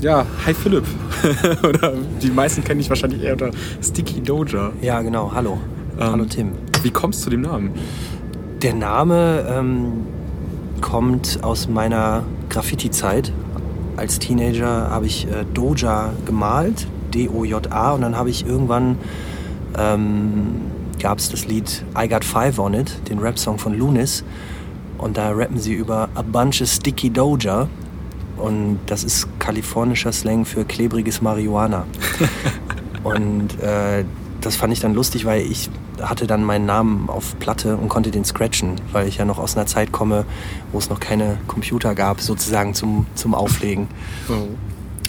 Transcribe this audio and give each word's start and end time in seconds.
Ja, 0.00 0.24
hi 0.46 0.54
Philipp. 0.54 0.84
Oder 1.62 1.92
die 2.22 2.30
meisten 2.30 2.64
kennen 2.64 2.78
dich 2.78 2.88
wahrscheinlich 2.88 3.22
eher 3.22 3.34
unter 3.34 3.50
Sticky 3.82 4.22
Doja. 4.22 4.72
Ja, 4.80 5.02
genau. 5.02 5.30
Hallo. 5.34 5.58
Ähm, 5.98 6.12
Hallo 6.12 6.24
Tim. 6.24 6.52
Wie 6.82 6.90
kommst 6.90 7.20
du 7.20 7.24
zu 7.24 7.30
dem 7.30 7.42
Namen? 7.42 7.72
Der 8.62 8.72
Name 8.72 9.46
ähm, 9.46 10.06
kommt 10.80 11.40
aus 11.42 11.68
meiner 11.68 12.22
Graffiti-Zeit. 12.48 13.30
Als 13.98 14.18
Teenager 14.18 14.88
habe 14.88 15.04
ich 15.04 15.26
äh, 15.26 15.44
Doja 15.52 16.14
gemalt, 16.24 16.86
D-O-J-A, 17.12 17.92
und 17.92 18.00
dann 18.00 18.16
habe 18.16 18.30
ich 18.30 18.46
irgendwann 18.46 18.96
ähm, 19.76 20.62
gab 20.98 21.18
es 21.18 21.28
das 21.28 21.46
Lied 21.46 21.84
I 21.94 22.08
Got 22.08 22.24
Five 22.24 22.58
on 22.58 22.72
It, 22.72 22.90
den 23.10 23.18
Rap-Song 23.18 23.58
von 23.58 23.76
Lunis. 23.76 24.24
Und 24.96 25.18
da 25.18 25.30
rappen 25.32 25.58
sie 25.58 25.74
über 25.74 26.08
A 26.14 26.22
Bunch 26.22 26.62
of 26.62 26.68
Sticky 26.68 27.10
Doja. 27.10 27.68
Und 28.40 28.78
das 28.86 29.04
ist 29.04 29.28
kalifornischer 29.38 30.12
Slang 30.12 30.44
für 30.44 30.64
klebriges 30.64 31.20
Marihuana. 31.20 31.86
und 33.04 33.60
äh, 33.60 34.04
das 34.40 34.56
fand 34.56 34.72
ich 34.72 34.80
dann 34.80 34.94
lustig, 34.94 35.24
weil 35.24 35.42
ich 35.42 35.70
hatte 36.00 36.26
dann 36.26 36.42
meinen 36.44 36.64
Namen 36.64 37.10
auf 37.10 37.38
Platte 37.38 37.76
und 37.76 37.88
konnte 37.88 38.10
den 38.10 38.24
scratchen, 38.24 38.76
weil 38.92 39.06
ich 39.06 39.18
ja 39.18 39.24
noch 39.24 39.38
aus 39.38 39.56
einer 39.56 39.66
Zeit 39.66 39.92
komme, 39.92 40.24
wo 40.72 40.78
es 40.78 40.88
noch 40.88 41.00
keine 41.00 41.38
Computer 41.46 41.94
gab, 41.94 42.20
sozusagen 42.20 42.72
zum, 42.74 43.06
zum 43.14 43.34
Auflegen. 43.34 43.88
Oh. 44.28 44.48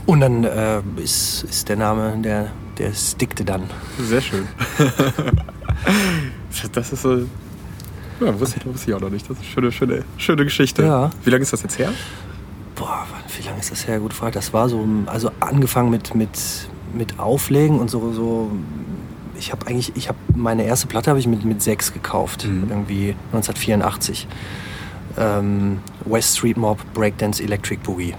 Und 0.05 0.19
dann 0.19 0.43
äh, 0.43 0.81
ist, 0.97 1.43
ist 1.43 1.69
der 1.69 1.77
Name, 1.77 2.17
der, 2.21 2.47
der 2.77 2.93
stickte 2.93 3.45
dann. 3.45 3.63
Sehr 3.99 4.21
schön. 4.21 4.47
das 6.73 6.91
ist 6.91 7.01
so. 7.01 7.19
Ja, 8.19 8.39
wusste, 8.39 8.59
ich- 8.59 8.65
wusste 8.65 8.91
ich 8.91 8.95
auch 8.95 9.01
noch 9.01 9.09
nicht. 9.09 9.29
Das 9.29 9.37
ist 9.37 9.43
eine 9.43 9.71
schöne, 9.71 9.71
schöne, 9.71 10.05
schöne 10.17 10.43
Geschichte. 10.43 10.83
Ja. 10.83 11.09
Wie 11.23 11.29
lange 11.29 11.43
ist 11.43 11.53
das 11.53 11.63
jetzt 11.63 11.79
her? 11.79 11.91
Boah, 12.75 13.05
wie 13.41 13.47
lange 13.47 13.59
ist 13.59 13.71
das 13.71 13.87
her? 13.87 13.99
Gut 13.99 14.13
Frage. 14.13 14.33
Das 14.33 14.53
war 14.53 14.69
so, 14.69 14.85
also 15.07 15.31
angefangen 15.39 15.89
mit, 15.89 16.13
mit, 16.13 16.29
mit 16.93 17.19
Auflegen 17.19 17.79
und 17.79 17.89
so, 17.89 18.11
so 18.13 18.51
ich 19.35 19.51
habe 19.51 19.65
eigentlich, 19.65 19.93
ich 19.95 20.07
habe 20.07 20.17
meine 20.35 20.63
erste 20.63 20.85
Platte 20.85 21.09
habe 21.09 21.19
ich 21.19 21.25
mit, 21.27 21.43
mit 21.43 21.61
sechs 21.61 21.93
gekauft, 21.93 22.45
Mhm. 22.45 22.67
irgendwie 22.69 23.15
1984. 23.33 24.27
Ähm, 25.17 25.79
West 26.05 26.37
Street 26.37 26.57
Mob 26.57 26.77
Breakdance 26.93 27.41
Electric 27.41 27.81
Boogie. 27.83 28.13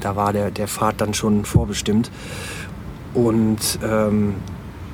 Da 0.00 0.14
war 0.14 0.32
der, 0.32 0.50
der 0.50 0.68
Pfad 0.68 1.00
dann 1.00 1.12
schon 1.14 1.44
vorbestimmt. 1.44 2.10
Und 3.12 3.78
ähm, 3.84 4.34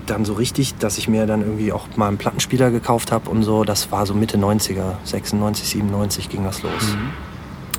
dann 0.07 0.25
so 0.25 0.33
richtig, 0.33 0.75
dass 0.79 0.99
ich 0.99 1.07
mir 1.09 1.27
dann 1.27 1.43
irgendwie 1.43 1.73
auch 1.73 1.87
mal 1.97 2.09
einen 2.09 2.19
Plattenspieler 2.19 2.71
gekauft 2.71 3.13
habe 3.13 3.31
und 3.31 3.43
so, 3.43 3.65
das 3.65 3.93
war 3.93 4.07
so 4.07 4.15
Mitte 4.15 4.39
90er, 4.39 4.95
96, 5.05 5.69
97 5.69 6.29
ging 6.29 6.45
das 6.45 6.63
los. 6.63 6.97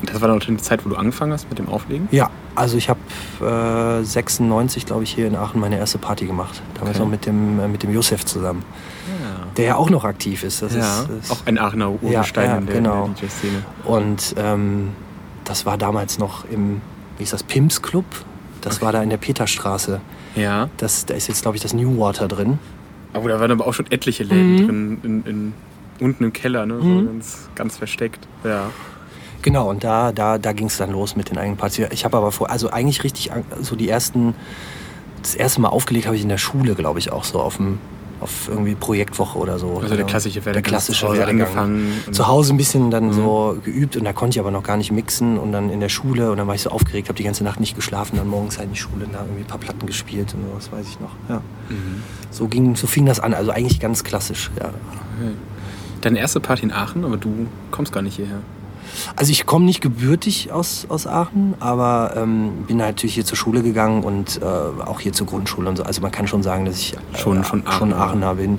Das 0.04 0.20
war 0.20 0.28
dann 0.28 0.40
die 0.40 0.56
Zeit, 0.58 0.84
wo 0.84 0.88
du 0.88 0.96
angefangen 0.96 1.32
hast 1.32 1.48
mit 1.48 1.58
dem 1.58 1.68
Auflegen? 1.68 2.08
Ja, 2.10 2.30
also 2.54 2.76
ich 2.76 2.88
habe 2.88 3.00
äh, 4.00 4.04
96, 4.04 4.86
glaube 4.86 5.04
ich, 5.04 5.12
hier 5.14 5.26
in 5.26 5.36
Aachen 5.36 5.60
meine 5.60 5.78
erste 5.78 5.98
Party 5.98 6.26
gemacht. 6.26 6.60
Damals 6.74 6.96
Okay. 6.96 7.04
noch 7.04 7.10
mit 7.10 7.26
dem, 7.26 7.60
äh, 7.60 7.68
mit 7.68 7.82
dem 7.82 7.92
Josef 7.94 8.24
zusammen, 8.24 8.64
Ja. 9.08 9.46
der 9.56 9.64
ja 9.64 9.76
auch 9.76 9.90
noch 9.90 10.04
aktiv 10.04 10.42
ist. 10.42 10.60
Das 10.62 10.74
ja, 10.74 10.80
ist, 11.02 11.08
das 11.20 11.30
auch 11.30 11.46
ein 11.46 11.58
Aachener 11.58 11.90
Urgestein 12.02 12.44
Ja, 12.46 12.50
ja, 12.52 12.58
in 12.58 12.66
der, 12.66 12.74
genau. 12.76 13.06
der 13.08 13.14
DJ-Szene. 13.28 13.62
Und 13.84 14.34
ähm, 14.38 14.88
das 15.44 15.66
war 15.66 15.78
damals 15.78 16.18
noch 16.18 16.44
im, 16.50 16.80
wie 17.18 17.22
ist 17.22 17.32
das, 17.32 17.42
Pimps 17.42 17.80
Club? 17.82 18.04
Das 18.60 18.80
war 18.82 18.92
da 18.92 19.02
in 19.02 19.10
der 19.10 19.16
Peterstraße. 19.16 20.00
Ja, 20.36 20.68
Das, 20.78 21.04
da 21.06 21.14
ist 21.14 21.28
jetzt, 21.28 21.42
glaube 21.42 21.56
ich, 21.56 21.62
das 21.62 21.74
New 21.74 21.98
Water 21.98 22.26
drin. 22.28 22.58
aber 23.12 23.28
da 23.28 23.38
waren 23.40 23.50
aber 23.50 23.66
auch 23.66 23.74
schon 23.74 23.90
etliche 23.90 24.24
Läden 24.24 24.52
Mhm. 24.54 24.66
drin, 24.66 24.98
in, 25.02 25.24
in, 25.24 25.52
unten 26.00 26.24
im 26.24 26.32
Keller, 26.32 26.64
ne? 26.66 26.78
so 26.80 26.84
Mhm. 26.84 27.06
ganz, 27.06 27.48
ganz 27.54 27.76
versteckt. 27.76 28.26
Ja. 28.44 28.70
Genau, 29.42 29.68
und 29.68 29.82
da, 29.84 30.12
da, 30.12 30.38
da 30.38 30.52
ging 30.52 30.68
es 30.68 30.76
dann 30.76 30.90
los 30.92 31.16
mit 31.16 31.30
den 31.30 31.38
eigenen 31.38 31.56
Partys. 31.56 31.86
Ich 31.90 32.04
habe 32.04 32.16
aber 32.16 32.30
vor, 32.32 32.48
also 32.50 32.70
eigentlich 32.70 33.02
richtig, 33.04 33.30
so 33.60 33.74
die 33.76 33.88
ersten, 33.88 34.34
das 35.20 35.34
erste 35.34 35.60
Mal 35.60 35.68
aufgelegt 35.68 36.06
habe 36.06 36.16
ich 36.16 36.22
in 36.22 36.28
der 36.28 36.38
Schule, 36.38 36.74
glaube 36.74 36.98
ich, 37.00 37.10
auch 37.12 37.24
so 37.24 37.40
auf 37.40 37.56
dem, 37.56 37.78
auf 38.20 38.48
irgendwie 38.48 38.76
Projektwoche 38.76 39.36
oder 39.36 39.58
so. 39.58 39.80
Also 39.82 39.96
der 39.96 40.04
klassische 40.06 40.36
Der 40.38 40.46
Werdegang. 40.46 40.70
klassische 40.70 41.00
Zu 41.00 41.08
Hause 41.08 41.18
Werdegang. 41.18 41.40
angefangen. 41.48 41.92
Zu 42.12 42.28
Hause 42.28 42.54
ein 42.54 42.56
bisschen 42.56 42.92
dann 42.92 43.06
Mhm. 43.06 43.12
so 43.14 43.58
geübt 43.64 43.96
und 43.96 44.04
da 44.04 44.12
konnte 44.12 44.36
ich 44.36 44.40
aber 44.40 44.52
noch 44.52 44.62
gar 44.62 44.76
nicht 44.76 44.92
mixen 44.92 45.38
und 45.38 45.50
dann 45.50 45.70
in 45.70 45.80
der 45.80 45.88
Schule 45.88 46.30
und 46.30 46.36
dann 46.36 46.46
war 46.46 46.54
ich 46.54 46.62
so 46.62 46.70
aufgeregt, 46.70 47.08
habe 47.08 47.16
die 47.16 47.24
ganze 47.24 47.42
Nacht 47.42 47.58
nicht 47.58 47.74
geschlafen, 47.74 48.18
dann 48.18 48.28
morgens 48.28 48.58
halt 48.58 48.68
in 48.68 48.74
die 48.74 48.78
Schule 48.78 49.06
und 49.06 49.12
da 49.12 49.22
irgendwie 49.22 49.40
ein 49.40 49.46
paar 49.48 49.58
Platten 49.58 49.86
gespielt 49.86 50.34
und 50.34 50.44
sowas 50.48 50.70
weiß 50.70 50.86
ich 50.88 51.00
noch. 51.00 51.10
Ja. 51.28 51.38
Mhm. 51.68 52.02
So 52.30 52.46
ging, 52.46 52.76
so 52.76 52.86
fing 52.86 53.06
das 53.06 53.18
an, 53.18 53.34
also 53.34 53.50
eigentlich 53.50 53.80
ganz 53.80 54.04
klassisch, 54.04 54.52
ja. 54.60 54.66
Okay. 54.66 55.32
Deine 56.02 56.20
erste 56.20 56.38
Party 56.38 56.62
in 56.62 56.70
Aachen, 56.72 57.04
aber 57.04 57.16
du 57.16 57.48
kommst 57.72 57.92
gar 57.92 58.02
nicht 58.02 58.14
hierher. 58.14 58.38
Also 59.16 59.30
ich 59.32 59.46
komme 59.46 59.64
nicht 59.64 59.80
gebürtig 59.80 60.52
aus, 60.52 60.86
aus 60.88 61.06
Aachen, 61.06 61.54
aber 61.60 62.14
ähm, 62.16 62.64
bin 62.66 62.76
natürlich 62.76 63.14
hier 63.14 63.24
zur 63.24 63.36
Schule 63.36 63.62
gegangen 63.62 64.04
und 64.04 64.40
äh, 64.42 64.44
auch 64.44 65.00
hier 65.00 65.12
zur 65.12 65.26
Grundschule 65.26 65.68
und 65.68 65.76
so. 65.76 65.82
Also 65.82 66.00
man 66.02 66.10
kann 66.10 66.26
schon 66.26 66.42
sagen, 66.42 66.64
dass 66.64 66.76
ich 66.78 66.94
äh, 66.94 67.18
Schon- 67.18 67.44
schon 67.44 67.64
schon 67.70 67.92
Aachener. 67.92 68.34
Bin. 68.34 68.58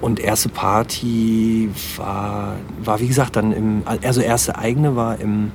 Und 0.00 0.20
erste 0.20 0.48
Party 0.48 1.70
war, 1.96 2.56
war 2.82 3.00
wie 3.00 3.08
gesagt 3.08 3.36
dann 3.36 3.52
im, 3.52 3.82
also 4.02 4.20
erste 4.20 4.56
eigene 4.58 4.96
war 4.96 5.18
im, 5.18 5.50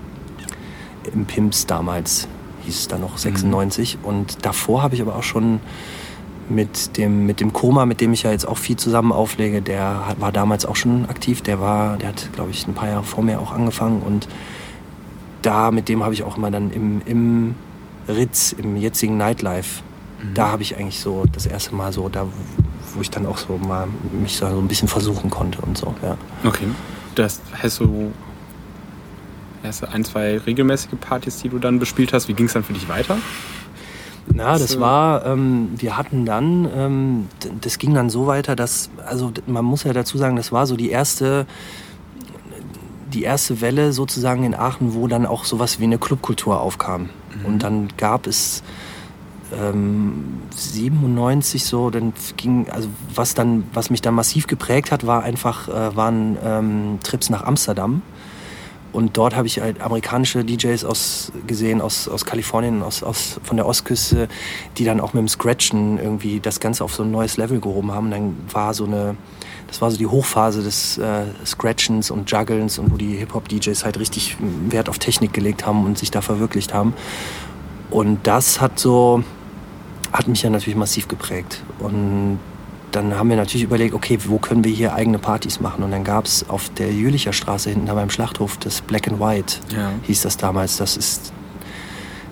im 1.14 1.26
Pimps 1.26 1.66
damals, 1.66 2.28
hieß 2.66 2.80
es 2.80 2.88
dann 2.88 3.02
noch 3.02 3.18
96. 3.18 4.00
Und 4.04 4.46
davor 4.46 4.82
habe 4.84 4.96
ich 4.96 5.02
aber 5.02 5.16
auch 5.16 5.24
schon 5.24 5.60
mit 6.50 6.98
dem, 6.98 7.26
mit 7.26 7.40
dem 7.40 7.54
Koma, 7.54 7.86
mit 7.86 8.02
dem 8.02 8.14
ich 8.14 8.24
ja 8.24 8.32
jetzt 8.32 8.48
auch 8.48 8.58
viel 8.58 8.76
zusammen 8.78 9.12
auflege, 9.12 9.62
der 9.62 10.08
hat- 10.08 10.20
war 10.22 10.32
damals 10.32 10.66
auch 10.66 10.76
schon 10.76 11.06
aktiv. 11.10 11.42
Der 11.42 11.60
war, 11.60 11.98
der 11.98 12.10
hat, 12.10 12.30
glaube 12.34 12.52
ich, 12.52 12.68
ein 12.68 12.74
paar 12.74 12.90
Jahre 12.90 13.04
vor 13.04 13.24
mir 13.24 13.40
auch 13.40 13.52
angefangen 13.52 14.02
und 14.02 14.28
da, 15.42 15.72
mit 15.72 15.90
dem 15.90 16.04
habe 16.04 16.14
ich 16.14 16.24
auch 16.24 16.38
immer 16.38 16.52
dann 16.52 16.72
im, 16.72 17.02
im 17.06 17.56
Ritz, 18.08 18.54
im 18.54 18.76
jetzigen 18.78 19.18
Nightlife, 19.18 19.82
da 20.34 20.52
habe 20.52 20.62
ich 20.62 20.78
eigentlich 20.78 21.00
so 21.02 21.26
das 21.34 21.46
erste 21.46 21.76
Mal 21.76 21.92
so, 21.92 22.08
da 22.08 22.26
wo 22.96 23.02
ich 23.02 23.10
dann 23.10 23.26
auch 23.26 23.38
so 23.38 23.58
mal 23.58 23.88
mich 24.22 24.38
so 24.38 24.46
ein 24.46 24.68
bisschen 24.70 24.88
versuchen 24.88 25.30
konnte 25.30 25.60
und 25.62 25.78
so, 25.78 25.94
ja. 26.02 26.16
Okay. 26.46 26.66
Das 27.16 27.42
heißt 27.62 27.76
so, 27.78 28.12
erste 29.64 29.90
ein, 29.90 30.04
zwei 30.06 30.38
regelmäßige 30.38 30.92
Partys, 31.00 31.38
die 31.42 31.50
du 31.50 31.60
dann 31.60 31.80
bespielt 31.80 32.14
hast. 32.14 32.28
Wie 32.28 32.34
ging 32.34 32.46
es 32.48 32.54
dann 32.54 32.64
für 32.64 32.74
dich 32.74 32.88
weiter? 32.90 33.18
Na, 34.32 34.58
das 34.58 34.80
war, 34.80 35.26
ähm, 35.26 35.72
wir 35.78 35.98
hatten 35.98 36.26
dann, 36.26 36.68
ähm, 36.76 37.28
das 37.62 37.78
ging 37.78 37.94
dann 37.94 38.10
so 38.10 38.26
weiter, 38.26 38.56
dass, 38.56 38.90
also 39.06 39.32
man 39.48 39.66
muss 39.66 39.84
ja 39.84 39.94
dazu 39.94 40.18
sagen, 40.18 40.36
das 40.36 40.52
war 40.52 40.66
so 40.66 40.76
die 40.76 40.90
erste, 40.90 41.46
die 43.14 43.24
erste 43.24 43.62
Welle 43.62 43.94
sozusagen 43.94 44.44
in 44.44 44.56
Aachen, 44.56 44.94
wo 44.94 45.08
dann 45.08 45.26
auch 45.26 45.46
sowas 45.46 45.80
wie 45.80 45.84
eine 45.84 45.98
Clubkultur 45.98 46.62
aufkam. 46.62 47.10
Und 47.44 47.64
dann 47.64 47.90
gab 47.98 48.28
es 48.28 48.64
ähm, 49.60 50.42
97 50.56 51.66
so, 51.66 51.90
dann 51.90 52.14
ging, 52.38 52.70
also 52.70 52.90
was 53.14 53.34
dann, 53.34 53.66
was 53.74 53.90
mich 53.90 54.02
dann 54.02 54.16
massiv 54.16 54.48
geprägt 54.48 54.92
hat, 54.92 55.06
war 55.06 55.24
einfach, 55.24 55.68
äh, 55.68 55.96
waren 55.96 56.38
ähm, 56.44 57.00
Trips 57.04 57.30
nach 57.30 57.44
Amsterdam. 57.44 58.02
Und 58.94 59.18
dort 59.18 59.36
habe 59.36 59.48
ich 59.48 59.60
halt 59.60 59.82
amerikanische 59.82 60.46
DJs 60.46 60.86
aus, 60.86 61.32
gesehen 61.48 61.82
aus, 61.82 62.08
aus 62.08 62.26
Kalifornien, 62.26 62.84
aus, 62.84 63.02
aus, 63.02 63.40
von 63.44 63.58
der 63.58 63.66
Ostküste, 63.66 64.28
die 64.78 64.86
dann 64.86 65.02
auch 65.02 65.14
mit 65.14 65.22
dem 65.22 65.28
Scratchen 65.28 65.98
irgendwie 65.98 66.40
das 66.40 66.60
Ganze 66.60 66.84
auf 66.84 66.94
so 66.94 67.02
ein 67.02 67.10
neues 67.10 67.36
Level 67.38 67.60
gehoben 67.60 67.92
haben. 67.92 68.12
dann 68.12 68.38
war 68.52 68.76
so 68.76 68.86
eine, 68.86 69.16
das 69.68 69.82
war 69.82 69.90
so 69.90 69.98
die 69.98 70.06
Hochphase 70.06 70.62
des 70.62 71.00
äh, 71.00 71.26
Scratchens 71.44 72.12
und 72.12 72.30
Jugglens 72.30 72.78
und 72.78 72.92
wo 72.92 72.98
die 72.98 73.16
Hip-Hop-DJs 73.16 73.84
halt 73.84 74.00
richtig 74.00 74.38
Wert 74.70 74.88
auf 74.90 75.00
Technik 75.00 75.34
gelegt 75.34 75.66
haben 75.66 75.86
und 75.86 75.98
sich 75.98 76.12
da 76.12 76.22
verwirklicht 76.22 76.72
haben. 76.72 76.94
Und 77.90 78.20
das 78.28 78.62
hat 78.62 78.78
so, 78.78 79.24
hat 80.12 80.28
mich 80.28 80.44
ja 80.44 80.52
natürlich 80.52 80.78
massiv 80.78 81.08
geprägt. 81.08 81.64
Und 81.80 82.38
dann 82.96 83.16
haben 83.18 83.30
wir 83.30 83.36
natürlich 83.38 83.64
überlegt, 83.64 83.94
okay, 83.94 84.18
wo 84.26 84.38
können 84.38 84.64
wir 84.64 84.72
hier 84.72 84.94
eigene 84.94 85.20
Partys 85.20 85.60
machen? 85.60 85.84
Und 85.84 85.92
dann 85.92 86.04
gab 86.04 86.26
es 86.26 86.48
auf 86.50 86.70
der 86.70 86.92
Jülicher 86.92 87.34
Straße 87.34 87.70
hinten 87.70 87.88
da 87.88 87.94
beim 87.94 88.10
Schlachthof 88.10 88.58
das 88.58 88.82
Black 88.82 89.08
and 89.08 89.20
White, 89.20 89.56
Ja. 89.76 89.92
hieß 90.04 90.22
das 90.22 90.38
damals. 90.38 90.78
Das 90.78 90.96
ist, 90.98 91.34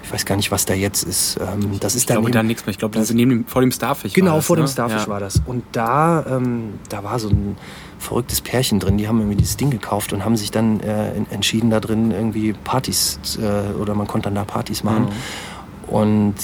ich 0.03 0.11
weiß 0.13 0.25
gar 0.25 0.35
nicht, 0.35 0.51
was 0.51 0.65
da 0.65 0.73
jetzt 0.73 1.03
ist. 1.03 1.37
Ähm, 1.39 1.79
das 1.79 1.95
ist 1.95 2.01
Ich 2.01 2.07
glaube 2.07 2.21
daneben- 2.23 2.33
da 2.33 2.43
nichts 2.43 2.65
mehr. 2.65 2.71
Ich 2.71 2.77
glaube, 2.79 2.93
das 2.97 3.09
ist 3.09 3.15
neben 3.15 3.29
dem, 3.31 3.45
vor 3.45 3.61
dem 3.61 3.71
Starfish. 3.71 4.13
Genau, 4.13 4.35
das, 4.37 4.45
vor 4.45 4.55
dem 4.55 4.65
ne? 4.65 4.67
Starfish 4.71 5.03
ja. 5.03 5.07
war 5.07 5.19
das. 5.19 5.41
Und 5.45 5.63
da, 5.71 6.25
ähm, 6.29 6.73
da 6.89 7.03
war 7.03 7.17
so 7.19 7.29
ein 7.29 7.57
verrücktes 7.97 8.41
Pärchen 8.41 8.79
drin, 8.79 8.97
die 8.97 9.07
haben 9.07 9.19
irgendwie 9.19 9.37
dieses 9.37 9.57
Ding 9.57 9.69
gekauft 9.69 10.11
und 10.11 10.25
haben 10.25 10.35
sich 10.35 10.51
dann 10.51 10.79
äh, 10.81 11.11
en- 11.13 11.27
entschieden, 11.31 11.69
da 11.69 11.79
drin 11.79 12.11
irgendwie 12.11 12.53
Partys 12.53 13.19
äh, 13.39 13.73
oder 13.79 13.93
man 13.95 14.07
konnte 14.07 14.25
dann 14.27 14.35
da 14.35 14.43
Partys 14.43 14.83
machen. 14.83 15.05
Mhm. 15.87 15.93
Und 15.93 16.35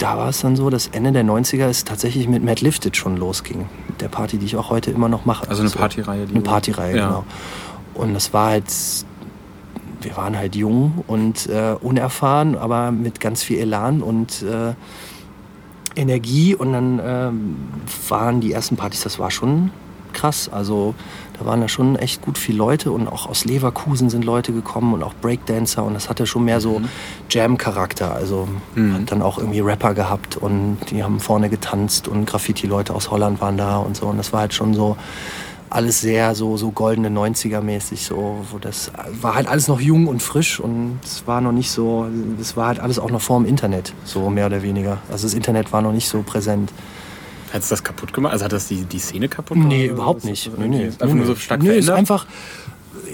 da 0.00 0.16
war 0.16 0.30
es 0.30 0.40
dann 0.40 0.56
so, 0.56 0.70
dass 0.70 0.86
Ende 0.88 1.12
der 1.12 1.24
90er 1.24 1.66
es 1.66 1.84
tatsächlich 1.84 2.26
mit 2.26 2.42
Matt 2.42 2.62
Lifted 2.62 2.96
schon 2.96 3.16
losging. 3.18 3.66
Mit 3.86 4.00
der 4.00 4.08
Party, 4.08 4.38
die 4.38 4.46
ich 4.46 4.56
auch 4.56 4.70
heute 4.70 4.90
immer 4.90 5.08
noch 5.08 5.26
mache. 5.26 5.48
Also 5.48 5.62
eine 5.62 5.70
Partyreihe. 5.70 6.26
die 6.26 6.34
Eine 6.34 6.42
Partyreihe, 6.42 6.96
ja. 6.96 7.06
genau. 7.08 7.24
Und 7.92 8.14
das 8.14 8.32
war 8.32 8.50
halt, 8.50 8.64
wir 10.00 10.16
waren 10.16 10.38
halt 10.38 10.56
jung 10.56 11.04
und 11.06 11.46
äh, 11.48 11.76
unerfahren, 11.80 12.56
aber 12.56 12.92
mit 12.92 13.20
ganz 13.20 13.42
viel 13.42 13.58
Elan 13.58 14.02
und 14.02 14.42
äh, 14.42 14.72
Energie. 15.96 16.54
Und 16.54 16.72
dann 16.72 17.00
ähm, 17.04 17.56
waren 18.08 18.40
die 18.40 18.52
ersten 18.52 18.76
Partys, 18.76 19.02
das 19.02 19.18
war 19.18 19.30
schon 19.30 19.70
krass. 20.12 20.48
Also 20.52 20.94
da 21.38 21.46
waren 21.46 21.60
ja 21.62 21.68
schon 21.68 21.96
echt 21.96 22.22
gut 22.22 22.36
viele 22.38 22.58
Leute 22.58 22.92
und 22.92 23.08
auch 23.08 23.26
aus 23.26 23.44
Leverkusen 23.44 24.10
sind 24.10 24.24
Leute 24.24 24.52
gekommen 24.52 24.92
und 24.94 25.02
auch 25.02 25.14
Breakdancer 25.14 25.82
und 25.84 25.94
das 25.94 26.08
hatte 26.08 26.26
schon 26.26 26.44
mehr 26.44 26.60
so 26.60 26.80
Jam-Charakter. 27.30 28.12
Also 28.14 28.48
Mhm. 28.74 28.94
hat 28.94 29.12
dann 29.12 29.22
auch 29.22 29.38
irgendwie 29.38 29.60
Rapper 29.60 29.94
gehabt 29.94 30.36
und 30.36 30.78
die 30.90 31.02
haben 31.02 31.20
vorne 31.20 31.48
getanzt 31.48 32.08
und 32.08 32.26
Graffiti-Leute 32.26 32.94
aus 32.94 33.10
Holland 33.10 33.40
waren 33.40 33.56
da 33.56 33.78
und 33.78 33.96
so. 33.96 34.06
Und 34.06 34.18
das 34.18 34.32
war 34.32 34.40
halt 34.40 34.54
schon 34.54 34.74
so 34.74 34.96
alles 35.72 36.00
sehr 36.00 36.34
so, 36.34 36.56
so 36.56 36.72
goldene 36.72 37.10
90er-mäßig. 37.10 38.04
So, 38.04 38.44
wo 38.50 38.58
das 38.58 38.90
war 39.22 39.36
halt 39.36 39.46
alles 39.46 39.68
noch 39.68 39.80
jung 39.80 40.08
und 40.08 40.20
frisch 40.22 40.58
und 40.58 40.98
es 41.04 41.26
war 41.28 41.40
noch 41.40 41.52
nicht 41.52 41.70
so, 41.70 42.06
es 42.40 42.56
war 42.56 42.66
halt 42.66 42.80
alles 42.80 42.98
auch 42.98 43.10
noch 43.10 43.20
vor 43.20 43.38
dem 43.38 43.46
Internet, 43.46 43.94
so 44.04 44.28
mehr 44.30 44.46
oder 44.46 44.62
weniger. 44.62 44.98
Also 45.10 45.26
das 45.28 45.34
Internet 45.34 45.72
war 45.72 45.80
noch 45.80 45.92
nicht 45.92 46.08
so 46.08 46.22
präsent. 46.22 46.72
Hat 47.52 47.62
es 47.62 47.68
das 47.68 47.82
kaputt 47.82 48.12
gemacht? 48.12 48.32
Also 48.32 48.44
hat 48.44 48.52
das 48.52 48.68
die, 48.68 48.84
die 48.84 48.98
Szene 48.98 49.28
kaputt 49.28 49.54
gemacht? 49.56 49.68
Nee, 49.68 49.86
überhaupt 49.86 50.24
nicht. 50.24 50.46
das- 50.46 50.58
Nee, 50.58 50.68
nee. 50.68 50.84
Einfach 50.86 51.06
nee, 51.06 51.14
nur 51.14 51.26
so 51.26 51.34
stark 51.34 51.62
nee, 51.62 51.76
ist 51.78 51.90
einfach. 51.90 52.26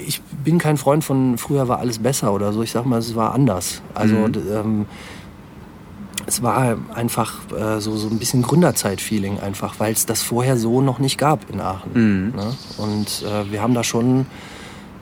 Ich 0.07 0.21
bin 0.43 0.57
kein 0.59 0.77
Freund 0.77 1.03
von 1.03 1.37
früher 1.37 1.67
war 1.67 1.79
alles 1.79 1.99
besser 1.99 2.33
oder 2.33 2.53
so. 2.53 2.61
Ich 2.61 2.71
sag 2.71 2.85
mal, 2.85 2.99
es 2.99 3.15
war 3.15 3.33
anders. 3.33 3.81
Also 3.93 4.15
Mhm. 4.15 4.33
ähm, 4.51 4.85
es 6.25 6.41
war 6.43 6.77
einfach 6.93 7.35
äh, 7.57 7.79
so, 7.79 7.95
so 7.95 8.07
ein 8.09 8.19
bisschen 8.19 8.41
Gründerzeit-Feeling 8.41 9.39
einfach, 9.39 9.75
weil 9.79 9.93
es 9.93 10.05
das 10.05 10.21
vorher 10.21 10.57
so 10.57 10.81
noch 10.81 10.99
nicht 10.99 11.17
gab 11.17 11.49
in 11.49 11.61
Aachen. 11.61 11.91
Mhm. 11.93 12.35
Ne? 12.35 12.53
Und 12.77 13.23
äh, 13.25 13.51
wir 13.51 13.61
haben 13.61 13.73
da 13.73 13.83
schon 13.83 14.25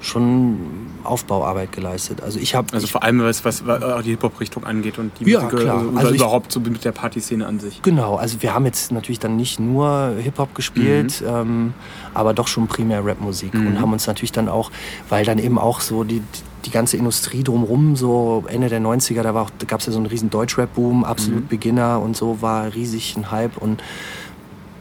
schon 0.06 0.58
Aufbauarbeit 1.04 1.72
geleistet. 1.72 2.22
Also 2.22 2.40
ich 2.40 2.56
habe 2.56 2.68
Also 2.74 2.88
vor 2.88 3.04
allem, 3.04 3.22
was, 3.22 3.44
was 3.46 3.64
die 4.04 4.12
Hip-Hop-Richtung 4.12 4.64
angeht 4.64 4.98
und 5.00 5.12
die 5.20 5.30
Ja, 5.32 5.42
Musik, 5.44 5.60
klar. 5.60 5.78
Also, 5.80 5.98
Also 5.98 6.14
überhaupt 6.14 6.52
so 6.52 6.60
mit 6.60 6.84
der 6.86 6.92
Partyszene 6.92 7.46
an 7.46 7.60
sich. 7.60 7.82
Genau, 7.82 8.16
also 8.16 8.42
wir 8.42 8.54
haben 8.54 8.66
jetzt 8.66 8.92
natürlich 8.92 9.20
dann 9.20 9.36
nicht 9.36 9.60
nur 9.60 10.14
Hip-Hop 10.20 10.54
gespielt, 10.56 11.24
ähm, 11.28 11.74
aber 12.14 12.34
doch 12.34 12.48
schon 12.48 12.68
primär 12.68 13.06
Rapmusik 13.06 13.54
Mhm. 13.54 13.68
und 13.68 13.82
haben 13.82 13.94
uns 13.94 14.08
natürlich 14.08 14.32
dann 14.32 14.48
auch, 14.50 14.72
weil 15.10 15.26
dann 15.26 15.40
eben 15.40 15.58
auch 15.60 15.82
so 15.82 16.04
die, 16.04 16.22
die 16.66 16.72
ganze 16.72 16.98
Industrie 16.98 17.44
drumherum, 17.44 17.96
so 17.96 18.44
Ende 18.48 18.70
der 18.70 18.80
90er, 18.82 19.22
da, 19.24 19.34
war 19.34 19.44
auch- 19.44 19.52
da 19.58 19.66
gab 19.66 19.80
es 19.82 19.86
ja 19.86 19.92
so 19.92 20.00
einen 20.00 20.08
riesen 20.08 20.30
Deutschrap-Boom, 20.30 21.04
absolut 21.04 21.44
Mhm. 21.44 21.48
Beginner 21.48 22.00
und 22.02 22.16
so, 22.16 22.42
war 22.42 22.74
riesig 22.74 23.16
ein 23.18 23.30
Hype 23.32 23.58
und 23.58 23.84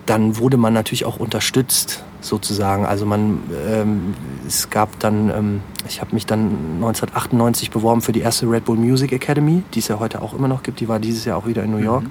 dann 0.06 0.36
wurde 0.38 0.56
man 0.58 0.72
natürlich 0.74 1.04
auch 1.06 1.16
unterstützt 1.18 2.04
sozusagen. 2.24 2.86
Also 2.86 3.06
man, 3.06 3.40
ähm, 3.68 4.14
es 4.46 4.70
gab 4.70 4.98
dann, 5.00 5.30
ähm, 5.30 5.60
ich 5.88 6.00
habe 6.00 6.14
mich 6.14 6.26
dann 6.26 6.76
1998 6.76 7.70
beworben 7.70 8.00
für 8.00 8.12
die 8.12 8.20
erste 8.20 8.46
Red 8.50 8.64
Bull 8.64 8.76
Music 8.76 9.12
Academy, 9.12 9.62
die 9.74 9.80
es 9.80 9.88
ja 9.88 9.98
heute 9.98 10.22
auch 10.22 10.34
immer 10.34 10.48
noch 10.48 10.62
gibt. 10.62 10.80
Die 10.80 10.88
war 10.88 10.98
dieses 10.98 11.24
Jahr 11.24 11.36
auch 11.36 11.46
wieder 11.46 11.62
in 11.62 11.70
New 11.70 11.78
York 11.78 12.04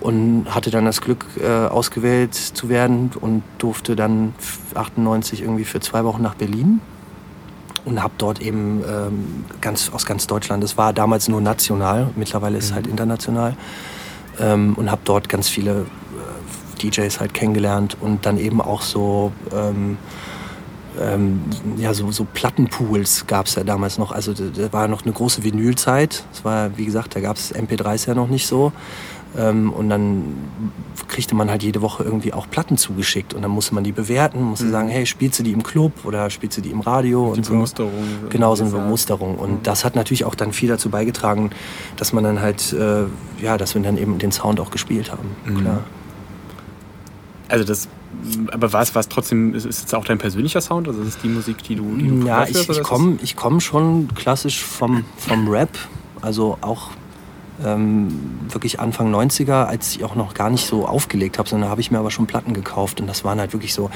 und 0.00 0.46
hatte 0.48 0.70
dann 0.70 0.84
das 0.84 1.00
Glück, 1.00 1.26
äh, 1.40 1.46
ausgewählt 1.46 2.34
zu 2.34 2.68
werden 2.68 3.10
und 3.20 3.42
durfte 3.58 3.96
dann 3.96 4.34
98 4.74 5.42
irgendwie 5.42 5.64
für 5.64 5.80
zwei 5.80 6.04
Wochen 6.04 6.22
nach 6.22 6.34
Berlin 6.34 6.80
und 7.84 8.02
habe 8.02 8.14
dort 8.18 8.40
eben 8.40 8.82
ähm, 8.88 9.44
ganz 9.60 9.90
aus 9.92 10.06
ganz 10.06 10.26
Deutschland. 10.26 10.62
Das 10.62 10.76
war 10.76 10.92
damals 10.92 11.28
nur 11.28 11.40
national, 11.40 12.10
mittlerweile 12.16 12.58
ist 12.58 12.66
es 12.66 12.72
halt 12.72 12.86
international 12.86 13.56
ähm, 14.40 14.74
und 14.76 14.90
habe 14.90 15.00
dort 15.04 15.28
ganz 15.28 15.48
viele 15.48 15.86
DJs 16.78 17.20
halt 17.20 17.34
kennengelernt 17.34 17.96
und 18.00 18.26
dann 18.26 18.38
eben 18.38 18.60
auch 18.60 18.82
so 18.82 19.32
ähm, 19.52 19.98
ähm, 21.00 21.42
ja, 21.76 21.94
so, 21.94 22.10
so 22.10 22.26
Plattenpools 22.32 23.26
gab 23.26 23.46
es 23.46 23.54
ja 23.54 23.64
damals 23.64 23.98
noch. 23.98 24.12
Also 24.12 24.32
da, 24.32 24.72
war 24.72 24.88
noch 24.88 25.02
eine 25.04 25.12
große 25.12 25.44
Vinylzeit. 25.44 26.24
Es 26.32 26.44
war, 26.44 26.76
wie 26.76 26.84
gesagt, 26.84 27.14
da 27.14 27.20
gab 27.20 27.36
es 27.36 27.54
MP3s 27.54 28.08
ja 28.08 28.14
noch 28.14 28.28
nicht 28.28 28.46
so. 28.46 28.72
Ähm, 29.36 29.72
und 29.72 29.90
dann 29.90 30.34
kriegte 31.06 31.34
man 31.34 31.50
halt 31.50 31.62
jede 31.62 31.82
Woche 31.82 32.02
irgendwie 32.02 32.32
auch 32.32 32.48
Platten 32.48 32.78
zugeschickt 32.78 33.34
und 33.34 33.42
dann 33.42 33.50
musste 33.50 33.74
man 33.74 33.84
die 33.84 33.92
bewerten, 33.92 34.42
musste 34.42 34.70
sagen, 34.70 34.88
hey, 34.88 35.04
spielst 35.04 35.38
du 35.38 35.42
die 35.42 35.52
im 35.52 35.62
Club 35.62 35.92
oder 36.04 36.30
spielst 36.30 36.56
du 36.56 36.62
die 36.62 36.70
im 36.70 36.80
Radio 36.80 37.32
Die 37.32 37.38
und 37.38 37.44
so. 37.44 37.52
Bemusterung. 37.52 37.92
Genau, 38.30 38.54
so 38.54 38.64
eine. 38.64 38.72
Bemusterung. 38.72 39.36
Und 39.36 39.66
das 39.66 39.84
hat 39.84 39.96
natürlich 39.96 40.24
auch 40.24 40.34
dann 40.34 40.52
viel 40.52 40.68
dazu 40.68 40.88
beigetragen, 40.88 41.50
dass 41.96 42.12
man 42.12 42.24
dann 42.24 42.40
halt, 42.40 42.72
äh, 42.72 43.04
ja, 43.42 43.58
dass 43.58 43.74
wir 43.74 43.82
dann 43.82 43.98
eben 43.98 44.18
den 44.18 44.32
Sound 44.32 44.60
auch 44.60 44.70
gespielt 44.70 45.12
haben. 45.12 45.36
Mhm. 45.44 45.60
Klar. 45.60 45.84
Also 47.48 47.64
das, 47.64 47.88
aber 48.50 48.72
war 48.72 48.82
es, 48.82 48.92
trotzdem, 49.08 49.54
ist 49.54 49.64
es 49.64 49.80
jetzt 49.80 49.94
auch 49.94 50.04
dein 50.04 50.18
persönlicher 50.18 50.60
Sound? 50.60 50.86
Also 50.86 51.00
ist 51.00 51.08
es 51.08 51.18
die 51.18 51.28
Musik, 51.28 51.62
die 51.62 51.76
du, 51.76 51.96
die 51.96 52.08
du 52.08 52.26
Ja, 52.26 52.44
ich, 52.44 52.68
ich 52.68 52.82
komme 52.82 53.18
ich 53.22 53.36
komm 53.36 53.60
schon 53.60 54.08
klassisch 54.14 54.62
vom, 54.62 55.04
vom 55.16 55.48
Rap, 55.48 55.70
also 56.20 56.58
auch 56.60 56.90
ähm, 57.64 58.08
wirklich 58.48 58.80
Anfang 58.80 59.12
90er, 59.14 59.64
als 59.64 59.96
ich 59.96 60.04
auch 60.04 60.14
noch 60.14 60.34
gar 60.34 60.50
nicht 60.50 60.66
so 60.66 60.86
aufgelegt 60.86 61.38
habe, 61.38 61.48
sondern 61.48 61.70
habe 61.70 61.80
ich 61.80 61.90
mir 61.90 61.98
aber 61.98 62.10
schon 62.10 62.26
Platten 62.26 62.52
gekauft 62.52 63.00
und 63.00 63.06
das 63.06 63.24
waren 63.24 63.40
halt 63.40 63.52
wirklich 63.52 63.74
so 63.74 63.90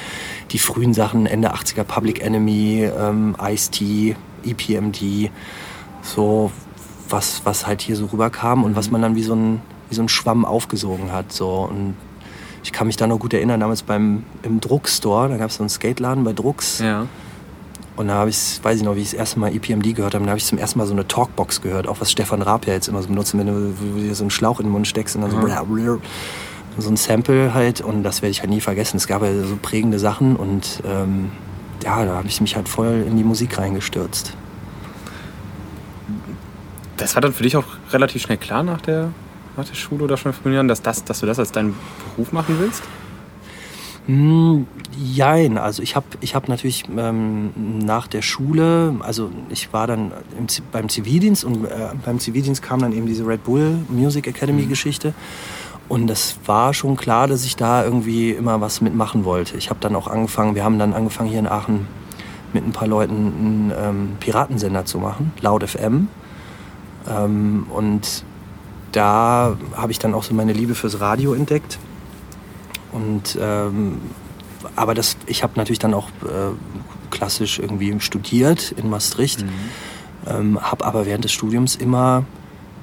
die 0.51 0.59
frühen 0.59 0.95
Sachen, 0.95 1.27
Ende 1.27 1.55
80er 1.55 1.85
Public 1.85 2.23
Enemy, 2.23 2.91
ähm, 2.99 3.37
Ice-T, 3.41 4.17
EPMD, 4.45 5.31
so 6.03 6.51
was, 7.09 7.43
was 7.45 7.67
halt 7.67 7.83
hier 7.83 7.97
so 7.97 8.07
rüberkam 8.07 8.65
und 8.65 8.75
was 8.75 8.91
man 8.91 9.03
dann 9.03 9.15
wie 9.15 9.23
so 9.23 9.35
ein, 9.35 9.61
wie 9.91 9.95
so 9.95 10.03
ein 10.03 10.09
Schwamm 10.09 10.45
aufgesogen 10.45 11.13
hat. 11.13 11.33
So. 11.33 11.69
Und 11.71 11.95
ich 12.63 12.73
kann 12.73 12.87
mich 12.87 12.97
da 12.97 13.07
noch 13.07 13.19
gut 13.19 13.35
erinnern, 13.35 13.61
damals 13.61 13.83
beim, 13.83 14.25
im 14.43 14.61
Druckstore, 14.61 15.29
da 15.29 15.37
gab 15.37 15.51
es 15.51 15.57
so 15.57 15.63
einen 15.63 15.69
Skateladen 15.71 16.25
bei 16.25 16.33
Drucks. 16.33 16.79
Ja. 16.79 17.07
Und 17.97 18.09
da 18.09 18.15
habe 18.15 18.31
ich, 18.31 18.61
weiß 18.63 18.79
ich 18.79 18.85
noch, 18.85 18.97
wie 18.97 19.01
ich 19.01 19.11
das 19.11 19.15
erste 19.15 19.39
Mal 19.39 19.55
EPMD 19.55 19.95
gehört 19.95 20.15
habe, 20.15 20.25
da 20.25 20.31
habe 20.31 20.39
ich 20.39 20.47
zum 20.47 20.57
ersten 20.59 20.79
Mal 20.79 20.87
so 20.87 20.93
eine 20.95 21.07
Talkbox 21.07 21.61
gehört, 21.61 21.87
auch 21.87 22.01
was 22.01 22.11
Stefan 22.11 22.41
Raab 22.41 22.67
ja 22.67 22.73
jetzt 22.73 22.89
immer 22.89 23.03
so 23.03 23.09
benutzt, 23.09 23.37
wenn 23.37 23.47
du, 23.47 23.75
wenn 23.79 23.95
du 23.97 24.01
dir 24.01 24.15
so 24.15 24.25
einen 24.25 24.31
Schlauch 24.31 24.61
in 24.61 24.67
den 24.67 24.73
Mund 24.73 24.87
steckst 24.87 25.15
und 25.17 25.23
dann 25.23 25.31
so, 25.31 25.37
Mhm. 25.37 25.45
bla, 25.45 25.63
bla, 25.63 25.99
so 26.79 26.89
ein 26.89 26.97
Sample 26.97 27.53
halt 27.53 27.83
und 27.83 28.03
das 28.03 28.23
werde 28.23 28.31
ich 28.31 28.41
halt 28.41 28.49
nie 28.49 28.63
vergessen. 28.63 28.97
Es 28.97 29.07
gab 29.07 29.23
ja 29.23 29.29
so 29.45 29.59
prägende 29.61 29.99
Sachen 29.99 30.37
und 30.37 30.83
ähm, 30.87 31.31
ja, 31.85 32.03
da 32.07 32.15
habe 32.15 32.29
ich 32.29 32.41
mich 32.41 32.57
halt 32.57 32.67
voll 32.69 33.05
in 33.07 33.17
die 33.19 33.25
Musik 33.25 33.59
reingestürzt. 33.59 34.35
Das 36.97 37.15
war 37.15 37.21
dann 37.21 37.33
für 37.33 37.43
dich 37.43 37.57
auch 37.57 37.65
relativ 37.91 38.23
schnell 38.23 38.39
klar 38.39 38.63
nach 38.63 38.81
der, 38.81 39.11
nach 39.57 39.65
der 39.65 39.75
Schule 39.75 40.05
oder 40.05 40.17
schon 40.17 40.33
vor 40.33 40.51
Jahren, 40.51 40.69
dass, 40.69 40.83
das, 40.83 41.05
dass 41.05 41.21
du 41.21 41.27
das 41.27 41.39
als 41.39 41.53
deinen 41.53 41.75
Beruf 42.11 42.33
machen 42.33 42.57
willst? 42.59 42.83
Hm, 44.07 44.67
jein, 44.99 45.59
also 45.59 45.81
ich 45.81 45.95
habe 45.95 46.07
ich 46.21 46.35
hab 46.35 46.49
natürlich 46.49 46.85
ähm, 46.97 47.53
nach 47.85 48.09
der 48.09 48.23
Schule, 48.23 48.97
also 49.01 49.31
ich 49.49 49.73
war 49.73 49.87
dann 49.87 50.11
im, 50.37 50.49
beim 50.73 50.89
Zivildienst 50.89 51.45
und 51.45 51.67
äh, 51.67 51.69
beim 52.05 52.19
Zivildienst 52.19 52.63
kam 52.63 52.81
dann 52.81 52.93
eben 52.93 53.07
diese 53.07 53.25
Red 53.25 53.45
Bull 53.45 53.79
Music 53.89 54.27
Academy 54.27 54.67
Geschichte 54.67 55.15
und 55.89 56.09
das 56.09 56.37
war 56.47 56.75
schon 56.75 56.97
klar, 56.97 57.29
dass 57.29 57.45
ich 57.45 57.55
da 57.55 57.85
irgendwie 57.85 58.31
immer 58.31 58.61
was 58.61 58.81
mitmachen 58.81 59.25
wollte. 59.25 59.57
Ich 59.57 59.71
habe 59.71 59.79
dann 59.81 59.95
auch 59.95 60.09
angefangen, 60.09 60.55
wir 60.55 60.65
haben 60.65 60.79
dann 60.79 60.95
angefangen 60.95 61.29
hier 61.29 61.39
in 61.39 61.47
Aachen 61.47 61.87
mit 62.53 62.67
ein 62.67 62.73
paar 62.73 62.89
Leuten 62.89 63.15
einen 63.15 63.73
ähm, 63.77 64.09
Piratensender 64.19 64.85
zu 64.85 64.99
machen, 64.99 65.33
Loud 65.41 65.69
FM. 65.69 66.09
Ähm, 67.09 67.67
und 67.71 68.25
da 68.93 69.57
habe 69.75 69.93
ich 69.93 69.99
dann 69.99 70.15
auch 70.15 70.23
so 70.23 70.35
meine 70.35 70.53
Liebe 70.53 70.75
fürs 70.75 71.01
Radio 71.01 71.35
entdeckt. 71.35 71.79
Und 72.93 73.39
ähm, 73.41 74.01
aber 74.77 74.95
das, 74.95 75.17
ich 75.27 75.43
habe 75.43 75.55
natürlich 75.57 75.79
dann 75.79 75.95
auch 75.95 76.09
äh, 76.25 76.53
klassisch 77.11 77.59
irgendwie 77.59 77.99
studiert 78.01 78.73
in 78.73 78.91
Maastricht, 78.91 79.45
ähm, 80.27 80.61
habe 80.61 80.85
aber 80.85 81.07
während 81.07 81.25
des 81.25 81.33
Studiums 81.33 81.75
immer 81.77 82.25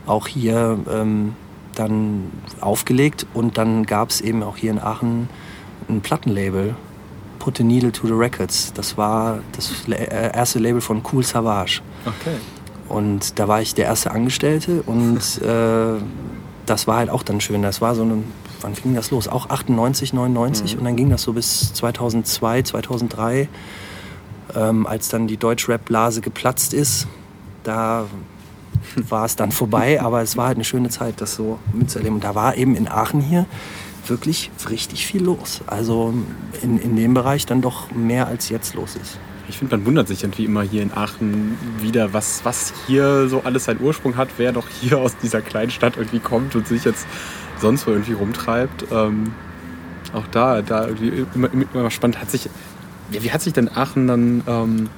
auch 0.06 0.28
hier 0.28 0.80
ähm, 0.92 1.36
dann 1.76 2.32
aufgelegt 2.60 3.26
und 3.34 3.58
dann 3.58 3.86
gab 3.86 4.10
es 4.10 4.22
eben 4.22 4.44
auch 4.44 4.58
hier 4.58 4.72
in 4.72 4.80
Aachen 4.80 5.30
ein 5.88 6.02
Plattenlabel, 6.02 6.76
Put 7.40 7.58
the 7.58 7.64
Needle 7.64 7.92
to 7.92 8.06
the 8.06 8.14
Records. 8.14 8.74
Das 8.74 8.98
war 8.98 9.40
das 9.54 9.88
äh, 9.88 10.32
erste 10.34 10.60
Label 10.60 10.82
von 10.82 11.02
Cool 11.10 11.24
Savage. 11.24 11.82
Okay. 12.06 12.36
Und 12.90 13.40
da 13.40 13.48
war 13.48 13.62
ich 13.62 13.76
der 13.76 13.86
erste 13.86 14.12
Angestellte 14.12 14.82
und 14.82 15.20
äh, 15.42 16.02
das 16.66 16.88
war 16.88 16.98
halt 16.98 17.10
auch 17.10 17.24
dann 17.24 17.40
schön. 17.42 17.62
Das 17.62 17.82
war 17.82 17.96
so 17.96 18.02
eine, 18.04 18.24
wann 18.62 18.74
ging 18.74 18.94
das 18.96 19.12
los? 19.12 19.28
Auch 19.28 19.50
98, 19.50 20.14
99 20.14 20.74
Mhm. 20.74 20.80
und 20.80 20.86
dann 20.86 20.96
ging 20.96 21.10
das 21.10 21.22
so 21.24 21.34
bis 21.34 21.74
2002, 21.74 22.64
2003, 22.64 23.48
ähm, 24.56 24.86
als 24.88 25.10
dann 25.10 25.28
die 25.28 25.38
Deutschrap-Blase 25.38 26.22
geplatzt 26.22 26.74
ist. 26.74 27.08
Da 27.64 28.06
war 29.10 29.26
es 29.26 29.36
dann 29.36 29.52
vorbei, 29.52 30.02
aber 30.02 30.22
es 30.22 30.38
war 30.38 30.48
halt 30.48 30.58
eine 30.58 30.64
schöne 30.64 30.90
Zeit, 30.90 31.22
das 31.22 31.36
so 31.36 31.60
mitzuerleben. 31.74 32.16
Und 32.16 32.24
da 32.24 32.36
war 32.36 32.56
eben 32.58 32.76
in 32.76 32.88
Aachen 32.88 33.22
hier 33.22 33.46
wirklich 34.08 34.50
richtig 34.70 35.06
viel 35.06 35.24
los. 35.24 35.62
Also 35.68 36.14
in, 36.64 36.80
in 36.80 36.96
dem 36.96 37.14
Bereich 37.14 37.46
dann 37.46 37.62
doch 37.62 37.92
mehr 37.92 38.28
als 38.28 38.50
jetzt 38.50 38.74
los 38.74 38.96
ist. 38.96 39.18
Ich 39.50 39.58
finde, 39.58 39.78
man 39.78 39.86
wundert 39.86 40.08
sich 40.08 40.24
irgendwie 40.24 40.46
immer 40.46 40.62
hier 40.62 40.84
in 40.84 40.94
Aachen 40.94 41.58
wieder, 41.82 42.14
was, 42.14 42.46
was 42.46 42.72
hier 42.88 43.28
so 43.28 43.42
alles 43.44 43.66
seinen 43.66 43.82
Ursprung 43.82 44.16
hat, 44.16 44.30
wer 44.38 44.52
doch 44.52 44.68
hier 44.70 45.00
aus 45.00 45.18
dieser 45.18 45.42
kleinen 45.42 45.72
Stadt 45.72 45.98
irgendwie 45.98 46.20
kommt 46.20 46.56
und 46.56 46.68
sich 46.68 46.86
jetzt 46.86 47.08
sonst 47.60 47.88
wo 47.88 47.92
irgendwie 47.92 48.14
rumtreibt. 48.14 48.86
Ähm, 48.92 49.32
auch 50.14 50.28
da, 50.28 50.62
da 50.62 50.88
irgendwie 50.88 51.26
immer, 51.34 51.50
immer, 51.74 51.92
spannend. 51.92 52.22
Hat 52.22 52.32
sich, 52.32 52.50
ja, 53.12 53.24
wie 53.24 53.32
hat 53.32 53.42
sich 53.42 53.54
denn 53.54 53.70
Aachen 53.70 54.08
dann 54.08 54.44
ähm, 54.48 54.90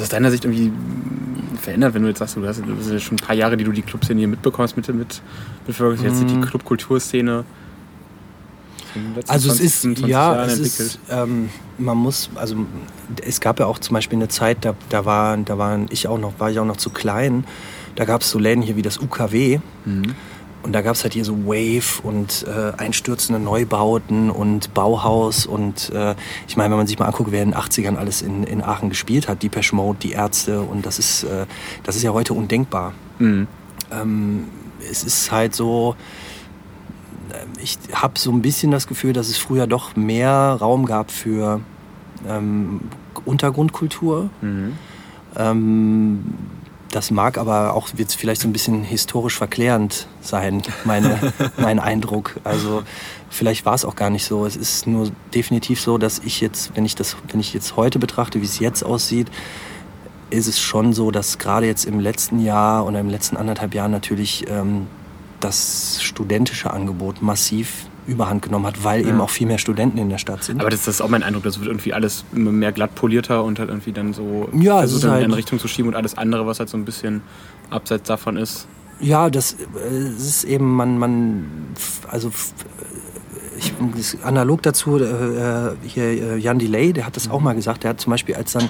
aus 0.00 0.08
deiner 0.08 0.30
Sicht 0.30 0.44
irgendwie 0.44 0.72
verändert, 1.60 1.94
wenn 1.94 2.02
du 2.02 2.08
jetzt 2.08 2.18
sagst, 2.18 2.36
du 2.36 2.46
hast, 2.46 2.60
das 2.60 2.84
sind 2.84 2.92
ja 2.92 3.00
schon 3.00 3.16
ein 3.18 3.24
paar 3.24 3.36
Jahre, 3.36 3.56
die 3.56 3.64
du 3.64 3.72
die 3.72 3.82
Clubszene 3.82 4.18
hier 4.18 4.28
mitbekommst, 4.28 4.76
mit, 4.76 4.88
mit, 4.88 5.22
mit 5.66 6.02
jetzt 6.02 6.22
Mhm. 6.22 6.26
die 6.26 6.40
Clubkulturszene. 6.40 7.20
in 7.20 7.26
den 7.26 7.36
letzten 7.36 7.65
Also 9.28 9.50
es 9.50 9.58
20, 9.58 9.66
ist 9.66 9.80
25 9.80 10.10
ja, 10.12 10.34
Jahren 10.34 10.48
es 10.48 10.52
entwickelt? 10.54 10.80
ist, 10.80 10.98
ähm, 11.10 11.50
man 11.78 11.96
muss, 11.96 12.30
also 12.34 12.56
es 13.22 13.40
gab 13.40 13.60
ja 13.60 13.66
auch 13.66 13.78
zum 13.78 13.94
Beispiel 13.94 14.18
eine 14.18 14.28
Zeit, 14.28 14.58
da, 14.64 14.74
da 14.88 15.04
war, 15.04 15.36
da 15.36 15.58
waren 15.58 15.86
ich 15.90 16.08
auch 16.08 16.18
noch, 16.18 16.38
war 16.38 16.50
ich 16.50 16.58
auch 16.58 16.64
noch 16.64 16.76
zu 16.76 16.90
klein. 16.90 17.44
Da 17.94 18.04
gab 18.04 18.20
es 18.20 18.30
so 18.30 18.38
Läden 18.38 18.62
hier 18.62 18.76
wie 18.76 18.82
das 18.82 18.98
UKW. 18.98 19.60
Mhm. 19.84 20.14
Und 20.62 20.72
da 20.72 20.82
gab 20.82 20.96
es 20.96 21.04
halt 21.04 21.14
hier 21.14 21.24
so 21.24 21.46
Wave 21.46 22.02
und 22.02 22.44
äh, 22.48 22.72
einstürzende 22.76 23.40
Neubauten 23.40 24.30
und 24.30 24.74
Bauhaus. 24.74 25.46
Und 25.46 25.90
äh, 25.90 26.16
ich 26.48 26.56
meine, 26.56 26.70
wenn 26.70 26.78
man 26.78 26.88
sich 26.88 26.98
mal 26.98 27.06
anguckt, 27.06 27.30
wer 27.30 27.42
in 27.44 27.52
den 27.52 27.58
80ern 27.58 27.94
alles 27.94 28.20
in, 28.20 28.42
in 28.42 28.64
Aachen 28.64 28.88
gespielt 28.88 29.28
hat, 29.28 29.44
Depeche 29.44 29.76
Mode, 29.76 29.98
die 30.02 30.10
Ärzte. 30.12 30.60
Und 30.60 30.84
das 30.84 30.98
ist, 30.98 31.22
äh, 31.22 31.46
das 31.84 31.94
ist 31.94 32.02
ja 32.02 32.12
heute 32.12 32.34
undenkbar. 32.34 32.94
Mhm. 33.20 33.46
Ähm, 33.92 34.48
es 34.90 35.04
ist 35.04 35.30
halt 35.30 35.54
so, 35.54 35.94
ich 37.62 37.78
habe 37.92 38.18
so 38.18 38.30
ein 38.30 38.42
bisschen 38.42 38.70
das 38.70 38.86
Gefühl, 38.86 39.12
dass 39.12 39.28
es 39.28 39.38
früher 39.38 39.66
doch 39.66 39.96
mehr 39.96 40.56
Raum 40.60 40.86
gab 40.86 41.10
für 41.10 41.60
ähm, 42.28 42.80
Untergrundkultur. 43.24 44.30
Mhm. 44.40 44.72
Ähm, 45.36 46.24
das 46.90 47.10
mag 47.10 47.36
aber 47.36 47.74
auch 47.74 47.90
jetzt 47.96 48.14
vielleicht 48.14 48.40
so 48.40 48.48
ein 48.48 48.52
bisschen 48.52 48.82
historisch 48.82 49.36
verklärend 49.36 50.06
sein, 50.20 50.62
meine, 50.84 51.32
mein 51.58 51.78
Eindruck. 51.78 52.36
Also 52.44 52.84
vielleicht 53.28 53.66
war 53.66 53.74
es 53.74 53.84
auch 53.84 53.96
gar 53.96 54.10
nicht 54.10 54.24
so. 54.24 54.46
Es 54.46 54.56
ist 54.56 54.86
nur 54.86 55.10
definitiv 55.34 55.80
so, 55.80 55.98
dass 55.98 56.20
ich 56.20 56.40
jetzt, 56.40 56.74
wenn 56.76 56.86
ich 56.86 56.94
das, 56.94 57.16
wenn 57.28 57.40
ich 57.40 57.52
jetzt 57.52 57.76
heute 57.76 57.98
betrachte, 57.98 58.40
wie 58.40 58.46
es 58.46 58.58
jetzt 58.60 58.82
aussieht, 58.82 59.28
ist 60.30 60.46
es 60.46 60.58
schon 60.58 60.92
so, 60.92 61.10
dass 61.10 61.38
gerade 61.38 61.66
jetzt 61.66 61.84
im 61.84 62.00
letzten 62.00 62.40
Jahr 62.40 62.86
oder 62.86 63.00
im 63.00 63.10
letzten 63.10 63.36
anderthalb 63.36 63.74
Jahr 63.74 63.88
natürlich 63.88 64.46
ähm, 64.48 64.86
das 65.40 66.02
studentische 66.02 66.70
Angebot 66.72 67.22
massiv 67.22 67.86
überhand 68.06 68.42
genommen 68.42 68.66
hat, 68.66 68.84
weil 68.84 69.02
Ja. 69.02 69.08
eben 69.08 69.20
auch 69.20 69.30
viel 69.30 69.46
mehr 69.48 69.58
Studenten 69.58 69.98
in 69.98 70.08
der 70.08 70.18
Stadt 70.18 70.44
sind. 70.44 70.60
Aber 70.60 70.70
das, 70.70 70.86
ist 70.86 71.00
auch 71.00 71.08
mein 71.08 71.22
Eindruck, 71.24 71.42
das 71.42 71.58
wird 71.58 71.68
irgendwie 71.68 71.92
alles 71.92 72.24
mehr 72.32 72.70
glatt 72.72 72.94
polierter 72.94 73.42
und 73.42 73.58
halt 73.58 73.68
irgendwie 73.68 73.92
dann 73.92 74.12
so 74.12 74.48
Ja, 74.52 74.78
versucht 74.78 75.02
dann 75.02 75.10
in 75.10 75.14
halt- 75.16 75.24
eine 75.24 75.36
Richtung 75.36 75.58
zu 75.58 75.66
schieben 75.68 75.88
und 75.88 75.96
alles 75.96 76.16
andere, 76.16 76.46
was 76.46 76.58
halt 76.60 76.68
so 76.68 76.76
ein 76.76 76.84
bisschen 76.84 77.22
abseits 77.70 78.06
davon 78.06 78.36
ist. 78.36 78.68
Ja, 79.00 79.28
das 79.28 79.56
äh, 79.90 80.08
ist 80.16 80.44
eben, 80.44 80.72
man, 80.74 80.98
man, 80.98 81.46
also 82.08 82.28
f- 82.28 82.52
ich, 83.58 83.72
analog 84.22 84.62
dazu, 84.62 84.98
äh, 84.98 85.72
hier 85.86 86.04
äh, 86.04 86.36
Jan 86.38 86.58
Delay, 86.58 86.92
der 86.92 87.06
hat 87.06 87.16
das 87.16 87.28
auch 87.30 87.40
mal 87.40 87.54
gesagt, 87.54 87.82
der 87.84 87.90
hat 87.90 88.00
zum 88.00 88.10
Beispiel, 88.10 88.34
als 88.36 88.52
dann 88.52 88.68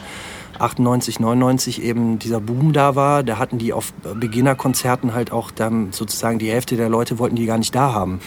98, 0.59 1.21
99 1.21 1.83
eben 1.83 2.19
dieser 2.19 2.41
Boom 2.41 2.73
da 2.73 2.95
war, 2.95 3.23
da 3.23 3.39
hatten 3.39 3.59
die 3.59 3.73
auf 3.73 3.93
Beginnerkonzerten 3.93 5.15
halt 5.15 5.33
auch 5.33 5.51
dann 5.51 5.93
sozusagen 5.93 6.39
die 6.39 6.51
Hälfte 6.51 6.77
der 6.77 6.89
Leute 6.89 7.19
wollten 7.19 7.37
die 7.37 7.47
gar 7.47 7.59
nicht 7.59 7.75
da 7.75 7.93
haben. 7.93 8.21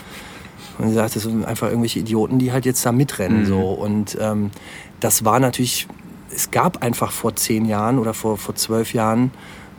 Und 0.78 0.86
er 0.86 0.94
sagt, 0.94 1.16
das 1.16 1.24
sind 1.24 1.46
einfach 1.46 1.68
irgendwelche 1.68 2.00
Idioten, 2.00 2.40
die 2.40 2.52
halt 2.52 2.66
jetzt 2.66 2.86
da 2.86 2.92
mitrennen. 2.92 3.42
Mhm. 3.42 3.46
So. 3.46 3.60
Und 3.60 4.18
ähm, 4.20 4.52
das 5.00 5.26
war 5.26 5.40
natürlich, 5.40 5.88
es 6.34 6.52
gab 6.52 6.82
einfach 6.82 7.12
vor 7.12 7.36
zehn 7.36 7.66
Jahren 7.66 8.00
oder 8.00 8.14
vor, 8.14 8.38
vor 8.38 8.56
zwölf 8.56 8.94
Jahren 8.94 9.32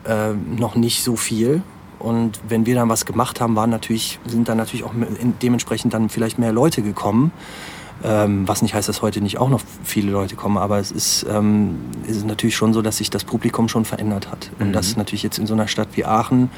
äh, 0.04 0.32
noch 0.32 0.74
nicht 0.74 1.02
so 1.02 1.16
viel. 1.16 1.62
Und 1.98 2.40
wenn 2.48 2.66
wir 2.66 2.74
dann 2.74 2.88
was 2.88 3.06
gemacht 3.06 3.40
haben, 3.40 3.56
waren 3.56 3.70
natürlich, 3.70 4.18
sind 4.26 4.48
dann 4.48 4.56
natürlich 4.56 4.84
auch 4.84 4.92
dementsprechend 5.42 5.94
dann 5.94 6.08
vielleicht 6.08 6.38
mehr 6.38 6.52
Leute 6.52 6.82
gekommen. 6.82 7.32
Ähm, 8.02 8.48
was 8.48 8.62
nicht 8.62 8.72
heißt, 8.74 8.88
dass 8.88 9.02
heute 9.02 9.20
nicht 9.20 9.38
auch 9.38 9.50
noch 9.50 9.60
viele 9.84 10.10
Leute 10.10 10.34
kommen, 10.34 10.56
aber 10.56 10.78
es 10.78 10.90
ist, 10.90 11.26
ähm, 11.30 11.76
es 12.08 12.16
ist 12.16 12.26
natürlich 12.26 12.56
schon 12.56 12.72
so, 12.72 12.80
dass 12.80 12.96
sich 12.96 13.10
das 13.10 13.24
Publikum 13.24 13.68
schon 13.68 13.84
verändert 13.84 14.30
hat. 14.30 14.50
Und 14.58 14.68
Mhm. 14.68 14.72
das 14.72 14.96
natürlich 14.96 15.22
jetzt 15.22 15.38
in 15.38 15.46
so 15.46 15.52
einer 15.52 15.68
Stadt 15.68 15.88
wie 15.94 16.06
Aachen, 16.06 16.50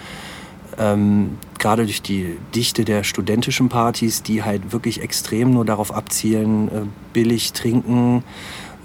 ähm, 0.79 1.39
gerade 1.59 1.85
durch 1.85 2.01
die 2.01 2.37
Dichte 2.55 2.85
der 2.85 3.03
studentischen 3.05 3.69
Partys, 3.69 4.23
die 4.23 4.43
halt 4.45 4.73
wirklich 4.73 5.03
extrem 5.03 5.53
nur 5.53 5.65
darauf 5.65 5.93
abzielen, 5.93 6.69
äh, 6.69 6.71
billig 7.13 7.53
trinken, 7.53 8.23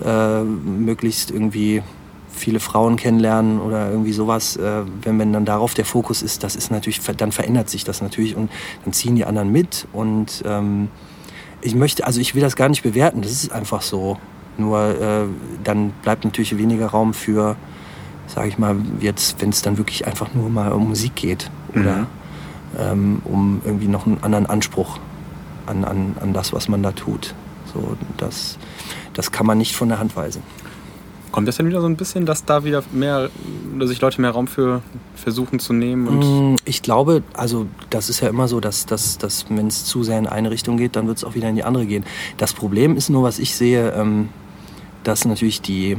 äh, 0.03 0.41
möglichst 0.43 1.31
irgendwie 1.31 1.83
viele 2.31 2.59
Frauen 2.59 2.97
kennenlernen 2.97 3.59
oder 3.59 3.89
irgendwie 3.89 4.13
sowas, 4.13 4.57
äh, 4.57 4.81
wenn, 5.01 5.17
wenn 5.19 5.31
dann 5.33 5.45
darauf 5.45 5.73
der 5.73 5.85
Fokus 5.85 6.21
ist, 6.21 6.43
das 6.43 6.55
ist 6.55 6.71
natürlich, 6.71 7.01
dann 7.17 7.31
verändert 7.31 7.69
sich 7.69 7.83
das 7.83 8.01
natürlich 8.01 8.35
und 8.35 8.49
dann 8.83 8.93
ziehen 8.93 9.15
die 9.15 9.25
anderen 9.25 9.51
mit 9.51 9.87
und 9.93 10.43
ähm, 10.45 10.89
ich 11.61 11.75
möchte, 11.75 12.05
also 12.05 12.19
ich 12.19 12.35
will 12.35 12.41
das 12.41 12.55
gar 12.55 12.69
nicht 12.69 12.83
bewerten, 12.83 13.21
das 13.21 13.31
ist 13.31 13.51
einfach 13.51 13.81
so. 13.81 14.17
Nur 14.57 14.79
äh, 14.99 15.25
dann 15.63 15.91
bleibt 16.01 16.23
natürlich 16.25 16.57
weniger 16.57 16.87
Raum 16.87 17.13
für, 17.13 17.55
sage 18.27 18.47
ich 18.47 18.57
mal, 18.57 18.75
jetzt, 18.99 19.41
wenn 19.41 19.49
es 19.49 19.61
dann 19.61 19.77
wirklich 19.77 20.07
einfach 20.07 20.33
nur 20.33 20.49
mal 20.49 20.71
um 20.71 20.87
Musik 20.89 21.15
geht 21.15 21.49
oder 21.75 21.97
Mhm. 21.97 22.07
ähm, 22.79 23.21
um 23.23 23.61
irgendwie 23.65 23.87
noch 23.87 24.05
einen 24.05 24.17
anderen 24.23 24.45
Anspruch 24.47 24.99
an, 25.67 25.83
an, 25.85 26.15
an 26.19 26.33
das, 26.33 26.53
was 26.53 26.67
man 26.67 26.81
da 26.83 26.91
tut. 26.91 27.35
So, 27.73 27.95
das, 28.17 28.57
das 29.13 29.31
kann 29.31 29.45
man 29.45 29.57
nicht 29.57 29.75
von 29.75 29.89
der 29.89 29.99
Hand 29.99 30.15
weisen. 30.15 30.41
Kommt 31.37 31.47
das 31.47 31.57
dann 31.57 31.67
wieder 31.67 31.81
so 31.81 31.85
ein 31.85 31.97
bisschen, 31.97 32.25
dass 32.25 32.45
da 32.45 32.63
wieder 32.63 32.81
mehr, 32.91 33.29
dass 33.77 33.89
sich 33.89 34.01
Leute 34.01 34.19
mehr 34.19 34.31
Raum 34.31 34.47
für 34.47 34.81
versuchen 35.13 35.59
zu 35.59 35.71
nehmen 35.71 36.07
und 36.07 36.53
Mm, 36.53 36.55
Ich 36.65 36.81
glaube, 36.81 37.21
also 37.33 37.67
das 37.91 38.09
ist 38.09 38.21
ja 38.21 38.29
immer 38.29 38.47
so, 38.47 38.59
dass, 38.59 38.87
dass, 38.87 39.19
dass 39.19 39.45
wenn 39.47 39.67
es 39.67 39.85
zu 39.85 40.01
sehr 40.01 40.17
in 40.17 40.25
eine 40.25 40.49
Richtung 40.49 40.77
geht, 40.77 40.95
dann 40.95 41.05
wird 41.05 41.19
es 41.19 41.23
auch 41.23 41.35
wieder 41.35 41.47
in 41.47 41.55
die 41.55 41.63
andere 41.63 41.85
gehen. 41.85 42.05
Das 42.37 42.53
Problem 42.53 42.97
ist 42.97 43.11
nur, 43.11 43.21
was 43.21 43.37
ich 43.37 43.55
sehe, 43.55 43.91
ähm, 43.91 44.29
dass 45.03 45.25
natürlich 45.25 45.61
die, 45.61 45.97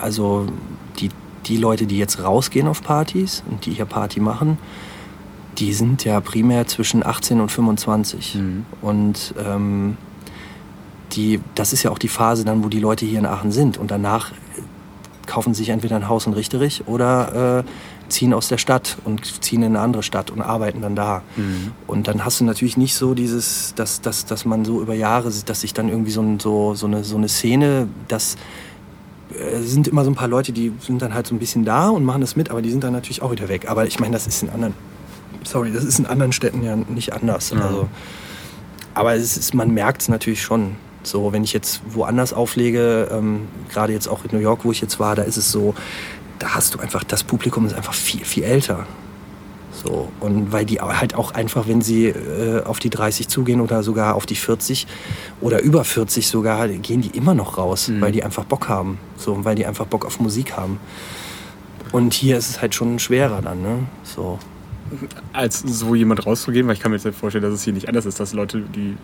also 0.00 0.46
die, 1.00 1.08
die 1.46 1.56
Leute, 1.56 1.86
die 1.86 1.98
jetzt 1.98 2.22
rausgehen 2.22 2.68
auf 2.68 2.84
Partys 2.84 3.42
und 3.50 3.66
die 3.66 3.72
hier 3.72 3.84
Party 3.84 4.20
machen, 4.20 4.58
die 5.58 5.72
sind 5.72 6.04
ja 6.04 6.20
primär 6.20 6.68
zwischen 6.68 7.04
18 7.04 7.40
und 7.40 7.50
25. 7.50 8.36
Mhm. 8.36 8.66
Und 8.80 9.34
ähm, 9.44 9.96
die, 11.16 11.40
das 11.54 11.72
ist 11.72 11.82
ja 11.82 11.90
auch 11.90 11.98
die 11.98 12.08
Phase 12.08 12.44
dann, 12.44 12.64
wo 12.64 12.68
die 12.68 12.80
Leute 12.80 13.06
hier 13.06 13.18
in 13.18 13.26
Aachen 13.26 13.52
sind. 13.52 13.78
Und 13.78 13.90
danach 13.90 14.32
kaufen 15.26 15.54
sie 15.54 15.58
sich 15.58 15.70
entweder 15.70 15.96
ein 15.96 16.08
Haus 16.08 16.26
in 16.26 16.32
Richterich 16.32 16.84
oder 16.86 17.60
äh, 17.60 17.64
ziehen 18.08 18.34
aus 18.34 18.48
der 18.48 18.58
Stadt 18.58 18.98
und 19.04 19.42
ziehen 19.42 19.62
in 19.62 19.74
eine 19.74 19.80
andere 19.80 20.02
Stadt 20.02 20.30
und 20.30 20.42
arbeiten 20.42 20.80
dann 20.82 20.94
da. 20.94 21.22
Mhm. 21.36 21.72
Und 21.86 22.08
dann 22.08 22.24
hast 22.24 22.40
du 22.40 22.44
natürlich 22.44 22.76
nicht 22.76 22.94
so 22.94 23.14
dieses, 23.14 23.74
dass, 23.74 24.00
dass, 24.00 24.26
dass 24.26 24.44
man 24.44 24.64
so 24.64 24.80
über 24.82 24.94
Jahre, 24.94 25.30
dass 25.46 25.60
sich 25.60 25.72
dann 25.74 25.88
irgendwie 25.88 26.10
so, 26.10 26.20
ein, 26.20 26.38
so, 26.40 26.74
so, 26.74 26.86
eine, 26.86 27.04
so 27.04 27.16
eine 27.16 27.28
Szene, 27.28 27.88
das 28.08 28.36
äh, 29.38 29.60
sind 29.60 29.88
immer 29.88 30.04
so 30.04 30.10
ein 30.10 30.14
paar 30.14 30.28
Leute, 30.28 30.52
die 30.52 30.72
sind 30.80 31.00
dann 31.02 31.14
halt 31.14 31.26
so 31.26 31.34
ein 31.34 31.38
bisschen 31.38 31.64
da 31.64 31.88
und 31.88 32.04
machen 32.04 32.20
das 32.20 32.36
mit, 32.36 32.50
aber 32.50 32.62
die 32.62 32.70
sind 32.70 32.84
dann 32.84 32.92
natürlich 32.92 33.22
auch 33.22 33.32
wieder 33.32 33.48
weg. 33.48 33.68
Aber 33.68 33.86
ich 33.86 33.98
meine, 34.00 34.12
das 34.12 34.26
ist 34.26 34.42
in 34.42 34.50
anderen, 34.50 34.74
sorry, 35.44 35.72
das 35.72 35.84
ist 35.84 35.98
in 35.98 36.06
anderen 36.06 36.32
Städten 36.32 36.62
ja 36.62 36.76
nicht 36.76 37.12
anders. 37.12 37.50
Ja. 37.50 37.60
Also, 37.60 37.88
aber 38.94 39.14
es 39.14 39.36
ist, 39.36 39.54
man 39.54 39.72
merkt 39.72 40.02
es 40.02 40.08
natürlich 40.08 40.42
schon. 40.42 40.76
So, 41.04 41.32
wenn 41.32 41.44
ich 41.44 41.52
jetzt 41.52 41.80
woanders 41.88 42.32
auflege, 42.32 43.08
ähm, 43.12 43.42
gerade 43.70 43.92
jetzt 43.92 44.08
auch 44.08 44.24
in 44.24 44.30
New 44.36 44.42
York, 44.42 44.64
wo 44.64 44.72
ich 44.72 44.80
jetzt 44.80 44.98
war, 44.98 45.14
da 45.14 45.22
ist 45.22 45.36
es 45.36 45.52
so, 45.52 45.74
da 46.38 46.54
hast 46.54 46.74
du 46.74 46.78
einfach, 46.80 47.04
das 47.04 47.22
Publikum 47.22 47.66
ist 47.66 47.74
einfach 47.74 47.94
viel, 47.94 48.24
viel 48.24 48.42
älter. 48.44 48.86
So, 49.84 50.08
und 50.20 50.50
weil 50.52 50.64
die 50.64 50.80
halt 50.80 51.14
auch 51.14 51.32
einfach, 51.32 51.66
wenn 51.68 51.82
sie 51.82 52.06
äh, 52.06 52.62
auf 52.64 52.78
die 52.78 52.90
30 52.90 53.28
zugehen 53.28 53.60
oder 53.60 53.82
sogar 53.82 54.14
auf 54.14 54.24
die 54.24 54.36
40 54.36 54.86
oder 55.40 55.60
über 55.60 55.84
40 55.84 56.26
sogar, 56.26 56.68
gehen 56.68 57.02
die 57.02 57.10
immer 57.16 57.34
noch 57.34 57.58
raus, 57.58 57.88
Mhm. 57.88 58.00
weil 58.00 58.12
die 58.12 58.22
einfach 58.24 58.44
Bock 58.44 58.68
haben. 58.68 58.98
So, 59.16 59.44
weil 59.44 59.56
die 59.56 59.66
einfach 59.66 59.86
Bock 59.86 60.06
auf 60.06 60.20
Musik 60.20 60.56
haben. 60.56 60.78
Und 61.92 62.14
hier 62.14 62.38
ist 62.38 62.48
es 62.50 62.60
halt 62.62 62.74
schon 62.74 62.98
schwerer 62.98 63.42
dann, 63.42 63.62
ne? 63.62 63.78
So. 64.04 64.38
als 65.32 65.60
so 65.60 65.94
jemand 65.94 66.24
rauszugehen, 66.24 66.66
weil 66.66 66.74
ich 66.74 66.80
kann 66.80 66.90
mir 66.92 66.96
jetzt 66.98 67.04
nicht 67.06 67.18
vorstellen, 67.18 67.42
dass 67.42 67.54
es 67.54 67.64
hier 67.64 67.72
nicht 67.72 67.88
anders 67.88 68.06
ist, 68.06 68.20
dass 68.20 68.32
Leute, 68.32 68.60
die 68.74 68.96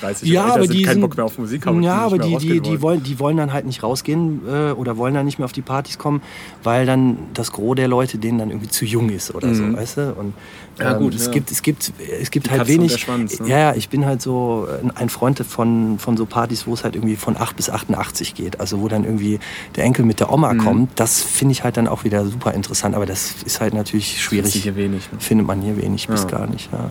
30 0.00 0.28
Ja, 0.28 0.42
älter 0.46 0.54
aber 0.56 0.66
die 0.66 0.82
keinen 0.82 0.92
sind- 0.94 1.00
Bock 1.02 1.16
mehr 1.16 1.24
auf 1.24 1.38
Musik 1.38 1.66
haben. 1.66 1.82
Ja, 1.82 1.98
aber 1.98 2.18
die, 2.18 2.36
die, 2.36 2.60
die, 2.60 2.82
wollen, 2.82 3.02
die 3.02 3.18
wollen 3.20 3.36
dann 3.36 3.52
halt 3.52 3.64
nicht 3.66 3.82
rausgehen 3.82 4.40
äh, 4.48 4.70
oder 4.72 4.96
wollen 4.96 5.14
dann 5.14 5.24
nicht 5.24 5.38
mehr 5.38 5.44
auf 5.44 5.52
die 5.52 5.62
Partys 5.62 5.98
kommen, 5.98 6.20
weil 6.62 6.84
dann 6.86 7.16
das 7.34 7.52
Gros 7.52 7.76
der 7.76 7.86
Leute 7.88 8.18
denen 8.18 8.38
dann 8.38 8.50
irgendwie 8.50 8.68
zu 8.68 8.84
jung 8.84 9.08
ist 9.10 9.34
oder 9.34 9.48
Mhm. 9.48 9.54
so, 9.54 9.76
weißt 9.78 9.96
du? 9.98 10.14
Und 10.14 10.34
Ja, 10.80 10.94
gut, 10.94 11.14
es 11.14 11.26
ja. 11.26 11.32
gibt, 11.32 11.52
es 11.52 11.62
gibt, 11.62 11.92
es 12.20 12.30
gibt 12.32 12.46
Die 12.46 12.50
halt 12.50 12.62
Katze 12.62 12.72
wenig. 12.72 12.96
Schwanz, 13.00 13.38
ne? 13.38 13.48
Ja, 13.48 13.74
ich 13.76 13.88
bin 13.88 14.04
halt 14.06 14.20
so 14.20 14.66
ein 14.96 15.08
Freund 15.08 15.38
von, 15.38 16.00
von 16.00 16.16
so 16.16 16.26
Partys, 16.26 16.66
wo 16.66 16.74
es 16.74 16.82
halt 16.82 16.96
irgendwie 16.96 17.14
von 17.14 17.36
8 17.36 17.54
bis 17.54 17.70
88 17.70 18.34
geht. 18.34 18.58
Also 18.58 18.80
wo 18.80 18.88
dann 18.88 19.04
irgendwie 19.04 19.38
der 19.76 19.84
Enkel 19.84 20.04
mit 20.04 20.18
der 20.18 20.32
Oma 20.32 20.52
Mhm. 20.54 20.58
kommt. 20.58 20.90
Das 20.96 21.22
finde 21.22 21.52
ich 21.52 21.62
halt 21.62 21.76
dann 21.76 21.86
auch 21.86 22.02
wieder 22.02 22.24
super 22.26 22.52
interessant. 22.54 22.96
Aber 22.96 23.06
das 23.06 23.36
ist 23.44 23.60
halt 23.60 23.72
natürlich 23.74 24.20
schwierig. 24.20 24.52
hier 24.54 24.74
wenig. 24.74 25.12
Ne? 25.12 25.20
Findet 25.20 25.46
man 25.46 25.60
hier 25.62 25.76
wenig 25.80 26.08
bis 26.08 26.22
Ja. 26.22 26.28
gar 26.38 26.46
nicht. 26.48 26.68
Ja. 26.72 26.90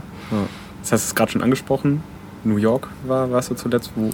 Das 0.81 0.91
hast 0.93 1.03
du 1.05 1.07
es 1.09 1.15
gerade 1.15 1.31
schon 1.33 1.43
angesprochen. 1.43 2.01
New 2.43 2.57
York 2.57 2.87
war, 3.07 3.29
warst 3.31 3.51
du 3.51 3.55
zuletzt, 3.55 3.91
wo 3.95 4.07
äh, 4.07 4.11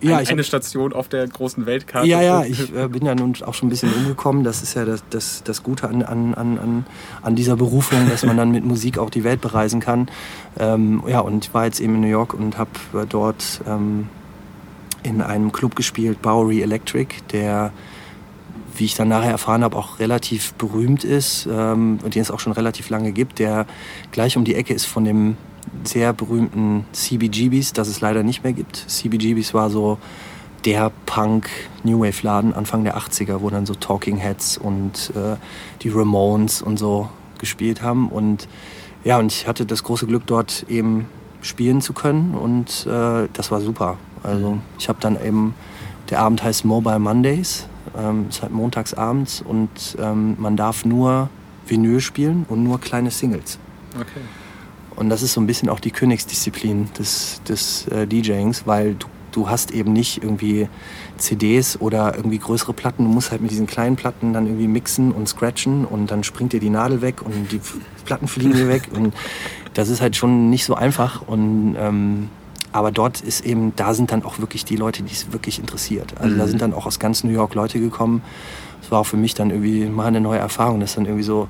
Ja, 0.00 0.14
eine, 0.16 0.22
ich 0.22 0.30
hab- 0.30 0.44
Station 0.44 0.92
auf 0.92 1.08
der 1.08 1.26
großen 1.26 1.66
Weltkarte. 1.66 2.06
Ja, 2.08 2.20
ja, 2.22 2.44
ich 2.48 2.74
äh, 2.74 2.88
bin 2.88 3.04
ja 3.06 3.14
nun 3.14 3.34
auch 3.44 3.54
schon 3.54 3.66
ein 3.68 3.70
bisschen 3.70 3.92
umgekommen. 3.94 4.44
Das 4.44 4.62
ist 4.62 4.74
ja 4.74 4.84
das, 4.84 5.02
das, 5.10 5.42
das 5.44 5.62
Gute 5.62 5.88
an, 5.88 6.02
an, 6.02 6.34
an, 6.34 6.58
an- 6.58 6.86
an 7.22 7.34
dieser 7.36 7.56
Berufung, 7.56 8.08
dass 8.08 8.24
man 8.24 8.36
dann 8.36 8.50
mit 8.50 8.64
Musik 8.64 8.98
auch 8.98 9.10
die 9.10 9.24
Welt 9.24 9.40
bereisen 9.40 9.80
kann. 9.80 10.08
Ähm, 10.58 11.02
ja, 11.06 11.20
und 11.20 11.44
ich 11.46 11.54
war 11.54 11.64
jetzt 11.64 11.80
eben 11.80 11.94
in 11.96 12.00
New 12.02 12.06
York 12.08 12.34
und 12.34 12.58
habe 12.58 12.70
äh, 12.94 13.06
dort 13.08 13.60
ähm, 13.66 14.08
in 15.02 15.20
einem 15.20 15.52
Club 15.52 15.76
gespielt, 15.76 16.22
Bowery 16.22 16.62
Electric, 16.62 17.16
der, 17.32 17.72
wie 18.76 18.86
ich 18.86 18.94
dann 18.94 19.08
nachher 19.08 19.30
erfahren 19.32 19.62
habe, 19.62 19.76
auch 19.76 19.98
relativ 19.98 20.54
berühmt 20.54 21.04
ist 21.04 21.46
ähm, 21.50 21.98
und 22.02 22.14
den 22.14 22.22
es 22.22 22.30
auch 22.30 22.40
schon 22.40 22.52
relativ 22.52 22.88
lange 22.88 23.12
gibt, 23.12 23.38
der 23.38 23.66
gleich 24.12 24.36
um 24.38 24.44
die 24.44 24.54
Ecke 24.54 24.72
ist 24.72 24.86
von 24.86 25.04
dem 25.04 25.36
sehr 25.84 26.12
berühmten 26.12 26.84
CBGBs, 26.92 27.72
das 27.72 27.88
es 27.88 28.00
leider 28.00 28.22
nicht 28.22 28.44
mehr 28.44 28.52
gibt. 28.52 28.76
CBGBs 28.76 29.54
war 29.54 29.70
so 29.70 29.98
der 30.64 30.90
Punk 31.06 31.50
New 31.82 32.00
Wave 32.00 32.22
Laden 32.22 32.54
Anfang 32.54 32.84
der 32.84 32.96
80er, 32.96 33.40
wo 33.40 33.50
dann 33.50 33.66
so 33.66 33.74
Talking 33.74 34.16
Heads 34.16 34.56
und 34.56 35.12
äh, 35.14 35.36
die 35.82 35.90
Ramones 35.90 36.62
und 36.62 36.78
so 36.78 37.08
gespielt 37.38 37.82
haben. 37.82 38.08
Und 38.08 38.48
ja, 39.04 39.18
und 39.18 39.32
ich 39.32 39.46
hatte 39.46 39.66
das 39.66 39.82
große 39.82 40.06
Glück, 40.06 40.26
dort 40.26 40.64
eben 40.68 41.06
spielen 41.42 41.82
zu 41.82 41.92
können 41.92 42.34
und 42.34 42.86
äh, 42.86 43.28
das 43.32 43.50
war 43.50 43.60
super. 43.60 43.98
Also 44.22 44.58
ich 44.78 44.88
habe 44.88 44.98
dann 45.00 45.22
eben, 45.22 45.54
der 46.08 46.20
Abend 46.20 46.42
heißt 46.42 46.64
Mobile 46.64 46.98
Mondays, 46.98 47.66
ähm, 47.96 48.26
ist 48.30 48.40
halt 48.40 48.52
montags 48.52 48.94
abends 48.94 49.42
und 49.42 49.96
ähm, 50.00 50.36
man 50.38 50.56
darf 50.56 50.86
nur 50.86 51.28
Vinyl 51.66 52.00
spielen 52.00 52.46
und 52.48 52.64
nur 52.64 52.80
kleine 52.80 53.10
Singles. 53.10 53.58
Okay. 53.94 54.20
Und 54.96 55.08
das 55.10 55.22
ist 55.22 55.32
so 55.32 55.40
ein 55.40 55.46
bisschen 55.46 55.68
auch 55.68 55.80
die 55.80 55.90
Königsdisziplin 55.90 56.88
des, 56.98 57.40
des 57.48 57.86
äh, 57.88 58.06
DJings, 58.06 58.66
weil 58.66 58.94
du, 58.94 59.06
du 59.32 59.48
hast 59.50 59.72
eben 59.72 59.92
nicht 59.92 60.22
irgendwie 60.22 60.68
CDs 61.18 61.80
oder 61.80 62.14
irgendwie 62.16 62.38
größere 62.38 62.72
Platten. 62.72 63.04
Du 63.04 63.10
musst 63.10 63.30
halt 63.30 63.42
mit 63.42 63.50
diesen 63.50 63.66
kleinen 63.66 63.96
Platten 63.96 64.32
dann 64.32 64.46
irgendwie 64.46 64.68
mixen 64.68 65.10
und 65.12 65.28
scratchen 65.28 65.84
und 65.84 66.10
dann 66.10 66.22
springt 66.22 66.52
dir 66.52 66.60
die 66.60 66.70
Nadel 66.70 67.00
weg 67.02 67.22
und 67.22 67.50
die 67.50 67.60
Platten 68.04 68.28
fliegen 68.28 68.52
dir 68.54 68.68
weg. 68.68 68.88
Und 68.94 69.14
das 69.74 69.88
ist 69.88 70.00
halt 70.00 70.14
schon 70.16 70.50
nicht 70.50 70.64
so 70.64 70.74
einfach. 70.74 71.22
Und, 71.26 71.74
ähm, 71.78 72.28
aber 72.72 72.90
dort 72.92 73.20
ist 73.20 73.44
eben, 73.44 73.72
da 73.76 73.94
sind 73.94 74.12
dann 74.12 74.24
auch 74.24 74.38
wirklich 74.38 74.64
die 74.64 74.76
Leute, 74.76 75.02
die 75.02 75.12
es 75.12 75.32
wirklich 75.32 75.58
interessiert. 75.58 76.14
Also 76.20 76.36
da 76.36 76.44
Mhm. 76.44 76.48
sind 76.48 76.62
dann 76.62 76.72
auch 76.74 76.86
aus 76.86 76.98
ganz 76.98 77.24
New 77.24 77.30
York 77.32 77.54
Leute 77.54 77.80
gekommen. 77.80 78.22
Das 78.80 78.90
war 78.90 79.00
auch 79.00 79.06
für 79.06 79.16
mich 79.16 79.34
dann 79.34 79.50
irgendwie 79.50 79.86
mal 79.86 80.06
eine 80.06 80.20
neue 80.20 80.38
Erfahrung, 80.38 80.78
dass 80.80 80.94
dann 80.94 81.06
irgendwie 81.06 81.24
so 81.24 81.48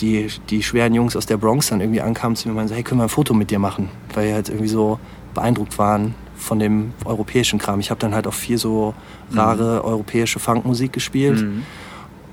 die, 0.00 0.28
die 0.50 0.62
schweren 0.62 0.94
Jungs 0.94 1.16
aus 1.16 1.26
der 1.26 1.36
Bronx 1.36 1.68
dann 1.68 1.80
irgendwie 1.80 2.00
ankamen 2.00 2.36
zu 2.36 2.48
mir 2.48 2.52
und 2.52 2.56
meinten, 2.56 2.74
hey, 2.74 2.82
können 2.82 3.00
wir 3.00 3.04
ein 3.04 3.08
Foto 3.08 3.34
mit 3.34 3.50
dir 3.50 3.58
machen? 3.58 3.88
Weil 4.14 4.28
die 4.28 4.34
halt 4.34 4.48
irgendwie 4.48 4.68
so 4.68 4.98
beeindruckt 5.34 5.78
waren 5.78 6.14
von 6.36 6.58
dem 6.58 6.92
europäischen 7.04 7.58
Kram. 7.58 7.80
Ich 7.80 7.90
habe 7.90 8.00
dann 8.00 8.14
halt 8.14 8.26
auch 8.26 8.34
viel 8.34 8.58
so 8.58 8.94
rare 9.32 9.84
europäische 9.84 10.38
Funkmusik 10.38 10.92
gespielt 10.92 11.40
Mhm. 11.42 11.62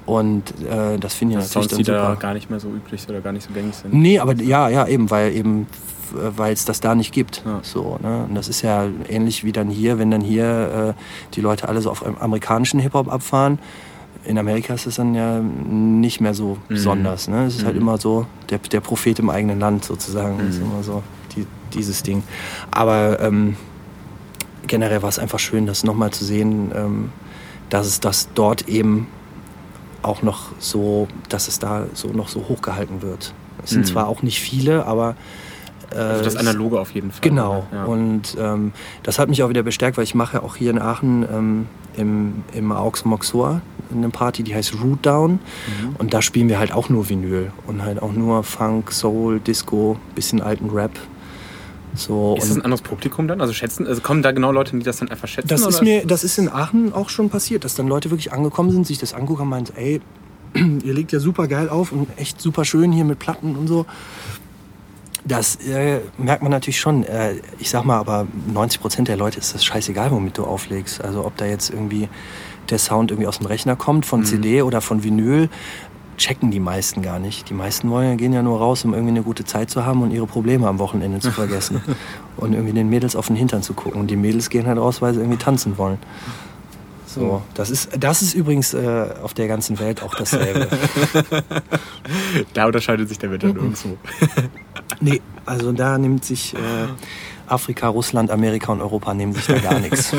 und 0.06 0.44
äh, 0.66 0.98
das 0.98 1.14
finde 1.14 1.34
ich 1.34 1.38
natürlich 1.38 1.52
Sounds, 1.52 1.68
dann 1.70 1.78
die 1.78 1.84
da 1.84 2.08
super. 2.10 2.20
gar 2.20 2.34
nicht 2.34 2.50
mehr 2.50 2.60
so 2.60 2.70
üblich 2.70 3.08
oder 3.08 3.22
gar 3.22 3.32
nicht 3.34 3.44
so 3.48 3.54
gängig 3.54 3.76
sind. 3.76 3.94
Nee, 3.94 4.20
aber 4.20 4.34
ja, 4.36 4.68
ja, 4.70 4.88
eben, 4.88 5.10
weil 5.12 5.34
eben 5.36 5.68
weil 6.12 6.54
es 6.54 6.66
das 6.66 6.80
da 6.80 6.96
nicht 6.96 7.14
gibt. 7.14 7.44
Ja. 7.46 7.60
So, 7.62 8.00
ne? 8.02 8.26
Und 8.28 8.34
das 8.34 8.48
ist 8.50 8.64
ja 8.64 8.88
ähnlich 9.08 9.44
wie 9.44 9.52
dann 9.52 9.70
hier, 9.70 10.00
wenn 10.00 10.10
dann 10.10 10.22
hier 10.22 10.96
äh, 10.98 11.34
die 11.36 11.42
Leute 11.42 11.70
alle 11.70 11.82
so 11.82 11.92
auf 11.92 12.04
amerikanischen 12.20 12.80
Hip-Hop 12.80 13.14
abfahren. 13.14 13.60
In 14.26 14.38
Amerika 14.38 14.74
ist 14.74 14.86
es 14.86 14.96
dann 14.96 15.16
ja 15.16 15.40
nicht 15.40 16.20
mehr 16.22 16.34
so 16.34 16.56
Mhm. 16.68 16.74
besonders. 16.74 17.28
Ne? 17.28 17.46
Es 17.46 17.56
ist 17.56 17.66
halt 17.66 17.76
Mhm. 17.76 17.82
immer 17.82 17.98
so 17.98 18.26
der, 18.50 18.58
der 18.60 18.82
Prophet 18.82 19.18
im 19.20 19.30
eigenen 19.30 19.60
Land 19.60 19.86
sozusagen. 19.86 20.38
Das 20.40 20.56
ist 20.56 20.60
Mhm. 20.62 20.72
immer 20.72 20.84
so 20.84 21.04
die, 21.36 21.46
dieses 21.74 22.04
Ding. 22.04 22.24
Aber 22.72 23.20
ähm, 23.22 23.56
generell 24.68 25.02
war 25.02 25.10
es 25.10 25.20
einfach 25.20 25.40
schön, 25.40 25.66
das 25.66 25.84
nochmal 25.84 26.12
zu 26.12 26.26
sehen, 26.26 26.72
ähm, 26.76 27.12
dass 27.70 27.88
es 27.88 28.00
das 28.00 28.30
dort 28.36 28.68
eben 28.68 29.08
auch 30.02 30.22
noch 30.22 30.52
so, 30.60 31.08
dass 31.30 31.48
es 31.48 31.60
da 31.60 31.86
so 31.94 32.10
noch 32.10 32.28
so 32.30 32.46
hochgehalten 32.50 33.02
wird. 33.02 33.34
Es 33.64 33.72
sind 33.72 33.82
Mhm. 33.82 33.86
zwar 33.86 34.08
auch 34.08 34.22
nicht 34.22 34.40
viele, 34.40 34.86
aber 34.86 35.16
äh, 35.92 35.98
Also 35.98 36.24
das 36.24 36.36
Analoge 36.36 36.80
auf 36.80 36.92
jeden 36.92 37.12
Fall. 37.12 37.22
Genau. 37.22 37.66
Ja. 37.74 37.86
Und 37.86 38.38
ähm, 38.40 38.74
das 39.04 39.18
hat 39.18 39.28
mich 39.28 39.42
auch 39.44 39.50
wieder 39.50 39.64
bestärkt, 39.64 39.98
weil 39.98 40.04
ich 40.04 40.14
mache 40.14 40.44
auch 40.44 40.56
hier 40.56 40.70
in 40.72 40.80
Aachen 40.80 41.26
ähm, 41.32 41.66
im, 41.98 42.44
im 42.54 42.72
Aux 42.72 43.06
Moxor 43.06 43.62
eine 43.92 44.10
Party, 44.10 44.44
die 44.44 44.56
heißt 44.56 44.76
Root 44.82 45.06
Down. 45.06 45.34
Mhm. 45.34 45.96
Und 45.98 46.14
da 46.14 46.22
spielen 46.22 46.50
wir 46.50 46.60
halt 46.60 46.72
auch 46.72 46.90
nur 46.90 47.10
Vinyl 47.10 47.52
und 47.68 47.82
halt 47.84 48.02
auch 48.02 48.14
nur 48.14 48.44
Funk, 48.44 48.92
Soul, 48.92 49.40
Disco, 49.40 49.98
bisschen 50.16 50.42
alten 50.42 50.70
Rap. 50.70 50.92
So, 51.96 52.36
Ist 52.38 52.50
das 52.50 52.58
ein 52.58 52.64
anderes 52.64 52.82
Publikum 52.82 53.28
dann? 53.28 53.42
Also 53.42 53.54
schätzen, 53.54 53.88
also 53.88 54.02
kommen 54.02 54.22
da 54.22 54.32
genau 54.32 54.52
Leute, 54.52 54.78
die 54.78 54.84
das 54.84 54.98
dann 54.98 55.10
einfach 55.10 55.28
schätzen? 55.28 55.48
das 55.48 55.62
ist 55.62 55.78
oder? 55.78 55.84
mir, 55.84 56.06
das 56.06 56.24
ist 56.24 56.38
in 56.38 56.50
Aachen 56.50 56.94
auch 56.94 57.10
schon 57.10 57.30
passiert, 57.30 57.64
dass 57.64 57.76
dann 57.76 57.88
Leute 57.88 58.12
wirklich 58.12 58.32
angekommen 58.32 58.72
sind, 58.72 58.86
sich 58.86 59.00
das 59.00 59.14
angucken 59.14 59.44
und 59.44 59.50
meinen, 59.50 59.66
ey, 59.76 60.02
ihr 60.54 60.94
legt 60.94 61.12
ja 61.12 61.20
super 61.20 61.48
geil 61.48 61.70
auf 61.70 61.92
und 61.92 62.08
echt 62.18 62.40
super 62.40 62.66
schön 62.66 62.92
hier 62.92 63.06
mit 63.06 63.20
Platten 63.20 63.56
und 63.56 63.68
so. 63.68 63.86
Das 65.26 65.58
äh, 65.68 66.00
merkt 66.18 66.42
man 66.42 66.52
natürlich 66.52 66.80
schon. 66.80 67.04
Äh, 67.04 67.36
ich 67.60 67.70
sag 67.70 67.84
mal, 67.84 67.98
aber 67.98 68.26
90 68.52 68.82
Prozent 68.82 69.08
der 69.10 69.18
Leute 69.18 69.40
ist 69.40 69.54
das 69.54 69.66
scheißegal, 69.66 70.12
womit 70.12 70.38
du 70.38 70.46
auflegst. 70.46 71.04
Also 71.04 71.26
ob 71.26 71.36
da 71.38 71.46
jetzt 71.46 71.70
irgendwie 71.70 72.08
der 72.72 72.80
Sound 72.80 73.12
irgendwie 73.12 73.28
aus 73.28 73.38
dem 73.40 73.48
Rechner 73.48 73.76
kommt, 73.76 74.06
von 74.06 74.22
Mhm. 74.22 74.26
CD 74.26 74.62
oder 74.62 74.82
von 74.82 75.04
Vinyl, 75.04 75.50
checken 76.18 76.52
die 76.52 76.60
meisten 76.60 77.02
gar 77.02 77.18
nicht. 77.20 77.50
Die 77.50 77.54
meisten 77.54 77.90
wollen, 77.90 78.18
gehen 78.18 78.34
ja 78.34 78.42
nur 78.42 78.58
raus, 78.60 78.84
um 78.84 78.94
irgendwie 78.94 79.12
eine 79.12 79.24
gute 79.24 79.46
Zeit 79.46 79.70
zu 79.70 79.86
haben 79.86 80.02
und 80.02 80.12
ihre 80.12 80.28
Probleme 80.28 80.68
am 80.68 80.78
Wochenende 80.80 81.20
zu 81.20 81.32
vergessen. 81.32 81.82
und 82.38 82.54
irgendwie 82.54 82.74
den 82.74 82.90
Mädels 82.90 83.16
auf 83.16 83.28
den 83.28 83.36
Hintern 83.38 83.64
zu 83.64 83.74
gucken. 83.74 84.02
Und 84.02 84.08
die 84.12 84.18
Mädels 84.18 84.50
gehen 84.50 84.68
halt 84.68 84.78
raus, 84.78 85.02
weil 85.02 85.14
sie 85.14 85.20
irgendwie 85.22 85.38
tanzen 85.38 85.78
wollen. 85.78 85.98
So, 87.06 87.42
das 87.56 87.70
ist, 87.72 87.90
das 88.00 88.22
ist 88.22 88.36
übrigens 88.36 88.74
äh, 88.76 89.08
auf 89.24 89.34
der 89.34 89.48
ganzen 89.48 89.80
Welt 89.80 90.04
auch 90.04 90.14
dasselbe. 90.14 90.68
Da 92.54 92.66
unterscheidet 92.66 93.10
sich 93.10 93.18
der 93.20 93.30
Mhm. 93.30 93.34
Wetter 93.34 93.48
nirgendwo. 93.48 93.98
nee, 95.02 95.22
also 95.46 95.72
da 95.72 95.98
nimmt 95.98 96.24
sich 96.26 96.54
äh, 96.54 96.58
Afrika, 97.48 97.88
Russland, 97.88 98.30
Amerika 98.32 98.72
und 98.72 98.82
Europa 98.82 99.14
nehmen 99.14 99.34
sich 99.34 99.46
da 99.48 99.58
gar 99.58 99.80
nichts. 99.80 100.12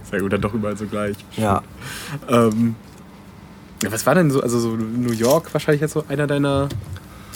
Sehr 0.10 0.20
gut, 0.20 0.32
dann 0.32 0.40
doch 0.40 0.54
überall 0.54 0.76
so 0.76 0.86
gleich. 0.86 1.16
Ja. 1.36 1.62
Ähm, 2.28 2.74
was 3.88 4.06
war 4.06 4.14
denn 4.14 4.30
so, 4.30 4.40
also 4.40 4.58
so 4.60 4.68
New 4.76 5.12
York 5.12 5.52
wahrscheinlich 5.52 5.80
jetzt 5.80 5.92
so 5.94 6.04
einer 6.08 6.26
deiner, 6.26 6.68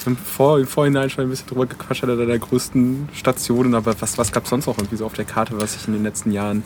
haben 0.04 0.16
vor, 0.16 0.60
im 0.60 0.66
Vorhinein 0.68 1.10
schon 1.10 1.24
ein 1.24 1.30
bisschen 1.30 1.48
drüber 1.48 1.66
gequatscht, 1.66 2.04
einer 2.04 2.14
deiner 2.16 2.38
größten 2.38 3.08
Stationen, 3.12 3.74
aber 3.74 4.00
was, 4.00 4.16
was 4.18 4.30
gab 4.30 4.44
es 4.44 4.50
sonst 4.50 4.66
noch 4.66 4.78
irgendwie 4.78 4.96
so 4.96 5.06
auf 5.06 5.14
der 5.14 5.24
Karte, 5.24 5.60
was 5.60 5.72
sich 5.72 5.88
in 5.88 5.94
den 5.94 6.04
letzten 6.04 6.30
Jahren 6.30 6.62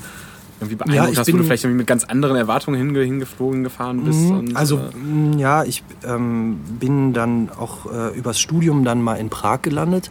irgendwie 0.59 0.77
beeindruckt 0.77 1.05
Ja, 1.07 1.11
ich 1.11 1.19
hast, 1.19 1.29
wo 1.29 1.33
du 1.33 1.39
bin- 1.39 1.47
vielleicht 1.47 1.65
irgendwie 1.65 1.79
mit 1.79 1.87
ganz 1.87 2.05
anderen 2.05 2.37
Erwartungen 2.37 2.77
hinge, 2.77 3.01
hingeflogen, 3.01 3.65
gefahren 3.65 4.05
bist? 4.05 4.19
Mhm, 4.21 4.39
und, 4.39 4.57
also 4.57 4.77
äh, 4.77 4.97
mh, 4.97 5.37
ja, 5.39 5.65
ich 5.65 5.83
ähm, 6.05 6.59
bin 6.79 7.15
dann 7.15 7.49
auch 7.59 7.91
äh, 7.91 8.15
übers 8.19 8.39
Studium 8.39 8.85
dann 8.85 9.01
mal 9.01 9.15
in 9.15 9.31
Prag 9.31 9.63
gelandet 9.63 10.11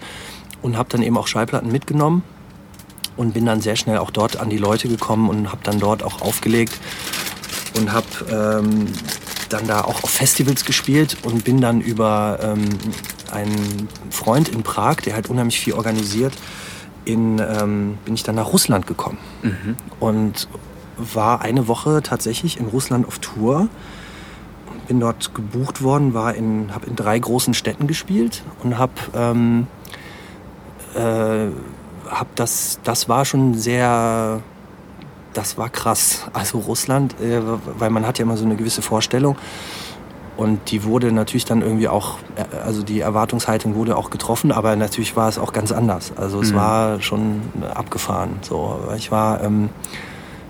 und 0.63 0.75
habe 0.77 0.89
dann 0.89 1.03
eben 1.03 1.15
auch 1.15 1.27
Schallplatten 1.27 1.71
mitgenommen 1.71 2.23
und 3.19 3.33
bin 3.33 3.45
dann 3.45 3.59
sehr 3.59 3.75
schnell 3.75 3.97
auch 3.97 4.11
dort 4.11 4.37
an 4.37 4.49
die 4.49 4.57
Leute 4.57 4.87
gekommen 4.87 5.29
und 5.29 5.51
habe 5.51 5.59
dann 5.63 5.77
dort 5.77 6.03
auch 6.03 6.21
aufgelegt 6.21 6.79
und 7.75 7.91
habe 7.91 8.07
ähm, 8.31 8.87
dann 9.49 9.67
da 9.67 9.81
auch 9.81 10.03
auf 10.03 10.09
Festivals 10.09 10.63
gespielt 10.63 11.17
und 11.23 11.43
bin 11.43 11.59
dann 11.59 11.81
über 11.81 12.39
ähm, 12.41 12.69
einen 13.29 13.89
Freund 14.09 14.47
in 14.47 14.63
Prag, 14.63 15.01
der 15.01 15.15
halt 15.15 15.29
unheimlich 15.29 15.59
viel 15.59 15.73
organisiert, 15.73 16.33
in, 17.03 17.39
ähm, 17.39 17.97
bin 18.05 18.13
ich 18.13 18.23
dann 18.23 18.35
nach 18.35 18.53
Russland 18.53 18.87
gekommen 18.87 19.17
mhm. 19.43 19.75
und 19.99 20.47
war 20.95 21.41
eine 21.41 21.67
Woche 21.67 22.01
tatsächlich 22.01 22.57
in 22.57 22.67
Russland 22.67 23.05
auf 23.05 23.19
Tour. 23.19 23.67
Bin 24.87 25.01
dort 25.01 25.35
gebucht 25.35 25.81
worden, 25.81 26.13
war 26.13 26.35
in, 26.35 26.73
habe 26.73 26.87
in 26.87 26.95
drei 26.95 27.19
großen 27.19 27.53
Städten 27.53 27.85
gespielt 27.85 28.43
und 28.63 28.77
habe 28.77 28.93
ähm, 29.13 29.67
äh, 30.95 31.49
hab 32.09 32.35
das, 32.35 32.79
das 32.83 33.07
war 33.07 33.23
schon 33.25 33.53
sehr, 33.55 34.41
das 35.33 35.57
war 35.57 35.69
krass. 35.69 36.27
Also 36.33 36.59
Russland, 36.59 37.15
äh, 37.21 37.41
weil 37.77 37.89
man 37.89 38.05
hat 38.05 38.17
ja 38.19 38.23
immer 38.23 38.37
so 38.37 38.45
eine 38.45 38.55
gewisse 38.55 38.81
Vorstellung 38.81 39.37
und 40.37 40.71
die 40.71 40.83
wurde 40.85 41.11
natürlich 41.11 41.45
dann 41.45 41.61
irgendwie 41.61 41.87
auch, 41.87 42.17
äh, 42.35 42.57
also 42.65 42.81
die 42.83 43.01
Erwartungshaltung 43.01 43.75
wurde 43.75 43.95
auch 43.97 44.09
getroffen, 44.09 44.51
aber 44.51 44.75
natürlich 44.75 45.15
war 45.15 45.27
es 45.29 45.37
auch 45.37 45.53
ganz 45.53 45.71
anders. 45.71 46.13
Also 46.15 46.41
es 46.41 46.51
Mhm. 46.51 46.55
war 46.55 47.01
schon 47.01 47.41
abgefahren. 47.73 48.37
So, 48.41 48.79
ich 48.95 49.11
war, 49.11 49.41
ähm, 49.43 49.69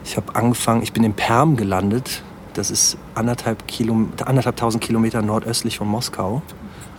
ich 0.05 0.15
habe 0.15 0.35
angefangen, 0.35 0.81
ich 0.83 0.93
bin 0.93 1.03
in 1.03 1.13
Perm 1.13 1.57
gelandet. 1.57 2.23
Das 2.53 2.71
ist 2.71 2.97
anderthalb, 3.15 3.67
Kilom 3.67 4.11
anderthalb 4.25 4.57
tausend 4.57 4.83
Kilometer 4.83 5.21
nordöstlich 5.21 5.77
von 5.77 5.87
Moskau. 5.87 6.41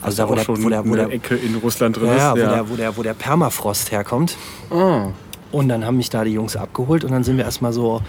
Also 0.03 0.23
da, 0.23 0.29
wo 0.29 0.33
auch 0.33 0.45
der, 0.45 0.65
wo 0.65 0.69
der, 0.69 0.89
wo 0.89 0.95
der, 0.95 1.13
Ecke 1.13 1.37
in 1.37 1.57
Russland 1.57 1.97
drin 1.97 2.09
ja, 2.09 2.17
ja, 2.17 2.33
ist. 2.33 2.41
wo, 2.41 2.47
Der, 2.47 2.71
wo, 2.71 2.77
der, 2.77 2.97
wo 2.97 3.03
der 3.03 3.15
Permafrost 3.15 3.93
herkommt. 3.93 4.37
Ah. 4.71 5.09
Und 5.53 5.69
dann 5.69 5.85
haben 5.85 5.97
mich 5.97 6.11
da 6.11 6.25
die 6.25 6.33
Jungs 6.33 6.57
abgeholt 6.57 7.05
und 7.05 7.11
dann 7.11 7.25
sind 7.25 7.37
wir 7.37 7.45
erstmal 7.45 7.73
so 7.73 8.01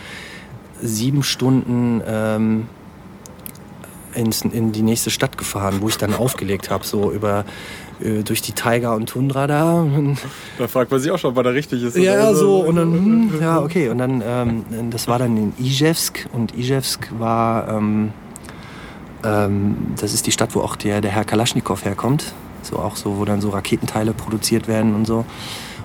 sieben 0.81 1.23
Stunden 1.23 2.01
ähm, 2.05 2.67
ins, 4.15 4.41
in 4.41 4.71
die 4.71 4.81
nächste 4.81 5.09
Stadt 5.09 5.37
gefahren, 5.37 5.77
wo 5.81 5.89
ich 5.89 5.97
dann 5.97 6.13
aufgelegt 6.13 6.69
habe, 6.69 6.85
so 6.85 7.11
über 7.11 7.45
äh, 8.03 8.23
durch 8.23 8.41
die 8.41 8.53
Taiga 8.53 8.93
und 8.93 9.07
Tundra 9.07 9.47
da. 9.47 9.85
Da 10.57 10.67
fragt 10.67 10.91
man 10.91 10.99
sich 10.99 11.11
auch 11.11 11.17
schon, 11.17 11.31
ob 11.31 11.35
man 11.35 11.45
da 11.45 11.51
richtig 11.51 11.83
ist. 11.83 11.97
ja, 11.97 12.33
so 12.33 12.59
und 12.59 12.75
dann, 12.75 12.91
hm, 12.93 13.41
ja, 13.41 13.59
okay. 13.59 13.89
Und 13.89 13.97
dann, 13.97 14.23
ähm, 14.25 14.63
das 14.89 15.07
war 15.07 15.19
dann 15.19 15.37
in 15.37 15.53
Ijevsk 15.59 16.27
und 16.33 16.55
Ijevsk 16.55 17.11
war, 17.17 17.67
ähm, 17.69 18.11
ähm, 19.23 19.77
das 19.99 20.13
ist 20.13 20.27
die 20.27 20.31
Stadt, 20.31 20.55
wo 20.55 20.61
auch 20.61 20.75
der, 20.75 21.01
der 21.01 21.11
Herr 21.11 21.25
Kalaschnikow 21.25 21.83
herkommt. 21.83 22.33
So 22.63 22.77
auch 22.77 22.95
so, 22.95 23.17
wo 23.17 23.25
dann 23.25 23.41
so 23.41 23.49
Raketenteile 23.49 24.13
produziert 24.13 24.67
werden 24.67 24.93
und 24.93 25.05
so. 25.05 25.25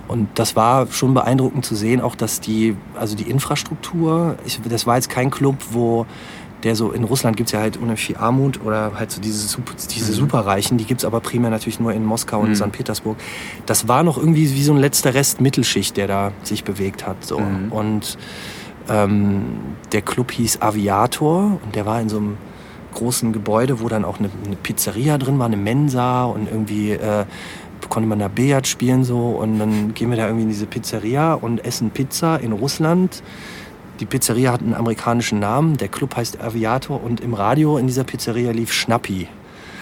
Und 0.09 0.29
das 0.37 0.55
war 0.55 0.87
schon 0.91 1.15
beeindruckend 1.15 1.65
zu 1.65 1.75
sehen, 1.75 2.01
auch 2.01 2.15
dass 2.15 2.41
die, 2.41 2.77
also 2.95 3.17
die 3.17 3.29
Infrastruktur, 3.29 4.37
ich, 4.45 4.61
das 4.69 4.87
war 4.87 4.97
jetzt 4.97 5.11
kein 5.11 5.31
Club, 5.31 5.57
wo 5.71 6.07
der 6.63 6.75
so, 6.75 6.91
in 6.91 7.05
Russland 7.05 7.37
gibt 7.37 7.49
es 7.49 7.53
ja 7.53 7.61
halt 7.61 7.77
unheimlich 7.77 8.01
viel 8.01 8.17
Armut 8.17 8.61
oder 8.65 8.93
halt 8.95 9.11
so 9.11 9.21
diese, 9.21 9.59
diese 9.91 10.13
mhm. 10.13 10.17
Superreichen, 10.17 10.79
die 10.79 10.85
gibt 10.85 11.01
es 11.01 11.05
aber 11.05 11.21
primär 11.21 11.51
natürlich 11.51 11.81
nur 11.81 11.93
in 11.93 12.05
Moskau 12.05 12.41
und 12.41 12.51
mhm. 12.51 12.55
St. 12.55 12.73
Petersburg. 12.73 13.17
Das 13.67 13.89
war 13.89 14.03
noch 14.03 14.17
irgendwie 14.19 14.51
wie 14.53 14.63
so 14.63 14.73
ein 14.73 14.79
letzter 14.79 15.15
Rest 15.15 15.41
Mittelschicht, 15.41 15.97
der 15.97 16.07
da 16.07 16.33
sich 16.43 16.65
bewegt 16.65 17.07
hat. 17.07 17.25
So. 17.25 17.39
Mhm. 17.39 17.73
Und 17.73 18.19
ähm, 18.89 19.45
der 19.93 20.03
Club 20.03 20.33
hieß 20.33 20.63
Aviator 20.63 21.59
und 21.63 21.75
der 21.75 21.87
war 21.87 22.01
in 22.01 22.09
so 22.09 22.19
einem 22.19 22.37
großen 22.95 23.33
Gebäude, 23.33 23.81
wo 23.81 23.89
dann 23.89 24.05
auch 24.05 24.19
eine, 24.19 24.31
eine 24.45 24.57
Pizzeria 24.57 25.19
drin 25.19 25.39
war, 25.39 25.47
eine 25.47 25.57
Mensa 25.57 26.25
und 26.25 26.51
irgendwie 26.51 26.93
äh, 26.93 27.27
konnte 27.89 28.09
man 28.09 28.19
da 28.19 28.29
Billard 28.29 28.67
spielen 28.67 29.05
so 29.05 29.29
und 29.29 29.59
dann 29.59 29.95
gehen 29.95 30.11
wir 30.11 30.17
da 30.17 30.25
irgendwie 30.25 30.45
in 30.45 30.49
diese 30.49 30.67
Pizzeria 30.67 31.35
und 31.35 31.65
essen 31.65 31.91
Pizza 31.91 32.41
in 32.41 32.53
Russland 32.53 33.23
die 34.01 34.07
Pizzeria 34.07 34.53
hat 34.53 34.61
einen 34.61 34.75
amerikanischen 34.75 35.39
Namen, 35.39 35.77
der 35.77 35.89
Club 35.89 36.17
heißt 36.17 36.41
Aviator 36.41 37.03
und 37.03 37.21
im 37.21 37.35
Radio 37.35 37.79
in 37.79 37.87
dieser 37.87 38.05
Pizzeria 38.05 38.53
lief 38.53 38.73
Schnappi 38.73 39.29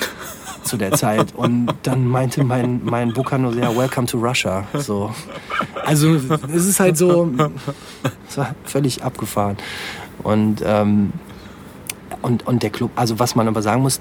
zu 0.63 0.77
der 0.77 0.93
Zeit. 0.93 1.35
Und 1.35 1.73
dann 1.83 2.07
meinte 2.07 2.45
mein, 2.45 2.81
mein 2.85 3.09
nur 3.09 3.53
sehr, 3.53 3.77
Welcome 3.77 4.07
to 4.07 4.19
Russia. 4.19 4.65
So. 4.75 5.13
Also 5.85 6.15
es 6.55 6.67
ist 6.67 6.81
halt 6.81 6.97
so, 6.97 7.31
es 8.29 8.39
war 8.39 8.55
völlig 8.65 9.03
abgefahren. 9.03 9.57
Und, 10.23 10.63
ähm, 10.65 11.13
und, 12.23 12.47
und 12.47 12.63
der 12.63 12.71
Club, 12.71 12.91
also 12.97 13.19
was 13.19 13.35
man 13.35 13.49
aber 13.49 13.61
sagen 13.61 13.83
muss, 13.83 14.01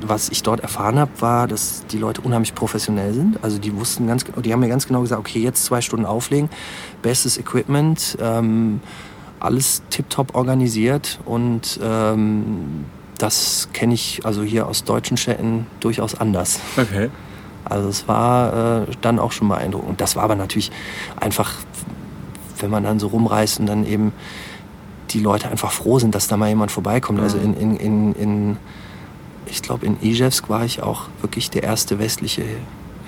was 0.00 0.30
ich 0.30 0.42
dort 0.42 0.60
erfahren 0.60 0.98
habe, 0.98 1.10
war, 1.20 1.46
dass 1.46 1.84
die 1.86 1.98
Leute 1.98 2.22
unheimlich 2.22 2.54
professionell 2.54 3.12
sind. 3.12 3.38
Also 3.42 3.58
die 3.58 3.76
wussten 3.76 4.06
ganz, 4.06 4.24
die 4.24 4.52
haben 4.52 4.60
mir 4.60 4.68
ganz 4.68 4.86
genau 4.86 5.02
gesagt, 5.02 5.20
okay, 5.20 5.40
jetzt 5.40 5.64
zwei 5.64 5.80
Stunden 5.82 6.06
auflegen, 6.06 6.48
bestes 7.02 7.36
Equipment. 7.36 8.16
Ähm, 8.22 8.80
alles 9.40 9.82
tiptop 9.90 10.34
organisiert 10.34 11.20
und 11.24 11.78
ähm, 11.82 12.84
das 13.18 13.68
kenne 13.72 13.94
ich 13.94 14.20
also 14.24 14.42
hier 14.42 14.66
aus 14.66 14.84
deutschen 14.84 15.16
Städten 15.16 15.66
durchaus 15.80 16.14
anders. 16.14 16.60
Okay. 16.76 17.10
Also 17.64 17.88
es 17.88 18.08
war 18.08 18.82
äh, 18.82 18.86
dann 19.00 19.18
auch 19.18 19.32
schon 19.32 19.48
beeindruckend. 19.48 20.00
Das 20.00 20.16
war 20.16 20.22
aber 20.22 20.36
natürlich 20.36 20.70
einfach, 21.16 21.54
wenn 22.60 22.70
man 22.70 22.84
dann 22.84 22.98
so 22.98 23.08
rumreist 23.08 23.60
und 23.60 23.66
dann 23.66 23.84
eben 23.84 24.12
die 25.10 25.20
Leute 25.20 25.48
einfach 25.48 25.72
froh 25.72 25.98
sind, 25.98 26.14
dass 26.14 26.28
da 26.28 26.36
mal 26.36 26.48
jemand 26.48 26.70
vorbeikommt. 26.70 27.20
Also 27.20 27.38
mhm. 27.38 27.48
Also 27.48 27.60
in, 27.60 27.76
in, 27.76 28.14
in, 28.14 28.14
in 28.14 28.56
ich 29.46 29.62
glaube 29.62 29.86
in 29.86 29.96
Ijevsk 30.02 30.48
war 30.48 30.64
ich 30.64 30.82
auch 30.82 31.08
wirklich 31.20 31.50
der 31.50 31.62
erste 31.62 31.98
westliche 31.98 32.44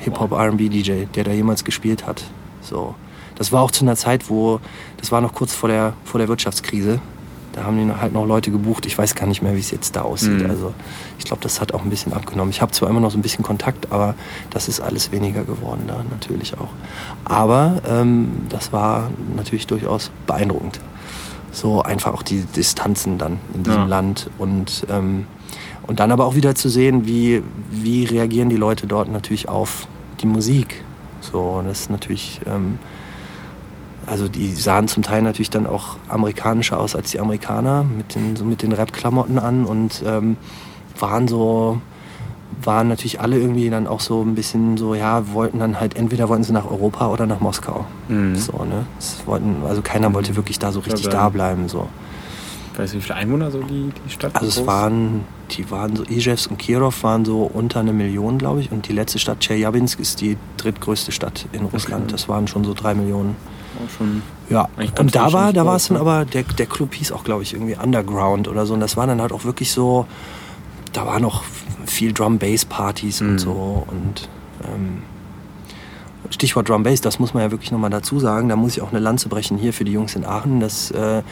Hip-Hop-R&B-DJ, 0.00 1.06
der 1.14 1.24
da 1.24 1.32
jemals 1.32 1.64
gespielt 1.64 2.06
hat. 2.06 2.24
So. 2.62 2.94
Das 3.40 3.52
war 3.52 3.62
auch 3.62 3.70
zu 3.70 3.86
einer 3.86 3.96
Zeit, 3.96 4.28
wo, 4.28 4.60
das 4.98 5.10
war 5.12 5.22
noch 5.22 5.32
kurz 5.32 5.54
vor 5.54 5.70
der, 5.70 5.94
vor 6.04 6.18
der 6.18 6.28
Wirtschaftskrise. 6.28 7.00
Da 7.54 7.64
haben 7.64 7.78
die 7.78 7.90
halt 7.90 8.12
noch 8.12 8.26
Leute 8.26 8.50
gebucht. 8.50 8.84
Ich 8.84 8.98
weiß 8.98 9.14
gar 9.14 9.26
nicht 9.26 9.40
mehr, 9.40 9.56
wie 9.56 9.60
es 9.60 9.70
jetzt 9.70 9.96
da 9.96 10.02
aussieht. 10.02 10.42
Mhm. 10.42 10.50
Also 10.50 10.74
ich 11.18 11.24
glaube, 11.24 11.42
das 11.42 11.58
hat 11.58 11.72
auch 11.72 11.82
ein 11.82 11.88
bisschen 11.88 12.12
abgenommen. 12.12 12.50
Ich 12.50 12.60
habe 12.60 12.72
zwar 12.72 12.90
immer 12.90 13.00
noch 13.00 13.10
so 13.10 13.16
ein 13.16 13.22
bisschen 13.22 13.42
Kontakt, 13.42 13.90
aber 13.92 14.14
das 14.50 14.68
ist 14.68 14.82
alles 14.82 15.10
weniger 15.10 15.44
geworden 15.44 15.84
da 15.86 16.04
natürlich 16.10 16.58
auch. 16.58 16.68
Aber 17.24 17.80
ähm, 17.88 18.42
das 18.50 18.74
war 18.74 19.10
natürlich 19.34 19.66
durchaus 19.66 20.10
beeindruckend. 20.26 20.78
So 21.50 21.80
einfach 21.80 22.12
auch 22.12 22.22
die 22.22 22.42
Distanzen 22.42 23.16
dann 23.16 23.38
in 23.54 23.62
diesem 23.62 23.80
ja. 23.80 23.86
Land 23.86 24.28
und 24.36 24.86
ähm, 24.90 25.26
und 25.86 25.98
dann 25.98 26.12
aber 26.12 26.26
auch 26.26 26.34
wieder 26.34 26.54
zu 26.54 26.68
sehen, 26.68 27.06
wie, 27.06 27.42
wie 27.70 28.04
reagieren 28.04 28.50
die 28.50 28.56
Leute 28.56 28.86
dort 28.86 29.10
natürlich 29.10 29.48
auf 29.48 29.88
die 30.20 30.26
Musik. 30.26 30.84
So, 31.22 31.62
das 31.66 31.80
ist 31.80 31.90
natürlich 31.90 32.42
ähm, 32.46 32.78
also 34.06 34.28
die 34.28 34.52
sahen 34.52 34.88
zum 34.88 35.02
Teil 35.02 35.22
natürlich 35.22 35.50
dann 35.50 35.66
auch 35.66 35.96
amerikanischer 36.08 36.78
aus 36.78 36.96
als 36.96 37.10
die 37.10 37.20
Amerikaner 37.20 37.84
mit 37.84 38.14
den, 38.14 38.36
so 38.36 38.44
mit 38.44 38.62
den 38.62 38.72
Rap-Klamotten 38.72 39.38
an 39.38 39.64
und 39.64 40.02
ähm, 40.04 40.36
waren 40.98 41.28
so, 41.28 41.80
waren 42.62 42.88
natürlich 42.88 43.20
alle 43.20 43.38
irgendwie 43.38 43.70
dann 43.70 43.86
auch 43.86 44.00
so 44.00 44.22
ein 44.22 44.34
bisschen 44.34 44.76
so, 44.76 44.94
ja, 44.94 45.32
wollten 45.32 45.58
dann 45.58 45.80
halt, 45.80 45.96
entweder 45.96 46.28
wollten 46.28 46.44
sie 46.44 46.52
nach 46.52 46.70
Europa 46.70 47.08
oder 47.08 47.26
nach 47.26 47.40
Moskau. 47.40 47.84
Mhm. 48.08 48.36
So, 48.36 48.64
ne? 48.64 48.86
Das 48.96 49.22
wollten, 49.26 49.56
also 49.66 49.82
keiner 49.82 50.12
wollte 50.12 50.36
wirklich 50.36 50.58
da 50.58 50.72
so 50.72 50.80
richtig 50.80 51.08
da 51.08 51.28
bleiben. 51.28 51.68
So. 51.68 51.88
Weißt 52.76 52.94
du, 52.94 52.98
wie 52.98 53.02
viele 53.02 53.16
Einwohner 53.16 53.50
so 53.50 53.62
die, 53.62 53.90
die 54.06 54.10
Stadt 54.10 54.34
Also 54.34 54.46
es 54.46 54.66
waren, 54.66 55.24
die 55.50 55.70
waren 55.70 55.96
so, 55.96 56.04
Ijevsk 56.04 56.50
und 56.50 56.58
Kirov 56.58 57.02
waren 57.02 57.24
so 57.24 57.42
unter 57.42 57.80
eine 57.80 57.92
Million, 57.92 58.38
glaube 58.38 58.60
ich. 58.60 58.72
Und 58.72 58.88
die 58.88 58.92
letzte 58.92 59.18
Stadt, 59.18 59.40
Tscheljabinsk, 59.40 60.00
ist 60.00 60.20
die 60.20 60.36
drittgrößte 60.56 61.12
Stadt 61.12 61.46
in 61.52 61.64
Russland. 61.66 62.04
Okay. 62.04 62.12
Das 62.12 62.28
waren 62.28 62.48
schon 62.48 62.64
so 62.64 62.74
drei 62.74 62.94
Millionen 62.94 63.36
schon. 63.96 64.22
Ja, 64.48 64.68
und 64.98 65.14
da 65.14 65.32
war, 65.32 65.52
da 65.52 65.64
war 65.64 65.76
es 65.76 65.88
dann 65.88 65.96
aber, 65.96 66.24
der, 66.24 66.42
der 66.42 66.66
Club 66.66 66.94
hieß 66.94 67.12
auch, 67.12 67.24
glaube 67.24 67.42
ich, 67.42 67.54
irgendwie 67.54 67.76
Underground 67.76 68.48
oder 68.48 68.66
so. 68.66 68.74
Und 68.74 68.80
das 68.80 68.96
war 68.96 69.06
dann 69.06 69.20
halt 69.20 69.32
auch 69.32 69.44
wirklich 69.44 69.72
so, 69.72 70.06
da 70.92 71.06
war 71.06 71.20
noch 71.20 71.44
viel 71.86 72.12
Drum-Bass-Partys 72.12 73.20
mhm. 73.20 73.28
und 73.28 73.38
so. 73.38 73.86
Und 73.88 74.28
ähm, 74.64 75.02
Stichwort 76.30 76.68
Drum 76.68 76.84
Bass, 76.84 77.00
das 77.00 77.18
muss 77.18 77.34
man 77.34 77.42
ja 77.42 77.50
wirklich 77.50 77.72
nochmal 77.72 77.90
dazu 77.90 78.20
sagen. 78.20 78.48
Da 78.48 78.56
muss 78.56 78.76
ich 78.76 78.82
auch 78.82 78.90
eine 78.90 79.00
Lanze 79.00 79.28
brechen 79.28 79.58
hier 79.58 79.72
für 79.72 79.84
die 79.84 79.92
Jungs 79.92 80.14
in 80.14 80.24
Aachen. 80.24 80.60
Das 80.60 80.90
äh, 80.90 81.22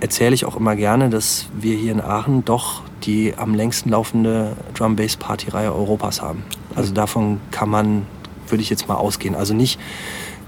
erzähle 0.00 0.34
ich 0.34 0.44
auch 0.44 0.56
immer 0.56 0.76
gerne, 0.76 1.10
dass 1.10 1.46
wir 1.58 1.76
hier 1.76 1.92
in 1.92 2.00
Aachen 2.00 2.44
doch 2.44 2.82
die 3.02 3.34
am 3.36 3.54
längsten 3.54 3.90
laufende 3.90 4.56
Drum 4.74 4.96
Bass 4.96 5.16
Party 5.16 5.50
Reihe 5.50 5.74
Europas 5.74 6.22
haben. 6.22 6.44
Also 6.74 6.94
davon 6.94 7.40
kann 7.50 7.68
man, 7.68 8.06
würde 8.48 8.62
ich 8.62 8.70
jetzt 8.70 8.88
mal 8.88 8.94
ausgehen. 8.94 9.34
Also 9.34 9.54
nicht 9.54 9.80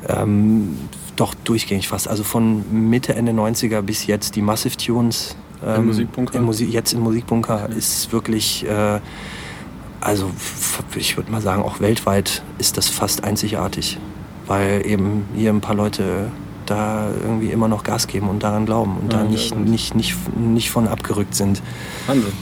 ähm, 0.09 0.76
doch 1.16 1.35
durchgängig 1.35 1.88
fast. 1.88 2.09
Also 2.09 2.22
von 2.22 2.88
Mitte, 2.90 3.14
Ende 3.14 3.33
90er 3.33 3.83
bis 3.83 4.07
jetzt 4.07 4.37
die 4.37 4.42
Massive 4.42 4.76
Tunes. 4.76 5.37
Ähm, 5.64 5.76
Im 5.76 5.87
Musikbunker? 5.87 6.38
In 6.38 6.44
Musi 6.44 6.66
jetzt 6.66 6.92
im 6.92 7.00
Musikbunker 7.00 7.68
mhm. 7.68 7.76
ist 7.76 8.12
wirklich, 8.12 8.66
äh, 8.66 9.00
also 10.00 10.31
ich 10.94 11.16
würde 11.16 11.33
mal 11.33 11.40
sagen, 11.40 11.62
auch 11.62 11.81
weltweit 11.81 12.42
ist 12.59 12.76
das 12.76 12.88
fast 12.88 13.24
einzigartig. 13.24 13.98
Weil 14.46 14.87
eben 14.87 15.24
hier 15.35 15.50
ein 15.50 15.61
paar 15.61 15.74
Leute 15.74 16.31
da 16.66 17.09
irgendwie 17.22 17.50
immer 17.50 17.68
noch 17.68 17.83
Gas 17.85 18.07
geben 18.07 18.29
und 18.29 18.42
daran 18.42 18.66
glauben 18.66 18.96
und 18.98 19.12
ja, 19.12 19.20
da 19.20 19.24
nicht, 19.24 19.57
nicht, 19.57 19.94
nicht, 19.94 20.16
nicht 20.37 20.70
von 20.70 20.88
abgerückt 20.88 21.35
sind. 21.35 21.62
Wahnsinn. 22.07 22.33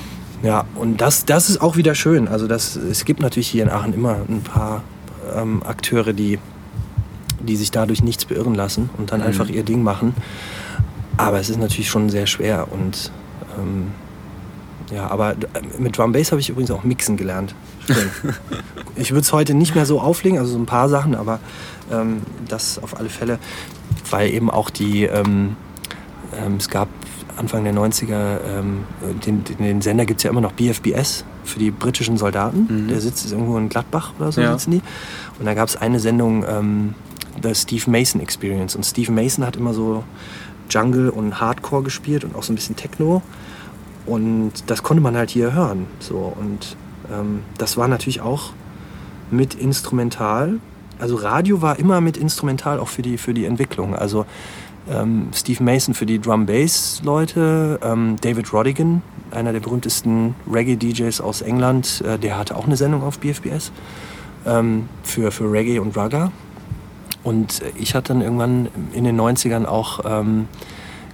Ja, 0.42 0.64
und 0.74 1.00
das, 1.00 1.24
das 1.24 1.48
ist 1.48 1.62
auch 1.62 1.76
wieder 1.76 1.94
schön. 1.94 2.28
Also 2.28 2.46
das, 2.46 2.76
es 2.76 3.06
gibt 3.06 3.20
natürlich 3.20 3.48
hier 3.48 3.62
in 3.62 3.70
Aachen 3.70 3.94
immer 3.94 4.16
ein 4.28 4.42
paar 4.42 4.82
ähm, 5.34 5.62
Akteure, 5.64 6.12
die 6.12 6.38
die 7.44 7.56
sich 7.56 7.70
dadurch 7.70 8.02
nichts 8.02 8.24
beirren 8.24 8.54
lassen 8.54 8.90
und 8.98 9.12
dann 9.12 9.20
mhm. 9.20 9.26
einfach 9.26 9.48
ihr 9.48 9.62
Ding 9.62 9.82
machen. 9.82 10.14
Aber 11.16 11.38
es 11.38 11.48
ist 11.48 11.58
natürlich 11.58 11.88
schon 11.88 12.10
sehr 12.10 12.26
schwer 12.26 12.72
und 12.72 13.12
ähm, 13.58 13.92
ja, 14.92 15.08
aber 15.08 15.32
äh, 15.32 15.36
mit 15.78 15.96
Drum 15.96 16.12
Bass 16.12 16.32
habe 16.32 16.40
ich 16.40 16.50
übrigens 16.50 16.70
auch 16.70 16.84
mixen 16.84 17.16
gelernt. 17.16 17.54
ich 18.96 19.10
würde 19.10 19.22
es 19.22 19.32
heute 19.32 19.54
nicht 19.54 19.74
mehr 19.74 19.86
so 19.86 20.00
auflegen, 20.00 20.38
also 20.38 20.52
so 20.52 20.58
ein 20.58 20.66
paar 20.66 20.88
Sachen, 20.88 21.14
aber 21.14 21.40
ähm, 21.90 22.22
das 22.48 22.78
auf 22.78 22.98
alle 22.98 23.08
Fälle, 23.08 23.38
weil 24.10 24.30
eben 24.30 24.50
auch 24.50 24.70
die, 24.70 25.04
ähm, 25.04 25.56
ähm, 26.36 26.56
es 26.58 26.68
gab 26.68 26.88
Anfang 27.36 27.64
der 27.64 27.74
90er, 27.74 28.38
ähm, 28.46 28.84
den, 29.26 29.42
den, 29.44 29.82
Sender 29.82 30.06
gibt 30.06 30.20
es 30.20 30.24
ja 30.24 30.30
immer 30.30 30.40
noch 30.40 30.52
BFBS 30.52 31.24
für 31.42 31.58
die 31.58 31.70
britischen 31.70 32.16
Soldaten. 32.16 32.66
Mhm. 32.68 32.88
Der 32.88 33.00
sitzt 33.00 33.30
irgendwo 33.30 33.58
in 33.58 33.68
Gladbach 33.68 34.12
oder 34.18 34.30
so, 34.30 34.40
ja. 34.40 34.52
sitzen 34.52 34.72
die. 34.72 34.82
Und 35.40 35.46
da 35.46 35.54
gab 35.54 35.68
es 35.68 35.76
eine 35.76 35.98
Sendung, 35.98 36.44
The 37.42 37.54
Steve 37.54 37.90
Mason 37.90 38.20
Experience. 38.20 38.76
Und 38.76 38.84
Steve 38.84 39.12
Mason 39.12 39.44
hat 39.44 39.56
immer 39.56 39.74
so 39.74 40.04
Jungle 40.70 41.10
und 41.10 41.40
Hardcore 41.40 41.82
gespielt 41.82 42.24
und 42.24 42.34
auch 42.34 42.42
so 42.42 42.52
ein 42.52 42.56
bisschen 42.56 42.76
Techno. 42.76 43.22
Und 44.06 44.52
das 44.66 44.82
konnte 44.82 45.02
man 45.02 45.16
halt 45.16 45.30
hier 45.30 45.52
hören. 45.52 45.86
So. 45.98 46.34
Und 46.38 46.76
ähm, 47.12 47.42
das 47.58 47.76
war 47.76 47.88
natürlich 47.88 48.20
auch 48.20 48.52
mit 49.30 49.54
Instrumental. 49.54 50.60
Also 50.98 51.16
Radio 51.16 51.62
war 51.62 51.78
immer 51.78 52.00
mit 52.00 52.16
Instrumental 52.16 52.78
auch 52.78 52.88
für 52.88 53.02
die, 53.02 53.18
für 53.18 53.34
die 53.34 53.46
Entwicklung. 53.46 53.94
Also 53.94 54.26
ähm, 54.88 55.28
Steve 55.34 55.62
Mason 55.62 55.94
für 55.94 56.06
die 56.06 56.20
Drum-Bass-Leute, 56.20 57.80
ähm, 57.82 58.16
David 58.20 58.52
Rodigan, 58.52 59.02
einer 59.30 59.52
der 59.52 59.60
berühmtesten 59.60 60.34
Reggae-DJs 60.50 61.20
aus 61.20 61.40
England, 61.42 62.02
äh, 62.06 62.18
der 62.18 62.38
hatte 62.38 62.56
auch 62.56 62.66
eine 62.66 62.76
Sendung 62.76 63.02
auf 63.02 63.18
BFBS 63.18 63.72
ähm, 64.46 64.88
für, 65.02 65.30
für 65.30 65.50
Reggae 65.50 65.78
und 65.78 65.96
Raga. 65.96 66.32
Und 67.24 67.62
ich 67.76 67.94
hatte 67.94 68.12
dann 68.12 68.22
irgendwann 68.22 68.68
in 68.92 69.04
den 69.04 69.18
90ern 69.18 69.64
auch, 69.64 70.00
ähm, 70.04 70.46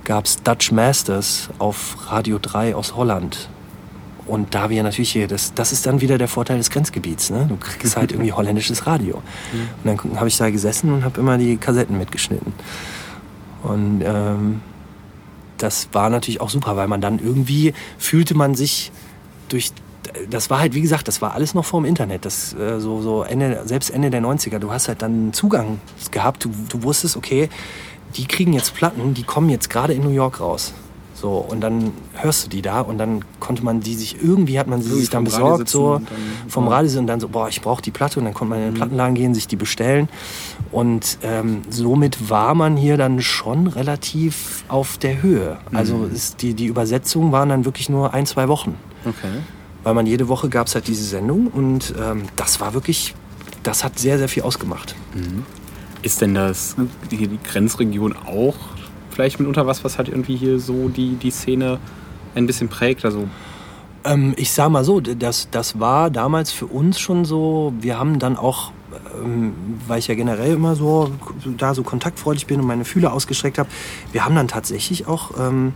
gab 0.04 0.26
es 0.26 0.42
Dutch 0.42 0.72
Masters 0.72 1.48
auf 1.58 1.96
Radio 2.10 2.38
3 2.40 2.74
aus 2.74 2.96
Holland. 2.96 3.48
Und 4.26 4.54
da 4.54 4.70
wir 4.70 4.82
natürlich 4.82 5.12
hier, 5.12 5.28
das, 5.28 5.54
das 5.54 5.72
ist 5.72 5.86
dann 5.86 6.00
wieder 6.00 6.18
der 6.18 6.28
Vorteil 6.28 6.58
des 6.58 6.70
Grenzgebiets. 6.70 7.30
Ne? 7.30 7.46
Du 7.48 7.56
kriegst 7.56 7.96
halt 7.96 8.12
irgendwie 8.12 8.32
holländisches 8.34 8.86
Radio. 8.86 9.22
Mhm. 9.52 9.60
Und 9.92 10.02
dann 10.04 10.16
habe 10.18 10.28
ich 10.28 10.36
da 10.36 10.50
gesessen 10.50 10.92
und 10.92 11.04
habe 11.04 11.20
immer 11.20 11.38
die 11.38 11.56
Kassetten 11.56 11.96
mitgeschnitten. 11.96 12.52
Und 13.62 14.02
ähm, 14.04 14.60
das 15.58 15.88
war 15.92 16.10
natürlich 16.10 16.40
auch 16.40 16.50
super, 16.50 16.76
weil 16.76 16.88
man 16.88 17.00
dann 17.00 17.18
irgendwie 17.18 17.74
fühlte 17.98 18.34
man 18.34 18.54
sich 18.54 18.92
durch 19.48 19.72
das 20.28 20.50
war 20.50 20.60
halt, 20.60 20.74
wie 20.74 20.80
gesagt, 20.80 21.08
das 21.08 21.20
war 21.22 21.34
alles 21.34 21.54
noch 21.54 21.64
vor 21.64 21.80
dem 21.80 21.86
Internet. 21.86 22.24
Das, 22.24 22.54
äh, 22.54 22.80
so, 22.80 23.00
so 23.02 23.22
Ende, 23.22 23.62
selbst 23.64 23.90
Ende 23.90 24.10
der 24.10 24.20
90er. 24.22 24.58
Du 24.58 24.70
hast 24.70 24.88
halt 24.88 25.02
dann 25.02 25.32
Zugang 25.32 25.80
gehabt. 26.10 26.44
Du, 26.44 26.50
du 26.68 26.82
wusstest, 26.82 27.16
okay, 27.16 27.48
die 28.16 28.26
kriegen 28.26 28.52
jetzt 28.52 28.74
Platten, 28.74 29.14
die 29.14 29.22
kommen 29.22 29.50
jetzt 29.50 29.70
gerade 29.70 29.92
in 29.94 30.02
New 30.02 30.10
York 30.10 30.40
raus. 30.40 30.72
So, 31.14 31.32
und 31.36 31.60
dann 31.60 31.92
hörst 32.14 32.46
du 32.46 32.48
die 32.48 32.62
da 32.62 32.80
und 32.80 32.96
dann 32.96 33.22
konnte 33.40 33.62
man 33.62 33.80
die 33.80 33.94
sich, 33.94 34.22
irgendwie 34.22 34.58
hat 34.58 34.68
man 34.68 34.80
sie 34.80 34.88
sich 34.88 35.10
dann 35.10 35.24
besorgt, 35.24 35.68
so 35.68 35.96
dann- 35.96 36.06
vom 36.48 36.64
ja. 36.64 36.70
Radio 36.70 36.98
und 36.98 37.06
dann 37.06 37.20
so, 37.20 37.28
boah, 37.28 37.46
ich 37.46 37.60
brauche 37.60 37.82
die 37.82 37.90
Platte 37.90 38.18
und 38.18 38.24
dann 38.24 38.32
konnte 38.32 38.50
man 38.54 38.58
in 38.60 38.64
den 38.68 38.72
Mhm. 38.72 38.76
Plattenladen 38.78 39.14
gehen, 39.14 39.34
sich 39.34 39.46
die 39.46 39.56
bestellen. 39.56 40.08
Und 40.72 41.18
ähm, 41.22 41.60
somit 41.68 42.30
war 42.30 42.54
man 42.54 42.74
hier 42.78 42.96
dann 42.96 43.20
schon 43.20 43.66
relativ 43.66 44.64
auf 44.68 44.96
der 44.96 45.20
Höhe. 45.20 45.58
Also 45.74 45.96
Mhm. 45.96 46.14
ist 46.14 46.40
die, 46.40 46.54
die 46.54 46.66
Übersetzungen 46.66 47.32
waren 47.32 47.50
dann 47.50 47.66
wirklich 47.66 47.90
nur 47.90 48.14
ein, 48.14 48.24
zwei 48.24 48.48
Wochen. 48.48 48.74
Okay. 49.04 49.28
Weil 49.82 49.94
man 49.94 50.06
jede 50.06 50.28
Woche 50.28 50.48
gab 50.48 50.66
es 50.66 50.74
halt 50.74 50.88
diese 50.88 51.04
Sendung 51.04 51.46
und 51.46 51.94
ähm, 51.98 52.24
das 52.36 52.60
war 52.60 52.74
wirklich, 52.74 53.14
das 53.62 53.82
hat 53.82 53.98
sehr, 53.98 54.18
sehr 54.18 54.28
viel 54.28 54.42
ausgemacht. 54.42 54.94
Ist 56.02 56.20
denn 56.20 56.34
das, 56.34 56.76
die, 57.10 57.26
die 57.28 57.38
Grenzregion 57.42 58.14
auch 58.26 58.56
vielleicht 59.10 59.38
mitunter 59.38 59.66
was, 59.66 59.82
was 59.84 59.98
halt 59.98 60.08
irgendwie 60.08 60.36
hier 60.36 60.58
so 60.58 60.88
die, 60.88 61.14
die 61.16 61.30
Szene 61.30 61.78
ein 62.34 62.46
bisschen 62.46 62.68
prägt? 62.68 63.04
Also, 63.04 63.28
Ähm, 64.04 64.32
ich 64.36 64.52
sag 64.52 64.70
mal 64.70 64.82
so, 64.84 65.00
das, 65.00 65.48
das 65.50 65.78
war 65.78 66.10
damals 66.10 66.52
für 66.52 66.66
uns 66.66 66.98
schon 66.98 67.26
so, 67.26 67.74
wir 67.80 67.98
haben 67.98 68.18
dann 68.18 68.38
auch, 68.38 68.72
ähm, 69.22 69.52
weil 69.86 69.98
ich 69.98 70.08
ja 70.08 70.14
generell 70.14 70.54
immer 70.54 70.74
so 70.74 71.10
da 71.58 71.74
so 71.74 71.82
kontaktfreudig 71.82 72.46
bin 72.46 72.60
und 72.60 72.66
meine 72.66 72.86
Fühler 72.86 73.12
ausgestreckt 73.12 73.58
habe, 73.58 73.68
wir 74.12 74.24
haben 74.24 74.34
dann 74.34 74.48
tatsächlich 74.48 75.06
auch 75.06 75.32
ähm, 75.38 75.74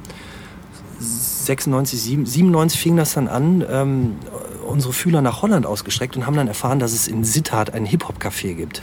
96, 1.47 2.01
7, 2.01 2.27
97 2.27 2.81
fing 2.81 2.97
das 2.97 3.15
dann 3.15 3.29
an, 3.29 3.65
ähm, 3.69 4.17
unsere 4.67 4.93
Fühler 4.93 5.23
nach 5.23 5.43
Holland 5.43 5.67
ausgestreckt 5.67 6.17
und 6.17 6.27
haben 6.27 6.37
dann 6.37 6.49
erfahren, 6.49 6.79
dass 6.79 6.93
es 6.93 7.09
in 7.09 7.25
Sittard 7.25 7.75
ein 7.75 7.85
Hip-Hop-Café 7.85 8.55
gibt. 8.55 8.83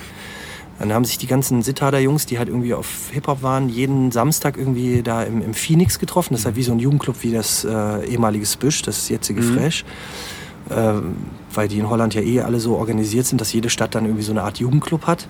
Dann 0.79 0.93
haben 0.93 1.05
sich 1.05 1.19
die 1.19 1.27
ganzen 1.27 1.61
Sittader 1.61 1.99
Jungs, 1.99 2.25
die 2.25 2.39
halt 2.39 2.49
irgendwie 2.49 2.73
auf 2.73 3.09
Hip-Hop 3.11 3.43
waren, 3.43 3.69
jeden 3.69 4.11
Samstag 4.11 4.57
irgendwie 4.57 5.03
da 5.03 5.21
im, 5.21 5.41
im 5.43 5.53
Phoenix 5.53 5.99
getroffen. 5.99 6.33
Das 6.33 6.41
ist 6.41 6.45
halt 6.45 6.55
wie 6.55 6.63
so 6.63 6.71
ein 6.71 6.79
Jugendclub 6.79 7.17
wie 7.21 7.31
das 7.31 7.63
äh, 7.63 8.05
ehemalige 8.07 8.47
Spüsch, 8.47 8.81
das 8.81 9.07
jetzige 9.07 9.43
Fresh. 9.43 9.85
Äh, 10.69 10.93
weil 11.53 11.67
die 11.67 11.77
in 11.77 11.89
Holland 11.89 12.15
ja 12.15 12.21
eh 12.21 12.41
alle 12.41 12.59
so 12.59 12.77
organisiert 12.77 13.27
sind, 13.27 13.41
dass 13.41 13.53
jede 13.53 13.69
Stadt 13.69 13.93
dann 13.93 14.05
irgendwie 14.05 14.23
so 14.23 14.31
eine 14.31 14.41
Art 14.41 14.57
Jugendclub 14.57 15.05
hat. 15.05 15.27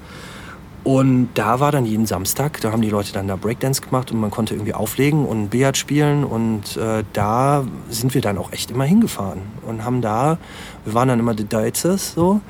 Und 0.83 1.29
da 1.35 1.59
war 1.59 1.71
dann 1.71 1.85
jeden 1.85 2.07
Samstag, 2.07 2.59
da 2.61 2.71
haben 2.71 2.81
die 2.81 2.89
Leute 2.89 3.13
dann 3.13 3.27
da 3.27 3.35
Breakdance 3.35 3.81
gemacht 3.81 4.11
und 4.11 4.19
man 4.19 4.31
konnte 4.31 4.55
irgendwie 4.55 4.73
auflegen 4.73 5.25
und 5.25 5.49
Billard 5.49 5.77
spielen. 5.77 6.23
Und 6.23 6.75
äh, 6.75 7.03
da 7.13 7.63
sind 7.89 8.15
wir 8.15 8.21
dann 8.21 8.39
auch 8.39 8.51
echt 8.51 8.71
immer 8.71 8.85
hingefahren 8.85 9.41
und 9.67 9.85
haben 9.85 10.01
da, 10.01 10.39
wir 10.83 10.95
waren 10.95 11.07
dann 11.07 11.19
immer 11.19 11.35
die 11.35 11.47
Deutschers 11.47 12.13
so, 12.13 12.41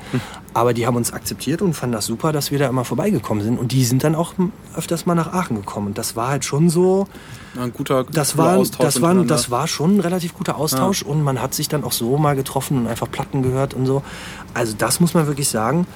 aber 0.54 0.72
die 0.72 0.86
haben 0.86 0.96
uns 0.96 1.12
akzeptiert 1.12 1.60
und 1.60 1.74
fanden 1.74 1.92
das 1.92 2.06
super, 2.06 2.32
dass 2.32 2.50
wir 2.50 2.58
da 2.58 2.68
immer 2.68 2.86
vorbeigekommen 2.86 3.44
sind. 3.44 3.58
Und 3.58 3.72
die 3.72 3.84
sind 3.84 4.02
dann 4.02 4.14
auch 4.14 4.32
öfters 4.74 5.04
mal 5.04 5.14
nach 5.14 5.34
Aachen 5.34 5.56
gekommen. 5.56 5.88
Und 5.88 5.98
das 5.98 6.16
war 6.16 6.28
halt 6.28 6.46
schon 6.46 6.70
so, 6.70 7.08
ein 7.60 7.74
guter, 7.74 8.04
das 8.04 8.38
war, 8.38 8.56
Austausch 8.56 8.94
das, 8.94 9.02
war, 9.02 9.14
das 9.24 9.50
war 9.50 9.68
schon 9.68 9.96
ein 9.96 10.00
relativ 10.00 10.32
guter 10.34 10.56
Austausch 10.56 11.02
und 11.02 11.22
man 11.22 11.42
hat 11.42 11.52
sich 11.52 11.68
dann 11.68 11.84
auch 11.84 11.92
so 11.92 12.16
mal 12.16 12.34
getroffen 12.34 12.78
und 12.78 12.86
einfach 12.86 13.10
Platten 13.10 13.42
gehört 13.42 13.74
und 13.74 13.84
so. 13.84 14.02
Also 14.54 14.74
das 14.78 15.00
muss 15.00 15.12
man 15.12 15.26
wirklich 15.26 15.50
sagen. 15.50 15.86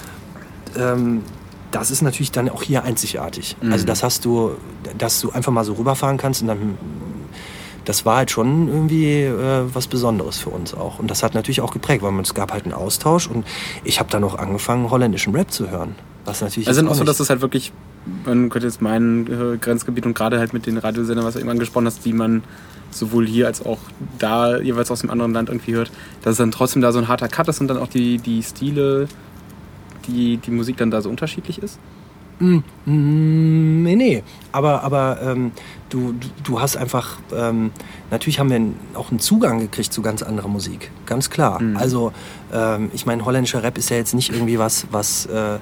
Ähm, 0.76 1.22
das 1.70 1.90
ist 1.90 2.02
natürlich 2.02 2.32
dann 2.32 2.48
auch 2.48 2.62
hier 2.62 2.84
einzigartig. 2.84 3.56
Mhm. 3.60 3.72
Also 3.72 3.86
das 3.86 4.02
hast 4.02 4.24
du, 4.24 4.52
dass 4.96 5.20
du 5.20 5.30
einfach 5.30 5.52
mal 5.52 5.64
so 5.64 5.74
rüberfahren 5.74 6.16
kannst 6.16 6.42
und 6.42 6.48
dann, 6.48 6.78
das 7.84 8.04
war 8.04 8.16
halt 8.16 8.30
schon 8.30 8.68
irgendwie 8.68 9.22
äh, 9.22 9.62
was 9.72 9.86
Besonderes 9.86 10.38
für 10.38 10.50
uns 10.50 10.74
auch. 10.74 10.98
Und 10.98 11.10
das 11.10 11.22
hat 11.22 11.34
natürlich 11.34 11.60
auch 11.60 11.72
geprägt, 11.72 12.02
weil 12.02 12.12
man, 12.12 12.24
es 12.24 12.34
gab 12.34 12.52
halt 12.52 12.64
einen 12.64 12.74
Austausch 12.74 13.28
und 13.28 13.46
ich 13.84 13.98
habe 14.00 14.10
dann 14.10 14.24
auch 14.24 14.36
angefangen, 14.36 14.90
holländischen 14.90 15.34
Rap 15.34 15.50
zu 15.50 15.70
hören. 15.70 15.94
Was 16.24 16.40
natürlich 16.40 16.66
Also 16.68 16.86
auch 16.88 16.94
so, 16.94 17.04
dass 17.04 17.20
es 17.20 17.30
halt 17.30 17.40
wirklich, 17.40 17.72
man 18.24 18.48
könnte 18.48 18.66
jetzt 18.66 18.82
mein 18.82 19.26
äh, 19.26 19.56
Grenzgebiet 19.58 20.06
und 20.06 20.14
gerade 20.14 20.38
halt 20.38 20.52
mit 20.52 20.66
den 20.66 20.76
Radiosendern, 20.76 21.24
was 21.24 21.34
du 21.34 21.40
eben 21.40 21.48
angesprochen 21.48 21.86
hast, 21.86 22.04
die 22.04 22.12
man 22.12 22.42
sowohl 22.90 23.26
hier 23.26 23.46
als 23.46 23.64
auch 23.64 23.78
da 24.18 24.58
jeweils 24.58 24.90
aus 24.90 25.00
dem 25.00 25.10
anderen 25.10 25.32
Land 25.32 25.48
irgendwie 25.48 25.74
hört, 25.74 25.90
dass 26.22 26.32
es 26.32 26.38
dann 26.38 26.50
trotzdem 26.50 26.82
da 26.82 26.92
so 26.92 26.98
ein 26.98 27.08
harter 27.08 27.28
Cut 27.28 27.48
ist 27.48 27.60
und 27.60 27.68
dann 27.68 27.78
auch 27.78 27.88
die, 27.88 28.18
die 28.18 28.42
Stile, 28.42 29.08
die, 30.06 30.38
die 30.38 30.50
Musik 30.50 30.76
dann 30.76 30.90
da 30.90 31.00
so 31.00 31.08
unterschiedlich 31.08 31.62
ist? 31.62 31.78
Mm, 32.38 32.58
Nee, 32.84 33.96
nee. 33.96 34.22
Aber, 34.52 34.82
aber 34.82 35.18
ähm, 35.22 35.52
du, 35.88 36.12
du, 36.12 36.28
du 36.44 36.60
hast 36.60 36.76
einfach, 36.76 37.18
ähm, 37.34 37.70
natürlich 38.10 38.38
haben 38.38 38.50
wir 38.50 38.60
auch 38.98 39.10
einen 39.10 39.20
Zugang 39.20 39.60
gekriegt 39.60 39.92
zu 39.92 40.02
ganz 40.02 40.22
anderer 40.22 40.48
Musik. 40.48 40.90
Ganz 41.06 41.30
klar. 41.30 41.60
Also, 41.74 42.12
ähm, 42.52 42.90
ich 42.92 43.06
meine, 43.06 43.24
holländischer 43.24 43.62
Rap 43.62 43.78
ist 43.78 43.90
ja 43.90 43.96
jetzt 43.96 44.14
nicht 44.14 44.32
irgendwie 44.32 44.58
was, 44.58 44.86
was, 44.90 45.26
äh, 45.26 45.58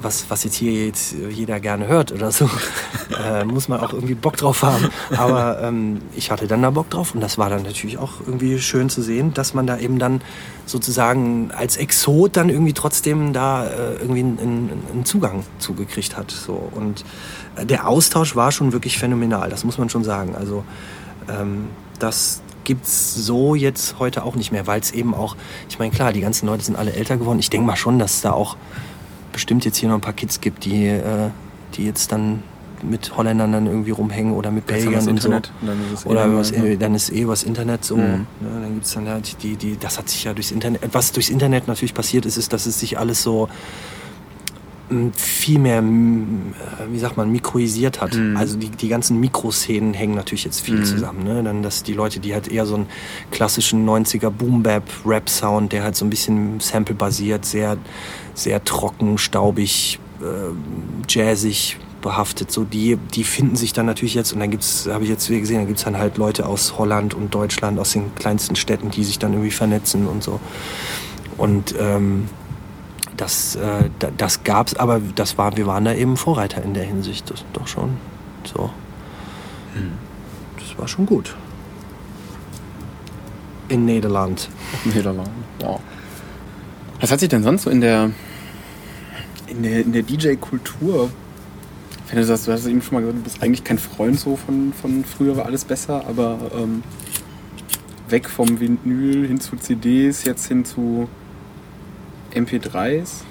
was, 0.00 0.26
was 0.28 0.44
jetzt 0.44 0.56
hier 0.56 0.86
jetzt 0.86 1.14
jeder 1.30 1.60
gerne 1.60 1.86
hört 1.86 2.12
oder 2.12 2.30
so. 2.30 2.48
äh, 3.24 3.44
muss 3.44 3.68
man 3.68 3.80
auch 3.80 3.92
irgendwie 3.92 4.14
Bock 4.14 4.36
drauf 4.36 4.62
haben. 4.62 4.90
Aber 5.16 5.60
ähm, 5.62 6.00
ich 6.16 6.30
hatte 6.30 6.46
dann 6.46 6.62
da 6.62 6.70
Bock 6.70 6.90
drauf 6.90 7.14
und 7.14 7.20
das 7.20 7.38
war 7.38 7.50
dann 7.50 7.62
natürlich 7.62 7.98
auch 7.98 8.12
irgendwie 8.26 8.58
schön 8.58 8.88
zu 8.88 9.02
sehen, 9.02 9.34
dass 9.34 9.54
man 9.54 9.66
da 9.66 9.78
eben 9.78 9.98
dann 9.98 10.22
sozusagen 10.66 11.50
als 11.52 11.76
Exot 11.76 12.36
dann 12.36 12.48
irgendwie 12.48 12.72
trotzdem 12.72 13.32
da 13.32 13.66
äh, 13.66 13.94
irgendwie 14.00 14.20
einen, 14.20 14.70
einen 14.92 15.04
Zugang 15.04 15.44
zugekriegt 15.58 16.16
hat. 16.16 16.30
So. 16.30 16.70
Und 16.74 17.04
äh, 17.56 17.66
der 17.66 17.86
Austausch 17.86 18.36
war 18.36 18.52
schon 18.52 18.72
wirklich 18.72 18.98
phänomenal, 18.98 19.50
das 19.50 19.64
muss 19.64 19.78
man 19.78 19.88
schon 19.88 20.04
sagen. 20.04 20.34
Also 20.34 20.64
ähm, 21.28 21.68
das 21.98 22.42
gibt's 22.64 23.14
so 23.14 23.54
jetzt 23.54 23.98
heute 23.98 24.22
auch 24.24 24.36
nicht 24.36 24.52
mehr, 24.52 24.66
weil 24.66 24.80
es 24.80 24.92
eben 24.92 25.14
auch, 25.14 25.36
ich 25.68 25.78
meine 25.78 25.90
klar, 25.90 26.12
die 26.12 26.20
ganzen 26.20 26.46
Leute 26.46 26.64
sind 26.64 26.76
alle 26.76 26.92
älter 26.92 27.16
geworden. 27.16 27.38
Ich 27.38 27.50
denke 27.50 27.66
mal 27.66 27.76
schon, 27.76 27.98
dass 27.98 28.14
es 28.14 28.20
da 28.20 28.32
auch 28.32 28.56
bestimmt 29.32 29.64
jetzt 29.64 29.76
hier 29.78 29.88
noch 29.88 29.96
ein 29.96 30.00
paar 30.00 30.12
Kids 30.12 30.40
gibt, 30.40 30.64
die, 30.64 30.86
äh, 30.86 31.30
die 31.74 31.84
jetzt 31.86 32.12
dann 32.12 32.42
mit 32.82 33.14
Holländern 33.16 33.52
dann 33.52 33.66
irgendwie 33.66 33.90
rumhängen 33.90 34.32
oder 34.32 34.50
mit 34.50 34.64
Jetzt 34.70 34.84
Belgiern 34.84 34.94
und 35.08 35.20
so. 35.20 35.28
Internet 35.28 35.52
und 35.60 35.66
dann 35.68 35.78
ist 35.92 35.98
es 36.00 36.06
eh 36.06 36.08
Oder 36.08 36.20
normal, 36.26 36.40
was, 36.40 36.52
ne? 36.52 36.68
äh, 36.68 36.76
dann 36.78 36.94
ist 36.94 37.12
eh 37.12 37.20
übers 37.20 37.42
Internet 37.42 37.84
so. 37.84 37.96
Mhm. 37.96 38.02
Ne, 38.02 38.26
dann 38.62 38.74
gibt's 38.74 38.94
dann 38.94 39.06
halt 39.06 39.42
die, 39.42 39.56
die, 39.56 39.76
das 39.78 39.98
hat 39.98 40.08
sich 40.08 40.24
ja 40.24 40.32
durchs 40.32 40.50
Internet, 40.50 40.80
was 40.92 41.12
durchs 41.12 41.28
Internet 41.28 41.68
natürlich 41.68 41.92
passiert 41.92 42.24
ist, 42.24 42.38
ist, 42.38 42.52
dass 42.54 42.64
es 42.64 42.80
sich 42.80 42.98
alles 42.98 43.22
so 43.22 43.50
m, 44.90 45.12
viel 45.12 45.58
mehr, 45.58 45.78
m, 45.78 46.54
äh, 46.78 46.90
wie 46.90 46.98
sagt 46.98 47.18
man, 47.18 47.30
mikroisiert 47.30 48.00
hat. 48.00 48.14
Mhm. 48.14 48.36
Also 48.38 48.56
die, 48.56 48.70
die 48.70 48.88
ganzen 48.88 49.20
Mikroszenen 49.20 49.92
hängen 49.92 50.14
natürlich 50.14 50.44
jetzt 50.44 50.60
viel 50.60 50.76
Mhm. 50.78 50.84
zusammen. 50.84 51.24
Ne? 51.24 51.42
Dann, 51.42 51.62
dass 51.62 51.82
die 51.82 51.92
Leute, 51.92 52.18
die 52.18 52.32
halt 52.32 52.48
eher 52.48 52.64
so 52.64 52.76
einen 52.76 52.86
klassischen 53.30 53.86
90er 53.86 54.30
Boom-Bap-Rap-Sound, 54.30 55.72
der 55.72 55.82
halt 55.84 55.96
so 55.96 56.04
ein 56.06 56.10
bisschen 56.10 56.60
Sample-basiert, 56.60 57.44
sehr, 57.44 57.76
sehr 58.34 58.62
trocken, 58.64 59.18
staubig, 59.18 59.98
äh, 60.20 60.24
jazzig 61.08 61.78
behaftet, 62.02 62.50
so 62.50 62.64
die, 62.64 62.96
die 63.14 63.24
finden 63.24 63.56
sich 63.56 63.74
dann 63.74 63.84
natürlich 63.84 64.14
jetzt, 64.14 64.32
und 64.32 64.40
dann 64.40 64.50
gibt's, 64.50 64.88
habe 64.90 65.04
ich 65.04 65.10
jetzt 65.10 65.28
wieder 65.28 65.40
gesehen, 65.40 65.58
da 65.60 65.64
gibt's 65.66 65.84
dann 65.84 65.98
halt 65.98 66.16
Leute 66.16 66.46
aus 66.46 66.78
Holland 66.78 67.12
und 67.12 67.34
Deutschland, 67.34 67.78
aus 67.78 67.92
den 67.92 68.14
kleinsten 68.14 68.56
Städten, 68.56 68.90
die 68.90 69.04
sich 69.04 69.18
dann 69.18 69.32
irgendwie 69.32 69.50
vernetzen 69.50 70.06
und 70.06 70.22
so. 70.22 70.40
Und 71.36 71.74
ähm, 71.78 72.26
das, 73.18 73.54
äh, 73.56 73.90
da- 73.98 74.10
das 74.16 74.44
gab's, 74.44 74.74
aber 74.74 75.00
das 75.14 75.36
war, 75.36 75.56
wir 75.58 75.66
waren 75.66 75.84
da 75.84 75.92
eben 75.92 76.16
Vorreiter 76.16 76.62
in 76.62 76.72
der 76.72 76.84
Hinsicht, 76.84 77.30
das 77.30 77.44
doch 77.52 77.66
schon. 77.66 77.98
So. 78.54 78.70
Das 80.58 80.78
war 80.78 80.88
schon 80.88 81.04
gut. 81.04 81.34
In 83.68 83.84
Nederland. 83.84 84.48
Niederlande. 84.86 85.30
Wow. 85.60 85.80
Was 87.00 87.10
hat 87.10 87.20
sich 87.20 87.30
denn 87.30 87.42
sonst 87.42 87.62
so 87.62 87.70
in 87.70 87.80
der, 87.80 88.10
in 89.46 89.62
der, 89.62 89.80
in 89.80 89.92
der 89.92 90.02
DJ-Kultur, 90.02 91.10
wenn 92.08 92.18
du 92.18 92.24
sagst, 92.24 92.46
du 92.46 92.52
hast 92.52 92.66
eben 92.66 92.82
schon 92.82 92.94
mal 92.94 93.00
gesagt, 93.00 93.18
du 93.18 93.22
bist 93.22 93.42
eigentlich 93.42 93.64
kein 93.64 93.78
Freund 93.78 94.20
so 94.20 94.36
von, 94.36 94.74
von 94.74 95.04
früher 95.04 95.36
war 95.36 95.46
alles 95.46 95.64
besser, 95.64 96.04
aber 96.06 96.38
ähm, 96.54 96.82
weg 98.08 98.28
vom 98.28 98.60
Vinyl 98.60 99.26
hin 99.26 99.40
zu 99.40 99.56
CDs, 99.56 100.24
jetzt 100.24 100.46
hin 100.48 100.64
zu 100.66 101.08
MP3s? 102.34 103.22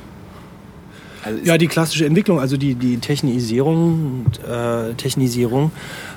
Also 1.23 1.39
Ja, 1.43 1.57
die 1.59 1.67
klassische 1.67 2.07
Entwicklung, 2.07 2.39
also 2.39 2.57
die, 2.57 2.73
die 2.73 2.97
Technisierung, 2.97 4.25
äh, 4.47 4.93
Technisierung 4.95 5.71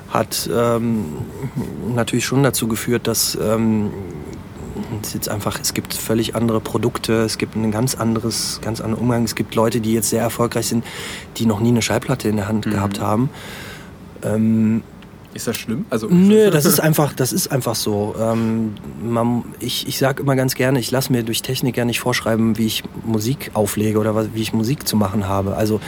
hat 0.09 0.49
ähm, 0.55 1.05
natürlich 1.95 2.25
schon 2.25 2.43
dazu 2.43 2.67
geführt, 2.67 3.07
dass 3.07 3.37
ähm, 3.41 3.91
es 5.07 5.15
jetzt 5.15 5.29
einfach, 5.29 5.59
es 5.61 5.75
gibt 5.75 5.95
völlig 5.95 6.35
andere 6.35 6.61
Produkte, 6.61 7.23
es 7.23 7.39
gibt 7.39 7.57
ein 7.57 7.71
ganz 7.71 7.95
anderes, 7.95 8.61
ganz 8.63 8.81
anderen 8.81 9.03
Umgang. 9.03 9.25
Es 9.25 9.35
gibt 9.35 9.55
Leute, 9.55 9.81
die 9.81 9.93
jetzt 9.93 10.11
sehr 10.11 10.23
erfolgreich 10.23 10.67
sind, 10.67 10.85
die 11.37 11.47
noch 11.47 11.61
nie 11.61 11.69
eine 11.69 11.83
Schallplatte 11.83 12.29
in 12.29 12.37
der 12.37 12.49
Hand 12.49 12.65
gehabt 12.65 13.01
haben. 13.01 13.31
Ähm, 14.23 14.83
ist 15.35 15.47
das 15.47 15.57
schlimm? 15.57 15.87
Also, 15.91 16.09
Nö, 16.09 16.51
das 16.53 16.65
ist 16.65 16.81
einfach, 16.81 17.13
das 17.13 17.33
ist 17.33 17.51
einfach 17.51 17.75
so. 17.75 18.15
Ähm, 18.21 18.75
man, 19.03 19.45
ich 19.61 19.87
ich 19.89 19.99
sage 19.99 20.23
immer 20.23 20.37
ganz 20.37 20.55
gerne, 20.55 20.79
ich 20.79 20.91
lasse 20.91 21.13
mir 21.13 21.23
durch 21.23 21.43
Technik 21.43 21.77
ja 21.77 21.85
nicht 21.85 22.01
vorschreiben, 22.01 22.59
wie 22.59 22.67
ich 22.67 22.85
Musik 23.05 23.51
auflege 23.55 23.99
oder 23.99 24.15
was, 24.15 24.29
wie 24.35 24.43
ich 24.43 24.53
Musik 24.53 24.87
zu 24.87 24.97
machen 24.97 25.27
habe. 25.27 25.57
Also 25.57 25.81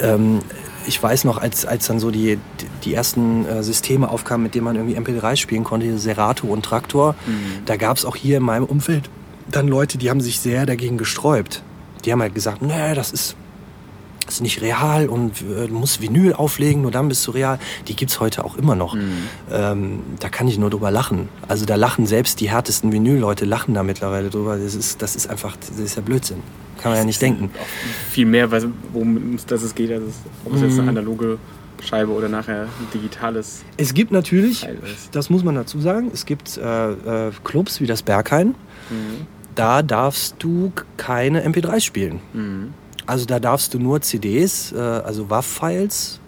ähm, 0.00 0.40
ich 0.88 1.00
weiß 1.02 1.24
noch, 1.24 1.38
als, 1.38 1.66
als 1.66 1.86
dann 1.86 2.00
so 2.00 2.10
die, 2.10 2.38
die 2.84 2.94
ersten 2.94 3.46
äh, 3.46 3.62
Systeme 3.62 4.08
aufkamen, 4.08 4.42
mit 4.42 4.54
denen 4.54 4.64
man 4.64 4.76
irgendwie 4.76 4.98
MP3 4.98 5.36
spielen 5.36 5.62
konnte, 5.62 5.98
Serato 5.98 6.46
und 6.46 6.64
Traktor, 6.64 7.14
da 7.66 7.76
gab 7.76 7.96
es 7.96 8.04
auch 8.04 8.16
hier 8.16 8.38
in 8.38 8.42
meinem 8.42 8.64
Umfeld 8.64 9.08
dann 9.50 9.68
Leute, 9.68 9.98
die 9.98 10.10
haben 10.10 10.20
sich 10.20 10.40
sehr 10.40 10.66
dagegen 10.66 10.98
gesträubt. 10.98 11.62
Die 12.04 12.12
haben 12.12 12.22
halt 12.22 12.34
gesagt, 12.34 12.62
nee, 12.62 12.94
das 12.94 13.10
ist 13.12 13.36
ist 14.28 14.40
nicht 14.40 14.60
real 14.62 15.08
und 15.08 15.40
äh, 15.42 15.66
du 15.68 15.74
musst 15.74 16.00
Vinyl 16.00 16.32
auflegen, 16.34 16.82
nur 16.82 16.90
dann 16.90 17.08
bist 17.08 17.26
du 17.26 17.30
real. 17.32 17.58
Die 17.88 17.96
gibt's 17.96 18.20
heute 18.20 18.44
auch 18.44 18.56
immer 18.56 18.74
noch. 18.74 18.94
Mhm. 18.94 19.12
Ähm, 19.50 20.00
da 20.20 20.28
kann 20.28 20.48
ich 20.48 20.58
nur 20.58 20.70
drüber 20.70 20.90
lachen. 20.90 21.28
Also 21.48 21.64
da 21.66 21.74
lachen 21.76 22.06
selbst 22.06 22.40
die 22.40 22.50
härtesten 22.50 22.92
Vinyl-Leute 22.92 23.44
lachen 23.44 23.74
da 23.74 23.82
mittlerweile 23.82 24.30
drüber. 24.30 24.56
Das 24.58 24.74
ist, 24.74 25.02
das 25.02 25.16
ist 25.16 25.28
einfach, 25.30 25.56
das 25.56 25.78
ist 25.78 25.96
ja 25.96 26.02
Blödsinn. 26.02 26.42
Kann 26.80 26.92
man 26.92 26.98
ja 27.00 27.04
nicht 27.04 27.20
denken. 27.20 27.50
Viel 28.10 28.26
mehr, 28.26 28.50
worum 28.92 29.34
es 29.34 29.46
das 29.46 29.62
es 29.62 29.74
geht, 29.74 29.90
als 29.90 30.02
es, 30.04 30.14
ob 30.44 30.54
es 30.54 30.60
Mhm. 30.60 30.68
jetzt 30.68 30.78
eine 30.78 30.88
analoge 30.90 31.38
Scheibe 31.84 32.12
oder 32.12 32.28
nachher 32.28 32.62
ein 32.62 32.88
digitales 32.92 33.62
Es 33.76 33.94
gibt 33.94 34.10
natürlich, 34.10 34.66
das 35.12 35.30
muss 35.30 35.44
man 35.44 35.54
dazu 35.54 35.80
sagen, 35.80 36.10
es 36.12 36.26
gibt 36.26 36.56
äh, 36.56 37.28
äh, 37.28 37.30
Clubs 37.44 37.80
wie 37.80 37.86
das 37.86 38.02
Berghain. 38.02 38.48
Mhm. 38.90 39.26
Da 39.54 39.82
darfst 39.82 40.36
du 40.38 40.72
keine 40.96 41.44
MP3s 41.44 41.80
spielen. 41.84 42.20
Mhm. 42.32 42.74
Also 43.08 43.24
da 43.24 43.40
darfst 43.40 43.72
du 43.72 43.78
nur 43.78 44.00
CDs, 44.02 44.70
äh, 44.72 44.78
also 44.78 45.30
WAV-Files. 45.30 46.20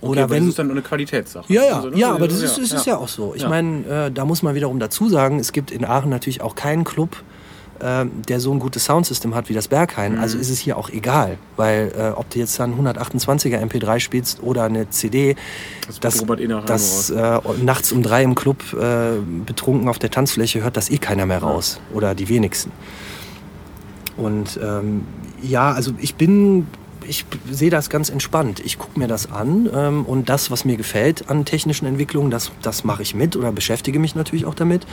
Okay, 0.00 0.10
Oder 0.10 0.22
aber 0.24 0.34
wenn. 0.34 0.44
das 0.44 0.48
ist 0.50 0.58
dann 0.58 0.66
nur 0.68 0.76
eine 0.76 0.82
Qualitätssache. 0.82 1.52
Ja, 1.52 1.62
ja, 1.64 1.76
Also, 1.76 1.90
ne? 1.90 1.98
ja, 1.98 2.12
aber 2.12 2.26
das 2.26 2.40
ist, 2.40 2.56
ja, 2.56 2.62
ist, 2.78 2.86
ja 2.86 2.96
auch 2.96 3.08
so. 3.08 3.34
Ich 3.36 3.42
Ja. 3.42 3.48
meine, 3.50 3.84
äh, 4.06 4.10
da 4.10 4.24
muss 4.24 4.42
man 4.42 4.54
wiederum 4.54 4.80
dazu 4.80 5.08
sagen, 5.10 5.38
es 5.38 5.52
gibt 5.52 5.70
in 5.70 5.84
Aachen 5.84 6.08
natürlich 6.10 6.40
auch 6.40 6.54
keinen 6.54 6.84
Club, 6.84 7.22
äh, 7.78 8.06
der 8.26 8.40
so 8.40 8.52
ein 8.52 8.58
gutes 8.58 8.86
Soundsystem 8.86 9.34
hat 9.34 9.48
wie 9.50 9.52
das 9.54 9.68
Berghain. 9.68 10.14
Mhm. 10.14 10.20
Also 10.20 10.38
ist 10.38 10.48
es 10.48 10.58
hier 10.58 10.78
auch 10.78 10.88
egal, 10.88 11.36
weil 11.56 11.92
äh, 11.96 12.18
ob 12.18 12.30
du 12.30 12.38
jetzt 12.38 12.58
dann 12.58 12.74
128er 12.74 13.60
MP3 13.62 14.00
spielst 14.00 14.42
oder 14.42 14.64
eine 14.64 14.88
CD, 14.88 15.36
Das, 15.86 16.00
das, 16.00 16.20
Robert 16.22 16.40
eh 16.40 16.48
das 16.48 17.10
äh, 17.10 17.38
nachts 17.62 17.92
um 17.92 18.02
drei 18.02 18.22
im 18.22 18.34
Club 18.34 18.62
äh, 18.72 19.18
betrunken 19.46 19.88
auf 19.90 19.98
der 19.98 20.10
Tanzfläche 20.10 20.62
hört 20.64 20.76
das 20.78 20.90
eh 20.90 20.96
keiner 20.98 21.26
mehr 21.26 21.42
raus 21.42 21.80
oder 21.92 22.14
die 22.14 22.28
wenigsten. 22.30 22.72
Und 24.16 24.58
ähm, 24.62 25.02
ja, 25.42 25.72
also 25.72 25.92
ich 25.98 26.14
bin, 26.14 26.66
ich 27.06 27.24
sehe 27.50 27.70
das 27.70 27.90
ganz 27.90 28.08
entspannt. 28.08 28.60
Ich 28.64 28.78
gucke 28.78 28.98
mir 28.98 29.08
das 29.08 29.30
an 29.30 29.68
ähm, 29.74 30.04
und 30.04 30.28
das, 30.28 30.50
was 30.50 30.64
mir 30.64 30.76
gefällt 30.76 31.28
an 31.28 31.44
technischen 31.44 31.86
Entwicklungen, 31.86 32.30
das, 32.30 32.52
das 32.62 32.84
mache 32.84 33.02
ich 33.02 33.14
mit 33.14 33.36
oder 33.36 33.52
beschäftige 33.52 33.98
mich 33.98 34.14
natürlich 34.14 34.46
auch 34.46 34.54
damit. 34.54 34.86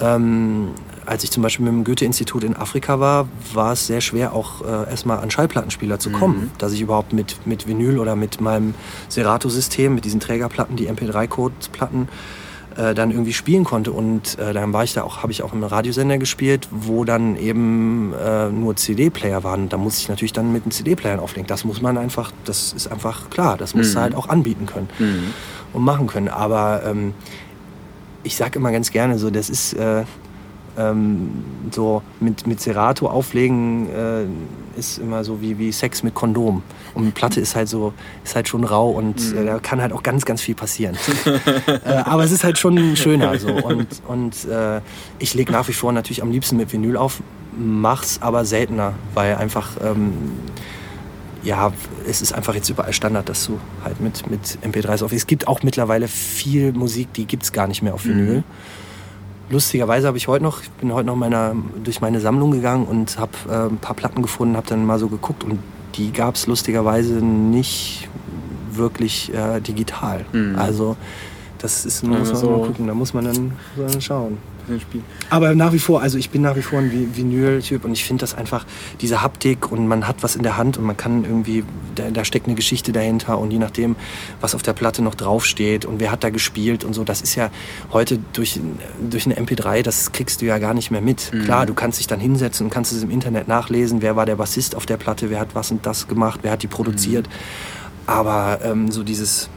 Ähm, 0.00 0.68
als 1.06 1.24
ich 1.24 1.30
zum 1.30 1.42
Beispiel 1.42 1.64
mit 1.64 1.74
dem 1.74 1.84
Goethe-Institut 1.84 2.44
in 2.44 2.56
Afrika 2.56 3.00
war, 3.00 3.28
war 3.52 3.72
es 3.72 3.86
sehr 3.86 4.00
schwer, 4.00 4.32
auch 4.32 4.62
äh, 4.62 4.90
erstmal 4.90 5.18
an 5.18 5.30
Schallplattenspieler 5.30 5.98
zu 5.98 6.10
kommen. 6.10 6.50
Dass 6.58 6.72
ich 6.72 6.80
überhaupt 6.80 7.12
mit, 7.12 7.46
mit 7.46 7.66
Vinyl 7.66 7.98
oder 7.98 8.14
mit 8.14 8.40
meinem 8.40 8.74
Serato-System, 9.08 9.94
mit 9.94 10.04
diesen 10.04 10.20
Trägerplatten, 10.20 10.76
die 10.76 10.88
MP3-Code-Platten, 10.88 12.08
äh, 12.78 12.94
dann 12.94 13.10
irgendwie 13.10 13.32
spielen 13.34 13.64
konnte. 13.64 13.92
Und 13.92 14.38
äh, 14.38 14.52
dann 14.54 14.72
war 14.72 14.84
ich 14.84 14.94
da 14.94 15.02
auch, 15.02 15.18
habe 15.22 15.32
ich 15.32 15.42
auch 15.42 15.52
im 15.52 15.62
Radiosender 15.62 16.16
gespielt, 16.16 16.68
wo 16.70 17.04
dann 17.04 17.36
eben 17.36 18.14
äh, 18.14 18.48
nur 18.48 18.76
CD-Player 18.76 19.44
waren. 19.44 19.68
Da 19.68 19.76
muss 19.76 19.98
ich 19.98 20.08
natürlich 20.08 20.32
dann 20.32 20.52
mit 20.52 20.64
den 20.64 20.70
CD-Playern 20.70 21.18
auflegen. 21.20 21.46
Das 21.48 21.64
muss 21.64 21.82
man 21.82 21.98
einfach, 21.98 22.32
das 22.46 22.72
ist 22.72 22.86
einfach 22.90 23.28
klar. 23.30 23.56
Das 23.58 23.74
musst 23.74 23.94
du 23.94 23.98
Mhm. 23.98 24.02
halt 24.02 24.14
auch 24.14 24.28
anbieten 24.28 24.64
können 24.66 24.88
Mhm. 24.98 25.34
und 25.74 25.82
machen 25.84 26.06
können. 26.06 26.28
Aber 26.28 26.82
ähm, 26.86 27.12
ich 28.22 28.36
sage 28.36 28.58
immer 28.58 28.72
ganz 28.72 28.90
gerne 28.90 29.18
so, 29.18 29.28
das 29.30 29.50
ist 29.50 29.72
äh, 29.74 30.04
ähm, 30.78 31.44
so 31.72 32.02
mit, 32.20 32.46
mit 32.46 32.60
Serato 32.60 33.06
auflegen 33.08 33.88
äh, 33.90 34.78
ist 34.78 34.98
immer 34.98 35.24
so 35.24 35.40
wie, 35.40 35.58
wie 35.58 35.72
Sex 35.72 36.02
mit 36.02 36.14
Kondom. 36.14 36.62
Und 36.94 37.14
Platte 37.14 37.40
ist 37.40 37.56
halt 37.56 37.68
so, 37.68 37.92
ist 38.24 38.34
halt 38.36 38.48
schon 38.48 38.64
rau 38.64 38.90
und 38.90 39.34
äh, 39.34 39.44
da 39.44 39.58
kann 39.58 39.82
halt 39.82 39.92
auch 39.92 40.02
ganz, 40.02 40.24
ganz 40.24 40.40
viel 40.40 40.54
passieren. 40.54 40.96
äh, 41.66 41.88
aber 42.04 42.24
es 42.24 42.32
ist 42.32 42.44
halt 42.44 42.58
schon 42.58 42.96
schöner 42.96 43.38
so. 43.38 43.48
Und, 43.48 43.88
und 44.06 44.44
äh, 44.44 44.80
ich 45.18 45.34
lege 45.34 45.52
nach 45.52 45.68
wie 45.68 45.72
vor 45.72 45.92
natürlich 45.92 46.22
am 46.22 46.30
liebsten 46.30 46.56
mit 46.56 46.72
Vinyl 46.72 46.96
auf, 46.96 47.22
mach's 47.58 48.20
aber 48.22 48.44
seltener, 48.44 48.94
weil 49.14 49.36
einfach 49.36 49.70
ähm, 49.82 50.12
ja, 51.42 51.72
es 52.06 52.20
ist 52.20 52.32
einfach 52.32 52.54
jetzt 52.54 52.68
überall 52.68 52.92
Standard, 52.92 53.28
dass 53.28 53.46
du 53.46 53.58
halt 53.84 54.00
mit, 54.00 54.28
mit 54.30 54.58
MP3s 54.62 55.04
auf. 55.04 55.12
Es 55.12 55.26
gibt 55.26 55.46
auch 55.46 55.62
mittlerweile 55.62 56.08
viel 56.08 56.72
Musik, 56.72 57.12
die 57.14 57.26
gibt 57.26 57.44
es 57.44 57.52
gar 57.52 57.66
nicht 57.68 57.82
mehr 57.82 57.94
auf 57.94 58.04
Vinyl. 58.04 58.42
Lustigerweise 59.50 60.06
habe 60.06 60.18
ich 60.18 60.28
heute 60.28 60.44
noch, 60.44 60.62
ich 60.62 60.70
bin 60.72 60.92
heute 60.92 61.06
noch 61.06 61.16
meiner, 61.16 61.54
durch 61.82 62.00
meine 62.00 62.20
Sammlung 62.20 62.50
gegangen 62.50 62.84
und 62.86 63.18
habe 63.18 63.32
äh, 63.50 63.66
ein 63.72 63.78
paar 63.78 63.94
Platten 63.96 64.20
gefunden, 64.22 64.56
habe 64.56 64.66
dann 64.66 64.84
mal 64.84 64.98
so 64.98 65.08
geguckt 65.08 65.42
und 65.44 65.58
die 65.94 66.12
gab 66.12 66.34
es 66.34 66.46
lustigerweise 66.46 67.14
nicht 67.24 68.08
wirklich 68.72 69.32
äh, 69.34 69.60
digital. 69.60 70.26
Mhm. 70.32 70.56
Also 70.58 70.96
das 71.58 71.86
ist, 71.86 72.04
muss 72.04 72.28
man 72.30 72.36
so- 72.36 72.50
mal 72.50 72.66
gucken, 72.66 72.86
da 72.86 72.94
muss 72.94 73.14
man 73.14 73.24
dann, 73.24 73.44
muss 73.44 73.52
man 73.78 73.86
dann 73.88 74.00
schauen. 74.00 74.38
Bisschen 74.68 74.80
Spiel. 74.80 75.02
Aber 75.30 75.54
nach 75.54 75.72
wie 75.72 75.78
vor, 75.78 76.00
also 76.02 76.18
ich 76.18 76.30
bin 76.30 76.42
nach 76.42 76.54
wie 76.56 76.62
vor 76.62 76.78
ein 76.78 76.90
Vi- 76.90 77.16
Vinyl-Typ 77.16 77.84
und 77.84 77.92
ich 77.92 78.04
finde 78.04 78.20
das 78.20 78.34
einfach, 78.34 78.64
diese 79.00 79.22
Haptik 79.22 79.72
und 79.72 79.88
man 79.88 80.06
hat 80.06 80.22
was 80.22 80.36
in 80.36 80.42
der 80.42 80.56
Hand 80.56 80.76
und 80.78 80.84
man 80.84 80.96
kann 80.96 81.24
irgendwie, 81.24 81.64
da, 81.94 82.10
da 82.10 82.24
steckt 82.24 82.46
eine 82.46 82.54
Geschichte 82.54 82.92
dahinter 82.92 83.38
und 83.38 83.50
je 83.50 83.58
nachdem, 83.58 83.96
was 84.40 84.54
auf 84.54 84.62
der 84.62 84.74
Platte 84.74 85.02
noch 85.02 85.14
draufsteht 85.14 85.84
und 85.84 85.98
wer 86.00 86.12
hat 86.12 86.22
da 86.22 86.30
gespielt 86.30 86.84
und 86.84 86.92
so, 86.94 87.02
das 87.04 87.20
ist 87.22 87.34
ja 87.34 87.50
heute 87.92 88.18
durch, 88.34 88.60
durch 89.10 89.26
eine 89.26 89.36
MP3, 89.36 89.82
das 89.82 90.12
kriegst 90.12 90.40
du 90.42 90.46
ja 90.46 90.58
gar 90.58 90.74
nicht 90.74 90.90
mehr 90.90 91.00
mit. 91.00 91.32
Klar, 91.44 91.66
du 91.66 91.74
kannst 91.74 91.98
dich 91.98 92.06
dann 92.06 92.20
hinsetzen 92.20 92.66
und 92.66 92.70
kannst 92.70 92.92
es 92.92 93.02
im 93.02 93.10
Internet 93.10 93.48
nachlesen, 93.48 94.02
wer 94.02 94.16
war 94.16 94.26
der 94.26 94.36
Bassist 94.36 94.74
auf 94.76 94.86
der 94.86 94.96
Platte, 94.98 95.30
wer 95.30 95.40
hat 95.40 95.54
was 95.54 95.70
und 95.70 95.86
das 95.86 96.06
gemacht, 96.08 96.40
wer 96.42 96.52
hat 96.52 96.62
die 96.62 96.66
produziert. 96.68 97.28
Aber 98.06 98.60
ähm, 98.64 98.90
so 98.90 99.02
dieses, 99.02 99.48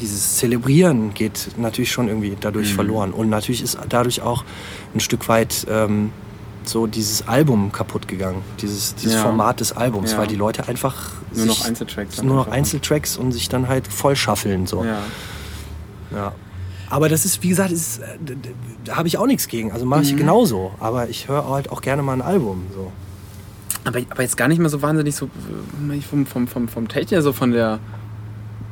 dieses 0.00 0.36
Zelebrieren 0.36 1.14
geht 1.14 1.50
natürlich 1.56 1.92
schon 1.92 2.08
irgendwie 2.08 2.36
dadurch 2.40 2.70
Mhm. 2.72 2.74
verloren. 2.76 3.12
Und 3.12 3.28
natürlich 3.30 3.62
ist 3.62 3.78
dadurch 3.88 4.22
auch 4.22 4.44
ein 4.94 5.00
Stück 5.00 5.28
weit 5.28 5.66
ähm, 5.70 6.10
so 6.64 6.86
dieses 6.86 7.28
Album 7.28 7.72
kaputt 7.72 8.08
gegangen, 8.08 8.42
dieses, 8.60 8.94
dieses 8.94 9.14
Ja. 9.14 9.22
Format 9.22 9.60
des 9.60 9.72
Albums, 9.72 10.12
Ja. 10.12 10.18
weil 10.18 10.26
die 10.26 10.34
Leute 10.36 10.66
einfach 10.66 11.10
Nur 11.34 11.46
noch 11.46 11.64
Einzeltracks. 11.66 12.22
nur 12.22 12.36
noch 12.36 12.46
einfach. 12.46 12.56
Einzeltracks 12.56 13.16
und 13.18 13.32
sich 13.32 13.48
dann 13.48 13.68
halt 13.68 13.86
voll 13.86 14.16
schaffeln. 14.16 14.66
So. 14.66 14.82
Ja. 14.84 14.98
Ja. 16.14 16.32
Aber 16.90 17.08
das 17.08 17.24
ist, 17.24 17.42
wie 17.42 17.48
gesagt, 17.48 17.70
ist, 17.70 17.98
äh, 17.98 18.04
da 18.84 18.96
habe 18.96 19.08
ich 19.08 19.18
auch 19.18 19.26
nichts 19.26 19.48
gegen. 19.48 19.72
Also 19.72 19.84
mache 19.84 20.02
ich 20.02 20.12
Mhm. 20.12 20.18
genauso. 20.18 20.72
Aber 20.80 21.08
ich 21.08 21.28
höre 21.28 21.48
halt 21.48 21.70
auch 21.70 21.80
gerne 21.82 22.02
mal 22.02 22.12
ein 22.14 22.22
Album. 22.22 22.64
So. 22.74 22.92
Aber, 23.84 23.98
aber 24.10 24.22
jetzt 24.22 24.36
gar 24.36 24.48
nicht 24.48 24.58
mehr 24.58 24.70
so 24.70 24.80
wahnsinnig 24.80 25.14
so 25.16 25.26
äh, 25.26 26.00
vom, 26.00 26.24
vom, 26.26 26.46
vom, 26.46 26.68
vom 26.68 26.88
Techniker, 26.88 27.20
so 27.22 27.32
von 27.32 27.50
der 27.52 27.78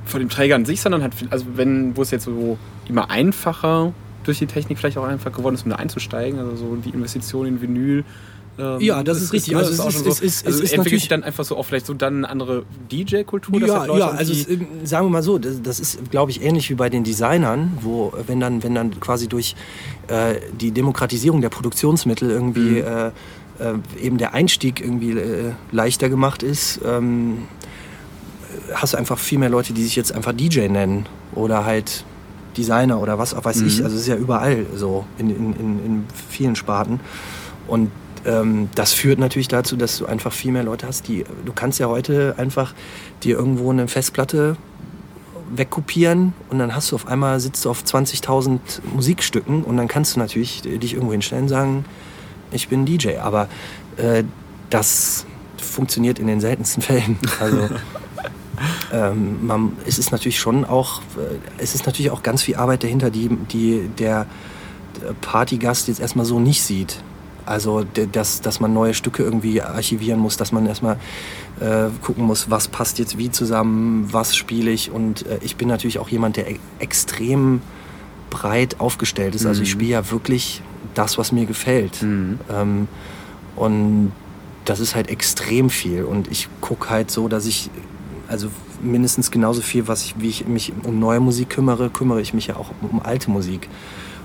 von 0.04 0.20
dem 0.20 0.28
Träger 0.28 0.54
an 0.56 0.64
sich, 0.64 0.80
sondern 0.80 1.02
halt, 1.02 1.12
also 1.30 1.44
wenn, 1.54 1.96
wo 1.96 2.02
es 2.02 2.10
jetzt 2.10 2.24
so 2.24 2.58
immer 2.88 3.10
einfacher 3.10 3.92
durch 4.24 4.38
die 4.38 4.46
Technik 4.46 4.78
vielleicht 4.78 4.98
auch 4.98 5.04
einfach 5.04 5.32
geworden 5.32 5.54
ist, 5.54 5.64
um 5.64 5.70
da 5.70 5.76
einzusteigen, 5.76 6.38
also 6.38 6.56
so 6.56 6.76
die 6.76 6.90
Investition 6.90 7.46
in 7.46 7.60
Vinyl. 7.62 8.04
ähm, 8.58 8.80
Ja, 8.80 9.02
das 9.02 9.20
ist 9.22 9.32
richtig. 9.32 9.56
Also 9.56 9.70
ist 9.70 9.74
es 9.78 9.80
auch 9.80 9.88
ist- 9.88 10.04
so, 10.04 10.10
es 10.10 10.20
ist- 10.20 10.40
es 10.42 10.46
also 10.46 10.48
ist 10.58 10.60
entwickelt 10.72 10.78
natürlich- 10.78 11.00
sich 11.02 11.08
dann 11.08 11.22
einfach 11.24 11.44
so 11.44 11.56
auch 11.56 11.64
vielleicht 11.64 11.86
so 11.86 11.94
dann 11.94 12.18
eine 12.18 12.28
andere 12.28 12.64
DJ-Kultur. 12.90 13.60
Ja, 13.66 13.80
halt 13.80 13.94
ja, 13.98 14.08
also 14.10 14.32
es, 14.32 14.46
irgendwie- 14.46 14.82
äh, 14.82 14.86
sagen 14.86 15.06
wir 15.06 15.10
mal 15.10 15.22
so, 15.22 15.38
das, 15.38 15.62
das 15.62 15.80
ist, 15.80 16.10
glaube 16.10 16.30
ich, 16.30 16.42
ähnlich 16.42 16.68
wie 16.68 16.74
bei 16.74 16.90
den 16.90 17.02
Designern, 17.04 17.72
wo 17.80 18.12
wenn 18.26 18.40
dann, 18.40 18.62
wenn 18.62 18.74
dann 18.74 19.00
quasi 19.00 19.26
durch 19.28 19.56
äh, 20.08 20.34
die 20.60 20.70
Demokratisierung 20.72 21.40
der 21.40 21.48
Produktionsmittel 21.48 22.30
irgendwie 22.30 22.60
Mhm. 22.82 22.84
äh, 22.86 23.06
äh, 23.58 23.74
eben 24.04 24.18
der 24.18 24.34
Einstieg 24.34 24.80
irgendwie 24.80 25.12
äh, 25.12 25.52
leichter 25.72 26.08
gemacht 26.08 26.42
ist, 26.42 26.80
ähm, 26.84 27.38
hast 28.74 28.94
du 28.94 28.98
einfach 28.98 29.18
viel 29.18 29.38
mehr 29.38 29.48
Leute, 29.50 29.72
die 29.72 29.82
sich 29.84 29.96
jetzt 29.96 30.12
einfach 30.14 30.32
DJ 30.32 30.68
nennen 30.68 31.06
oder 31.34 31.64
halt 31.64 32.04
Designer 32.56 33.00
oder 33.00 33.18
was 33.18 33.34
auch 33.34 33.44
weiß 33.44 33.58
Mhm. 33.62 33.66
ich. 33.68 33.82
Also 33.84 33.96
es 33.96 34.02
ist 34.02 34.08
ja 34.08 34.16
überall 34.16 34.66
so 34.74 35.04
in, 35.18 35.30
in, 35.30 35.52
in, 35.54 35.84
in 35.86 36.04
vielen 36.28 36.54
Sparten. 36.56 37.00
Und 37.66 37.90
ähm, 38.24 38.68
das 38.74 38.92
führt 38.92 39.18
natürlich 39.18 39.48
dazu, 39.48 39.76
dass 39.76 39.98
du 39.98 40.06
einfach 40.06 40.32
viel 40.32 40.52
mehr 40.52 40.62
Leute 40.62 40.86
hast, 40.86 41.08
die. 41.08 41.24
Du 41.44 41.52
kannst 41.52 41.78
ja 41.78 41.86
heute 41.88 42.34
einfach 42.36 42.74
dir 43.22 43.36
irgendwo 43.36 43.70
eine 43.70 43.88
Festplatte 43.88 44.56
wegkopieren 45.54 46.32
und 46.50 46.58
dann 46.58 46.74
hast 46.74 46.90
du 46.90 46.96
auf 46.96 47.06
einmal 47.08 47.38
sitzt 47.40 47.64
du 47.64 47.70
auf 47.70 47.82
20.000 47.82 48.58
Musikstücken 48.94 49.64
und 49.64 49.76
dann 49.76 49.88
kannst 49.88 50.16
du 50.16 50.20
natürlich 50.20 50.62
dich 50.62 50.94
irgendwo 50.94 51.12
hinstellen 51.12 51.44
und 51.44 51.48
sagen, 51.48 51.84
ich 52.52 52.68
bin 52.68 52.86
DJ. 52.86 53.18
Aber 53.18 53.48
äh, 53.96 54.24
das 54.70 55.26
funktioniert 55.58 56.18
in 56.18 56.26
den 56.26 56.40
seltensten 56.40 56.82
Fällen. 56.82 57.18
Also 57.40 57.68
ähm, 58.92 59.46
man, 59.46 59.72
es 59.86 59.98
ist 59.98 60.12
natürlich 60.12 60.38
schon 60.38 60.64
auch, 60.64 61.00
äh, 61.16 61.38
es 61.58 61.74
ist 61.74 61.86
natürlich 61.86 62.10
auch 62.10 62.22
ganz 62.22 62.42
viel 62.42 62.56
Arbeit 62.56 62.82
dahinter, 62.84 63.10
die, 63.10 63.28
die 63.52 63.88
der 63.98 64.26
Partygast 65.20 65.88
jetzt 65.88 66.00
erstmal 66.00 66.26
so 66.26 66.38
nicht 66.38 66.62
sieht. 66.62 67.02
Also, 67.44 67.84
dass, 68.12 68.40
dass 68.40 68.60
man 68.60 68.72
neue 68.72 68.94
Stücke 68.94 69.24
irgendwie 69.24 69.60
archivieren 69.62 70.20
muss, 70.20 70.36
dass 70.36 70.52
man 70.52 70.64
erstmal 70.66 70.96
äh, 71.60 71.88
gucken 72.00 72.24
muss, 72.24 72.50
was 72.50 72.68
passt 72.68 73.00
jetzt 73.00 73.18
wie 73.18 73.30
zusammen, 73.32 74.08
was 74.12 74.36
spiele 74.36 74.70
ich. 74.70 74.92
Und 74.92 75.26
äh, 75.26 75.38
ich 75.42 75.56
bin 75.56 75.66
natürlich 75.66 75.98
auch 75.98 76.08
jemand, 76.08 76.36
der 76.36 76.48
e 76.48 76.58
extrem 76.78 77.60
breit 78.30 78.78
aufgestellt 78.78 79.34
ist. 79.34 79.44
Also 79.44 79.62
ich 79.62 79.70
Mhm. 79.70 79.72
spiele 79.72 79.90
ja 79.90 80.10
wirklich 80.12 80.62
das, 80.94 81.18
was 81.18 81.32
mir 81.32 81.46
gefällt. 81.46 82.00
Mhm. 82.02 82.38
Ähm, 82.48 82.88
und 83.56 84.12
das 84.64 84.78
ist 84.78 84.94
halt 84.94 85.10
extrem 85.10 85.68
viel. 85.68 86.04
Und 86.04 86.30
ich 86.30 86.48
gucke 86.60 86.90
halt 86.90 87.10
so, 87.10 87.26
dass 87.26 87.46
ich, 87.46 87.70
also 88.32 88.48
mindestens 88.82 89.30
genauso 89.30 89.60
viel, 89.60 89.86
was 89.86 90.04
ich, 90.04 90.14
wie 90.18 90.28
ich 90.28 90.46
mich 90.46 90.72
um 90.82 90.98
neue 90.98 91.20
Musik 91.20 91.50
kümmere, 91.50 91.90
kümmere 91.90 92.20
ich 92.20 92.34
mich 92.34 92.48
ja 92.48 92.56
auch 92.56 92.70
um, 92.80 93.00
alte 93.00 93.30
Musik. 93.30 93.68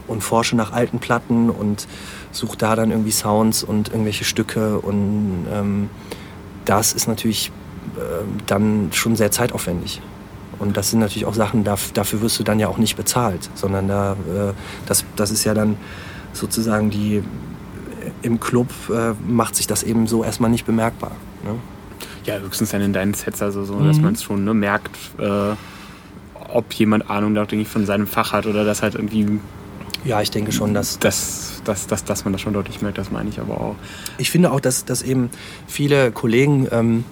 Und 0.07 0.21
forsche 0.21 0.55
nach 0.55 0.71
alten 0.71 0.99
Platten 0.99 1.49
und 1.49 1.85
suche 2.31 2.57
da 2.57 2.77
dann 2.77 2.91
irgendwie 2.91 3.11
Sounds 3.11 3.61
und 3.61 3.89
irgendwelche 3.89 4.23
Stücke. 4.23 4.79
Und 4.79 5.45
ähm, 5.51 5.89
das 6.63 6.93
ist 6.93 7.09
natürlich 7.09 7.51
dann 8.45 8.89
schon 8.93 9.15
sehr 9.15 9.31
zeitaufwendig. 9.31 10.01
Und 10.59 10.75
das 10.75 10.89
sind 10.89 10.99
natürlich 10.99 11.25
auch 11.25 11.35
Sachen, 11.35 11.63
dafür 11.63 12.21
wirst 12.21 12.39
du 12.39 12.43
dann 12.43 12.59
ja 12.59 12.67
auch 12.67 12.77
nicht 12.77 12.95
bezahlt, 12.95 13.49
sondern 13.53 13.87
da, 13.87 14.13
äh, 14.13 14.53
das, 14.87 15.05
das 15.15 15.29
ist 15.29 15.43
ja 15.43 15.53
dann 15.53 15.77
sozusagen 16.33 16.89
die, 16.89 17.23
im 18.21 18.39
Club 18.39 18.67
äh, 18.89 19.13
macht 19.27 19.55
sich 19.55 19.67
das 19.67 19.83
eben 19.83 20.07
so 20.07 20.23
erstmal 20.23 20.49
nicht 20.49 20.65
bemerkbar. 20.65 21.11
Ne? 21.43 21.55
Ja, 22.27 22.37
höchstens 22.39 22.71
dann 22.71 22.81
in 22.81 22.93
deinen 22.93 23.13
Sets, 23.13 23.41
also 23.41 23.63
so, 23.63 23.75
mhm. 23.75 23.87
dass 23.87 23.99
man 23.99 24.13
es 24.13 24.21
schon 24.21 24.43
ne, 24.43 24.53
merkt, 24.53 24.95
äh, 25.17 25.55
ob 26.49 26.73
jemand 26.73 27.09
Ahnung 27.09 27.35
von 27.65 27.85
seinem 27.85 28.05
Fach 28.05 28.33
hat 28.33 28.45
oder 28.45 28.63
das 28.63 28.83
halt 28.83 28.95
irgendwie. 28.95 29.39
Ja, 30.03 30.21
ich 30.21 30.29
denke 30.29 30.51
schon, 30.51 30.73
dass. 30.73 30.99
dass, 30.99 31.61
dass, 31.65 31.87
dass, 31.87 32.03
dass 32.03 32.25
man 32.25 32.33
das 32.33 32.41
schon 32.41 32.53
deutlich 32.53 32.81
merkt, 32.81 32.97
das 32.97 33.11
meine 33.11 33.29
ich 33.29 33.39
aber 33.39 33.59
auch. 33.59 33.75
Ich 34.17 34.29
finde 34.29 34.51
auch, 34.51 34.59
dass, 34.59 34.85
dass 34.85 35.01
eben 35.01 35.29
viele 35.67 36.11
Kollegen 36.11 36.67
ähm, 36.71 37.03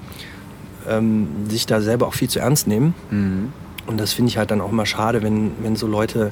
ähm, 0.88 1.28
sich 1.50 1.66
da 1.66 1.82
selber 1.82 2.08
auch 2.08 2.14
viel 2.14 2.30
zu 2.30 2.40
ernst 2.40 2.68
nehmen. 2.68 2.94
Mhm. 3.10 3.54
Und 3.88 4.00
das 4.00 4.14
finde 4.14 4.30
ich 4.30 4.38
halt 4.38 4.52
dann 4.52 4.62
auch 4.62 4.72
immer 4.72 4.86
schade, 4.86 5.22
wenn, 5.24 5.52
wenn 5.62 5.76
so 5.76 5.88
Leute 5.88 6.32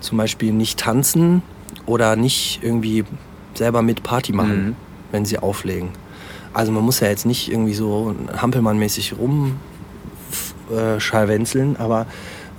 zum 0.00 0.18
Beispiel 0.18 0.52
nicht 0.52 0.78
tanzen 0.78 1.42
oder 1.86 2.16
nicht 2.16 2.60
irgendwie 2.62 3.04
selber 3.54 3.82
mit 3.82 4.02
Party 4.02 4.32
machen, 4.32 4.66
mhm. 4.68 4.76
wenn 5.12 5.24
sie 5.24 5.38
auflegen. 5.38 5.90
Also 6.52 6.72
man 6.72 6.84
muss 6.84 7.00
ja 7.00 7.08
jetzt 7.08 7.26
nicht 7.26 7.50
irgendwie 7.50 7.74
so 7.74 8.14
Hampelmann-mäßig 8.36 9.14
rumschallwenzeln, 10.70 11.76
äh, 11.76 11.78
aber 11.78 12.06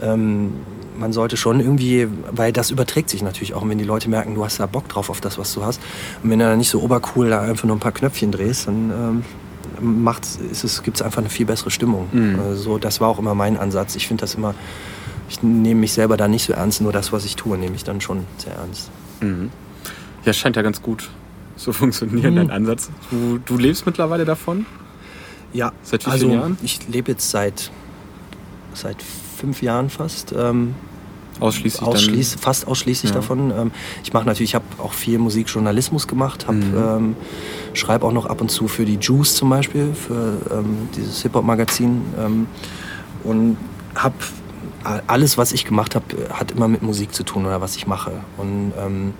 ähm, 0.01 0.53
man 0.97 1.13
sollte 1.13 1.37
schon 1.37 1.59
irgendwie, 1.59 2.07
weil 2.31 2.51
das 2.51 2.71
überträgt 2.71 3.09
sich 3.09 3.21
natürlich 3.21 3.53
auch. 3.53 3.61
Und 3.61 3.69
wenn 3.69 3.77
die 3.77 3.85
Leute 3.85 4.09
merken, 4.09 4.35
du 4.35 4.43
hast 4.43 4.59
da 4.59 4.65
Bock 4.65 4.89
drauf 4.89 5.09
auf 5.09 5.21
das, 5.21 5.37
was 5.37 5.53
du 5.53 5.63
hast, 5.63 5.81
und 6.23 6.29
wenn 6.29 6.39
du 6.39 6.45
da 6.45 6.55
nicht 6.55 6.69
so 6.69 6.81
obercool 6.81 7.29
da 7.29 7.41
einfach 7.41 7.65
nur 7.65 7.75
ein 7.75 7.79
paar 7.79 7.91
Knöpfchen 7.91 8.31
drehst, 8.31 8.67
dann 8.67 9.23
ähm, 9.81 10.03
macht, 10.03 10.27
es, 10.51 10.83
gibt 10.83 10.97
es 10.97 11.01
einfach 11.01 11.19
eine 11.19 11.29
viel 11.29 11.45
bessere 11.45 11.71
Stimmung. 11.71 12.07
Mhm. 12.11 12.39
Also, 12.39 12.77
das 12.77 12.99
war 12.99 13.07
auch 13.07 13.19
immer 13.19 13.33
mein 13.33 13.57
Ansatz. 13.57 13.95
Ich 13.95 14.07
finde 14.07 14.21
das 14.21 14.35
immer, 14.35 14.55
ich 15.29 15.41
nehme 15.41 15.79
mich 15.79 15.93
selber 15.93 16.17
da 16.17 16.27
nicht 16.27 16.45
so 16.45 16.53
ernst, 16.53 16.81
nur 16.81 16.91
das, 16.91 17.13
was 17.13 17.25
ich 17.25 17.35
tue, 17.35 17.57
nehme 17.57 17.75
ich 17.75 17.83
dann 17.83 18.01
schon 18.01 18.25
sehr 18.37 18.55
ernst. 18.55 18.91
Mhm. 19.21 19.51
Ja, 20.25 20.33
scheint 20.33 20.57
ja 20.57 20.61
ganz 20.61 20.81
gut 20.81 21.09
so 21.59 21.73
funktionieren, 21.73 22.33
mhm. 22.33 22.37
dein 22.37 22.51
Ansatz. 22.51 22.89
Du, 23.11 23.37
du 23.45 23.57
lebst 23.57 23.85
mittlerweile 23.85 24.25
davon? 24.25 24.65
Ja. 25.51 25.73
Seit 25.83 26.05
wie 26.05 26.11
also, 26.11 26.27
vielen 26.27 26.39
Jahren? 26.39 26.57
Ich 26.63 26.87
lebe 26.87 27.11
jetzt 27.11 27.29
seit, 27.29 27.69
seit 28.73 28.97
fünf 29.37 29.61
Jahren 29.61 29.89
fast. 29.89 30.33
Ähm, 30.37 30.75
Ausschließlich 31.39 31.81
Ausschließ, 31.87 32.35
Fast 32.35 32.67
ausschließlich 32.67 33.11
ja. 33.11 33.15
davon. 33.15 33.51
Ähm, 33.51 33.71
ich 34.03 34.11
mache 34.11 34.25
natürlich, 34.25 34.51
ich 34.51 34.55
habe 34.55 34.65
auch 34.77 34.91
viel 34.91 35.19
Musikjournalismus 35.19 36.07
gemacht, 36.07 36.47
hab, 36.47 36.55
mhm. 36.55 36.73
ähm, 36.75 37.15
schreibe 37.73 38.05
auch 38.05 38.11
noch 38.11 38.25
ab 38.25 38.41
und 38.41 38.51
zu 38.51 38.67
für 38.67 38.83
die 38.83 38.97
Juice 38.99 39.35
zum 39.35 39.49
Beispiel, 39.49 39.93
für 39.93 40.37
ähm, 40.51 40.89
dieses 40.95 41.21
Hip-Hop-Magazin 41.21 42.01
ähm, 42.19 42.47
und 43.23 43.57
habe 43.95 44.15
alles, 44.83 45.37
was 45.37 45.51
ich 45.51 45.65
gemacht 45.65 45.95
habe, 45.95 46.05
hat 46.31 46.51
immer 46.51 46.67
mit 46.67 46.81
Musik 46.81 47.13
zu 47.13 47.23
tun 47.23 47.45
oder 47.45 47.61
was 47.61 47.75
ich 47.75 47.87
mache. 47.87 48.11
Und, 48.37 48.73
ähm, 48.79 49.13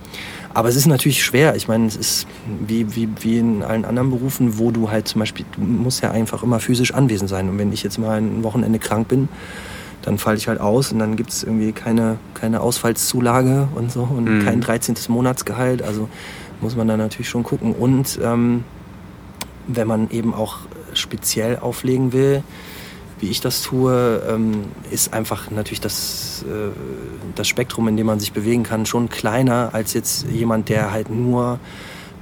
aber 0.54 0.68
es 0.68 0.76
ist 0.76 0.86
natürlich 0.86 1.22
schwer. 1.22 1.54
Ich 1.54 1.68
meine, 1.68 1.86
es 1.86 1.96
ist 1.96 2.26
wie, 2.66 2.96
wie, 2.96 3.08
wie 3.20 3.38
in 3.38 3.62
allen 3.62 3.84
anderen 3.84 4.10
Berufen, 4.10 4.58
wo 4.58 4.70
du 4.70 4.90
halt 4.90 5.06
zum 5.06 5.20
Beispiel, 5.20 5.44
du 5.54 5.60
musst 5.60 6.02
ja 6.02 6.10
einfach 6.10 6.42
immer 6.42 6.60
physisch 6.60 6.94
anwesend 6.94 7.28
sein. 7.28 7.48
Und 7.48 7.58
wenn 7.58 7.72
ich 7.72 7.82
jetzt 7.82 7.98
mal 7.98 8.18
ein 8.18 8.42
Wochenende 8.42 8.78
krank 8.78 9.08
bin, 9.08 9.28
dann 10.02 10.18
falle 10.18 10.38
ich 10.38 10.48
halt 10.48 10.60
aus 10.60 10.92
und 10.92 10.98
dann 10.98 11.16
gibt 11.16 11.30
es 11.30 11.42
irgendwie 11.42 11.72
keine, 11.72 12.16
keine 12.34 12.62
Ausfallszulage 12.62 13.68
und 13.74 13.92
so 13.92 14.02
und 14.02 14.24
mhm. 14.24 14.44
kein 14.44 14.60
13. 14.60 14.96
Monatsgehalt. 15.08 15.82
Also 15.82 16.08
muss 16.60 16.74
man 16.74 16.88
da 16.88 16.96
natürlich 16.96 17.28
schon 17.28 17.42
gucken. 17.42 17.74
Und 17.74 18.18
ähm, 18.22 18.64
wenn 19.66 19.86
man 19.86 20.10
eben 20.10 20.34
auch 20.34 20.58
speziell 20.94 21.58
auflegen 21.58 22.12
will, 22.12 22.42
wie 23.20 23.28
ich 23.28 23.40
das 23.40 23.62
tue, 23.62 24.22
ähm, 24.28 24.64
ist 24.90 25.12
einfach 25.12 25.50
natürlich 25.50 25.80
das, 25.80 26.44
äh, 26.48 26.70
das 27.34 27.48
Spektrum, 27.48 27.88
in 27.88 27.96
dem 27.96 28.06
man 28.06 28.20
sich 28.20 28.32
bewegen 28.32 28.62
kann, 28.62 28.86
schon 28.86 29.08
kleiner 29.08 29.70
als 29.72 29.92
jetzt 29.92 30.26
jemand, 30.30 30.68
der 30.68 30.90
halt 30.92 31.10
nur 31.10 31.58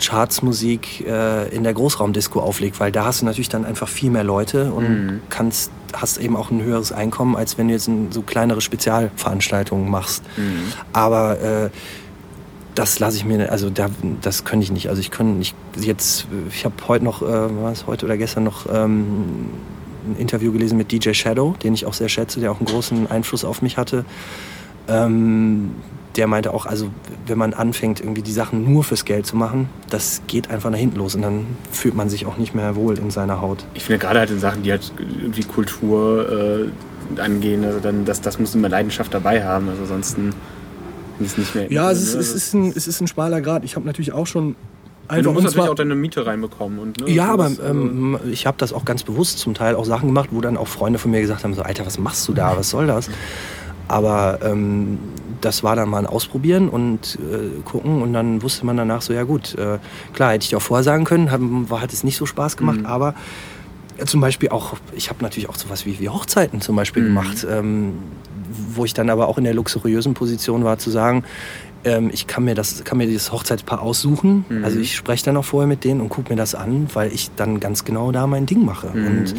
Chartsmusik 0.01 1.07
äh, 1.07 1.49
in 1.49 1.65
der 1.65 1.75
Großraumdisco 1.75 2.41
auflegt, 2.41 2.81
weil 2.81 2.93
da 2.93 3.05
hast 3.05 3.23
du 3.23 3.27
natürlich 3.27 3.49
dann 3.49 3.65
einfach 3.65 3.89
viel 3.89 4.11
mehr 4.11 4.25
Leute 4.25 4.73
und 4.73 4.89
mhm. 4.89 5.21
kannst, 5.29 5.71
hast 5.93 6.19
eben 6.19 6.37
auch 6.37 6.51
ein 6.51 6.63
höheres 6.63 6.93
Einkommen, 6.93 7.37
als 7.37 7.59
wenn 7.59 7.69
du 7.69 7.75
jetzt 7.75 7.91
so 8.11 8.23
kleinere 8.23 8.61
Spezialveranstaltungen 8.61 9.91
machst. 9.91 10.23
Mhm. 10.37 10.73
Aber 10.93 11.41
äh, 11.41 11.71
das 12.75 13.01
lasse 13.01 13.17
ich 13.17 13.25
mir, 13.25 13.51
also 13.51 13.71
da, 13.71 13.89
das 14.21 14.45
könnte 14.45 14.65
ich 14.65 14.71
nicht. 14.71 14.89
Also 14.89 15.01
ich 15.01 15.11
könnte 15.11 15.37
nicht 15.37 15.57
jetzt, 15.81 16.27
ich 16.51 16.65
habe 16.65 16.75
heute 16.87 17.05
noch, 17.05 17.23
äh, 17.23 17.27
was 17.63 17.87
heute 17.87 18.07
oder 18.07 18.17
gestern 18.17 18.45
noch 18.45 18.67
ähm, 18.73 19.49
ein 20.09 20.17
Interview 20.17 20.53
gelesen 20.53 20.79
mit 20.79 20.93
DJ 20.93 21.13
Shadow, 21.13 21.55
den 21.63 21.75
ich 21.75 21.87
auch 21.87 21.95
sehr 21.95 22.09
schätze, 22.09 22.41
der 22.41 22.53
auch 22.53 22.59
einen 22.59 22.67
großen 22.67 23.11
Einfluss 23.11 23.45
auf 23.45 23.63
mich 23.63 23.77
hatte. 23.77 24.05
Ähm, 24.89 25.73
der 26.17 26.27
meinte 26.27 26.53
auch, 26.53 26.67
also 26.67 26.91
wenn 27.27 27.39
man 27.39 27.55
anfängt, 27.55 28.01
irgendwie 28.01 28.23
die 28.23 28.33
Sachen 28.33 28.71
nur 28.73 28.83
fürs 28.83 29.05
Geld 29.05 29.25
zu 29.27 29.37
machen, 29.37 29.69
das 29.89 30.23
geht 30.27 30.51
einfach 30.51 30.71
nach 30.71 30.79
hinten 30.79 30.99
los 30.99 31.15
und 31.15 31.23
dann 31.23 31.47
fühlt 31.71 31.95
man 31.95 32.09
sich 32.09 32.27
auch 32.27 32.39
nicht 32.39 32.55
mehr 32.55 32.75
wohl 32.75 32.99
in 32.99 33.11
seiner 33.11 33.41
Haut. 33.41 33.65
Ich 33.75 33.85
finde 33.85 34.01
gerade 34.01 34.19
halt 34.19 34.31
in 34.31 34.41
Sachen, 34.41 34.63
die 34.65 34.73
halt 34.73 34.93
irgendwie 35.21 35.45
Kultur 35.45 36.71
äh, 37.17 37.21
angehen, 37.21 37.65
also 37.65 37.79
dann, 37.79 38.05
das, 38.05 38.21
das 38.21 38.41
muss 38.41 38.55
immer 38.55 38.69
Leidenschaft 38.69 39.15
dabei 39.15 39.45
haben, 39.45 39.69
also 39.69 39.83
ansonsten 39.83 40.35
ist 41.21 41.33
es 41.33 41.39
nicht 41.39 41.55
mehr. 41.55 41.73
Ja, 41.73 41.91
es 41.91 42.03
ist, 42.03 42.15
es 42.15 42.33
ist, 42.33 42.55
ein, 42.55 42.73
es 42.75 42.87
ist 42.87 43.01
ein 43.01 43.07
schmaler 43.07 43.41
Grad. 43.41 43.65
Ich 43.65 43.77
habe 43.77 43.87
natürlich 43.87 44.13
auch 44.13 44.27
schon 44.27 44.57
Einfach 45.09 45.33
du 45.33 45.33
musst 45.33 45.47
natürlich 45.47 45.71
auch 45.71 45.75
deine 45.75 45.95
Miete 45.95 46.27
reinbekommen. 46.27 46.79
Und, 46.79 47.01
ne, 47.01 47.11
ja, 47.11 47.33
aber 47.33 47.45
also 47.45 47.63
ähm, 47.63 48.19
ich 48.31 48.47
habe 48.47 48.59
das 48.59 48.73
auch 48.73 48.85
ganz 48.85 49.03
bewusst 49.03 49.39
zum 49.39 49.55
Teil 49.55 49.75
auch 49.75 49.87
Sachen 49.87 50.09
gemacht, 50.09 50.29
wo 50.33 50.41
dann 50.41 50.57
auch 50.57 50.69
Freunde 50.69 50.99
von 50.99 51.11
mir 51.11 51.21
gesagt 51.21 51.45
haben, 51.45 51.55
so 51.55 51.63
Alter, 51.63 51.87
was 51.87 51.99
machst 51.99 52.29
du 52.29 52.35
da, 52.35 52.57
was 52.57 52.71
soll 52.71 52.87
das? 52.87 53.09
Aber 53.89 54.41
ähm, 54.43 54.99
das 55.41 55.63
war 55.63 55.77
dann 55.77 55.89
mal 55.89 55.99
ein 55.99 56.07
Ausprobieren 56.07 56.69
und 56.69 57.19
äh, 57.21 57.63
gucken 57.65 58.03
und 58.03 58.13
dann 58.13 58.43
wusste 58.43 58.67
man 58.67 58.77
danach 58.77 59.03
so, 59.03 59.13
ja 59.13 59.25
gut, 59.25 59.55
äh, 59.55 59.79
klar, 60.13 60.33
hätte 60.33 60.45
ich 60.45 60.51
dir 60.51 60.59
auch 60.59 60.63
vorher 60.63 60.85
sagen 60.85 61.05
können, 61.05 61.31
haben, 61.31 61.71
war, 61.71 61.81
hat 61.81 61.93
es 61.93 62.05
nicht 62.05 62.17
so 62.17 62.27
Spaß 62.27 62.57
gemacht, 62.57 62.81
mhm. 62.81 62.87
aber 62.87 63.15
äh, 63.97 64.05
zum 64.05 64.21
Beispiel 64.21 64.51
auch, 64.51 64.75
ich 64.95 65.09
habe 65.09 65.23
natürlich 65.23 65.49
auch 65.49 65.57
sowas 65.57 65.87
wie, 65.87 66.01
wie 66.01 66.09
Hochzeiten 66.09 66.61
zum 66.61 66.77
Beispiel 66.77 67.03
mhm. 67.03 67.07
gemacht, 67.07 67.47
ähm, 67.51 67.95
wo 68.75 68.85
ich 68.85 68.95
dann 68.95 69.11
aber 69.11 69.29
auch 69.29 69.39
in 69.39 69.45
der 69.45 69.55
luxuriösen 69.55 70.15
Position 70.15 70.65
war 70.65 70.79
zu 70.79 70.91
sagen, 70.91 71.25
ähm, 71.85 72.11
ich 72.13 72.27
kann 72.27 72.45
mir, 72.45 72.55
das, 72.55 72.85
kann 72.85 72.99
mir 72.99 73.07
dieses 73.07 73.33
Hochzeitspaar 73.33 73.83
aussuchen, 73.83 74.45
mhm. 74.49 74.65
also 74.65 74.79
ich 74.79 74.97
spreche 74.97 75.25
dann 75.25 75.37
auch 75.37 75.45
vorher 75.45 75.69
mit 75.69 75.85
denen 75.85 76.01
und 76.01 76.09
gucke 76.09 76.33
mir 76.33 76.37
das 76.37 76.55
an, 76.55 76.89
weil 76.95 77.13
ich 77.13 77.31
dann 77.37 77.61
ganz 77.61 77.85
genau 77.85 78.13
da 78.13 78.27
mein 78.27 78.47
Ding 78.47 78.65
mache 78.65 78.89
mhm. 78.89 79.07
und 79.07 79.35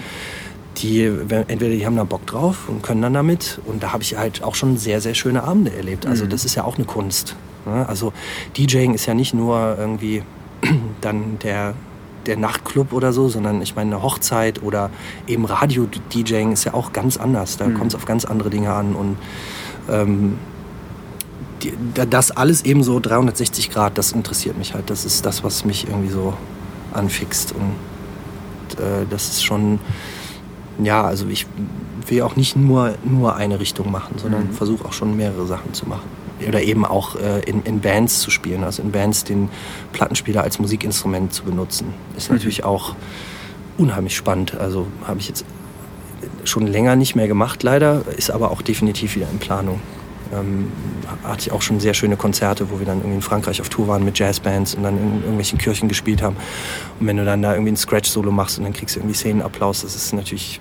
die 0.78 1.04
entweder 1.04 1.72
die 1.72 1.86
haben 1.86 1.96
da 1.96 2.04
Bock 2.04 2.26
drauf 2.26 2.70
und 2.70 2.84
können 2.84 3.02
dann 3.02 3.14
damit. 3.14 3.60
Und 3.66 3.84
da 3.84 3.92
habe 3.92 4.04
ich 4.04 4.18
halt 4.18 4.44
auch 4.44 4.56
schon 4.56 4.78
sehr, 4.78 5.02
sehr 5.02 5.14
schöne 5.14 5.44
Abende 5.44 5.74
erlebt. 5.76 6.06
Also 6.06 6.26
mhm. 6.26 6.30
das 6.30 6.46
ist 6.46 6.56
ja 6.56 6.64
auch 6.64 6.78
eine 6.78 6.86
Kunst. 6.86 7.36
Ne? 7.66 7.88
Also 7.88 8.14
DJing 8.58 8.94
ist 8.94 9.06
ja 9.06 9.14
nicht 9.14 9.34
nur 9.34 9.76
irgendwie 9.78 10.24
dann 11.02 11.40
der, 11.40 11.74
der 12.26 12.38
Nachtclub 12.38 12.94
oder 12.94 13.14
so, 13.14 13.28
sondern 13.28 13.62
ich 13.62 13.76
meine 13.76 13.96
eine 13.96 14.04
Hochzeit 14.04 14.64
oder 14.64 14.90
eben 15.28 15.46
Radio-DJing 15.46 16.54
ist 16.54 16.64
ja 16.64 16.74
auch 16.74 16.94
ganz 16.94 17.18
anders. 17.18 17.58
Da 17.58 17.68
mhm. 17.68 17.74
kommt 17.76 17.92
es 17.92 17.96
auf 17.96 18.06
ganz 18.06 18.26
andere 18.26 18.50
Dinge 18.50 18.74
an. 18.74 18.96
Und 18.96 19.18
ähm, 19.90 20.38
die, 21.62 21.74
das 22.10 22.32
alles 22.32 22.64
eben 22.66 22.84
so 22.84 23.00
360 23.00 23.70
Grad, 23.70 23.98
das 23.98 24.12
interessiert 24.12 24.58
mich 24.58 24.74
halt. 24.74 24.90
Das 24.90 25.06
ist 25.06 25.26
das, 25.26 25.44
was 25.44 25.66
mich 25.66 25.88
irgendwie 25.88 26.10
so 26.10 26.34
anfixt. 26.94 27.54
Und 27.54 28.80
äh, 28.80 29.06
das 29.10 29.30
ist 29.30 29.44
schon 29.44 29.80
ja, 30.84 31.04
also 31.04 31.28
ich 31.28 31.46
will 32.08 32.22
auch 32.22 32.36
nicht 32.36 32.56
nur, 32.56 32.96
nur 33.04 33.36
eine 33.36 33.60
Richtung 33.60 33.92
machen, 33.92 34.18
sondern 34.18 34.48
mhm. 34.48 34.54
versuche 34.54 34.86
auch 34.86 34.94
schon 34.94 35.16
mehrere 35.16 35.46
Sachen 35.46 35.74
zu 35.74 35.88
machen. 35.88 36.08
Oder 36.48 36.62
eben 36.62 36.86
auch 36.86 37.16
äh, 37.16 37.42
in, 37.42 37.64
in 37.64 37.82
Bands 37.82 38.22
zu 38.22 38.32
spielen, 38.32 38.64
also 38.64 38.82
in 38.82 38.92
Bands 38.92 39.26
den 39.26 39.50
Plattenspieler 39.92 40.42
als 40.42 40.58
Musikinstrument 40.58 41.34
zu 41.34 41.44
benutzen. 41.44 41.94
Ist 42.16 42.30
mhm. 42.30 42.38
natürlich 42.38 42.64
auch 42.64 42.96
unheimlich 43.78 44.16
spannend. 44.16 44.58
Also 44.58 44.88
habe 45.06 45.20
ich 45.20 45.28
jetzt 45.28 45.44
schon 46.46 46.66
länger 46.66 46.96
nicht 46.96 47.16
mehr 47.16 47.28
gemacht, 47.28 47.62
leider, 47.64 48.04
ist 48.16 48.32
aber 48.32 48.52
auch 48.52 48.62
definitiv 48.62 49.16
wieder 49.16 49.28
in 49.30 49.40
Planung. 49.40 49.82
Ähm, 50.34 50.72
hatte 51.24 51.42
ich 51.42 51.52
auch 51.52 51.62
schon 51.62 51.80
sehr 51.80 51.94
schöne 51.94 52.16
Konzerte, 52.16 52.70
wo 52.70 52.80
wir 52.80 52.86
dann 52.86 53.00
irgendwie 53.00 53.16
in 53.16 53.22
Frankreich 53.22 53.62
auf 53.62 53.70
Tour 53.70 53.88
waren 53.88 54.06
mit 54.06 54.20
Jazzbands 54.20 54.76
und 54.76 54.84
dann 54.84 54.98
in 54.98 55.14
irgendwelchen 55.22 55.58
Kirchen 55.58 55.90
gespielt 55.90 56.22
haben. 56.22 56.36
Und 57.00 57.08
wenn 57.08 57.18
du 57.18 57.26
dann 57.26 57.42
da 57.42 57.54
irgendwie 57.54 57.72
ein 57.72 57.78
Scratch-Solo 57.78 58.32
machst 58.32 58.58
und 58.58 58.66
dann 58.66 58.74
kriegst 58.74 58.96
du 58.96 59.00
irgendwie 59.00 59.16
Szenenapplaus, 59.16 59.82
das 59.82 59.96
ist 59.96 60.14
natürlich 60.14 60.60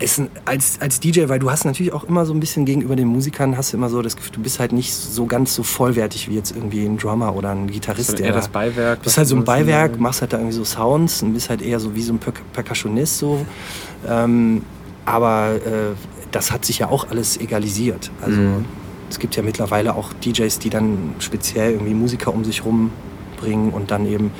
ist 0.00 0.20
als, 0.44 0.80
als 0.80 0.98
DJ, 0.98 1.28
weil 1.28 1.38
du 1.38 1.50
hast 1.50 1.64
natürlich 1.64 1.92
auch 1.92 2.04
immer 2.04 2.26
so 2.26 2.34
ein 2.34 2.40
bisschen 2.40 2.64
gegenüber 2.64 2.96
den 2.96 3.06
Musikern, 3.08 3.56
hast 3.56 3.72
du 3.72 3.76
immer 3.76 3.88
so 3.88 4.02
das 4.02 4.16
Gefühl, 4.16 4.32
du 4.32 4.42
bist 4.42 4.58
halt 4.58 4.72
nicht 4.72 4.92
so 4.92 5.26
ganz 5.26 5.54
so 5.54 5.62
vollwertig 5.62 6.28
wie 6.28 6.34
jetzt 6.34 6.54
irgendwie 6.54 6.84
ein 6.84 6.98
Drummer 6.98 7.34
oder 7.34 7.50
ein 7.50 7.68
Gitarrist. 7.68 8.10
Halt 8.10 8.20
eher 8.20 8.32
das 8.32 8.48
Beiwerk. 8.48 8.98
Du 9.00 9.04
bist 9.04 9.18
halt 9.18 9.28
so 9.28 9.36
ein 9.36 9.44
Beiwerk, 9.44 10.00
machst 10.00 10.20
halt 10.20 10.32
da 10.32 10.38
irgendwie 10.38 10.56
so 10.56 10.64
Sounds 10.64 11.22
und 11.22 11.32
bist 11.32 11.48
halt 11.48 11.62
eher 11.62 11.78
so 11.78 11.94
wie 11.94 12.02
so 12.02 12.12
ein 12.12 12.18
per 12.18 12.32
Percussionist 12.52 13.18
so. 13.18 13.46
Ähm, 14.08 14.62
aber 15.06 15.54
äh, 15.54 16.13
das 16.34 16.50
hat 16.50 16.64
sich 16.64 16.80
ja 16.80 16.88
auch 16.88 17.08
alles 17.10 17.38
egalisiert. 17.38 18.10
Also 18.20 18.40
mhm. 18.40 18.64
es 19.08 19.18
gibt 19.18 19.36
ja 19.36 19.42
mittlerweile 19.42 19.94
auch 19.94 20.12
DJs, 20.12 20.58
die 20.58 20.70
dann 20.70 21.14
speziell 21.18 21.72
irgendwie 21.72 21.94
Musiker 21.94 22.34
um 22.34 22.44
sich 22.44 22.64
rum 22.64 22.90
bringen 23.36 23.70
und 23.70 23.90
dann 23.90 24.06
eben 24.06 24.32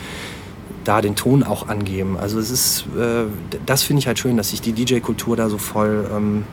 da 0.84 1.00
den 1.00 1.16
Ton 1.16 1.42
auch 1.42 1.68
angeben. 1.68 2.18
Also 2.18 2.38
es 2.38 2.50
ist, 2.50 2.84
äh, 2.98 3.24
das 3.64 3.82
finde 3.82 4.00
ich 4.00 4.06
halt 4.06 4.18
schön, 4.18 4.36
dass 4.36 4.50
sich 4.50 4.60
die 4.60 4.72
DJ-Kultur 4.72 5.36
da 5.36 5.48
so 5.48 5.56
voll 5.56 6.08
ähm, 6.14 6.44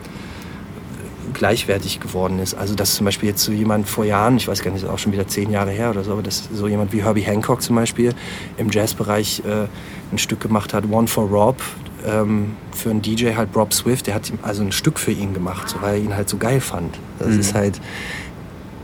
gleichwertig 1.33 1.99
geworden 1.99 2.39
ist. 2.39 2.53
Also 2.53 2.75
dass 2.75 2.95
zum 2.95 3.05
Beispiel 3.05 3.29
jetzt 3.29 3.43
so 3.43 3.51
jemand 3.51 3.89
vor 3.89 4.05
Jahren, 4.05 4.37
ich 4.37 4.47
weiß 4.47 4.61
gar 4.61 4.71
nicht, 4.71 4.83
ist 4.83 4.89
auch 4.89 4.99
schon 4.99 5.11
wieder 5.11 5.27
zehn 5.27 5.49
Jahre 5.49 5.71
her 5.71 5.89
oder 5.89 6.03
so, 6.03 6.13
aber 6.13 6.23
dass 6.23 6.49
so 6.53 6.67
jemand 6.67 6.93
wie 6.93 7.03
Herbie 7.03 7.21
Hancock 7.21 7.61
zum 7.61 7.75
Beispiel 7.75 8.13
im 8.57 8.69
Jazzbereich 8.69 9.41
äh, 9.45 9.67
ein 10.11 10.17
Stück 10.17 10.39
gemacht 10.39 10.73
hat, 10.73 10.85
One 10.89 11.07
for 11.07 11.27
Rob, 11.27 11.61
ähm, 12.05 12.55
für 12.71 12.89
einen 12.89 13.01
DJ 13.01 13.35
halt 13.35 13.49
Rob 13.55 13.73
Swift, 13.73 14.07
der 14.07 14.15
hat 14.15 14.31
also 14.41 14.63
ein 14.63 14.71
Stück 14.71 14.99
für 14.99 15.11
ihn 15.11 15.33
gemacht, 15.33 15.69
so, 15.69 15.81
weil 15.81 15.95
er 15.95 16.03
ihn 16.03 16.15
halt 16.15 16.29
so 16.29 16.37
geil 16.37 16.61
fand. 16.61 16.97
Das 17.19 17.29
mhm. 17.29 17.39
ist 17.39 17.53
halt, 17.53 17.81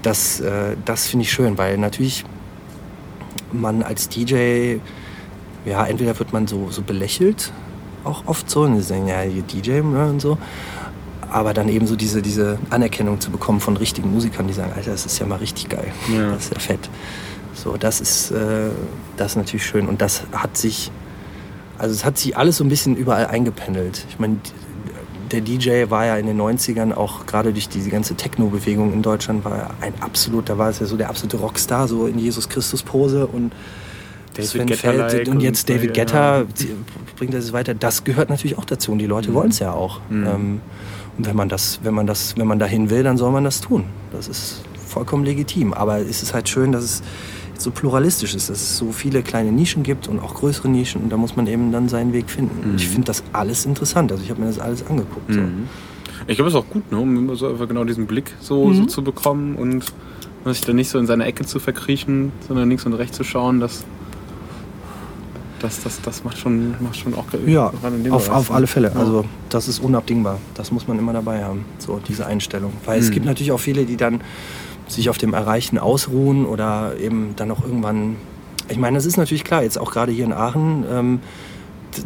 das, 0.02 0.40
äh, 0.40 0.76
das 0.86 1.08
finde 1.08 1.24
ich 1.24 1.32
schön, 1.32 1.58
weil 1.58 1.78
natürlich 1.78 2.26
man 3.52 3.84
als 3.84 4.10
DJ, 4.10 4.78
ja, 5.66 5.86
entweder 5.86 6.18
wird 6.18 6.34
man 6.34 6.48
so, 6.48 6.70
so 6.70 6.82
belächelt, 6.82 7.52
auch 8.04 8.24
oft 8.26 8.50
so, 8.50 8.62
und 8.62 8.76
sie 8.78 8.84
sagen, 8.84 9.08
ja, 9.08 9.24
DJ 9.26 9.82
ne, 9.82 10.10
und 10.10 10.22
so, 10.22 10.38
aber 11.30 11.54
dann 11.54 11.70
eben 11.70 11.88
so 11.88 11.96
diese, 11.96 12.22
diese 12.22 12.58
Anerkennung 12.70 13.20
zu 13.20 13.32
bekommen 13.32 13.60
von 13.60 13.78
richtigen 13.78 14.12
Musikern, 14.12 14.48
die 14.48 14.54
sagen, 14.54 14.72
Alter, 14.76 14.92
das 14.92 15.06
ist 15.06 15.20
ja 15.20 15.26
mal 15.26 15.38
richtig 15.38 15.70
geil, 15.70 15.92
ja. 16.14 16.32
das 16.32 16.46
ist 16.46 16.54
ja 16.54 16.60
fett. 16.60 16.90
So, 17.54 17.76
das 17.76 18.02
ist, 18.02 18.32
äh, 18.32 18.70
das 19.18 19.32
ist 19.32 19.36
natürlich 19.38 19.66
schön 19.66 19.88
und 19.88 20.02
das 20.02 20.24
hat 20.32 20.58
sich, 20.58 20.92
also 21.78 21.94
es 21.94 22.06
hat 22.06 22.18
sich 22.18 22.38
alles 22.38 22.58
so 22.58 22.64
ein 22.64 22.70
bisschen 22.70 22.96
überall 22.96 23.28
eingependelt. 23.28 24.06
Ich 24.10 24.20
meine, 24.20 24.38
der 25.32 25.42
DJ 25.42 25.90
war 25.90 26.06
ja 26.06 26.18
in 26.18 26.26
den 26.26 26.40
90ern 26.40 26.94
auch 26.94 27.26
gerade 27.26 27.52
durch 27.52 27.70
diese 27.70 27.90
ganze 27.90 28.16
Techno-Bewegung 28.16 28.94
in 28.94 29.02
Deutschland 29.02 29.44
war 29.44 29.58
er 29.58 29.70
ein 29.82 29.94
absolut, 30.00 30.50
da 30.50 30.58
war 30.58 30.70
es 30.70 30.80
ja 30.80 30.86
so 30.86 30.96
der 30.96 31.10
absolute 31.10 31.38
Rockstar, 31.38 31.88
so 31.88 32.08
in 32.08 32.18
Jesus 32.18 32.48
Christus 32.50 32.84
Pose 32.84 33.28
und 33.28 33.52
David 34.34 34.76
Feld 34.76 35.30
und 35.30 35.42
jetzt 35.42 35.68
David 35.68 35.94
Getter 35.94 36.46
ja. 36.60 36.66
bringt 37.18 37.34
das 37.34 37.54
weiter. 37.54 37.74
Das 37.74 38.04
gehört 38.04 38.30
natürlich 38.30 38.58
auch 38.58 38.66
dazu 38.66 38.92
und 38.92 39.00
die 39.00 39.08
Leute 39.08 39.32
mhm. 39.32 39.34
wollen 39.34 39.50
es 39.50 39.60
ja 39.60 39.72
auch. 39.72 40.00
Mhm. 40.10 40.28
Ähm, 40.28 40.62
und 41.18 41.26
wenn 41.26 41.36
man 41.36 41.50
das, 41.50 41.80
wenn 41.84 41.96
man 41.96 42.06
das, 42.06 42.38
wenn 42.38 42.46
man 42.46 42.60
dahin 42.60 42.92
will, 42.92 43.04
dann 43.04 43.18
soll 43.18 43.32
man 43.32 43.44
das 43.44 43.62
tun. 43.62 43.86
Das 44.12 44.28
ist 44.28 44.62
vollkommen 44.88 45.26
legitim. 45.26 45.74
Aber 45.74 45.98
es 45.98 46.22
ist 46.22 46.34
halt 46.34 46.48
schön, 46.48 46.72
dass 46.72 46.84
es 46.84 47.04
so 47.62 47.72
pluralistisch 47.72 48.36
ist, 48.36 48.50
dass 48.50 48.62
es 48.62 48.78
so 48.78 48.92
viele 48.92 49.22
kleine 49.22 49.52
Nischen 49.52 49.84
gibt 49.84 50.08
und 50.08 50.20
auch 50.20 50.36
größere 50.36 50.70
Nischen 50.70 51.02
und 51.02 51.10
da 51.10 51.18
muss 51.18 51.36
man 51.36 51.48
eben 51.48 51.72
dann 51.72 51.90
seinen 51.90 52.14
Weg 52.14 52.30
finden. 52.30 52.72
Mhm. 52.72 52.76
Ich 52.76 52.88
finde 52.88 53.06
das 53.06 53.24
alles 53.34 53.66
interessant. 53.66 54.12
Also 54.12 54.24
ich 54.24 54.30
habe 54.30 54.42
mir 54.42 54.48
das 54.48 54.60
alles 54.60 54.86
angeguckt. 54.86 55.32
So. 55.34 55.40
Mhm. 55.40 55.68
Ich 56.28 56.36
glaube, 56.36 56.50
es 56.50 56.56
ist 56.56 56.60
auch 56.60 56.70
gut, 56.70 56.92
ne? 56.92 56.98
um 56.98 57.36
so 57.36 57.48
einfach 57.48 57.68
genau 57.68 57.84
diesen 57.84 58.08
Blick 58.08 58.34
so, 58.40 58.66
mhm. 58.66 58.74
so 58.74 58.86
zu 58.86 59.04
bekommen 59.04 59.56
und 59.56 59.86
sich 60.46 60.62
dann 60.62 60.76
nicht 60.76 60.90
so 60.90 60.98
in 61.00 61.08
seine 61.08 61.26
Ecke 61.26 61.46
zu 61.46 61.60
verkriechen, 61.60 62.32
sondern 62.48 62.70
links 62.70 62.86
und 62.86 62.94
rechts 62.94 63.18
zu 63.18 63.24
schauen, 63.24 63.60
dass 63.60 63.84
das, 65.60 65.82
das, 65.82 66.02
das 66.02 66.24
macht, 66.24 66.38
schon, 66.38 66.76
macht 66.82 66.98
schon 66.98 67.14
auch 67.16 67.26
Ja, 67.46 67.72
auf, 68.12 68.30
auf 68.30 68.52
alle 68.52 68.68
Fälle. 68.68 68.92
Ja. 68.94 69.00
Also 69.00 69.26
das 69.50 69.68
ist 69.68 69.80
unabdingbar. 69.80 70.40
Das 70.54 70.72
muss 70.72 70.88
man 70.88 71.00
immer 71.00 71.14
dabei 71.14 71.44
haben, 71.44 71.66
so 71.80 72.00
diese 72.08 72.26
Einstellung. 72.26 72.74
Weil 72.86 73.00
mhm. 73.00 73.04
es 73.04 73.12
gibt 73.12 73.26
natürlich 73.26 73.52
auch 73.52 73.60
viele, 73.60 73.86
die 73.86 73.98
dann 73.98 74.22
sich 74.88 75.10
auf 75.10 75.18
dem 75.18 75.34
Erreichen 75.34 75.78
ausruhen 75.78 76.46
oder 76.46 76.94
eben 77.00 77.34
dann 77.36 77.52
auch 77.52 77.64
irgendwann. 77.64 78.16
Ich 78.70 78.78
meine, 78.78 78.98
das 78.98 79.06
ist 79.06 79.18
natürlich 79.18 79.44
klar, 79.44 79.64
jetzt 79.64 79.80
auch 79.80 79.92
gerade 79.92 80.12
hier 80.12 80.26
in 80.26 80.34
Aachen, 80.34 80.86
ähm, 80.90 81.20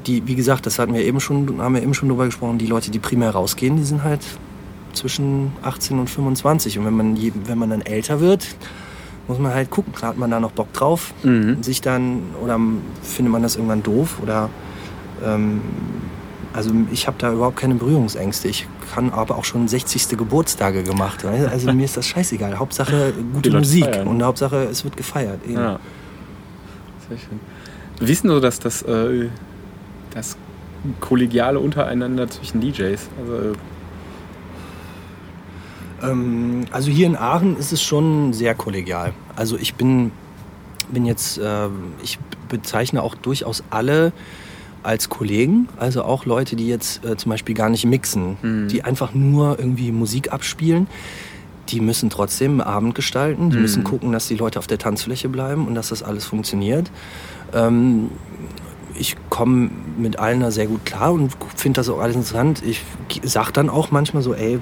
die, 0.07 0.27
wie 0.27 0.35
gesagt, 0.35 0.65
das 0.65 0.79
hatten 0.79 0.93
wir 0.93 1.01
eben 1.01 1.19
schon, 1.19 1.61
haben 1.61 1.75
wir 1.75 1.81
eben 1.81 1.93
schon 1.93 2.09
drüber 2.09 2.25
gesprochen, 2.25 2.57
die 2.57 2.67
Leute, 2.67 2.91
die 2.91 2.99
primär 2.99 3.31
rausgehen, 3.31 3.77
die 3.77 3.83
sind 3.83 4.03
halt 4.03 4.21
zwischen 4.93 5.51
18 5.63 5.99
und 5.99 6.09
25. 6.09 6.79
Und 6.79 6.85
wenn 6.85 6.93
man, 6.93 7.17
wenn 7.45 7.57
man 7.57 7.69
dann 7.69 7.81
älter 7.81 8.19
wird, 8.19 8.47
muss 9.27 9.39
man 9.39 9.53
halt 9.53 9.69
gucken, 9.69 9.93
hat 10.01 10.17
man 10.17 10.31
da 10.31 10.39
noch 10.39 10.51
Bock 10.51 10.71
drauf, 10.73 11.13
mhm. 11.23 11.63
sich 11.63 11.81
dann, 11.81 12.21
oder 12.43 12.59
findet 13.01 13.31
man 13.31 13.41
das 13.41 13.55
irgendwann 13.55 13.83
doof 13.83 14.19
oder 14.21 14.49
ähm, 15.23 15.61
also 16.53 16.71
ich 16.91 17.07
habe 17.07 17.17
da 17.19 17.31
überhaupt 17.31 17.57
keine 17.57 17.75
Berührungsängste. 17.75 18.47
Ich 18.47 18.67
kann 18.93 19.11
aber 19.11 19.37
auch 19.37 19.45
schon 19.45 19.67
60. 19.67 20.09
Geburtstage 20.17 20.83
gemacht. 20.83 21.23
Also 21.25 21.71
mir 21.71 21.85
ist 21.85 21.97
das 21.97 22.07
scheißegal. 22.07 22.59
Hauptsache 22.59 23.13
gute 23.33 23.51
Musik 23.51 23.85
feiern. 23.85 24.07
und 24.07 24.21
Hauptsache 24.21 24.67
es 24.69 24.83
wird 24.83 24.97
gefeiert. 24.97 25.39
Ja. 25.47 25.79
Sehr 27.07 27.17
schön. 27.17 27.39
Wie 27.99 28.11
ist 28.11 28.23
denn 28.23 28.31
so 28.31 28.39
das, 28.39 28.59
das, 28.59 28.81
äh, 28.81 29.29
das 30.13 30.35
Kollegiale 30.99 31.59
untereinander 31.59 32.29
zwischen 32.29 32.59
DJs? 32.59 33.09
Also, 33.19 33.53
ähm, 36.03 36.65
also 36.71 36.89
hier 36.91 37.07
in 37.07 37.15
Aachen 37.15 37.57
ist 37.57 37.71
es 37.71 37.81
schon 37.81 38.33
sehr 38.33 38.55
kollegial. 38.55 39.13
Also 39.35 39.57
ich 39.57 39.75
bin, 39.75 40.11
bin 40.89 41.05
jetzt, 41.05 41.37
äh, 41.37 41.67
ich 42.03 42.17
bezeichne 42.49 43.03
auch 43.03 43.15
durchaus 43.15 43.63
alle 43.69 44.11
als 44.83 45.09
Kollegen, 45.09 45.67
also 45.77 46.03
auch 46.03 46.25
Leute, 46.25 46.55
die 46.55 46.67
jetzt 46.67 47.05
äh, 47.05 47.17
zum 47.17 47.29
Beispiel 47.29 47.55
gar 47.55 47.69
nicht 47.69 47.85
mixen, 47.85 48.37
mhm. 48.41 48.67
die 48.67 48.83
einfach 48.83 49.13
nur 49.13 49.59
irgendwie 49.59 49.91
Musik 49.91 50.31
abspielen. 50.33 50.87
Die 51.69 51.79
müssen 51.79 52.09
trotzdem 52.09 52.59
Abend 52.59 52.95
gestalten, 52.95 53.49
die 53.49 53.57
mhm. 53.57 53.61
müssen 53.61 53.83
gucken, 53.83 54.11
dass 54.11 54.27
die 54.27 54.35
Leute 54.35 54.59
auf 54.59 54.67
der 54.67 54.77
Tanzfläche 54.77 55.29
bleiben 55.29 55.67
und 55.67 55.75
dass 55.75 55.89
das 55.89 56.03
alles 56.03 56.25
funktioniert. 56.25 56.91
Ähm, 57.53 58.09
ich 58.95 59.15
komme 59.29 59.69
mit 59.97 60.19
allen 60.19 60.41
da 60.41 60.51
sehr 60.51 60.67
gut 60.67 60.85
klar 60.85 61.13
und 61.13 61.31
finde 61.55 61.79
das 61.79 61.89
auch 61.89 61.99
alles 61.99 62.15
interessant. 62.15 62.61
Ich 62.63 62.83
sage 63.23 63.51
dann 63.51 63.69
auch 63.69 63.91
manchmal 63.91 64.21
so, 64.21 64.33
ey, 64.33 64.55
äh, 64.55 64.59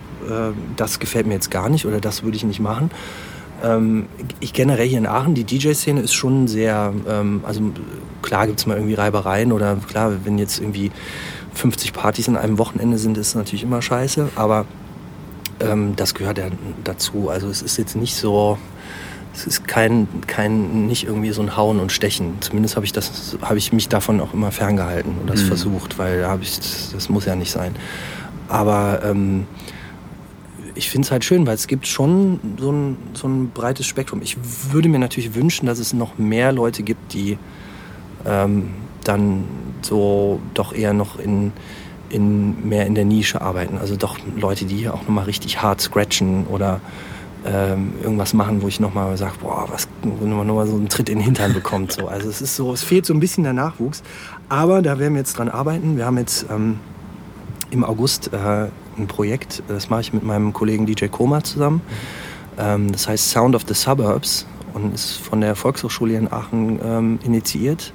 das 0.75 0.99
gefällt 0.99 1.27
mir 1.27 1.33
jetzt 1.33 1.51
gar 1.51 1.69
nicht 1.69 1.85
oder 1.85 1.99
das 1.99 2.23
würde 2.23 2.37
ich 2.37 2.43
nicht 2.43 2.59
machen. 2.59 2.91
Ähm, 3.63 4.07
ich 4.39 4.53
generell 4.53 4.87
hier 4.87 4.97
in 4.97 5.07
Aachen, 5.07 5.35
die 5.35 5.43
DJ-Szene 5.43 6.01
ist 6.01 6.13
schon 6.13 6.47
sehr, 6.47 6.93
ähm, 7.07 7.41
also 7.43 7.61
klar 8.21 8.47
gibt 8.47 8.59
es 8.59 8.65
mal 8.65 8.75
irgendwie 8.75 8.95
Reibereien 8.95 9.51
oder 9.51 9.75
klar, 9.75 10.13
wenn 10.23 10.37
jetzt 10.37 10.59
irgendwie 10.59 10.91
50 11.53 11.93
Partys 11.93 12.27
in 12.27 12.37
einem 12.37 12.57
Wochenende 12.57 12.97
sind, 12.97 13.17
ist 13.17 13.29
es 13.29 13.35
natürlich 13.35 13.63
immer 13.63 13.81
scheiße, 13.81 14.29
aber 14.35 14.65
ähm, 15.59 15.95
das 15.95 16.13
gehört 16.13 16.37
ja 16.37 16.45
dazu. 16.83 17.29
Also 17.29 17.49
es 17.49 17.61
ist 17.61 17.77
jetzt 17.77 17.95
nicht 17.95 18.15
so, 18.15 18.57
es 19.33 19.45
ist 19.45 19.67
kein, 19.67 20.07
kein, 20.27 20.87
nicht 20.87 21.05
irgendwie 21.05 21.31
so 21.31 21.41
ein 21.41 21.55
Hauen 21.57 21.79
und 21.79 21.91
Stechen. 21.91 22.35
Zumindest 22.39 22.75
habe 22.75 22.85
ich 22.85 22.93
das, 22.93 23.37
habe 23.41 23.57
ich 23.57 23.73
mich 23.73 23.89
davon 23.89 24.21
auch 24.21 24.33
immer 24.33 24.51
ferngehalten 24.51 25.13
und 25.19 25.29
das 25.29 25.43
mhm. 25.43 25.47
versucht, 25.47 25.97
weil 25.97 26.21
da 26.21 26.29
habe 26.29 26.43
ich, 26.43 26.59
das 26.91 27.09
muss 27.09 27.25
ja 27.25 27.35
nicht 27.35 27.51
sein. 27.51 27.75
Aber 28.47 29.01
ähm, 29.03 29.45
ich 30.79 30.89
finde 30.89 31.05
es 31.05 31.11
halt 31.11 31.25
schön, 31.25 31.45
weil 31.45 31.55
es 31.55 31.67
gibt 31.67 31.85
schon 31.85 32.39
so 32.57 32.71
ein, 32.71 32.97
so 33.13 33.27
ein 33.27 33.51
breites 33.51 33.85
Spektrum. 33.85 34.21
Ich 34.21 34.37
würde 34.71 34.87
mir 34.87 34.97
natürlich 34.97 35.35
wünschen, 35.35 35.65
dass 35.65 35.77
es 35.77 35.91
noch 35.93 36.17
mehr 36.17 36.53
Leute 36.53 36.83
gibt, 36.83 37.13
die 37.13 37.37
ähm, 38.25 38.69
dann 39.03 39.43
so 39.81 40.39
doch 40.53 40.73
eher 40.73 40.93
noch 40.93 41.19
in, 41.19 41.51
in 42.09 42.67
mehr 42.67 42.87
in 42.87 42.95
der 42.95 43.03
Nische 43.03 43.41
arbeiten. 43.41 43.77
Also 43.77 43.97
doch 43.97 44.17
Leute, 44.37 44.65
die 44.65 44.77
hier 44.77 44.93
auch 44.93 45.01
nochmal 45.01 45.25
richtig 45.25 45.61
hart 45.61 45.81
scratchen 45.81 46.47
oder 46.47 46.79
ähm, 47.45 47.93
irgendwas 48.01 48.33
machen, 48.33 48.61
wo 48.61 48.69
ich 48.69 48.79
nochmal 48.79 49.17
sage, 49.17 49.33
boah, 49.41 49.67
was, 49.69 49.89
wo 50.01 50.25
man 50.25 50.47
nochmal 50.47 50.67
so 50.67 50.75
einen 50.75 50.87
Tritt 50.87 51.09
in 51.09 51.17
den 51.17 51.25
Hintern 51.25 51.53
bekommt. 51.53 51.91
So. 51.91 52.07
Also 52.07 52.29
es 52.29 52.41
ist 52.41 52.55
so, 52.55 52.71
es 52.71 52.83
fehlt 52.83 53.05
so 53.05 53.13
ein 53.13 53.19
bisschen 53.19 53.43
der 53.43 53.53
Nachwuchs. 53.53 54.01
Aber 54.47 54.81
da 54.81 54.97
werden 54.97 55.13
wir 55.13 55.19
jetzt 55.19 55.37
dran 55.37 55.49
arbeiten. 55.49 55.97
Wir 55.97 56.05
haben 56.05 56.17
jetzt 56.17 56.45
ähm, 56.49 56.79
im 57.69 57.83
August 57.83 58.31
äh, 58.33 58.67
ein 58.99 59.07
Projekt, 59.07 59.63
das 59.67 59.89
mache 59.89 60.01
ich 60.01 60.13
mit 60.13 60.23
meinem 60.23 60.53
Kollegen 60.53 60.85
DJ 60.85 61.05
Koma 61.07 61.43
zusammen. 61.43 61.81
Ähm, 62.57 62.91
das 62.91 63.07
heißt 63.07 63.29
Sound 63.29 63.55
of 63.55 63.63
the 63.67 63.73
Suburbs 63.73 64.45
und 64.73 64.93
ist 64.93 65.13
von 65.13 65.41
der 65.41 65.55
Volkshochschule 65.55 66.15
in 66.15 66.31
Aachen 66.31 66.79
ähm, 66.83 67.19
initiiert. 67.23 67.93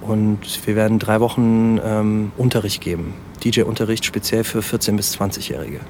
Und 0.00 0.66
wir 0.66 0.76
werden 0.76 0.98
drei 0.98 1.20
Wochen 1.20 1.80
ähm, 1.84 2.32
Unterricht 2.36 2.80
geben. 2.80 3.14
DJ-Unterricht 3.44 4.04
speziell 4.04 4.44
für 4.44 4.60
14- 4.60 4.96
bis 4.96 5.14
20-Jährige. 5.18 5.80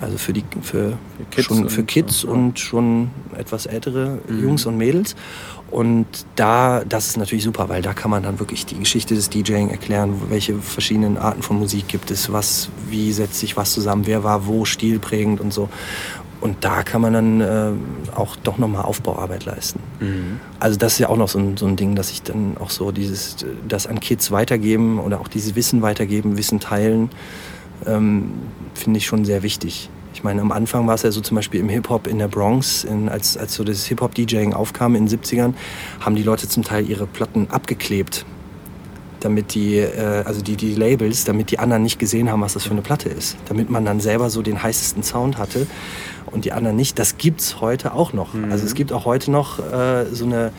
Also 0.00 0.18
für, 0.18 0.32
die, 0.32 0.44
für, 0.62 0.98
für 1.18 1.24
Kids, 1.30 1.46
schon, 1.46 1.68
für 1.68 1.84
Kids 1.84 2.24
und, 2.24 2.32
und 2.32 2.58
schon 2.58 3.10
etwas 3.36 3.66
ältere 3.66 4.18
mhm. 4.28 4.42
Jungs 4.42 4.66
und 4.66 4.76
Mädels. 4.76 5.14
Und 5.72 6.06
da, 6.36 6.84
das 6.86 7.08
ist 7.08 7.16
natürlich 7.16 7.44
super, 7.44 7.70
weil 7.70 7.80
da 7.80 7.94
kann 7.94 8.10
man 8.10 8.22
dann 8.22 8.38
wirklich 8.38 8.66
die 8.66 8.78
Geschichte 8.78 9.14
des 9.14 9.30
DJing 9.30 9.70
erklären, 9.70 10.20
welche 10.28 10.58
verschiedenen 10.58 11.16
Arten 11.16 11.40
von 11.42 11.58
Musik 11.58 11.88
gibt 11.88 12.10
es, 12.10 12.30
was, 12.30 12.68
wie 12.90 13.10
setzt 13.10 13.40
sich 13.40 13.56
was 13.56 13.72
zusammen, 13.72 14.06
wer 14.06 14.22
war 14.22 14.46
wo 14.46 14.66
stilprägend 14.66 15.40
und 15.40 15.50
so. 15.50 15.70
Und 16.42 16.62
da 16.64 16.82
kann 16.82 17.00
man 17.00 17.14
dann 17.14 17.40
äh, 17.40 17.70
auch 18.14 18.36
doch 18.36 18.58
nochmal 18.58 18.82
Aufbauarbeit 18.82 19.46
leisten. 19.46 19.80
Mhm. 20.00 20.40
Also 20.60 20.76
das 20.76 20.94
ist 20.94 20.98
ja 20.98 21.08
auch 21.08 21.16
noch 21.16 21.28
so 21.28 21.38
ein, 21.38 21.56
so 21.56 21.64
ein 21.64 21.76
Ding, 21.76 21.94
dass 21.94 22.10
ich 22.10 22.20
dann 22.20 22.58
auch 22.58 22.68
so 22.68 22.92
dieses, 22.92 23.36
das 23.66 23.86
an 23.86 23.98
Kids 23.98 24.30
weitergeben 24.30 24.98
oder 24.98 25.20
auch 25.20 25.28
dieses 25.28 25.54
Wissen 25.54 25.80
weitergeben, 25.80 26.36
Wissen 26.36 26.60
teilen, 26.60 27.08
ähm, 27.86 28.32
finde 28.74 28.98
ich 28.98 29.06
schon 29.06 29.24
sehr 29.24 29.42
wichtig. 29.42 29.88
Ich 30.14 30.22
meine, 30.22 30.40
am 30.40 30.52
Anfang 30.52 30.86
war 30.86 30.94
es 30.94 31.02
ja 31.02 31.10
so 31.10 31.20
zum 31.20 31.36
Beispiel 31.36 31.60
im 31.60 31.68
Hip-Hop 31.68 32.06
in 32.06 32.18
der 32.18 32.28
Bronx, 32.28 32.84
in, 32.84 33.08
als, 33.08 33.36
als 33.36 33.54
so 33.54 33.64
das 33.64 33.86
Hip-Hop-DJing 33.86 34.52
aufkam 34.52 34.94
in 34.94 35.06
den 35.06 35.18
70ern, 35.20 35.54
haben 36.00 36.16
die 36.16 36.22
Leute 36.22 36.48
zum 36.48 36.64
Teil 36.64 36.88
ihre 36.88 37.06
Platten 37.06 37.48
abgeklebt. 37.50 38.24
Damit 39.20 39.54
die, 39.54 39.78
äh, 39.78 40.22
also 40.24 40.42
die, 40.42 40.56
die 40.56 40.74
Labels, 40.74 41.24
damit 41.24 41.50
die 41.50 41.58
anderen 41.58 41.82
nicht 41.82 41.98
gesehen 41.98 42.30
haben, 42.30 42.40
was 42.40 42.54
das 42.54 42.64
für 42.64 42.72
eine 42.72 42.82
Platte 42.82 43.08
ist. 43.08 43.36
Damit 43.48 43.70
man 43.70 43.84
dann 43.84 44.00
selber 44.00 44.30
so 44.30 44.42
den 44.42 44.62
heißesten 44.62 45.02
Sound 45.02 45.38
hatte 45.38 45.66
und 46.26 46.44
die 46.44 46.52
anderen 46.52 46.76
nicht. 46.76 46.98
Das 46.98 47.16
gibt 47.18 47.40
es 47.40 47.60
heute 47.60 47.94
auch 47.94 48.12
noch. 48.12 48.34
Mhm. 48.34 48.50
Also 48.50 48.66
es 48.66 48.74
gibt 48.74 48.92
auch 48.92 49.04
heute 49.04 49.30
noch 49.30 49.58
äh, 49.58 50.06
so 50.12 50.24
eine 50.24 50.52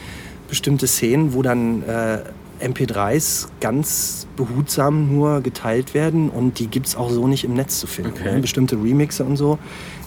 bestimmte 0.48 0.88
Szene, 0.88 1.34
wo 1.34 1.42
dann 1.42 1.84
äh, 1.84 2.20
MP3s 2.62 3.48
ganz 3.60 4.28
behutsam 4.36 5.14
nur 5.16 5.42
geteilt 5.42 5.94
werden 5.94 6.30
und 6.30 6.60
die 6.60 6.68
gibt 6.68 6.88
es 6.88 6.96
auch 6.96 7.10
so 7.10 7.28
nicht 7.28 7.44
im 7.44 7.54
Netz 7.54 7.80
zu 7.80 7.88
finden. 7.88 8.14
Okay. 8.20 8.34
Ne? 8.36 8.40
Bestimmte 8.42 8.76
Remixe 8.76 9.24
und 9.24 9.38
so, 9.38 9.60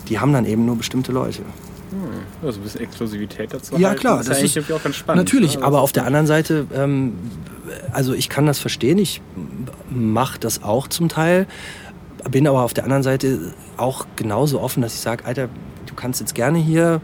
die 0.09 0.19
haben 0.19 0.33
dann 0.33 0.45
eben 0.45 0.65
nur 0.65 0.75
bestimmte 0.77 1.11
Leute. 1.11 1.39
Hm, 1.91 2.45
Also 2.45 2.59
ein 2.59 2.63
bisschen 2.63 2.81
Exklusivität 2.81 3.53
dazu. 3.53 3.75
Ja, 3.77 3.89
halten, 3.89 4.01
klar, 4.01 4.17
das 4.17 4.29
eigentlich 4.29 4.45
ist- 4.45 4.55
irgendwie 4.57 4.73
auch 4.73 4.83
ganz 4.83 4.95
spannend. 4.95 5.23
Natürlich, 5.25 5.57
ne? 5.57 5.63
aber 5.63 5.77
Das 5.77 5.83
auf 5.83 5.91
der 5.91 6.05
anderen 6.05 6.27
Seite, 6.27 6.65
ähm, 6.73 7.13
also 7.91 8.13
ich 8.13 8.29
kann 8.29 8.45
das 8.45 8.59
verstehen, 8.59 8.97
ich 8.97 9.21
mache 9.89 10.39
das 10.39 10.63
auch 10.63 10.87
zum 10.87 11.09
Teil, 11.09 11.47
bin 12.29 12.47
aber 12.47 12.63
auf 12.63 12.73
der 12.73 12.83
anderen 12.83 13.03
Seite 13.03 13.53
auch 13.77 14.05
genauso 14.15 14.59
offen, 14.61 14.81
dass 14.81 14.93
ich 14.95 14.99
sage, 14.99 15.23
Alter, 15.25 15.47
du 15.85 15.93
kannst 15.95 16.19
jetzt 16.19 16.35
gerne 16.35 16.57
hier 16.57 16.99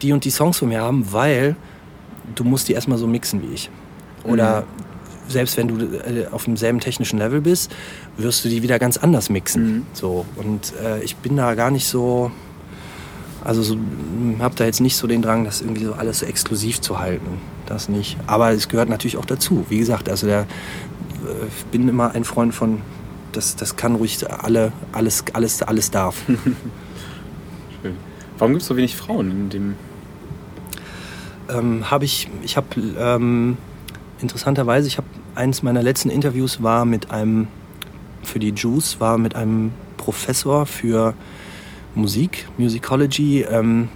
die 0.00 0.12
und 0.12 0.24
die 0.24 0.30
Songs 0.30 0.58
von 0.58 0.68
mir 0.68 0.80
haben, 0.80 1.12
weil 1.12 1.56
du 2.34 2.44
musst 2.44 2.68
die 2.68 2.72
erstmal 2.72 2.96
so 2.98 3.06
mixen 3.06 3.42
wie 3.42 3.52
ich. 3.54 3.70
Oder 4.24 4.64
selbst 5.32 5.56
wenn 5.56 5.68
du 5.68 5.96
äh, 5.96 6.26
auf 6.30 6.44
demselben 6.44 6.80
technischen 6.80 7.18
Level 7.18 7.40
bist, 7.40 7.72
wirst 8.16 8.44
du 8.44 8.48
die 8.48 8.62
wieder 8.62 8.78
ganz 8.78 8.96
anders 8.96 9.30
mixen. 9.30 9.64
Mhm. 9.64 9.86
So, 9.92 10.26
und 10.36 10.72
äh, 10.82 11.02
ich 11.02 11.16
bin 11.16 11.36
da 11.36 11.54
gar 11.54 11.70
nicht 11.70 11.86
so, 11.86 12.30
also 13.44 13.62
so, 13.62 13.76
habe 14.38 14.54
da 14.54 14.64
jetzt 14.64 14.80
nicht 14.80 14.96
so 14.96 15.06
den 15.06 15.22
Drang, 15.22 15.44
das 15.44 15.60
irgendwie 15.60 15.84
so 15.84 15.94
alles 15.94 16.20
so 16.20 16.26
exklusiv 16.26 16.80
zu 16.80 16.98
halten. 16.98 17.38
Das 17.66 17.88
nicht. 17.88 18.16
Aber 18.26 18.52
es 18.52 18.68
gehört 18.68 18.88
natürlich 18.88 19.16
auch 19.16 19.24
dazu. 19.24 19.64
Wie 19.68 19.78
gesagt, 19.78 20.08
also 20.08 20.26
der, 20.26 20.40
äh, 20.40 20.44
ich 21.56 21.64
bin 21.66 21.88
immer 21.88 22.14
ein 22.14 22.24
Freund 22.24 22.54
von, 22.54 22.80
das, 23.32 23.56
das 23.56 23.76
kann 23.76 23.94
ruhig 23.94 24.18
alle, 24.30 24.72
alles, 24.92 25.24
alles, 25.32 25.62
alles 25.62 25.90
darf. 25.90 26.16
Schön. 27.82 27.96
Warum 28.38 28.52
gibt 28.52 28.62
es 28.62 28.68
so 28.68 28.76
wenig 28.76 28.96
Frauen 28.96 29.30
in 29.30 29.50
dem. 29.50 29.74
ähm, 31.48 31.90
habe 31.90 32.04
ich, 32.04 32.28
ich 32.42 32.56
habe 32.56 32.66
ähm, 32.98 33.56
interessanterweise, 34.20 34.86
ich 34.86 34.98
habe 34.98 35.06
eines 35.34 35.62
meiner 35.62 35.82
letzten 35.82 36.10
Interviews 36.10 36.62
war 36.62 36.84
mit 36.84 37.10
einem, 37.10 37.48
für 38.22 38.38
die 38.38 38.50
Juice, 38.50 39.00
war 39.00 39.18
mit 39.18 39.34
einem 39.34 39.72
Professor 39.96 40.66
für 40.66 41.14
Musik, 41.94 42.46
Musicology 42.58 43.42
ähm, 43.42 43.88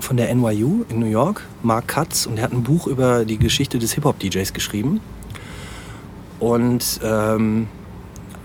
von 0.00 0.16
der 0.16 0.34
NYU 0.34 0.84
in 0.88 1.00
New 1.00 1.06
York, 1.06 1.42
Mark 1.62 1.88
Katz, 1.88 2.26
und 2.26 2.38
er 2.38 2.44
hat 2.44 2.52
ein 2.52 2.62
Buch 2.62 2.86
über 2.86 3.24
die 3.24 3.38
Geschichte 3.38 3.78
des 3.78 3.92
Hip-Hop-DJs 3.92 4.52
geschrieben. 4.52 5.00
Und 6.38 7.00
ähm, 7.02 7.68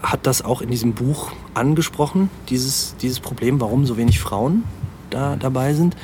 hat 0.01 0.25
das 0.25 0.43
auch 0.43 0.61
in 0.61 0.69
diesem 0.69 0.93
Buch 0.93 1.31
angesprochen, 1.53 2.29
dieses, 2.49 2.95
dieses 3.01 3.19
Problem, 3.19 3.59
warum 3.59 3.85
so 3.85 3.97
wenig 3.97 4.19
Frauen 4.19 4.63
da 5.09 5.35
dabei 5.35 5.73
sind. 5.73 5.95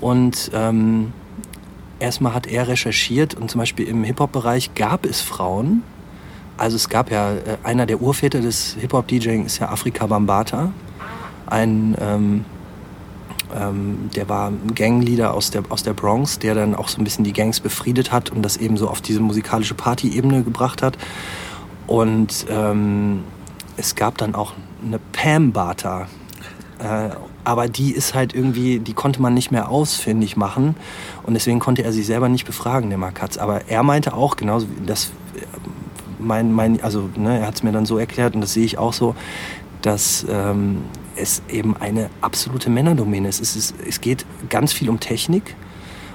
Und 0.00 0.50
ähm, 0.54 1.12
erstmal 1.98 2.34
hat 2.34 2.46
er 2.46 2.68
recherchiert 2.68 3.34
und 3.34 3.50
zum 3.50 3.60
Beispiel 3.60 3.86
im 3.86 4.04
Hip-Hop-Bereich 4.04 4.74
gab 4.74 5.06
es 5.06 5.20
Frauen. 5.20 5.82
Also 6.56 6.76
es 6.76 6.88
gab 6.88 7.10
ja, 7.10 7.32
äh, 7.32 7.58
einer 7.64 7.86
der 7.86 8.00
Urväter 8.00 8.40
des 8.40 8.76
Hip-Hop-DJing 8.80 9.44
ist 9.44 9.58
ja 9.58 9.68
Afrika 9.68 10.06
Bambata. 10.06 10.72
Ein, 11.46 11.96
ähm, 12.00 12.44
ähm, 13.54 14.10
der 14.14 14.28
war 14.28 14.48
ein 14.48 14.74
Gangleader 14.74 15.34
aus 15.34 15.50
der, 15.50 15.62
aus 15.68 15.82
der 15.82 15.92
Bronx, 15.92 16.38
der 16.38 16.54
dann 16.54 16.74
auch 16.74 16.88
so 16.88 17.00
ein 17.00 17.04
bisschen 17.04 17.24
die 17.24 17.32
Gangs 17.32 17.60
befriedet 17.60 18.10
hat 18.10 18.30
und 18.30 18.42
das 18.42 18.56
eben 18.56 18.76
so 18.76 18.88
auf 18.88 19.00
diese 19.00 19.20
musikalische 19.20 19.74
Party-Ebene 19.74 20.42
gebracht 20.42 20.82
hat. 20.82 20.96
Und 21.86 22.46
ähm, 22.50 23.22
es 23.76 23.94
gab 23.94 24.18
dann 24.18 24.34
auch 24.34 24.54
eine 24.84 24.98
Pam 25.12 25.52
Bata. 25.52 26.08
Äh, 26.78 27.10
aber 27.46 27.68
die 27.68 27.92
ist 27.92 28.12
halt 28.14 28.34
irgendwie, 28.34 28.80
die 28.80 28.92
konnte 28.92 29.22
man 29.22 29.32
nicht 29.32 29.50
mehr 29.52 29.68
ausfindig 29.70 30.36
machen. 30.36 30.74
Und 31.22 31.34
deswegen 31.34 31.60
konnte 31.60 31.84
er 31.84 31.92
sich 31.92 32.04
selber 32.06 32.28
nicht 32.28 32.44
befragen, 32.44 32.88
der 32.90 32.98
Markatz. 32.98 33.38
Aber 33.38 33.68
er 33.68 33.82
meinte 33.82 34.14
auch, 34.14 34.36
genauso 34.36 34.66
wie 34.68 34.84
das, 34.86 35.12
äh, 35.36 35.40
mein, 36.18 36.52
mein, 36.52 36.82
also 36.82 37.08
ne, 37.16 37.38
er 37.38 37.46
hat 37.46 37.54
es 37.54 37.62
mir 37.62 37.72
dann 37.72 37.86
so 37.86 37.98
erklärt 37.98 38.34
und 38.34 38.40
das 38.40 38.52
sehe 38.52 38.64
ich 38.64 38.78
auch 38.78 38.92
so, 38.92 39.14
dass 39.82 40.26
ähm, 40.28 40.78
es 41.14 41.40
eben 41.48 41.76
eine 41.76 42.10
absolute 42.20 42.68
Männerdomäne 42.68 43.28
ist. 43.28 43.40
Es, 43.40 43.54
ist. 43.54 43.74
es 43.86 44.00
geht 44.00 44.26
ganz 44.48 44.72
viel 44.72 44.90
um 44.90 44.98
Technik. 44.98 45.54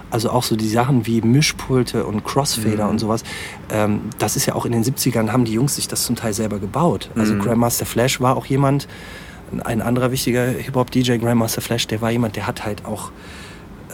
Also 0.10 0.30
auch 0.32 0.44
so 0.44 0.58
die 0.58 0.68
Sachen 0.68 1.08
wie 1.08 1.22
Mischpulte 1.22 2.06
und 2.06 2.26
Crossfader 2.26 2.84
Mhm. 2.86 2.90
und 2.90 3.00
sowas. 3.00 3.24
Ähm, 3.72 4.02
das 4.20 4.36
ist 4.36 4.46
ja 4.46 4.56
auch 4.56 4.66
in 4.66 4.74
den 4.74 4.84
70ern 4.84 5.32
haben 5.32 5.46
die 5.46 5.54
Jungs 5.54 5.76
sich 5.76 5.88
das 5.88 6.04
zum 6.04 6.18
Teil 6.18 6.34
selber 6.34 6.60
gebaut. 6.60 7.10
Also 7.16 7.36
Mhm. 7.36 7.40
Grandmaster 7.40 7.86
Flash 7.86 8.20
war 8.20 8.36
auch 8.36 8.46
jemand, 8.46 8.90
ein 9.64 9.82
anderer 9.82 10.12
wichtiger 10.12 10.45
Hip-Hop-DJ, 10.45 11.18
Grandmaster 11.18 11.62
Flash, 11.62 11.88
der 11.88 12.02
war 12.02 12.12
jemand, 12.12 12.36
der 12.36 12.47
hat 12.47 12.64
halt 12.64 12.86
auch, 12.86 13.12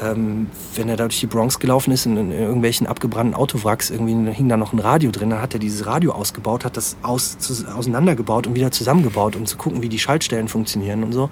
ähm, 0.02 0.48
wenn 0.76 0.90
er 0.90 0.98
da 0.98 1.06
durch 1.06 1.20
die 1.20 1.28
Bronx 1.28 1.60
gelaufen 1.60 1.92
ist, 1.92 2.06
in, 2.06 2.18
in 2.18 2.32
irgendwelchen 2.32 2.88
abgebrannten 2.88 3.34
Autowracks, 3.34 3.90
irgendwie 3.90 4.32
hing 4.32 4.50
da 4.50 4.58
noch 4.58 4.74
ein 4.74 4.80
Radio 4.80 5.12
drin, 5.12 5.32
dann 5.32 5.42
hat 5.42 5.54
er 5.54 5.60
dieses 5.60 5.86
Radio 5.86 6.12
ausgebaut, 6.12 6.66
hat 6.66 6.78
das 6.78 6.98
aus, 7.02 7.38
zu, 7.38 7.54
auseinandergebaut 7.68 8.48
und 8.48 8.56
wieder 8.56 8.72
zusammengebaut, 8.72 9.36
um 9.36 9.46
zu 9.46 9.58
gucken, 9.58 9.82
wie 9.82 9.90
die 9.90 10.00
Schaltstellen 10.00 10.48
funktionieren 10.48 11.04
und 11.04 11.14
so. 11.14 11.30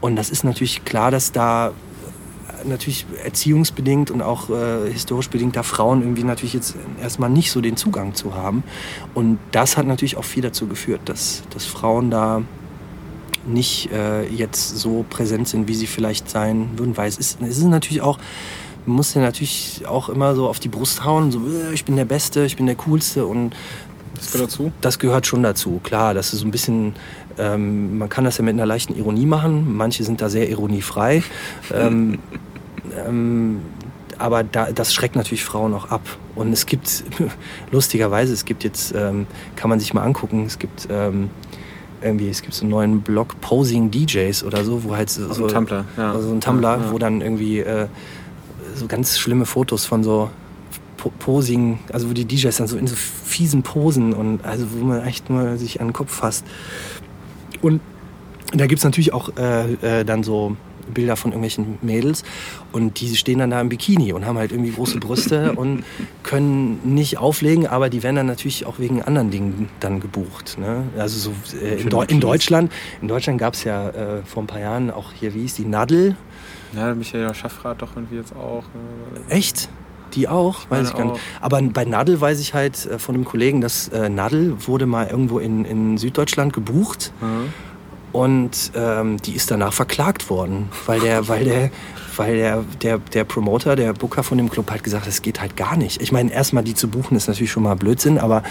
Und 0.00 0.16
das 0.16 0.30
ist 0.30 0.44
natürlich 0.44 0.84
klar, 0.84 1.10
dass 1.10 1.32
da 1.32 1.72
natürlich 2.64 3.06
erziehungsbedingt 3.24 4.10
und 4.10 4.22
auch 4.22 4.50
äh, 4.50 4.90
historisch 4.90 5.28
bedingt 5.28 5.56
da 5.56 5.62
Frauen 5.62 6.02
irgendwie 6.02 6.24
natürlich 6.24 6.54
jetzt 6.54 6.76
erstmal 7.00 7.30
nicht 7.30 7.50
so 7.50 7.60
den 7.60 7.76
Zugang 7.76 8.14
zu 8.14 8.34
haben. 8.34 8.62
Und 9.14 9.38
das 9.52 9.76
hat 9.76 9.86
natürlich 9.86 10.16
auch 10.16 10.24
viel 10.24 10.42
dazu 10.42 10.66
geführt, 10.66 11.00
dass, 11.06 11.42
dass 11.50 11.64
Frauen 11.64 12.10
da 12.10 12.42
nicht 13.46 13.90
äh, 13.92 14.26
jetzt 14.28 14.78
so 14.78 15.04
präsent 15.08 15.48
sind, 15.48 15.68
wie 15.68 15.74
sie 15.74 15.86
vielleicht 15.86 16.28
sein 16.28 16.70
würden. 16.76 16.96
Weil 16.96 17.08
es 17.08 17.18
ist, 17.18 17.38
es 17.40 17.58
ist 17.58 17.64
natürlich 17.64 18.02
auch, 18.02 18.18
man 18.86 18.96
muss 18.96 19.14
ja 19.14 19.20
natürlich 19.20 19.82
auch 19.86 20.08
immer 20.08 20.34
so 20.34 20.48
auf 20.48 20.60
die 20.60 20.68
Brust 20.68 21.04
hauen, 21.04 21.32
so 21.32 21.40
äh, 21.40 21.72
ich 21.72 21.84
bin 21.84 21.96
der 21.96 22.04
Beste, 22.04 22.44
ich 22.44 22.56
bin 22.56 22.66
der 22.66 22.76
Coolste 22.76 23.26
und 23.26 23.54
Das 24.14 24.32
gehört 24.32 24.50
dazu? 24.50 24.72
das 24.80 24.98
gehört 24.98 25.26
schon 25.26 25.42
dazu, 25.42 25.80
klar. 25.82 26.14
Das 26.14 26.32
ist 26.32 26.40
so 26.40 26.46
ein 26.46 26.50
bisschen, 26.50 26.94
ähm, 27.38 27.98
man 27.98 28.08
kann 28.08 28.24
das 28.24 28.38
ja 28.38 28.44
mit 28.44 28.54
einer 28.54 28.66
leichten 28.66 28.96
Ironie 28.96 29.26
machen. 29.26 29.76
Manche 29.76 30.04
sind 30.04 30.20
da 30.20 30.28
sehr 30.28 30.48
ironiefrei. 30.48 31.22
ähm, 31.74 32.18
ähm, 33.06 33.60
aber 34.18 34.44
da, 34.44 34.70
das 34.70 34.92
schreckt 34.92 35.16
natürlich 35.16 35.44
Frauen 35.44 35.72
auch 35.72 35.90
ab. 35.90 36.02
Und 36.34 36.52
es 36.52 36.66
gibt, 36.66 37.04
lustigerweise, 37.70 38.34
es 38.34 38.44
gibt 38.44 38.64
jetzt, 38.64 38.94
ähm, 38.94 39.26
kann 39.56 39.70
man 39.70 39.80
sich 39.80 39.94
mal 39.94 40.02
angucken, 40.02 40.44
es 40.46 40.58
gibt 40.58 40.88
ähm, 40.90 41.30
irgendwie, 42.02 42.28
es 42.28 42.42
gibt 42.42 42.54
so 42.54 42.62
einen 42.62 42.70
neuen 42.70 43.00
Blog 43.02 43.40
Posing 43.40 43.90
DJs 43.90 44.44
oder 44.44 44.64
so, 44.64 44.84
wo 44.84 44.96
halt 44.96 45.10
so, 45.10 45.26
Aus 45.28 45.36
dem 45.38 45.48
Tumblr, 45.48 45.84
ja. 45.96 46.12
also 46.12 46.30
ein 46.32 46.40
Tumblr, 46.40 46.68
Ja, 46.68 46.92
wo 46.92 46.98
dann 46.98 47.20
irgendwie 47.20 47.60
äh, 47.60 47.86
so 48.74 48.86
ganz 48.86 49.18
schlimme 49.18 49.46
Fotos 49.46 49.84
von 49.84 50.02
so 50.04 50.30
Po- 50.96 51.12
Posing, 51.18 51.78
also 51.92 52.08
wo 52.10 52.12
die 52.12 52.24
DJs 52.24 52.56
dann 52.56 52.66
so 52.66 52.76
in 52.76 52.86
so 52.86 52.94
fiesen 52.96 53.62
Posen 53.62 54.12
und 54.12 54.44
also 54.44 54.66
wo 54.72 54.84
man 54.84 55.02
echt 55.06 55.30
nur 55.30 55.56
sich 55.56 55.80
an 55.80 55.88
den 55.88 55.92
Kopf 55.92 56.12
fasst. 56.14 56.44
Und 57.62 57.80
da 58.52 58.66
gibt 58.66 58.78
es 58.80 58.84
natürlich 58.84 59.12
auch 59.12 59.30
äh, 59.36 60.00
äh, 60.00 60.04
dann 60.04 60.22
so 60.22 60.56
Bilder 60.90 61.16
von 61.16 61.32
irgendwelchen 61.32 61.78
Mädels 61.82 62.22
und 62.72 63.00
die 63.00 63.16
stehen 63.16 63.38
dann 63.38 63.50
da 63.50 63.60
im 63.60 63.68
Bikini 63.68 64.12
und 64.12 64.26
haben 64.26 64.38
halt 64.38 64.52
irgendwie 64.52 64.72
große 64.72 64.98
Brüste 64.98 65.52
und 65.56 65.84
können 66.22 66.80
nicht 66.84 67.18
auflegen, 67.18 67.66
aber 67.66 67.90
die 67.90 68.02
werden 68.02 68.16
dann 68.16 68.26
natürlich 68.26 68.66
auch 68.66 68.78
wegen 68.78 69.02
anderen 69.02 69.30
Dingen 69.30 69.68
dann 69.80 70.00
gebucht. 70.00 70.58
Ne? 70.58 70.84
Also 70.98 71.18
so 71.18 71.56
äh, 71.62 71.80
in, 71.80 71.88
Deu 71.88 72.04
in. 72.04 72.20
Deutschland, 72.20 72.72
in 73.00 73.08
Deutschland 73.08 73.38
gab 73.38 73.54
es 73.54 73.64
ja 73.64 73.90
äh, 73.90 74.22
vor 74.24 74.42
ein 74.42 74.46
paar 74.46 74.60
Jahren 74.60 74.90
auch 74.90 75.12
hier, 75.12 75.34
wie 75.34 75.40
hieß 75.40 75.54
die, 75.54 75.64
Nadel. 75.64 76.16
Ja, 76.74 76.94
Michael 76.94 77.34
Schaffrath 77.34 77.82
doch 77.82 77.96
irgendwie 77.96 78.16
jetzt 78.16 78.34
auch. 78.34 78.64
Äh, 79.28 79.32
Echt? 79.32 79.68
Die 80.14 80.28
auch? 80.28 80.62
Weiß 80.62 80.70
meine 80.70 80.88
ich 80.88 80.94
gar 80.94 81.04
nicht. 81.12 81.20
Aber 81.40 81.62
bei 81.62 81.84
Nadel 81.84 82.20
weiß 82.20 82.40
ich 82.40 82.54
halt 82.54 82.86
äh, 82.86 82.98
von 82.98 83.14
einem 83.14 83.24
Kollegen, 83.24 83.60
dass 83.60 83.88
äh, 83.88 84.08
Nadel 84.08 84.66
wurde 84.66 84.86
mal 84.86 85.06
irgendwo 85.06 85.38
in, 85.38 85.64
in 85.64 85.98
Süddeutschland 85.98 86.52
gebucht 86.52 87.12
mhm. 87.20 87.52
Und 88.12 88.72
ähm, 88.74 89.18
die 89.22 89.34
ist 89.34 89.50
danach 89.50 89.72
verklagt 89.72 90.30
worden, 90.30 90.68
weil 90.86 91.00
der, 91.00 91.28
weil 91.28 91.44
der, 91.44 91.70
weil 92.16 92.36
der, 92.36 92.64
der, 92.82 92.98
der 92.98 93.24
Promoter, 93.24 93.76
der 93.76 93.92
Booker 93.92 94.22
von 94.22 94.36
dem 94.36 94.50
Club 94.50 94.70
hat 94.70 94.82
gesagt, 94.82 95.06
das 95.06 95.22
geht 95.22 95.40
halt 95.40 95.56
gar 95.56 95.76
nicht. 95.76 96.02
Ich 96.02 96.12
meine, 96.12 96.32
erstmal 96.32 96.64
die 96.64 96.74
zu 96.74 96.88
buchen 96.88 97.16
ist 97.16 97.28
natürlich 97.28 97.52
schon 97.52 97.62
mal 97.62 97.76
Blödsinn, 97.76 98.18
aber 98.18 98.42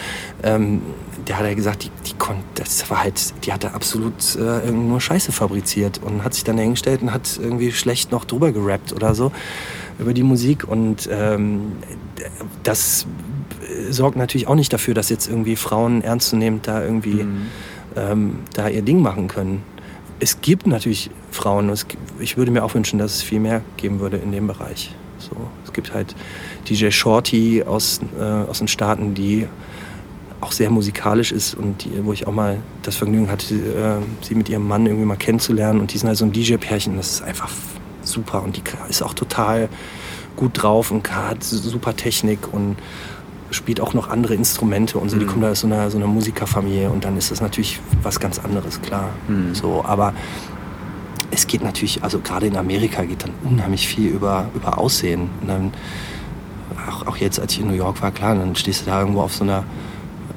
ähm, 0.43 0.81
der 1.27 1.37
hat 1.37 1.45
ja 1.45 1.53
gesagt, 1.53 1.83
die, 1.83 1.91
die 2.07 2.13
konnte, 2.17 2.43
das 2.55 2.89
war 2.89 3.03
halt, 3.03 3.33
die 3.45 3.53
hat 3.53 3.63
da 3.63 3.69
absolut 3.69 4.35
äh, 4.35 4.71
nur 4.71 5.01
Scheiße 5.01 5.31
fabriziert 5.31 5.99
und 6.03 6.23
hat 6.23 6.33
sich 6.33 6.43
dann 6.43 6.57
dahingestellt 6.57 7.01
und 7.01 7.13
hat 7.13 7.39
irgendwie 7.41 7.71
schlecht 7.71 8.11
noch 8.11 8.25
drüber 8.25 8.51
gerappt 8.51 8.93
oder 8.93 9.13
so 9.13 9.31
über 9.99 10.13
die 10.13 10.23
Musik 10.23 10.65
und 10.65 11.09
ähm, 11.11 11.73
das 12.63 13.05
sorgt 13.89 14.15
natürlich 14.15 14.47
auch 14.47 14.55
nicht 14.55 14.71
dafür, 14.71 14.93
dass 14.93 15.09
jetzt 15.09 15.27
irgendwie 15.27 15.55
Frauen 15.55 16.01
ernstzunehmend 16.01 16.67
da 16.67 16.81
irgendwie 16.83 17.23
Mhm. 17.23 17.47
Ähm, 17.95 18.39
da 18.53 18.67
ihr 18.69 18.81
Ding 18.81 19.01
machen 19.01 19.27
können. 19.27 19.63
Es 20.19 20.41
gibt 20.41 20.67
natürlich 20.67 21.09
Frauen, 21.31 21.69
es 21.69 21.85
ich 22.19 22.37
würde 22.37 22.51
mir 22.51 22.63
auch 22.63 22.73
wünschen, 22.73 22.99
dass 22.99 23.15
es 23.15 23.21
viel 23.21 23.39
mehr 23.39 23.61
geben 23.77 23.99
würde 23.99 24.17
in 24.17 24.31
dem 24.31 24.47
Bereich. 24.47 24.93
So, 25.17 25.35
es 25.65 25.73
gibt 25.73 25.93
halt 25.93 26.15
DJ 26.67 26.89
Shorty 26.89 27.63
aus, 27.63 28.01
äh, 28.19 28.23
aus 28.23 28.59
den 28.59 28.67
Staaten, 28.67 29.13
die 29.13 29.47
auch 30.41 30.51
sehr 30.51 30.69
musikalisch 30.69 31.31
ist 31.31 31.53
und 31.53 31.83
die, 31.83 32.05
wo 32.05 32.13
ich 32.13 32.27
auch 32.27 32.31
mal 32.31 32.57
das 32.81 32.95
Vergnügen 32.95 33.29
hatte, 33.29 33.53
äh, 33.55 34.25
sie 34.25 34.35
mit 34.35 34.49
ihrem 34.49 34.67
Mann 34.67 34.85
irgendwie 34.85 35.05
mal 35.05 35.17
kennenzulernen. 35.17 35.81
Und 35.81 35.93
die 35.93 35.97
sind 35.97 36.07
halt 36.07 36.17
so 36.17 36.25
ein 36.25 36.31
DJ-Pärchen, 36.31 36.95
das 36.95 37.11
ist 37.11 37.21
einfach 37.21 37.49
super 38.01 38.41
und 38.41 38.55
die 38.55 38.63
ist 38.89 39.01
auch 39.01 39.13
total 39.13 39.69
gut 40.35 40.63
drauf 40.63 40.91
und 40.91 41.11
hat 41.13 41.43
super 41.43 41.95
Technik 41.95 42.53
und 42.53 42.77
spielt 43.51 43.81
auch 43.81 43.93
noch 43.93 44.09
andere 44.09 44.35
Instrumente 44.35 44.97
und 44.99 45.09
so. 45.09 45.17
Die 45.17 45.25
Mhm. 45.25 45.29
kommt 45.29 45.45
aus 45.45 45.61
so 45.61 45.67
einer, 45.67 45.89
so 45.89 45.97
einer 45.97 46.07
Musikerfamilie 46.07 46.89
und 46.89 47.03
dann 47.05 47.17
ist 47.17 47.31
das 47.31 47.41
natürlich 47.41 47.79
was 48.03 48.19
ganz 48.19 48.39
anderes, 48.39 48.81
klar. 48.81 49.09
Mhm. 49.27 49.55
So, 49.55 49.83
aber 49.85 50.13
es 51.31 51.47
geht 51.47 51.63
natürlich, 51.63 52.03
also 52.03 52.19
gerade 52.19 52.47
in 52.47 52.55
Amerika 52.57 53.03
geht 53.03 53.23
dann 53.23 53.31
unheimlich 53.43 53.87
viel 53.87 54.09
über, 54.09 54.47
über 54.55 54.77
Aussehen. 54.77 55.29
Und 55.41 55.47
dann, 55.47 55.73
auch, 56.89 57.07
auch 57.07 57.17
jetzt, 57.17 57.39
als 57.39 57.53
ich 57.53 57.61
in 57.61 57.67
New 57.67 57.73
York 57.73 58.01
war, 58.01 58.11
klar, 58.11 58.35
dann 58.35 58.55
stehst 58.55 58.81
du 58.81 58.85
da 58.89 58.99
irgendwo 59.01 59.21
auf 59.21 59.33
so 59.35 59.43
einer 59.43 59.63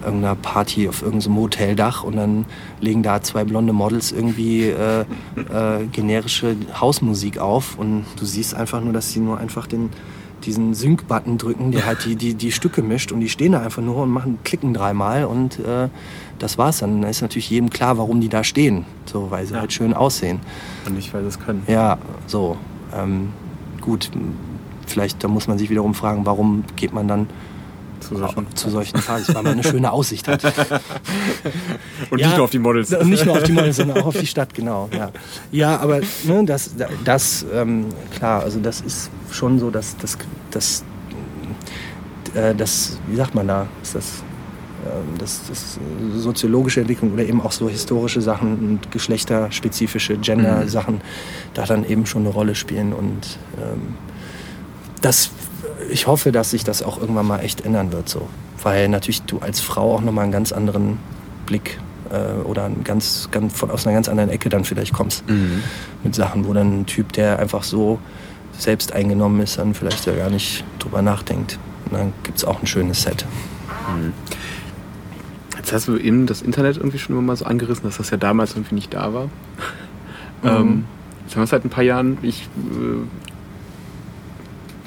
irgendeiner 0.05 0.35
Party 0.35 0.89
auf 0.89 1.01
irgendeinem 1.01 1.37
Hoteldach 1.37 2.03
und 2.03 2.17
dann 2.17 2.45
legen 2.81 3.05
da 3.05 3.23
zwei 3.23 3.45
blonde 3.45 3.73
Models 3.73 4.11
irgendwie 4.11 4.65
äh, 4.65 5.03
äh, 5.03 5.87
generische 5.93 6.57
Hausmusik 6.81 7.39
auf 7.39 7.79
und 7.79 8.05
du 8.19 8.25
siehst 8.25 8.53
einfach 8.53 8.81
nur, 8.81 8.93
dass 8.93 9.13
sie 9.13 9.21
nur 9.21 9.39
einfach 9.39 9.69
den, 9.69 9.91
diesen 10.47 10.75
Sync-Button 10.75 11.39
drücken, 11.39 11.73
der 11.73 11.87
halt 11.87 12.05
die, 12.05 12.17
die, 12.17 12.35
die 12.35 12.53
Stücke 12.53 12.83
mischt 12.83 13.13
und 13.13 13.21
die 13.21 13.29
stehen 13.29 13.53
da 13.53 13.61
einfach 13.63 13.83
nur 13.83 13.97
und 13.97 14.11
machen, 14.11 14.39
klicken 14.45 14.75
dreimal 14.75 15.25
und 15.25 15.59
äh, 15.61 15.89
das 16.39 16.59
war's 16.59 16.79
dann. 16.79 17.03
Da 17.03 17.09
ist 17.09 17.23
natürlich 17.23 17.49
jedem 17.51 17.71
klar, 17.71 17.99
warum 17.99 18.21
die 18.21 18.29
da 18.29 18.45
stehen, 18.45 18.85
so, 19.07 19.31
weil 19.31 19.47
sie 19.47 19.55
Ja. 19.55 19.61
halt 19.61 19.73
schön 19.73 19.95
aussehen. 19.95 20.41
Und 20.87 20.95
nicht, 20.97 21.13
weil 21.15 21.23
sie 21.23 21.29
es 21.29 21.39
können. 21.41 21.63
Ja, 21.67 21.99
so. 22.27 22.57
Ähm, 22.95 23.29
gut, 23.81 24.11
vielleicht 24.87 25.23
da 25.25 25.29
muss 25.29 25.47
man 25.49 25.59
sich 25.59 25.71
wiederum 25.71 25.95
fragen, 25.95 26.27
warum 26.27 26.65
geht 26.77 26.93
man 26.93 27.09
dann 27.09 27.29
Zu 28.09 28.17
solchen. 28.17 28.47
zu 28.55 28.71
solchen 28.71 29.01
Partys, 29.01 29.35
weil 29.35 29.43
man 29.43 29.53
eine 29.53 29.65
schöne 29.65 29.91
Aussicht 29.91 30.29
hat. 30.29 30.45
Und 32.11 32.19
Ja, 32.19 32.27
nicht 32.27 32.37
nur 32.37 32.45
auf 32.45 32.51
die 32.51 32.59
Models. 32.59 32.93
Und 32.93 33.09
nicht 33.09 33.25
nur 33.25 33.37
auf 33.37 33.43
die 33.43 33.53
Models, 33.53 33.77
sondern 33.77 33.99
auch 33.99 34.07
auf 34.07 34.19
die 34.19 34.27
Stadt, 34.27 34.55
genau. 34.55 34.89
Ja, 34.93 35.11
ja 35.51 35.77
aber 35.79 36.01
ne, 36.25 36.45
das, 36.45 36.71
das 37.05 37.47
ähm, 37.53 37.87
klar, 38.17 38.43
also 38.43 38.61
das 38.61 38.81
ist 38.81 39.11
schon 39.31 39.59
so, 39.59 39.71
dass 39.71 39.97
das, 39.97 40.19
das, 40.51 40.85
äh, 42.35 42.55
das, 42.55 42.99
wie 43.09 43.17
sagt 43.17 43.35
man 43.35 43.49
da, 43.49 43.67
ist 43.83 43.95
das, 43.95 44.23
ähm, 44.85 45.19
das, 45.19 45.41
das 45.49 45.79
soziologische 46.17 46.81
Entwicklung 46.81 47.13
oder 47.13 47.25
eben 47.25 47.41
auch 47.41 47.53
so 47.53 47.69
historische 47.69 48.21
Sachen 48.21 48.59
und 48.59 48.91
geschlechterspezifische 48.91 50.17
Gender-Sachen 50.19 51.01
da 51.55 51.65
dann 51.65 51.85
eben 51.85 52.07
schon 52.07 52.23
eine 52.23 52.31
Rolle 52.31 52.55
spielen 52.55 52.93
und 52.93 53.39
ähm, 53.59 53.95
das, 55.01 55.31
ich 55.93 56.07
hoffe, 56.07 56.33
dass 56.33 56.51
sich 56.51 56.65
das 56.65 56.83
auch 56.83 56.99
irgendwann 57.01 57.27
mal 57.27 57.41
echt 57.41 57.65
ändern 57.65 57.93
wird 57.93 58.09
so, 58.09 58.29
weil 58.63 58.89
natürlich 58.89 59.23
du 59.23 59.39
als 59.39 59.61
Frau 59.61 59.95
auch 59.95 60.01
nochmal 60.01 60.25
einen 60.25 60.33
ganz 60.33 60.53
anderen 60.53 60.99
Blick 61.47 61.79
äh, 62.11 62.41
oder 62.43 62.71
ganz, 62.85 63.29
ganz, 63.31 63.53
von, 63.57 63.71
aus 63.71 63.87
einer 63.87 63.95
ganz 63.95 64.09
anderen 64.09 64.31
Ecke 64.31 64.49
dann 64.49 64.65
vielleicht 64.65 64.93
kommst 64.93 65.29
Mhm. 65.29 65.63
mit 66.03 66.15
Sachen, 66.15 66.47
wo 66.47 66.53
dann 66.53 66.81
ein 66.81 66.87
Typ, 66.87 67.13
der 67.13 67.39
einfach 67.39 67.63
so 67.63 67.99
selbst 68.59 68.93
eingenommen 68.93 69.41
ist, 69.41 69.59
dann 69.59 69.75
vielleicht 69.75 70.07
ja 70.07 70.15
gar 70.15 70.31
nicht 70.31 70.65
drüber 70.79 71.03
nachdenkt. 71.03 71.59
Und 71.87 71.95
dann 71.99 72.13
gibt 72.23 72.39
es 72.39 72.45
auch 72.45 72.61
ein 72.61 72.67
schönes 72.67 73.03
Set. 73.03 73.25
Jetzt 75.57 75.73
hast 75.73 75.89
du 75.89 75.97
eben 75.97 76.27
das 76.27 76.43
Internet 76.43 76.77
irgendwie 76.77 76.99
schon 76.99 77.15
immer 77.17 77.23
mal 77.25 77.37
so 77.37 77.45
angerissen, 77.45 77.85
dass 77.85 77.97
das 77.99 78.11
ja 78.11 78.17
damals 78.17 78.55
irgendwie 78.55 78.75
nicht 78.75 78.95
da 78.95 79.13
war. 79.15 79.25
Mhm. 79.25 79.31
Ähm, 80.45 80.85
jetzt 81.25 81.35
haben 81.35 81.41
wir 81.41 81.45
es 81.45 81.51
seit 81.51 81.65
ein 81.65 81.71
paar 81.71 81.85
Jahren. 81.85 82.19
Ich 82.23 82.43
äh, 82.43 83.32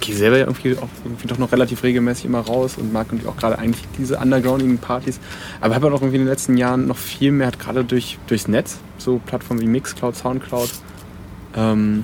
gehe 0.06 0.16
selber 0.16 0.38
ja 0.38 0.45
irgendwie 0.45 0.78
auch 0.78 0.89
irgendwie 1.03 1.28
doch 1.28 1.38
noch 1.38 1.51
relativ 1.51 1.84
regelmäßig 1.84 2.26
immer 2.26 2.39
raus 2.39 2.78
und 2.78 2.93
mag 2.93 3.08
irgendwie 3.10 3.28
auch 3.28 3.38
gerade 3.38 3.58
eigentlich 3.58 3.84
diese 3.97 4.18
undergroundigen 4.18 4.78
Partys. 4.78 5.20
Aber 5.62 5.76
habe 5.76 5.88
auch 5.88 6.01
irgendwie 6.01 6.18
in 6.18 6.24
den 6.24 6.30
letzten 6.30 6.58
Jahren 6.58 6.88
noch 6.88 6.97
viel 6.97 7.32
mehr, 7.32 7.47
halt 7.47 7.60
gerade 7.60 7.84
durch, 7.84 8.18
durchs 8.28 8.47
Netz, 8.47 8.80
so 8.97 9.20
Plattformen 9.26 9.62
wie 9.62 9.68
Mixcloud, 9.68 10.16
Soundcloud, 10.16 10.70
ähm, 11.56 12.03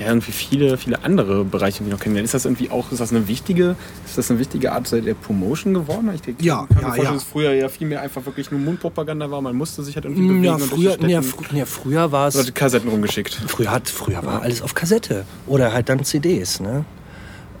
ja, 0.00 0.08
irgendwie 0.08 0.32
viele, 0.32 0.76
viele 0.78 1.04
andere 1.04 1.44
Bereiche 1.44 1.78
irgendwie 1.78 1.92
noch 1.92 2.00
kennengelernt. 2.00 2.26
Ist 2.26 2.34
das 2.34 2.44
irgendwie 2.44 2.70
auch, 2.70 2.90
ist 2.92 3.00
das 3.00 3.10
eine 3.12 3.28
wichtige, 3.28 3.76
ist 4.04 4.18
das 4.18 4.30
eine 4.30 4.40
wichtige 4.40 4.72
Art 4.72 4.90
der 4.92 5.14
Promotion 5.14 5.74
geworden? 5.74 6.10
Ich 6.14 6.22
denke, 6.22 6.42
Ja, 6.44 6.66
kann 6.66 6.76
mir 6.76 6.80
ja, 6.80 6.86
vorstellen, 6.86 7.06
ja. 7.06 7.12
dass 7.14 7.24
früher 7.24 7.52
ja 7.52 7.68
viel 7.68 7.86
mehr 7.86 8.00
einfach 8.02 8.24
wirklich 8.26 8.50
nur 8.50 8.60
Mundpropaganda 8.60 9.30
war. 9.30 9.40
Man 9.40 9.56
musste 9.56 9.82
sich 9.82 9.94
halt 9.96 10.04
irgendwie 10.04 10.26
bewegen 10.28 10.44
Ja, 10.44 10.54
und 10.54 10.62
früher, 10.62 10.92
Städten- 10.92 11.08
ja, 11.08 11.22
fr 11.22 11.54
ja, 11.54 11.64
früher 11.66 12.12
war 12.12 12.28
es. 12.28 12.54
Kassetten 12.54 12.88
rumgeschickt. 12.90 13.34
Früher, 13.46 13.70
hat, 13.70 13.88
früher 13.88 14.24
war 14.24 14.42
alles 14.42 14.62
auf 14.62 14.74
Kassette 14.74 15.24
oder 15.46 15.72
halt 15.72 15.88
dann 15.88 16.04
CDs. 16.04 16.60
Ne? 16.60 16.84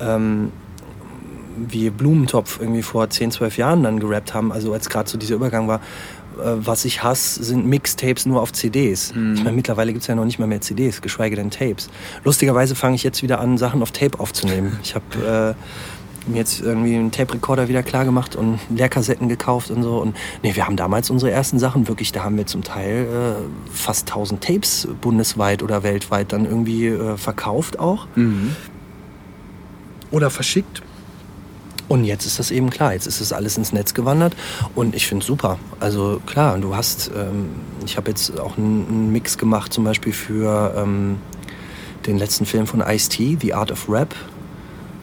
Ähm, 0.00 0.50
wie 1.56 1.88
Blumentopf 1.90 2.58
irgendwie 2.60 2.82
vor 2.82 3.08
10, 3.08 3.30
12 3.30 3.58
Jahren 3.58 3.84
dann 3.84 4.00
gerappt 4.00 4.34
haben, 4.34 4.50
also 4.50 4.72
als 4.72 4.88
gerade 4.90 5.08
so 5.08 5.16
dieser 5.16 5.36
Übergang 5.36 5.68
war, 5.68 5.80
was 6.36 6.84
ich 6.84 7.02
hasse, 7.02 7.42
sind 7.42 7.66
Mixtapes 7.66 8.26
nur 8.26 8.40
auf 8.42 8.52
CDs. 8.52 9.12
Ich 9.34 9.44
meine, 9.44 9.52
mittlerweile 9.56 9.92
gibt 9.92 10.02
es 10.02 10.08
ja 10.08 10.14
noch 10.14 10.24
nicht 10.24 10.38
mal 10.38 10.46
mehr 10.46 10.60
CDs, 10.60 11.02
geschweige 11.02 11.36
denn 11.36 11.50
Tapes. 11.50 11.88
Lustigerweise 12.24 12.74
fange 12.74 12.96
ich 12.96 13.02
jetzt 13.02 13.22
wieder 13.22 13.40
an, 13.40 13.58
Sachen 13.58 13.82
auf 13.82 13.92
Tape 13.92 14.18
aufzunehmen. 14.20 14.78
Ich 14.82 14.94
habe 14.94 15.54
äh, 16.26 16.30
mir 16.30 16.38
jetzt 16.38 16.60
irgendwie 16.60 16.94
einen 16.94 17.10
Tape-Recorder 17.10 17.68
wieder 17.68 17.82
klar 17.82 18.04
gemacht 18.04 18.36
und 18.36 18.58
Leerkassetten 18.70 19.28
gekauft 19.28 19.70
und 19.70 19.82
so. 19.82 19.98
Und 19.98 20.16
nee, 20.42 20.54
wir 20.54 20.66
haben 20.66 20.76
damals 20.76 21.10
unsere 21.10 21.30
ersten 21.30 21.58
Sachen 21.58 21.88
wirklich, 21.88 22.12
da 22.12 22.24
haben 22.24 22.36
wir 22.36 22.46
zum 22.46 22.62
Teil 22.62 23.06
äh, 23.06 23.72
fast 23.72 24.08
1000 24.08 24.42
Tapes 24.42 24.88
bundesweit 25.00 25.62
oder 25.62 25.82
weltweit 25.82 26.32
dann 26.32 26.44
irgendwie 26.44 26.86
äh, 26.86 27.16
verkauft 27.16 27.78
auch 27.78 28.06
oder 30.10 30.30
verschickt. 30.30 30.82
Und 31.88 32.04
jetzt 32.04 32.24
ist 32.26 32.38
das 32.38 32.50
eben 32.50 32.70
klar, 32.70 32.94
jetzt 32.94 33.06
ist 33.06 33.20
das 33.20 33.32
alles 33.32 33.58
ins 33.58 33.72
Netz 33.72 33.92
gewandert 33.94 34.34
und 34.74 34.94
ich 34.94 35.06
finde 35.06 35.22
es 35.22 35.26
super. 35.26 35.58
Also 35.80 36.20
klar, 36.24 36.56
du 36.58 36.74
hast, 36.74 37.10
ähm, 37.14 37.50
ich 37.84 37.96
habe 37.96 38.10
jetzt 38.10 38.38
auch 38.40 38.56
einen, 38.56 39.12
Mix 39.12 39.36
gemacht 39.36 39.72
zum 39.72 39.84
Beispiel 39.84 40.12
für 40.12 40.74
ähm, 40.76 41.18
den 42.06 42.16
letzten 42.18 42.46
Film 42.46 42.66
von 42.66 42.80
Ice-T, 42.80 43.38
The 43.40 43.54
Art 43.54 43.70
of 43.70 43.88
Rap, 43.88 44.14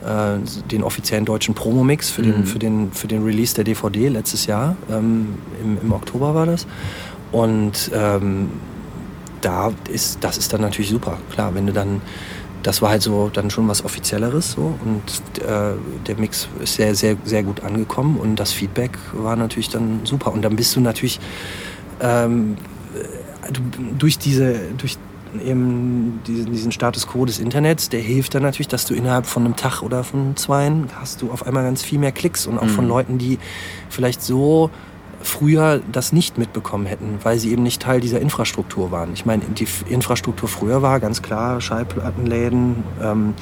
äh, 0.04 0.40
den 0.72 0.84
offiziellen 0.84 1.26
deutschen 1.26 1.54
Promo-Mix 1.54 2.10
für, 2.10 2.24
den, 2.24 2.40
Mhm. 2.40 2.46
für, 2.46 2.60
den, 2.60 2.92
für 2.92 3.08
den 3.08 3.24
Release 3.24 3.54
der 3.54 3.64
DVD 3.64 4.08
letztes 4.08 4.48
Jahr, 4.48 4.76
ähm, 4.90 5.36
im, 5.64 5.78
im 5.82 5.92
Oktober 5.94 6.34
war 6.34 6.48
das. 6.48 6.66
Und 7.32 7.92
ähm, 7.94 8.50
da 9.42 9.72
ist, 9.90 10.24
das 10.24 10.38
ist 10.38 10.52
dann 10.54 10.62
natürlich 10.62 10.90
super. 10.90 11.18
Klar, 11.32 11.54
wenn 11.56 11.68
du 11.68 11.74
dann, 11.74 12.02
das 12.64 12.82
war 12.82 12.90
halt 12.90 13.02
so 13.02 13.30
dann 13.32 13.50
schon 13.50 13.68
was 13.68 13.84
Offizielleres 13.84 14.52
so 14.54 14.78
und 14.86 15.42
äh, 15.44 15.74
der 16.08 16.16
Mix 16.18 16.48
ist 16.62 16.76
sehr, 16.76 16.96
sehr, 16.96 17.18
sehr 17.24 17.44
gut 17.44 17.64
angekommen 17.64 18.18
und 18.18 18.36
das 18.36 18.52
Feedback 18.52 18.98
war 19.14 19.36
natürlich 19.36 19.70
dann 19.70 20.02
super. 20.04 20.32
Und 20.32 20.42
dann 20.44 20.56
bist 20.56 20.76
du 20.76 20.80
natürlich 20.80 21.20
ähm, 22.00 22.58
äh, 22.94 23.52
du, 23.52 23.62
durch 23.98 24.18
diese, 24.18 24.56
durch 24.78 24.98
eben 25.46 26.22
diesen, 26.28 26.52
diesen 26.52 26.72
Status 26.72 27.08
quo 27.08 27.26
des 27.26 27.40
Internets, 27.40 27.90
der 27.90 28.02
hilft 28.02 28.36
dann 28.36 28.44
natürlich, 28.44 28.68
dass 28.68 28.86
du 28.86 28.94
innerhalb 28.94 29.26
von 29.26 29.46
einem 29.46 29.56
Tag 29.56 29.82
oder 29.82 30.04
von 30.04 30.36
zweien 30.36 30.88
hast 30.96 31.22
du 31.22 31.32
auf 31.32 31.48
einmal 31.48 31.64
ganz 31.64 31.84
viel 31.84 32.00
mehr 32.00 32.12
Klicks 32.12 32.48
und 32.48 32.58
auch 32.58 32.68
von 32.68 32.86
Mhm. 32.86 32.90
Leuten, 32.90 33.18
die 33.18 33.40
vielleicht 33.90 34.22
so 34.22 34.70
früher 35.24 35.82
das 35.92 36.14
nicht 36.14 36.38
mitbekommen 36.38 36.86
hätten, 36.86 37.20
weil 37.24 37.38
sie 37.40 37.52
eben 37.52 37.64
nicht 37.64 37.82
Teil 37.82 38.02
dieser 38.02 38.20
Infrastruktur 38.20 38.92
waren. 38.92 39.14
Ich 39.14 39.26
meine, 39.26 39.44
die 39.44 39.68
Infrastruktur 39.90 40.50
früher 40.50 40.82
war 40.82 41.00
ganz 41.00 41.22
klar 41.22 41.62
Schallplattenläden, 41.62 42.84
ähm, 43.02 43.34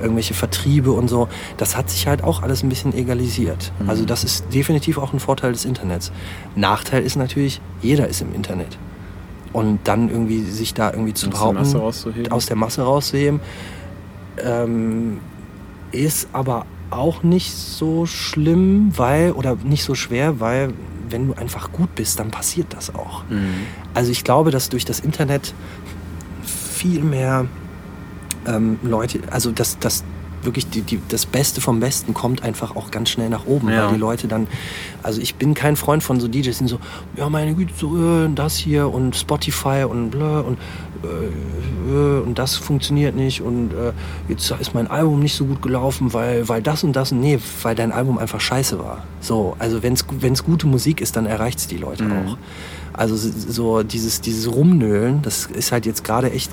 irgendwelche 0.00 0.34
Vertriebe 0.34 0.92
und 0.92 1.08
so. 1.08 1.28
Das 1.56 1.76
hat 1.76 1.90
sich 1.90 2.06
halt 2.06 2.24
auch 2.24 2.42
alles 2.42 2.62
ein 2.62 2.68
bisschen 2.68 2.94
egalisiert. 2.94 3.72
Mhm. 3.78 3.90
Also 3.90 4.04
das 4.04 4.24
ist 4.24 4.52
definitiv 4.52 4.98
auch 4.98 5.12
ein 5.12 5.20
Vorteil 5.20 5.52
des 5.52 5.64
Internets. 5.64 6.12
Nachteil 6.56 7.02
ist 7.02 7.16
natürlich, 7.16 7.60
jeder 7.80 8.08
ist 8.08 8.20
im 8.20 8.34
Internet. 8.34 8.78
Und 9.52 9.80
dann 9.84 10.10
irgendwie 10.10 10.42
sich 10.42 10.74
da 10.74 10.90
irgendwie 10.90 11.14
zu 11.14 11.30
behaupten, 11.30 11.76
aus 12.30 12.46
der 12.46 12.56
Masse 12.56 12.82
rauszuheben, 12.82 13.40
ähm, 14.44 15.20
ist 15.90 16.28
aber 16.32 16.66
auch 16.90 17.22
nicht 17.22 17.54
so 17.54 18.06
schlimm, 18.06 18.92
weil, 18.96 19.32
oder 19.32 19.56
nicht 19.64 19.84
so 19.84 19.94
schwer, 19.94 20.40
weil 20.40 20.72
wenn 21.12 21.26
du 21.28 21.34
einfach 21.34 21.72
gut 21.72 21.94
bist, 21.94 22.18
dann 22.18 22.30
passiert 22.30 22.68
das 22.74 22.94
auch. 22.94 23.24
Mhm. 23.28 23.54
Also 23.94 24.10
ich 24.10 24.24
glaube, 24.24 24.50
dass 24.50 24.68
durch 24.68 24.84
das 24.84 25.00
Internet 25.00 25.54
viel 26.44 27.02
mehr 27.02 27.46
ähm, 28.46 28.78
Leute, 28.82 29.20
also 29.30 29.50
dass 29.50 29.78
das 29.78 30.04
wirklich 30.42 30.70
die, 30.70 30.82
die, 30.82 31.00
das 31.08 31.26
Beste 31.26 31.60
vom 31.60 31.80
Besten 31.80 32.14
kommt 32.14 32.44
einfach 32.44 32.76
auch 32.76 32.92
ganz 32.92 33.10
schnell 33.10 33.28
nach 33.28 33.46
oben, 33.46 33.68
Ja. 33.70 33.86
weil 33.86 33.94
die 33.94 33.98
Leute 33.98 34.28
dann, 34.28 34.46
also 35.02 35.20
ich 35.20 35.34
bin 35.34 35.52
kein 35.54 35.74
Freund 35.74 36.02
von 36.04 36.20
so 36.20 36.28
DJs, 36.28 36.44
die 36.44 36.52
sind 36.52 36.68
so, 36.68 36.78
ja 37.16 37.28
meine 37.28 37.54
Güte, 37.54 37.72
so 37.76 37.96
äh, 38.24 38.28
das 38.32 38.56
hier 38.56 38.88
und 38.88 39.16
Spotify 39.16 39.84
und 39.88 40.10
bla 40.10 40.40
und 40.40 40.56
äh, 41.02 42.20
und 42.20 42.38
das 42.38 42.56
funktioniert 42.56 43.16
nicht 43.16 43.40
und 43.40 43.72
äh, 43.72 43.92
jetzt 44.28 44.50
ist 44.50 44.74
mein 44.74 44.88
Album 44.88 45.20
nicht 45.20 45.34
so 45.36 45.44
gut 45.46 45.62
gelaufen, 45.62 46.12
weil, 46.12 46.48
weil 46.48 46.62
das 46.62 46.84
und 46.84 46.94
das, 46.94 47.12
nee, 47.12 47.38
weil 47.62 47.74
dein 47.74 47.92
Album 47.92 48.18
einfach 48.18 48.40
scheiße 48.40 48.78
war. 48.78 49.04
So, 49.20 49.56
also 49.58 49.82
wenn 49.82 49.94
es 49.94 50.44
gute 50.44 50.66
Musik 50.66 51.00
ist, 51.00 51.16
dann 51.16 51.26
erreicht 51.26 51.58
es 51.58 51.66
die 51.66 51.78
Leute 51.78 52.04
Mhm. 52.04 52.12
auch. 52.12 52.38
Also 52.92 53.16
so 53.16 53.82
dieses, 53.82 54.20
dieses 54.20 54.52
Rumnölen, 54.52 55.22
das 55.22 55.46
ist 55.46 55.72
halt 55.72 55.86
jetzt 55.86 56.04
gerade 56.04 56.32
echt 56.32 56.50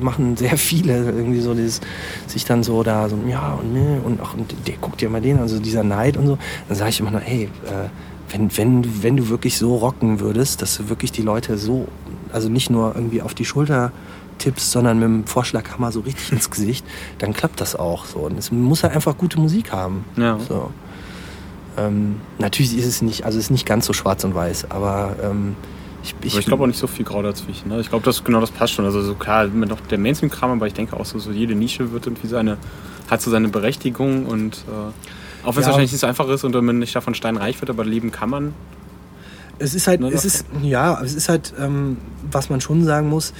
machen 0.00 0.36
sehr 0.36 0.56
viele 0.56 1.04
irgendwie 1.04 1.40
so 1.40 1.54
dieses 1.54 1.80
sich 2.26 2.44
dann 2.44 2.62
so 2.62 2.82
da 2.82 3.08
so 3.08 3.18
ja 3.28 3.54
und 3.54 3.72
ne 3.72 4.00
und 4.04 4.20
ach 4.22 4.34
und 4.34 4.54
der 4.66 4.76
guckt 4.76 5.00
dir 5.00 5.10
mal 5.10 5.20
den 5.20 5.38
also 5.38 5.58
dieser 5.58 5.82
Neid 5.82 6.16
und 6.16 6.26
so 6.26 6.38
dann 6.68 6.76
sage 6.76 6.90
ich 6.90 7.00
immer 7.00 7.10
nur 7.10 7.20
hey 7.20 7.44
äh, 7.66 7.88
wenn 8.30 8.56
wenn 8.56 9.02
wenn 9.02 9.16
du 9.16 9.28
wirklich 9.28 9.56
so 9.58 9.76
rocken 9.76 10.20
würdest 10.20 10.62
dass 10.62 10.76
du 10.76 10.88
wirklich 10.88 11.12
die 11.12 11.22
Leute 11.22 11.58
so 11.58 11.88
also 12.32 12.48
nicht 12.48 12.70
nur 12.70 12.94
irgendwie 12.94 13.22
auf 13.22 13.34
die 13.34 13.44
Schulter 13.44 13.92
tippst, 14.38 14.70
sondern 14.72 14.98
mit 14.98 15.04
dem 15.08 15.26
Vorschlaghammer 15.26 15.92
so 15.92 16.00
richtig 16.00 16.32
ins 16.32 16.50
Gesicht, 16.50 16.84
dann 17.18 17.32
klappt 17.32 17.60
das 17.60 17.76
auch 17.76 18.04
so. 18.06 18.20
Und 18.20 18.38
es 18.38 18.50
muss 18.50 18.82
halt 18.82 18.94
einfach 18.94 19.16
gute 19.16 19.38
Musik 19.38 19.72
haben. 19.72 20.04
Ja. 20.16 20.38
So. 20.38 20.70
Ähm, 21.76 22.16
natürlich 22.38 22.76
ist 22.76 22.86
es 22.86 23.02
nicht, 23.02 23.24
also 23.24 23.38
es 23.38 23.44
ist 23.46 23.50
nicht 23.50 23.66
ganz 23.66 23.86
so 23.86 23.92
schwarz 23.92 24.24
und 24.24 24.34
weiß, 24.34 24.70
aber 24.70 25.16
ähm, 25.22 25.54
ich, 26.02 26.14
ich, 26.22 26.38
ich 26.38 26.46
glaube 26.46 26.62
auch 26.64 26.66
nicht 26.66 26.78
so 26.78 26.86
viel 26.86 27.04
Grau 27.04 27.22
dazwischen. 27.22 27.68
Ne? 27.68 27.80
Ich 27.80 27.90
glaube, 27.90 28.04
das 28.04 28.24
genau 28.24 28.40
das 28.40 28.50
passt 28.50 28.72
schon. 28.72 28.84
Also 28.86 29.02
so 29.02 29.14
klar, 29.14 29.46
noch 29.46 29.80
der 29.82 29.98
Mainstream-Kram, 29.98 30.50
aber 30.52 30.66
ich 30.66 30.72
denke 30.74 30.96
auch 30.98 31.04
so, 31.04 31.18
so 31.18 31.30
jede 31.30 31.54
Nische 31.54 31.92
wird 31.92 32.06
irgendwie 32.06 32.26
seine, 32.26 32.56
hat 33.10 33.20
so 33.20 33.30
seine 33.30 33.48
Berechtigung 33.48 34.26
und 34.26 34.64
äh, 34.68 35.46
auch 35.46 35.54
wenn 35.54 35.60
es 35.60 35.66
Ja. 35.66 35.66
wahrscheinlich 35.66 35.92
nicht 35.92 36.00
so 36.00 36.06
einfach 36.06 36.28
ist 36.28 36.44
und 36.44 36.54
man 36.60 36.78
nicht 36.78 36.94
davon 36.96 37.14
steinreich 37.14 37.60
wird, 37.60 37.70
aber 37.70 37.84
leben 37.84 38.10
kann 38.10 38.30
man. 38.30 38.54
Es 39.60 39.74
ist 39.74 39.86
halt, 39.86 40.00
es 40.02 40.24
ist, 40.24 40.44
ja, 40.62 41.00
es 41.02 41.14
ist 41.14 41.28
halt, 41.28 41.52
ähm, 41.60 41.98
was 42.30 42.48
man 42.50 42.60
schon 42.60 42.84
sagen 42.84 43.08
muss, 43.08 43.32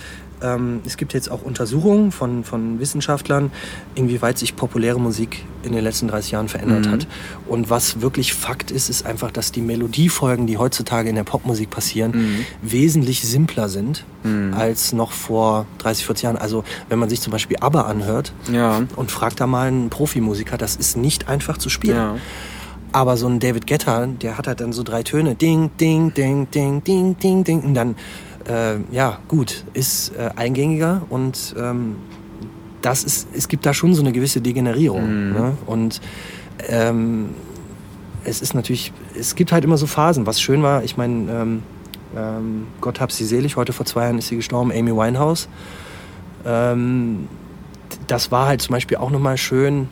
ähm, 0.43 0.81
es 0.87 0.97
gibt 0.97 1.13
jetzt 1.13 1.31
auch 1.31 1.43
Untersuchungen 1.43 2.13
von, 2.13 2.45
von 2.45 2.79
Wissenschaftlern, 2.81 3.51
inwieweit 3.95 4.39
sich 4.39 4.57
populäre 4.57 4.99
Musik 5.01 5.45
in 5.63 5.73
den 5.73 5.83
letzten 5.85 6.09
30 6.09 6.31
Jahren 6.33 6.49
verändert 6.49 6.87
Mhm. 6.87 6.91
hat. 6.93 7.07
Und 7.47 7.69
was 7.69 8.01
wirklich 8.01 8.33
Fakt 8.33 8.71
ist, 8.71 8.89
ist 8.89 9.05
einfach, 9.05 9.31
dass 9.31 9.53
die 9.53 9.61
Melodiefolgen, 9.61 10.47
die 10.47 10.57
heutzutage 10.57 11.09
in 11.11 11.15
der 11.15 11.25
Popmusik 11.25 11.69
passieren, 11.71 12.13
Mhm. 12.13 12.45
wesentlich 12.63 13.21
simpler 13.23 13.69
sind 13.69 14.05
Mhm. 14.23 14.55
als 14.55 14.93
noch 14.95 15.13
vor 15.13 15.67
30, 15.79 16.07
40 16.07 16.23
Jahren. 16.25 16.37
Also 16.39 16.65
wenn 16.89 16.99
man 16.99 17.09
sich 17.11 17.21
zum 17.21 17.33
Beispiel 17.33 17.57
ABBA 17.61 17.83
anhört 17.83 18.33
Ja. 18.51 18.83
und 18.97 19.11
fragt 19.11 19.41
da 19.41 19.47
mal 19.47 19.69
einen 19.69 19.91
Profimusiker, 19.91 20.57
das 20.57 20.77
ist 20.77 20.97
nicht 20.97 21.29
einfach 21.29 21.59
zu 21.59 21.69
spielen. 21.69 21.97
Ja. 21.97 22.17
Aber 22.93 23.17
so 23.17 23.29
ein 23.29 23.39
David 23.39 23.67
Guetta, 23.67 24.07
der 24.07 24.37
hat 24.37 24.47
halt 24.47 24.61
dann 24.61 24.73
so 24.73 24.83
drei 24.83 25.03
Töne. 25.03 25.35
Ding, 25.35 25.71
ding, 25.79 26.13
ding, 26.13 26.51
ding, 26.51 26.83
ding, 26.83 27.17
ding, 27.19 27.45
ding. 27.45 27.61
Und 27.63 27.75
dann, 27.75 27.95
äh, 28.49 28.77
ja, 28.91 29.19
gut, 29.29 29.65
ist 29.75 30.13
äh, 30.17 30.31
eingängiger 30.37 31.03
und 31.09 31.55
ähm, 31.59 31.97
das 32.83 33.05
ist, 33.05 33.29
es 33.35 33.49
gibt 33.49 33.67
da 33.67 33.75
schon 33.75 33.95
so 33.95 34.03
eine 34.03 34.13
gewisse 34.13 34.41
Degenerierung. 34.41 35.29
Mhm. 35.29 35.33
Ne? 35.33 35.53
Und 35.67 36.01
ähm, 36.69 37.31
es 38.25 38.43
ist 38.43 38.55
natürlich, 38.55 38.93
es 39.19 39.35
gibt 39.35 39.53
halt 39.53 39.65
immer 39.65 39.77
so 39.77 39.87
Phasen. 39.87 40.27
Was 40.27 40.41
schön 40.41 40.63
war, 40.63 40.83
ich 40.83 40.97
meine, 40.97 41.31
ähm, 41.31 41.63
ähm, 42.17 42.67
Gott 42.81 43.01
hab 43.01 43.13
sie 43.13 43.25
selig, 43.25 43.57
heute 43.57 43.73
vor 43.73 43.87
zwei 43.87 44.05
Jahren 44.05 44.19
ist 44.19 44.29
sie 44.29 44.37
gestorben, 44.37 44.73
Amy 44.73 44.95
Winehouse. 44.95 45.49
Ähm, 46.45 47.29
das 48.07 48.31
war 48.33 48.47
halt 48.47 48.63
zum 48.63 48.73
Beispiel 48.73 48.97
auch 48.97 49.11
nochmal 49.11 49.37
schön, 49.37 49.89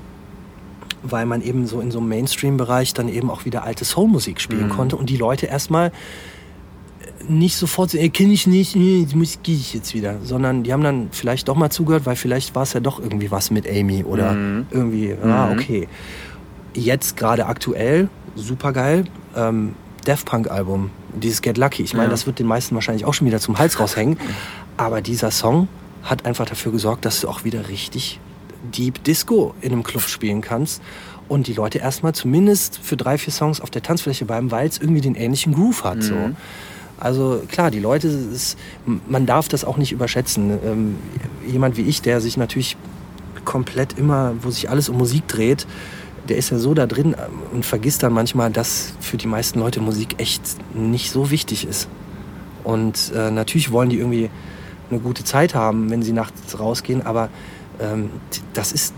weil 1.03 1.26
man 1.26 1.42
eben 1.42 1.66
so 1.66 1.80
in 1.80 1.90
so 1.90 1.99
einem 1.99 2.09
Mainstream-Bereich 2.09 2.94
dann 2.94 3.09
eben 3.09 3.30
auch 3.30 3.44
wieder 3.44 3.64
alte 3.64 3.84
Soul-Musik 3.84 4.40
spielen 4.40 4.66
Mhm. 4.66 4.70
konnte 4.70 4.96
und 4.96 5.09
die 5.11 5.16
Leute 5.16 5.46
erstmal 5.46 5.92
nicht 7.28 7.57
sofort 7.57 7.90
so, 7.90 7.99
ey, 7.99 8.09
kenne 8.11 8.32
ich 8.32 8.46
nicht, 8.46 8.74
nee, 8.76 9.07
die 9.11 9.16
Musik 9.16 9.42
gehe 9.42 9.55
ich 9.57 9.74
jetzt 9.74 9.94
wieder, 9.94 10.16
sondern 10.24 10.62
die 10.62 10.72
haben 10.72 10.82
dann 10.82 11.09
vielleicht 11.11 11.49
doch 11.49 11.57
mal 11.57 11.70
zugehört, 11.70 12.07
weil 12.07 12.16
vielleicht 12.16 12.55
war 12.55 12.62
es 12.62 12.72
ja 12.72 12.80
doch 12.80 13.01
irgendwie 13.01 13.30
was 13.30 13.51
mit 13.51 13.68
Amy 13.68 14.05
oder 14.05 14.32
Mhm. 14.32 14.66
irgendwie, 14.70 15.14
ah, 15.22 15.46
Mhm. 15.46 15.53
okay. 15.53 15.88
Jetzt 16.74 17.16
gerade 17.16 17.46
aktuell, 17.46 18.09
super 18.34 18.72
geil, 18.72 19.05
ähm, 19.36 19.74
Daft 20.05 20.26
Punk-Album, 20.26 20.90
dieses 21.14 21.42
Get 21.42 21.59
Lucky. 21.59 21.82
Ich 21.82 21.92
meine, 21.92 22.05
Ja. 22.07 22.11
das 22.11 22.26
wird 22.26 22.38
den 22.38 22.46
meisten 22.46 22.74
wahrscheinlich 22.74 23.05
auch 23.05 23.12
schon 23.14 23.26
wieder 23.26 23.40
zum 23.40 23.59
Hals 23.59 23.78
raushängen, 23.78 24.16
aber 24.76 25.01
dieser 25.03 25.30
Song 25.30 25.68
hat 26.03 26.24
einfach 26.24 26.46
dafür 26.46 26.72
gesorgt, 26.72 27.05
dass 27.05 27.20
du 27.20 27.28
auch 27.28 27.44
wieder 27.44 27.68
richtig 27.68 28.20
Deep 28.76 29.02
Disco 29.04 29.54
in 29.61 29.72
einem 29.72 29.82
Club 29.82 30.02
spielen 30.02 30.40
kannst 30.40 30.82
und 31.28 31.46
die 31.46 31.52
Leute 31.52 31.78
erstmal 31.78 32.14
zumindest 32.14 32.78
für 32.82 32.96
drei, 32.96 33.18
vier 33.18 33.32
Songs 33.32 33.61
auf 33.61 33.70
der 33.70 33.82
Tanzfläche 33.82 34.24
bleiben, 34.24 34.50
weil 34.50 34.66
es 34.66 34.78
irgendwie 34.78 35.00
den 35.00 35.14
ähnlichen 35.14 35.54
Groove 35.54 35.84
hat. 35.84 36.02
So. 36.02 36.14
Mhm. 36.14 36.36
Also 36.98 37.42
klar, 37.48 37.70
die 37.70 37.78
Leute, 37.78 38.09
ist, 38.09 38.59
man 39.06 39.26
darf 39.26 39.48
das 39.48 39.64
auch 39.64 39.76
nicht 39.76 39.92
überschätzen. 39.92 40.59
Ähm, 40.64 40.96
jemand 41.46 41.76
wie 41.76 41.82
ich, 41.82 42.02
der 42.02 42.20
sich 42.20 42.36
natürlich 42.36 42.76
komplett 43.44 43.98
immer, 43.98 44.34
wo 44.42 44.50
sich 44.50 44.68
alles 44.68 44.88
um 44.88 44.98
Musik 44.98 45.28
dreht, 45.28 45.66
der 46.28 46.36
ist 46.36 46.50
ja 46.50 46.59
so 46.59 46.74
da 46.74 46.86
drin 46.86 47.14
ähm, 47.18 47.42
und 47.52 47.64
vergisst 47.64 48.02
dann 48.02 48.12
manchmal, 48.12 48.50
dass 48.50 48.92
für 49.00 49.16
die 49.16 49.28
meisten 49.28 49.61
Leute 49.61 49.80
Musik 49.80 50.16
echt 50.18 50.42
nicht 50.74 51.11
so 51.11 51.30
wichtig 51.30 51.66
ist. 51.66 51.88
Und 52.64 53.12
äh, 53.14 53.30
natürlich 53.30 53.70
wollen 53.70 53.90
die 53.90 53.98
irgendwie 53.98 54.28
eine 54.90 55.00
gute 55.00 55.24
Zeit 55.24 55.54
haben, 55.54 55.90
wenn 55.90 56.02
sie 56.02 56.12
nachts 56.12 56.59
rausgehen, 56.59 57.04
aber 57.04 57.28
das 58.55 58.72
ist 58.72 58.95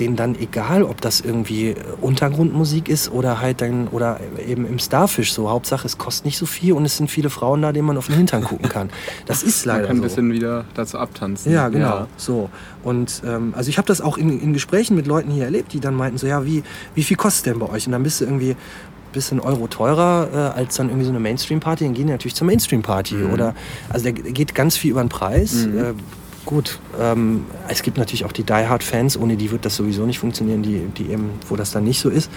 denen 0.00 0.16
dann 0.16 0.34
egal, 0.34 0.82
ob 0.82 1.00
das 1.00 1.20
irgendwie 1.20 1.74
Untergrundmusik 2.00 2.88
ist 2.88 3.12
oder 3.12 3.40
halt 3.40 3.60
dann 3.60 3.88
oder 3.88 4.18
eben 4.46 4.66
im 4.66 4.78
Starfish 4.78 5.32
so. 5.32 5.50
Hauptsache 5.50 5.86
es 5.86 5.98
kostet 5.98 6.24
nicht 6.24 6.38
so 6.38 6.46
viel 6.46 6.72
und 6.72 6.84
es 6.84 6.96
sind 6.96 7.10
viele 7.10 7.30
Frauen 7.30 7.62
da, 7.62 7.72
denen 7.72 7.86
man 7.86 7.98
auf 7.98 8.06
den 8.06 8.16
Hintern 8.16 8.42
gucken 8.42 8.68
kann. 8.68 8.90
Das 9.26 9.42
ist 9.42 9.66
Man 9.66 9.76
leider 9.76 9.88
kann 9.88 9.96
ein 9.96 10.00
so. 10.00 10.04
bisschen 10.04 10.32
wieder 10.32 10.64
dazu 10.74 10.98
abtanzen. 10.98 11.52
Ja, 11.52 11.68
genau. 11.68 12.06
So. 12.16 12.50
Und 12.82 13.22
ähm, 13.24 13.52
also 13.56 13.68
ich 13.68 13.78
habe 13.78 13.86
das 13.86 14.00
auch 14.00 14.16
in, 14.16 14.40
in 14.40 14.52
Gesprächen 14.52 14.96
mit 14.96 15.06
Leuten 15.06 15.30
hier 15.30 15.44
erlebt, 15.44 15.72
die 15.72 15.80
dann 15.80 15.94
meinten 15.94 16.18
so, 16.18 16.26
ja, 16.26 16.44
wie, 16.44 16.62
wie 16.94 17.02
viel 17.02 17.16
kostet 17.16 17.46
denn 17.46 17.58
bei 17.58 17.68
euch? 17.68 17.86
Und 17.86 17.92
dann 17.92 18.02
bist 18.02 18.20
du 18.20 18.24
irgendwie 18.24 18.52
ein 18.52 19.12
bisschen 19.12 19.40
Euro 19.40 19.66
teurer 19.66 20.28
äh, 20.32 20.58
als 20.58 20.76
dann 20.76 20.88
irgendwie 20.88 21.04
so 21.04 21.10
eine 21.10 21.20
Mainstream-Party. 21.20 21.84
Dann 21.84 21.94
gehen 21.94 22.06
die 22.06 22.12
natürlich 22.12 22.34
zur 22.34 22.46
Mainstream-Party. 22.46 23.16
Mhm. 23.16 23.32
Oder 23.32 23.54
also 23.90 24.04
der 24.04 24.12
geht 24.12 24.54
ganz 24.54 24.76
viel 24.76 24.92
über 24.92 25.02
den 25.02 25.10
Preis. 25.10 25.66
Mhm. 25.66 25.78
Äh, 25.78 25.94
gut, 26.44 26.78
ähm, 26.98 27.46
es 27.68 27.82
gibt 27.82 27.98
natürlich 27.98 28.24
auch 28.24 28.32
die 28.32 28.42
Die 28.42 28.52
Hard-Fans, 28.52 29.18
ohne 29.18 29.36
die 29.36 29.50
wird 29.50 29.64
das 29.64 29.76
sowieso 29.76 30.06
nicht 30.06 30.18
funktionieren, 30.18 30.62
die, 30.62 30.86
die 30.96 31.10
eben, 31.10 31.30
wo 31.48 31.56
das 31.56 31.70
dann 31.70 31.84
nicht 31.84 32.00
so 32.00 32.08
ist. 32.08 32.30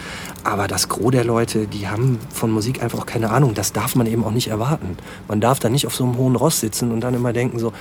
Aber 0.44 0.68
das 0.68 0.90
Gros 0.90 1.12
der 1.12 1.24
Leute, 1.24 1.68
die 1.68 1.88
haben 1.88 2.20
von 2.32 2.52
Musik 2.52 2.82
einfach 2.84 3.00
auch 3.00 3.06
keine 3.06 3.30
Ahnung. 3.30 3.54
Das 3.54 3.74
darf 3.74 3.96
man 3.96 4.08
eben 4.08 4.24
auch 4.24 4.32
nicht 4.32 4.48
erwarten. 4.48 4.98
Man 5.28 5.42
darf 5.42 5.60
da 5.60 5.70
nicht 5.70 5.88
auf 5.88 5.96
so 5.96 6.04
einem 6.04 6.18
hohen 6.18 6.36
Ross 6.36 6.60
sitzen 6.60 6.92
und 6.92 7.02
dann 7.02 7.14
immer 7.14 7.34
denken 7.34 7.60
so, 7.60 7.74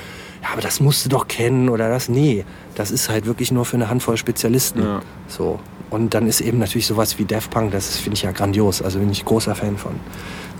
ja, 0.42 0.48
aber 0.52 0.62
das 0.62 0.80
musst 0.80 1.04
du 1.04 1.08
doch 1.08 1.28
kennen 1.28 1.68
oder 1.68 1.88
das. 1.88 2.08
Nee, 2.08 2.44
das 2.74 2.90
ist 2.90 3.08
halt 3.08 3.26
wirklich 3.26 3.52
nur 3.52 3.64
für 3.64 3.76
eine 3.76 3.88
Handvoll 3.88 4.16
Spezialisten. 4.16 4.82
Ja. 4.82 5.02
So. 5.28 5.60
Und 5.92 6.14
dann 6.14 6.26
ist 6.26 6.40
eben 6.40 6.58
natürlich 6.58 6.86
sowas 6.86 7.18
wie 7.18 7.24
Daft 7.26 7.50
Punk, 7.50 7.70
das 7.72 7.96
finde 7.98 8.14
ich 8.14 8.22
ja 8.22 8.32
grandios. 8.32 8.80
Also 8.80 8.98
bin 8.98 9.10
ich 9.10 9.24
großer 9.26 9.54
Fan 9.54 9.76
von. 9.76 9.92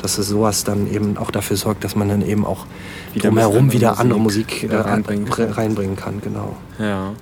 Dass 0.03 0.19
es 0.19 0.29
sowas 0.29 0.63
dann 0.65 0.93
eben 0.93 1.17
auch 1.17 1.31
dafür 1.31 1.57
sorgt, 1.57 1.85
dass 1.85 1.97
man 1.97 2.09
dann 2.09 2.21
eben 2.21 2.45
auch 2.45 2.67
Wieder 3.15 3.29
drumherum 3.29 3.73
wieder 3.73 3.99
andere 3.99 4.19
Musik 4.21 4.63
Musik, 4.65 4.71
äh, 4.71 4.77
reinbringen 4.77 5.25
kann. 5.31 5.47
re- 5.47 5.57
reinbringen 5.57 5.97
kann. 5.97 6.21
Genau. 6.21 6.57
Ja. 6.79 7.13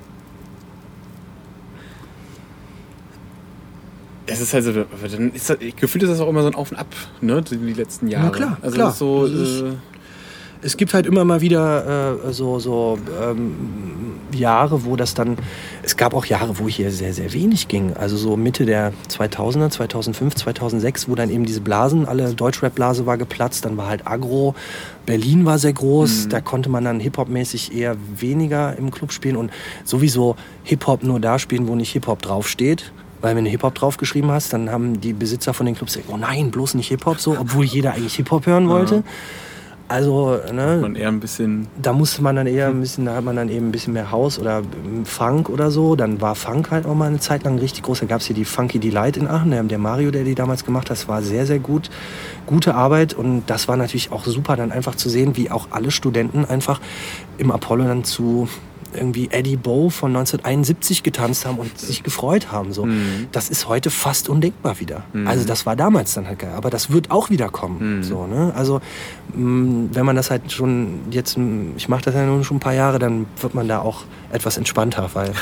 Es 4.27 4.41
ist 4.41 4.55
halt 4.55 4.65
so, 4.65 4.73
dann 4.73 5.33
ist 5.33 5.51
das, 5.51 5.59
gefühlt 5.77 6.05
ist 6.05 6.11
das 6.11 6.21
auch 6.21 6.29
immer 6.29 6.43
so 6.43 6.49
ein 6.49 6.55
Auf 6.55 6.71
und 6.71 6.79
Ab, 6.79 6.87
ne, 7.21 7.43
die, 7.43 7.57
letzten 7.75 8.07
Jahre. 8.07 8.31
klar, 8.31 8.59
also 8.63 8.75
klar. 8.77 8.93
So, 8.93 9.27
äh, 9.27 9.73
Es 10.63 10.77
gibt 10.77 10.93
halt 10.93 11.07
immer 11.07 11.25
mal 11.25 11.41
wieder 11.41 12.19
äh, 12.27 12.33
so, 12.33 12.59
so 12.59 12.99
ähm, 13.23 13.55
Jahre, 14.35 14.85
wo 14.85 14.97
das 14.97 15.15
dann. 15.15 15.37
Es 15.83 15.97
gab 15.97 16.15
auch 16.15 16.25
Jahre, 16.27 16.59
wo 16.59 16.69
hier 16.69 16.91
sehr, 16.91 17.13
sehr 17.13 17.33
wenig 17.33 17.69
ging. 17.69 17.95
Also 17.95 18.17
so 18.17 18.37
Mitte 18.37 18.67
der 18.67 18.93
2000er, 19.09 19.71
2005, 19.71 20.35
2006, 20.35 21.09
wo 21.09 21.15
dann 21.15 21.31
eben 21.31 21.45
diese 21.45 21.61
Blasen, 21.61 22.07
alle 22.07 22.33
Deutschrap-Blase 22.35 23.07
war 23.07 23.19
geplatzt. 23.19 23.65
Dann 23.65 23.77
war 23.77 23.89
halt 23.89 24.07
Agro. 24.07 24.55
Berlin 25.07 25.45
war 25.45 25.59
sehr 25.59 25.73
groß. 25.73 26.29
Da 26.29 26.41
konnte 26.41 26.69
man 26.69 26.85
dann 26.85 27.01
Hip-Hop-mäßig 27.01 27.75
eher 27.75 27.97
weniger 28.17 28.77
im 28.77 28.91
Club 28.91 29.13
spielen 29.13 29.37
und 29.37 29.51
sowieso 29.85 30.37
Hip-Hop 30.65 31.03
nur 31.03 31.21
da 31.21 31.39
spielen, 31.39 31.69
wo 31.69 31.75
nicht 31.75 31.93
Hip-Hop 31.93 32.23
draufsteht. 32.23 32.93
Weil 33.21 33.37
wenn 33.37 33.45
du 33.45 33.51
Hip-Hop 33.51 33.75
draufgeschrieben 33.75 34.31
hast, 34.31 34.53
dann 34.53 34.71
haben 34.71 35.01
die 35.01 35.13
Besitzer 35.13 35.53
von 35.53 35.67
den 35.67 35.75
Clubs 35.75 35.95
gesagt, 35.95 36.11
oh 36.13 36.17
nein, 36.17 36.51
bloß 36.51 36.75
nicht 36.75 36.89
Hip-Hop 36.89 37.21
so, 37.21 37.37
obwohl 37.39 37.65
jeder 37.65 37.93
eigentlich 37.93 38.15
Hip-Hop 38.15 38.47
hören 38.47 38.69
wollte. 38.69 39.03
Also, 39.91 40.39
ne, 40.53 40.79
man 40.81 40.95
eher 40.95 41.09
ein 41.09 41.19
bisschen. 41.19 41.67
da 41.83 41.93
musste 41.93 42.23
man 42.23 42.37
dann 42.37 42.47
eher 42.47 42.69
ein 42.69 42.81
bisschen, 42.81 43.07
da 43.07 43.17
hat 43.17 43.25
man 43.25 43.35
dann 43.35 43.49
eben 43.49 43.67
ein 43.67 43.73
bisschen 43.73 43.93
mehr 43.93 44.13
Haus 44.13 44.39
oder 44.39 44.63
ähm, 44.85 45.05
Funk 45.05 45.49
oder 45.49 45.73
so. 45.73 45.97
Dann 45.97 46.21
war 46.21 46.37
Funk 46.37 46.71
halt 46.71 46.87
auch 46.87 46.95
mal 46.95 47.09
eine 47.09 47.19
Zeit 47.19 47.43
lang 47.43 47.59
richtig 47.59 47.83
groß. 47.83 47.99
Da 47.99 48.07
gab 48.07 48.21
es 48.21 48.27
hier 48.29 48.37
die 48.37 48.45
Funky 48.45 48.79
Delight 48.79 49.17
in 49.17 49.27
Aachen. 49.27 49.51
Der 49.69 49.79
Mario, 49.79 50.13
der 50.13 50.23
die 50.23 50.37
damals 50.37 50.65
gemacht 50.65 50.91
hat, 50.91 50.97
das 50.97 51.09
war 51.09 51.23
sehr, 51.23 51.45
sehr 51.45 51.59
gut. 51.59 51.91
Gute 52.47 52.77
Arbeit. 52.77 53.15
Und 53.15 53.43
das 53.49 53.67
war 53.67 53.77
natürlich 53.77 54.13
auch 54.13 54.25
super, 54.25 54.55
dann 54.55 54.71
einfach 54.71 54.95
zu 54.95 55.09
sehen, 55.09 55.37
wie 55.37 55.51
auch 55.51 55.67
alle 55.73 55.91
Studenten 55.91 56.45
einfach 56.45 56.81
im 57.37 57.51
Apollo 57.51 57.83
dann 57.89 58.05
zu 58.05 58.49
irgendwie 58.95 59.29
Eddie 59.31 59.57
Bow 59.57 59.91
von 59.91 60.11
1971 60.17 61.03
getanzt 61.03 61.47
haben 61.47 61.59
und 61.59 61.79
sich 61.79 62.03
gefreut 62.03 62.51
haben. 62.53 62.73
So. 62.73 62.87
Mhm. 62.87 63.29
Das 63.33 63.49
ist 63.51 63.69
heute 63.69 63.91
fast 63.91 64.29
undenkbar 64.29 64.81
wieder. 64.81 65.05
Mhm. 65.13 65.27
Also 65.27 65.45
das 65.47 65.67
war 65.67 65.77
damals 65.77 66.15
dann 66.15 66.27
halt 66.27 66.39
geil. 66.41 66.53
Aber 66.57 66.71
das 66.71 66.91
wird 66.91 67.11
auch 67.11 67.31
wieder 67.31 67.49
kommen. 67.49 67.99
Mhm. 67.99 68.03
So, 68.03 68.27
ne? 68.27 68.53
Also 68.57 68.81
mh, 69.35 69.91
wenn 69.93 70.07
man 70.07 70.17
das 70.17 70.31
halt 70.31 70.51
schon 70.53 71.01
jetzt, 71.11 71.37
mh, 71.39 71.73
ich 71.77 71.89
mache 71.89 72.03
das 72.03 72.15
ja 72.15 72.25
nun 72.27 72.45
schon 72.45 72.59
ein 72.59 72.61
paar 72.61 72.75
Jahre, 72.75 72.99
dann 72.99 73.27
wird 73.41 73.55
man 73.55 73.69
da 73.69 73.81
auch 73.81 74.03
etwas 74.33 74.57
entspannter, 74.57 75.11
weil, 75.15 75.33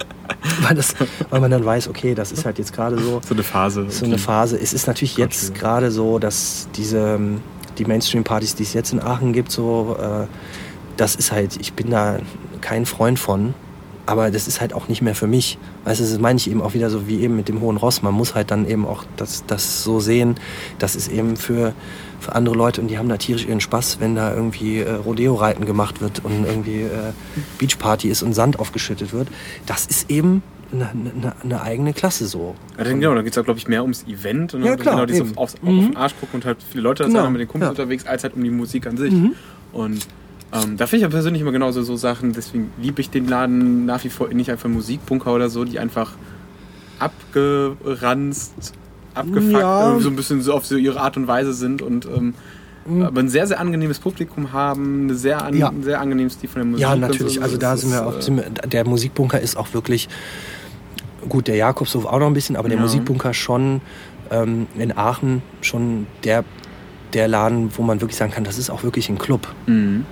weil, 0.62 0.74
das, 0.74 0.94
weil 1.30 1.40
man 1.40 1.50
dann 1.50 1.64
weiß, 1.64 1.88
okay, 1.88 2.14
das 2.14 2.32
ist 2.32 2.44
halt 2.44 2.58
jetzt 2.58 2.72
gerade 2.72 2.98
so, 2.98 3.20
So 3.26 3.34
eine 3.34 3.42
Phase. 3.42 3.86
so 3.90 4.04
eine 4.04 4.18
Phase. 4.18 4.56
Es 4.58 4.72
ist 4.72 4.86
natürlich 4.86 5.16
jetzt 5.16 5.54
gerade 5.54 5.90
so, 5.90 6.18
dass 6.18 6.68
diese 6.76 6.98
ähm, 7.16 7.40
die 7.78 7.84
Mainstream-Partys, 7.84 8.54
die 8.54 8.62
es 8.62 8.72
jetzt 8.72 8.92
in 8.94 9.00
Aachen 9.02 9.32
gibt, 9.34 9.52
so 9.52 9.96
äh, 10.00 10.26
das 10.96 11.14
ist 11.14 11.32
halt, 11.32 11.56
ich 11.60 11.72
bin 11.72 11.90
da 11.90 12.18
kein 12.60 12.86
Freund 12.86 13.18
von. 13.18 13.54
aber 14.06 14.30
das 14.30 14.46
ist 14.46 14.60
halt 14.60 14.72
auch 14.72 14.88
nicht 14.88 15.02
mehr 15.02 15.14
für 15.14 15.26
mich. 15.26 15.58
Weißt 15.84 16.00
du, 16.00 16.04
das 16.04 16.18
meine 16.18 16.36
ich 16.36 16.48
eben 16.48 16.62
auch 16.62 16.74
wieder 16.74 16.90
so 16.90 17.08
wie 17.08 17.20
eben 17.20 17.36
mit 17.36 17.48
dem 17.48 17.60
Hohen 17.60 17.76
Ross. 17.76 18.02
Man 18.02 18.14
muss 18.14 18.34
halt 18.34 18.52
dann 18.52 18.66
eben 18.68 18.86
auch 18.86 19.04
das, 19.16 19.44
das 19.46 19.82
so 19.82 19.98
sehen, 20.00 20.36
das 20.78 20.94
ist 20.94 21.08
eben 21.08 21.36
für, 21.36 21.74
für 22.20 22.34
andere 22.34 22.54
Leute 22.54 22.80
und 22.80 22.88
die 22.88 22.98
haben 22.98 23.08
da 23.08 23.16
tierisch 23.16 23.46
ihren 23.46 23.60
Spaß, 23.60 23.98
wenn 24.00 24.14
da 24.14 24.32
irgendwie 24.32 24.78
äh, 24.78 24.92
Rodeo-Reiten 24.92 25.66
gemacht 25.66 26.00
wird 26.00 26.24
und 26.24 26.46
irgendwie 26.46 26.82
äh, 26.82 27.12
Beachparty 27.58 28.08
ist 28.08 28.22
und 28.22 28.32
Sand 28.32 28.60
aufgeschüttet 28.60 29.12
wird. 29.12 29.28
Das 29.66 29.86
ist 29.86 30.08
eben 30.08 30.42
eine, 30.72 30.88
eine, 30.90 31.32
eine 31.42 31.62
eigene 31.62 31.92
Klasse 31.92 32.26
so. 32.26 32.54
Ja, 32.78 32.84
dann, 32.84 33.00
genau, 33.00 33.14
da 33.14 33.22
geht 33.22 33.36
es 33.36 33.44
glaube 33.44 33.58
ich, 33.58 33.68
mehr 33.68 33.82
ums 33.82 34.04
Event 34.06 34.54
und 34.54 34.64
ja, 34.64 34.76
klar, 34.76 34.94
genau 34.94 35.06
dieses 35.06 35.36
aufs, 35.36 35.54
mhm. 35.62 35.78
auf 35.78 35.84
den 35.86 35.96
Arsch 35.96 36.14
gucken 36.20 36.36
und 36.36 36.44
halt 36.44 36.58
viele 36.70 36.82
Leute 36.82 37.02
da 37.02 37.08
genau. 37.08 37.22
sind 37.22 37.32
mit 37.32 37.40
den 37.40 37.48
Kumpels 37.48 37.66
ja. 37.66 37.70
unterwegs, 37.70 38.06
als 38.06 38.22
halt 38.22 38.34
um 38.34 38.44
die 38.44 38.50
Musik 38.50 38.86
an 38.86 38.96
sich. 38.96 39.12
Mhm. 39.12 39.34
Und 39.72 40.06
ähm, 40.52 40.76
da 40.76 40.86
finde 40.86 40.98
ich 40.98 41.02
ja 41.02 41.08
persönlich 41.08 41.42
immer 41.42 41.52
genauso 41.52 41.82
so 41.82 41.96
Sachen, 41.96 42.32
deswegen 42.32 42.70
liebe 42.80 43.00
ich 43.00 43.10
den 43.10 43.28
Laden 43.28 43.84
nach 43.84 44.04
wie 44.04 44.10
vor 44.10 44.28
nicht 44.28 44.50
einfach 44.50 44.68
Musikbunker 44.68 45.32
oder 45.34 45.48
so, 45.48 45.64
die 45.64 45.78
einfach 45.78 46.12
abgeranzt, 46.98 48.72
abgefuckt, 49.14 49.52
ja. 49.52 49.98
so 49.98 50.08
ein 50.08 50.16
bisschen 50.16 50.42
so 50.42 50.54
auf 50.54 50.64
so 50.64 50.76
ihre 50.76 51.00
Art 51.00 51.16
und 51.16 51.26
Weise 51.26 51.52
sind 51.52 51.82
und 51.82 52.06
ähm, 52.06 52.34
mhm. 52.86 53.02
aber 53.02 53.20
ein 53.20 53.28
sehr, 53.28 53.46
sehr 53.46 53.58
angenehmes 53.58 53.98
Publikum 53.98 54.52
haben, 54.52 55.04
eine 55.04 55.14
sehr 55.16 55.44
an, 55.44 55.56
ja. 55.56 55.68
ein 55.68 55.82
sehr 55.82 56.00
angenehmes 56.00 56.34
Stil 56.34 56.48
von 56.48 56.60
der 56.60 56.66
Musik. 56.66 56.82
Ja, 56.82 56.94
natürlich. 56.94 57.34
So. 57.34 57.42
Also 57.42 57.56
da 57.56 57.76
sind 57.76 57.90
wir 57.90 58.06
auch, 58.06 58.20
sind 58.20 58.36
wir, 58.36 58.44
der 58.44 58.86
Musikbunker 58.86 59.40
ist 59.40 59.56
auch 59.56 59.74
wirklich, 59.74 60.08
gut, 61.28 61.48
der 61.48 61.56
Jakobshof 61.56 62.06
auch 62.06 62.20
noch 62.20 62.28
ein 62.28 62.34
bisschen, 62.34 62.54
aber 62.54 62.68
der 62.68 62.78
ja. 62.78 62.82
Musikbunker 62.82 63.34
schon 63.34 63.80
ähm, 64.30 64.68
in 64.78 64.96
Aachen 64.96 65.42
schon 65.60 66.06
der, 66.22 66.44
der 67.14 67.26
Laden, 67.26 67.72
wo 67.76 67.82
man 67.82 68.00
wirklich 68.00 68.16
sagen 68.16 68.32
kann, 68.32 68.44
das 68.44 68.58
ist 68.58 68.70
auch 68.70 68.84
wirklich 68.84 69.08
ein 69.08 69.18
Club. 69.18 69.48
Mhm 69.66 70.06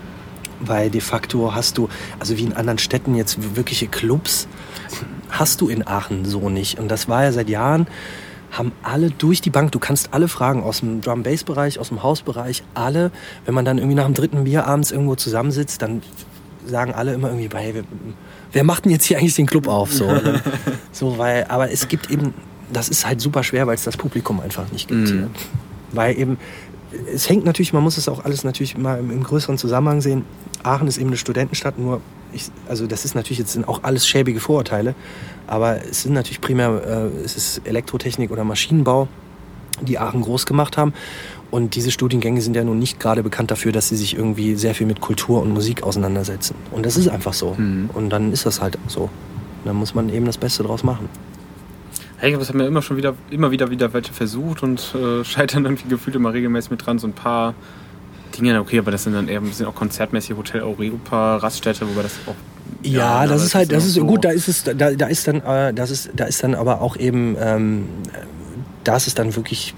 weil 0.61 0.91
de 0.91 1.01
facto 1.01 1.55
hast 1.55 1.79
du, 1.79 1.89
also 2.19 2.37
wie 2.37 2.45
in 2.45 2.53
anderen 2.53 2.79
Städten 2.79 3.15
jetzt 3.15 3.57
wirkliche 3.57 3.87
Clubs, 3.87 4.49
hast 5.31 5.61
du 5.61 5.69
in 5.69 5.87
Aachen 5.87 6.25
so 6.25 6.49
nicht. 6.49 6.79
Und 6.79 6.89
das 6.89 7.09
war 7.09 7.25
ja 7.25 7.33
seit 7.33 7.49
Jahren, 7.49 7.87
haben 8.51 8.73
alle 8.83 9.11
durch 9.11 9.41
die 9.41 9.51
Bank, 9.51 9.73
du 9.73 9.79
kannst 9.79 10.15
alle 10.15 10.29
fragen 10.29 10.63
aus 10.63 10.81
dem 10.81 11.01
Drum-Bass-Bereich, 11.01 11.79
aus 11.79 11.89
dem 11.89 12.03
Hausbereich, 12.03 12.63
alle, 12.75 13.11
wenn 13.45 13.55
man 13.55 13.65
dann 13.65 13.79
irgendwie 13.79 13.97
nach 13.97 14.05
dem 14.05 14.15
dritten 14.15 14.45
Bier 14.45 14.67
abends 14.67 14.93
irgendwo 14.93 15.17
zusammensitzt, 15.17 15.83
dann 15.83 16.03
sagen 16.67 16.93
alle 16.93 17.15
immer 17.15 17.29
irgendwie, 17.29 17.51
hey, 17.57 17.83
wer 18.53 18.65
macht 18.65 18.85
denn 18.85 18.93
jetzt 18.93 19.05
hier 19.05 19.19
eigentlich 19.19 19.35
den 19.35 19.47
Club 19.47 19.67
auf? 19.69 19.93
So, 19.93 20.07
ne? 20.07 20.41
so 20.93 21.19
weil, 21.19 21.45
aber 21.49 21.71
es 21.71 21.89
gibt 21.89 22.11
eben, 22.11 22.33
das 22.73 22.89
ist 22.89 23.07
halt 23.07 23.21
super 23.21 23.43
schwer, 23.43 23.67
weil 23.67 23.75
es 23.75 23.85
das 23.85 23.97
Publikum 23.97 24.41
einfach 24.41 24.71
nicht 24.73 24.89
gibt. 24.89 25.11
Mhm. 25.11 25.31
Weil 25.93 26.19
eben, 26.19 26.39
es 27.13 27.29
hängt 27.29 27.45
natürlich, 27.45 27.73
man 27.73 27.83
muss 27.83 27.97
es 27.97 28.09
auch 28.09 28.25
alles 28.25 28.45
natürlich 28.45 28.77
mal 28.77 28.99
im, 28.99 29.11
im 29.11 29.23
größeren 29.23 29.59
Zusammenhang 29.59 30.01
sehen. 30.01 30.25
Aachen 30.63 30.89
ist 30.89 30.99
eben 30.99 31.09
eine 31.09 31.17
Studentenstadt, 31.17 31.79
nur 31.79 32.01
ich, 32.33 32.51
also 32.69 32.87
das 32.87 33.05
ist 33.05 33.15
natürlich 33.15 33.39
jetzt 33.39 33.53
sind 33.53 33.69
auch 33.69 33.83
alles 33.83 34.07
schäbige 34.07 34.41
Vorurteile, 34.41 34.95
aber 35.47 35.85
es 35.85 36.03
sind 36.03 36.15
natürlich 36.15 36.41
primär 36.41 37.11
äh, 37.15 37.25
es 37.25 37.37
ist 37.37 37.63
Elektrotechnik 37.65 38.31
oder 38.31 38.45
Maschinenbau, 38.45 39.09
die 39.83 39.99
Aachen 39.99 40.23
groß 40.23 40.47
gemacht 40.47 40.77
haben. 40.77 40.93
Und 41.51 41.77
diese 41.77 41.93
Studiengänge 41.93 42.41
sind 42.41 42.57
ja 42.57 42.65
nun 42.65 42.81
nicht 42.81 42.99
gerade 42.99 43.23
bekannt 43.23 43.53
dafür, 43.53 43.71
dass 43.71 43.89
sie 43.89 43.97
sich 43.97 44.17
irgendwie 44.17 44.57
sehr 44.57 44.75
viel 44.75 44.89
mit 44.89 45.01
Kultur 45.01 45.41
und 45.41 45.51
Musik 45.53 45.85
auseinandersetzen. 45.85 46.57
Und 46.73 46.85
das 46.85 46.97
ist 46.97 47.07
einfach 47.07 47.33
so. 47.33 47.55
Mhm. 47.57 47.91
Und 47.93 48.11
dann 48.11 48.33
ist 48.33 48.45
das 48.45 48.61
halt 48.61 48.77
so. 48.89 49.03
Und 49.03 49.11
dann 49.67 49.77
muss 49.77 49.95
man 49.95 50.09
eben 50.09 50.27
das 50.27 50.37
Beste 50.37 50.65
draus 50.65 50.83
machen. 50.83 51.09
Hey, 52.25 52.35
das 52.39 52.49
haben 52.49 52.59
wir 52.59 52.67
immer 52.67 52.81
schon 52.81 52.97
wieder, 52.97 53.15
immer 53.29 53.51
wieder, 53.51 53.71
wieder 53.71 53.93
welche 53.93 54.15
versucht 54.15 54.63
und 54.63 54.95
äh, 54.95 55.23
scheitern 55.27 55.67
irgendwie 55.67 55.89
gefühlt 55.89 56.17
immer 56.17 56.33
regelmäßig 56.33 56.71
mit 56.71 56.87
dran. 56.87 56.99
So 56.99 57.07
ein 57.07 57.13
paar 57.13 57.53
Dinge, 58.39 58.59
okay, 58.61 58.79
aber 58.79 58.91
das 58.91 59.03
sind 59.03 59.13
dann 59.13 59.29
eher 59.29 59.43
ein 59.43 59.47
bisschen 59.47 59.67
auch 59.67 59.75
konzertmäßig 59.75 60.35
Hotel 60.35 60.63
Europa, 60.63 61.37
Raststätte, 61.37 61.87
wobei 61.87 62.01
das 62.03 62.15
auch. 62.25 62.35
Ja, 62.83 63.25
ja 63.25 63.27
das 63.27 63.45
ist 63.45 63.55
halt, 63.55 63.71
das 63.73 63.85
ist 63.85 63.93
so 63.93 64.07
gut, 64.07 64.25
da 64.25 64.31
ist 64.31 64.49
es, 64.49 64.65
da, 64.65 64.73
da 64.73 65.07
ist 65.07 65.29
dann, 65.29 65.43
äh, 65.43 65.75
das 65.75 65.91
ist, 65.91 66.13
da 66.17 66.25
ist 66.25 66.43
dann 66.43 66.55
aber 66.55 66.81
auch 66.81 66.97
eben, 66.97 67.37
ähm, 67.39 67.89
da 68.85 68.97
ist 68.97 69.19
dann 69.19 69.37
wirklich 69.37 69.75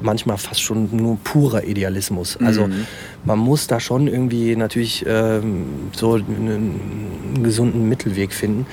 manchmal 0.00 0.38
fast 0.38 0.60
schon 0.60 0.96
nur 0.96 1.16
purer 1.18 1.62
Idealismus. 1.62 2.36
Also 2.38 2.66
mhm. 2.66 2.88
man 3.24 3.38
muss 3.38 3.68
da 3.68 3.78
schon 3.78 4.08
irgendwie 4.08 4.56
natürlich 4.56 5.04
ähm, 5.06 5.66
so 5.92 6.14
einen, 6.14 6.26
einen, 6.26 7.42
gesunden 7.44 7.88
Mittelweg 7.88 8.32
finden. 8.32 8.66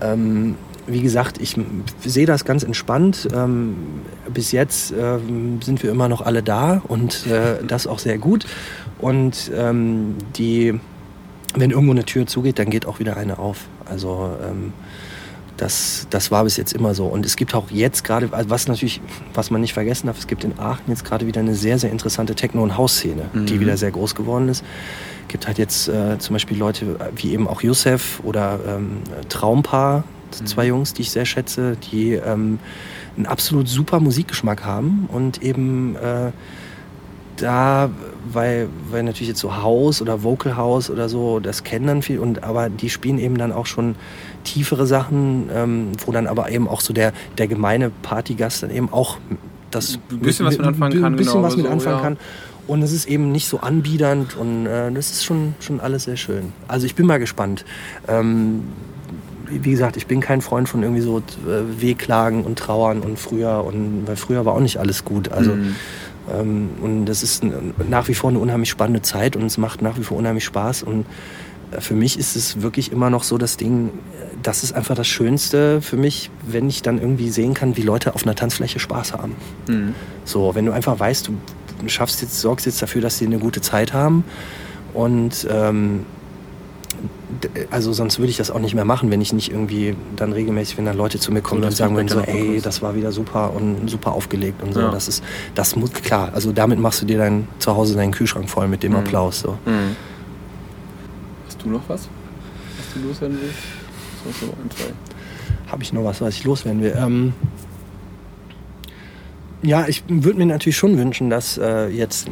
Ähm, 0.00 0.54
wie 0.88 1.00
gesagt, 1.00 1.40
ich 1.40 1.56
sehe 2.04 2.26
das 2.26 2.44
ganz 2.44 2.62
entspannt. 2.62 3.28
Ähm, 3.32 3.76
bis 4.32 4.52
jetzt 4.52 4.92
ähm, 4.92 5.60
sind 5.62 5.82
wir 5.82 5.90
immer 5.90 6.08
noch 6.08 6.22
alle 6.22 6.42
da 6.42 6.82
und 6.88 7.26
äh, 7.26 7.64
das 7.66 7.86
auch 7.86 7.98
sehr 7.98 8.18
gut. 8.18 8.46
Und 8.98 9.50
ähm, 9.54 10.16
die, 10.36 10.80
wenn 11.54 11.70
irgendwo 11.70 11.92
eine 11.92 12.04
Tür 12.04 12.26
zugeht, 12.26 12.58
dann 12.58 12.70
geht 12.70 12.86
auch 12.86 12.98
wieder 12.98 13.16
eine 13.16 13.38
auf. 13.38 13.66
Also 13.84 14.30
ähm, 14.42 14.72
das, 15.56 16.06
das 16.10 16.30
war 16.30 16.44
bis 16.44 16.56
jetzt 16.56 16.72
immer 16.72 16.94
so. 16.94 17.06
Und 17.06 17.26
es 17.26 17.36
gibt 17.36 17.54
auch 17.54 17.70
jetzt 17.70 18.04
gerade, 18.04 18.28
also 18.32 18.50
was 18.50 18.68
natürlich, 18.68 19.00
was 19.34 19.50
man 19.50 19.60
nicht 19.60 19.74
vergessen 19.74 20.06
darf, 20.06 20.18
es 20.18 20.26
gibt 20.26 20.44
in 20.44 20.58
Aachen 20.58 20.84
jetzt 20.88 21.04
gerade 21.04 21.26
wieder 21.26 21.40
eine 21.40 21.54
sehr, 21.54 21.78
sehr 21.78 21.90
interessante 21.90 22.34
Techno- 22.34 22.62
und 22.62 22.76
Hausszene, 22.76 23.28
mhm. 23.32 23.46
die 23.46 23.60
wieder 23.60 23.76
sehr 23.76 23.90
groß 23.90 24.14
geworden 24.14 24.48
ist. 24.48 24.64
Es 25.22 25.28
gibt 25.28 25.46
halt 25.46 25.58
jetzt 25.58 25.88
äh, 25.88 26.18
zum 26.18 26.34
Beispiel 26.34 26.56
Leute 26.56 26.96
wie 27.16 27.32
eben 27.32 27.46
auch 27.46 27.62
Youssef 27.62 28.20
oder 28.24 28.60
ähm, 28.66 28.98
Traumpaar, 30.30 30.46
zwei 30.46 30.66
Jungs, 30.66 30.94
die 30.94 31.02
ich 31.02 31.10
sehr 31.10 31.26
schätze, 31.26 31.76
die 31.90 32.12
ähm, 32.12 32.58
einen 33.16 33.26
absolut 33.26 33.68
super 33.68 34.00
Musikgeschmack 34.00 34.64
haben 34.64 35.08
und 35.12 35.42
eben 35.42 35.96
äh, 35.96 36.32
da, 37.42 37.90
weil, 38.32 38.68
weil 38.90 39.02
natürlich 39.02 39.28
jetzt 39.28 39.40
so 39.40 39.56
House 39.56 40.02
oder 40.02 40.22
Vocal 40.22 40.56
House 40.56 40.90
oder 40.90 41.08
so, 41.08 41.40
das 41.40 41.64
kennen 41.64 41.86
dann 41.86 42.02
viel, 42.02 42.18
und, 42.18 42.42
aber 42.42 42.68
die 42.68 42.90
spielen 42.90 43.18
eben 43.18 43.38
dann 43.38 43.52
auch 43.52 43.66
schon 43.66 43.94
tiefere 44.44 44.86
Sachen, 44.86 45.48
ähm, 45.54 45.92
wo 46.04 46.12
dann 46.12 46.26
aber 46.26 46.50
eben 46.50 46.68
auch 46.68 46.80
so 46.80 46.92
der, 46.92 47.12
der 47.36 47.48
gemeine 47.48 47.90
Partygast 47.90 48.62
dann 48.62 48.70
eben 48.70 48.92
auch 48.92 49.18
das 49.70 49.98
ein 50.10 50.20
bisschen 50.20 50.46
was 50.46 50.56
mit 50.58 50.66
anfangen 50.66 51.00
kann. 51.00 51.12
Ein 51.12 51.16
bisschen 51.16 51.34
genau, 51.34 51.46
was 51.46 51.56
mit 51.56 51.66
so, 51.66 51.72
anfangen 51.72 51.96
ja. 51.96 52.02
kann. 52.02 52.16
Und 52.66 52.82
es 52.82 52.92
ist 52.92 53.06
eben 53.06 53.32
nicht 53.32 53.48
so 53.48 53.60
anbiedernd 53.60 54.36
und 54.36 54.66
äh, 54.66 54.90
das 54.92 55.10
ist 55.10 55.24
schon, 55.24 55.54
schon 55.60 55.80
alles 55.80 56.04
sehr 56.04 56.16
schön. 56.16 56.52
Also 56.68 56.86
ich 56.86 56.94
bin 56.94 57.06
mal 57.06 57.18
gespannt. 57.18 57.64
Ähm, 58.06 58.64
wie 59.50 59.70
gesagt, 59.70 59.96
ich 59.96 60.06
bin 60.06 60.20
kein 60.20 60.40
Freund 60.40 60.68
von 60.68 60.82
irgendwie 60.82 61.02
so 61.02 61.18
äh, 61.18 61.80
Wehklagen 61.80 62.44
und 62.44 62.58
Trauern 62.58 63.00
und 63.00 63.18
früher 63.18 63.64
und 63.64 64.06
weil 64.06 64.16
früher 64.16 64.44
war 64.44 64.54
auch 64.54 64.60
nicht 64.60 64.78
alles 64.78 65.04
gut. 65.04 65.30
Also 65.30 65.54
mhm. 65.54 65.74
ähm, 66.32 66.70
und 66.82 67.06
das 67.06 67.22
ist 67.22 67.44
nach 67.88 68.08
wie 68.08 68.14
vor 68.14 68.30
eine 68.30 68.38
unheimlich 68.38 68.70
spannende 68.70 69.02
Zeit 69.02 69.36
und 69.36 69.46
es 69.46 69.58
macht 69.58 69.82
nach 69.82 69.98
wie 69.98 70.02
vor 70.02 70.16
unheimlich 70.16 70.44
Spaß 70.44 70.82
und 70.82 71.06
äh, 71.70 71.80
für 71.80 71.94
mich 71.94 72.18
ist 72.18 72.36
es 72.36 72.62
wirklich 72.62 72.92
immer 72.92 73.10
noch 73.10 73.22
so 73.24 73.38
das 73.38 73.56
Ding, 73.56 73.90
das 74.42 74.62
ist 74.62 74.72
einfach 74.72 74.94
das 74.94 75.06
Schönste 75.06 75.80
für 75.82 75.96
mich, 75.96 76.30
wenn 76.46 76.68
ich 76.68 76.82
dann 76.82 76.98
irgendwie 76.98 77.30
sehen 77.30 77.54
kann, 77.54 77.76
wie 77.76 77.82
Leute 77.82 78.14
auf 78.14 78.24
einer 78.24 78.34
Tanzfläche 78.34 78.78
Spaß 78.78 79.12
haben. 79.14 79.34
Mhm. 79.68 79.94
So, 80.24 80.54
wenn 80.54 80.66
du 80.66 80.72
einfach 80.72 80.98
weißt, 80.98 81.28
du 81.28 81.88
schaffst 81.88 82.22
jetzt, 82.22 82.40
sorgst 82.40 82.66
jetzt 82.66 82.82
dafür, 82.82 83.02
dass 83.02 83.18
sie 83.18 83.26
eine 83.26 83.38
gute 83.38 83.60
Zeit 83.60 83.92
haben 83.92 84.24
und 84.94 85.46
ähm, 85.50 86.04
also 87.70 87.92
sonst 87.92 88.18
würde 88.18 88.30
ich 88.30 88.36
das 88.36 88.50
auch 88.50 88.58
nicht 88.58 88.74
mehr 88.74 88.84
machen, 88.84 89.10
wenn 89.10 89.20
ich 89.20 89.32
nicht 89.32 89.50
irgendwie 89.50 89.96
dann 90.16 90.32
regelmäßig, 90.32 90.78
wenn 90.78 90.84
dann 90.84 90.96
Leute 90.96 91.18
zu 91.18 91.32
mir 91.32 91.40
kommen 91.40 91.62
und 91.62 91.72
sagen 91.72 91.94
würden 91.94 92.08
so, 92.08 92.20
ey, 92.20 92.60
das 92.60 92.82
war 92.82 92.94
wieder 92.94 93.12
super 93.12 93.52
und 93.54 93.88
super 93.88 94.12
aufgelegt 94.12 94.62
und 94.62 94.72
so. 94.72 94.80
Ja. 94.80 94.90
Das 94.90 95.08
ist, 95.08 95.22
das 95.54 95.76
muss 95.76 95.92
klar. 95.92 96.30
Also 96.34 96.52
damit 96.52 96.78
machst 96.78 97.02
du 97.02 97.06
dir 97.06 97.18
dein 97.18 97.48
zu 97.58 97.74
Hause 97.74 97.94
deinen 97.96 98.12
Kühlschrank 98.12 98.48
voll 98.48 98.68
mit 98.68 98.82
dem 98.82 98.92
mhm. 98.92 98.98
Applaus. 98.98 99.40
So. 99.40 99.58
Mhm. 99.66 99.96
Hast 101.46 101.62
du 101.62 101.70
noch 101.70 101.82
was, 101.88 102.08
was 102.76 102.94
du 102.94 103.08
loswerden 103.08 103.38
willst? 103.40 103.58
So, 104.24 104.46
so 104.46 104.52
ein, 104.52 104.70
zwei. 104.70 105.70
Habe 105.70 105.82
ich 105.82 105.92
noch 105.92 106.04
was, 106.04 106.20
was 106.20 106.34
ich 106.34 106.44
loswerden 106.44 106.82
will? 106.82 106.96
Ähm, 106.96 107.32
ja, 109.62 109.86
ich 109.88 110.04
würde 110.08 110.38
mir 110.38 110.46
natürlich 110.46 110.76
schon 110.76 110.96
wünschen, 110.98 111.30
dass 111.30 111.58
äh, 111.58 111.88
jetzt 111.88 112.28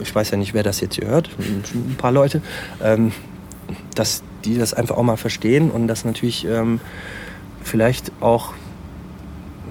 ich 0.00 0.14
weiß 0.14 0.30
ja 0.30 0.36
nicht, 0.36 0.54
wer 0.54 0.62
das 0.62 0.80
jetzt 0.80 0.96
hier 0.96 1.08
hört, 1.08 1.30
ein 1.38 1.96
paar 1.96 2.12
Leute, 2.12 2.42
ähm, 2.82 3.12
dass 3.94 4.22
die 4.44 4.56
das 4.56 4.74
einfach 4.74 4.96
auch 4.96 5.02
mal 5.02 5.16
verstehen 5.16 5.70
und 5.70 5.88
dass 5.88 6.04
natürlich 6.04 6.44
ähm, 6.46 6.80
vielleicht 7.62 8.12
auch 8.20 8.54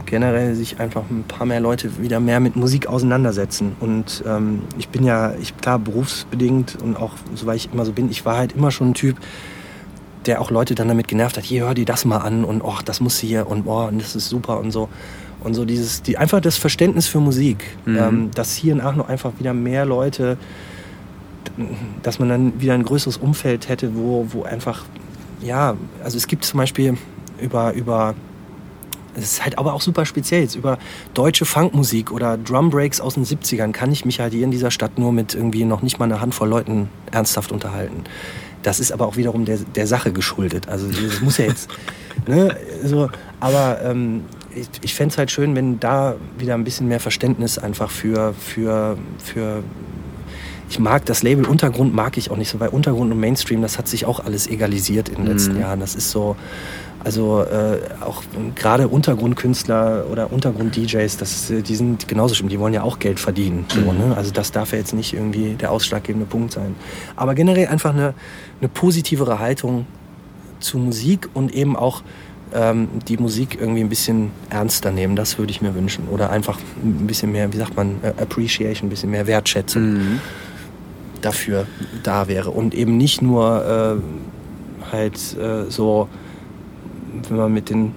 generell 0.06 0.56
sich 0.56 0.80
einfach 0.80 1.04
ein 1.10 1.24
paar 1.28 1.45
mehr 1.45 1.60
Leute 1.60 2.02
wieder 2.02 2.20
mehr 2.20 2.39
mit 2.39 2.56
Musik 2.56 2.88
auseinandersetzen. 2.88 3.76
Und 3.80 4.24
ähm, 4.26 4.62
ich 4.78 4.89
bin 4.89 5.04
ja, 5.04 5.34
ich 5.36 5.56
klar 5.58 5.80
berufsbedingt 5.80 6.78
und 6.82 6.95
auch 6.98 7.14
soweit 7.36 7.58
ich 7.58 7.74
immer 7.74 7.86
so 7.86 7.91
bin, 7.91 8.10
ich 8.10 8.26
war 8.26 8.38
halt 8.38 8.54
immer 8.54 8.72
schon 8.72 8.91
ein 8.91 8.93
Typ, 8.93 9.18
der 10.26 10.41
auch 10.41 10.52
Leute 10.52 10.76
dann 10.76 10.88
damit 10.88 11.08
genervt 11.08 11.38
hat, 11.38 11.43
hier 11.43 11.66
hör 11.66 11.74
dir 11.74 11.86
das 11.86 12.06
mal 12.06 12.18
an 12.18 12.43
und 12.43 12.62
oh, 12.62 12.76
das 12.84 13.00
muss 13.00 13.18
hier 13.20 13.48
und 13.48 13.66
oh, 13.66 13.86
und 13.86 14.02
das 14.02 14.16
ist 14.16 14.30
super 14.30 14.60
und 14.60 14.72
so. 14.72 14.89
Und 15.43 15.54
so 15.54 15.66
dieses, 15.66 16.02
die, 16.02 16.18
einfach 16.18 16.41
das 16.41 16.58
Verständnis 16.58 17.08
für 17.08 17.20
Musik, 17.20 17.64
mhm. 17.86 17.98
ähm, 17.98 18.32
dass 18.34 18.56
hier 18.56 18.74
in 18.74 18.82
Aachen 18.82 19.06
einfach 19.06 19.34
wieder 19.39 19.54
mehr 19.54 19.86
Leute, 19.86 20.38
dass 22.03 22.20
man 22.20 22.30
dann 22.30 22.62
wieder 22.62 22.74
ein 22.74 22.84
größeres 22.84 23.18
Umfeld 23.18 23.70
hätte, 23.70 23.95
wo, 23.95 24.28
wo 24.30 24.43
einfach, 24.43 24.86
ja, 25.41 25.76
also 26.03 26.18
es 26.18 26.28
gibt 26.28 26.45
zum 26.45 26.60
Beispiel 26.60 26.97
über, 27.39 27.74
über 27.74 28.16
es 29.18 29.24
ist 29.24 29.43
halt 29.43 29.58
aber 29.58 29.74
auch 29.74 29.82
super 29.82 30.05
speziell. 30.05 30.41
Jetzt 30.41 30.55
über 30.55 30.78
deutsche 31.14 31.45
Funkmusik 31.45 32.12
oder 32.12 32.38
Drumbreaks 32.38 33.01
aus 33.01 33.16
den 33.16 33.26
70ern 33.26 33.72
kann 33.72 33.91
ich 33.91 34.05
mich 34.05 34.20
halt 34.20 34.34
hier 34.34 34.43
in 34.43 34.51
dieser 34.51 34.72
Stadt 34.72 34.99
nur 34.99 35.12
mit 35.12 35.34
irgendwie 35.34 35.66
noch 35.66 35.82
nicht 35.82 35.99
mal 35.99 36.05
einer 36.05 36.22
Handvoll 36.22 36.47
Leuten 36.47 36.89
ernsthaft 37.12 37.51
unterhalten 37.51 38.03
Das 38.62 38.80
ist 38.80 38.91
aber 38.91 39.08
auch 39.08 39.18
wiederum 39.18 39.45
der, 39.45 39.58
der 39.58 39.88
Sache 39.88 40.12
geschuldet. 40.12 40.70
Also 40.70 40.88
das 40.88 41.22
muss 41.22 41.38
ja 41.38 41.45
jetzt, 41.45 41.70
ne, 42.28 42.55
so, 42.84 43.10
aber 43.39 43.82
ähm, 43.84 44.26
ich, 44.53 44.68
ich 44.82 44.93
fände 44.93 45.14
es 45.14 45.18
halt 45.18 45.32
schön, 45.32 45.55
wenn 45.55 45.80
da 45.80 46.16
wieder 46.38 46.53
ein 46.53 46.64
bisschen 46.64 46.88
mehr 46.88 46.99
Verständnis 46.99 47.58
einfach 47.58 47.89
für, 47.89 48.34
für, 48.34 48.97
für 49.24 49.64
ich 50.70 50.80
mag 50.80 51.05
das 51.05 51.24
Label 51.24 51.45
Untergrund 51.45 51.93
mag 51.93 52.18
ich 52.18 52.30
auch 52.32 52.38
nicht 52.38 52.49
so, 52.49 52.59
weil 52.59 52.70
Untergrund 52.70 53.11
und 53.11 53.20
Mainstream, 53.20 53.61
das 53.61 53.78
hat 53.78 53.88
sich 53.88 54.05
auch 54.05 54.20
alles 54.20 54.47
egalisiert 54.47 55.09
in 55.09 55.15
den 55.15 55.28
letzten 55.28 55.55
mhm. 55.55 55.61
Jahren. 55.61 55.80
Das 55.80 55.95
ist 55.95 56.11
so, 56.11 56.36
also 57.03 57.41
äh, 57.43 57.80
auch 58.01 58.24
gerade 58.55 58.89
Untergrundkünstler 58.89 60.05
oder 60.11 60.32
Untergrund-DJs, 60.32 61.18
die 61.63 61.76
sind 61.76 62.07
genauso 62.07 62.36
schlimm, 62.36 62.49
die 62.49 62.59
wollen 62.59 62.74
ja 62.74 62.84
auch 62.84 62.99
Geld 62.99 63.20
verdienen. 63.20 63.65
So, 63.70 63.91
mhm. 63.91 64.09
ne? 64.09 64.18
Also 64.18 64.32
das 64.32 64.51
darf 64.51 64.72
ja 64.74 64.78
jetzt 64.78 64.93
nicht 64.93 65.13
irgendwie 65.13 65.53
der 65.53 65.72
ausschlaggebende 65.72 66.26
Punkt 66.28 66.51
sein. 66.51 66.76
Aber 67.15 67.34
generell 67.34 67.68
einfach 67.68 67.93
eine, 67.93 68.13
eine 68.59 68.70
positivere 68.70 69.39
Haltung 69.39 69.86
zu 70.59 70.78
Musik 70.80 71.30
und 71.34 71.53
eben 71.53 71.76
auch 71.76 72.01
ähm, 72.53 72.89
die 73.07 73.18
Musik 73.18 73.57
irgendwie 73.59 73.82
ein 73.82 73.89
bisschen 73.89 74.32
ernster 74.49 74.91
nehmen. 74.91 75.15
Das 75.15 75.38
würde 75.38 75.51
ich 75.51 75.61
mir 75.61 75.76
wünschen. 75.76 76.07
Oder 76.09 76.30
einfach 76.30 76.59
ein 76.84 77.07
bisschen 77.07 77.32
mehr, 77.32 77.51
wie 77.53 77.57
sagt 77.57 77.76
man, 77.76 77.99
äh, 78.01 78.22
Appreciation, 78.22 78.88
ein 78.88 78.89
bisschen 78.89 79.11
mehr 79.11 79.28
Wertschätzung 79.28 79.93
mhm. 79.93 80.20
Dafür 81.22 81.65
da 82.03 82.28
wäre. 82.28 82.51
Und 82.51 82.74
eben 82.74 82.97
nicht 82.97 83.22
nur 83.22 83.99
äh, 84.01 84.91
halt 84.91 85.15
äh, 85.38 85.70
so, 85.70 86.07
wenn 87.30 87.38
man 87.38 87.53
mit 87.53 87.70
den 87.70 87.93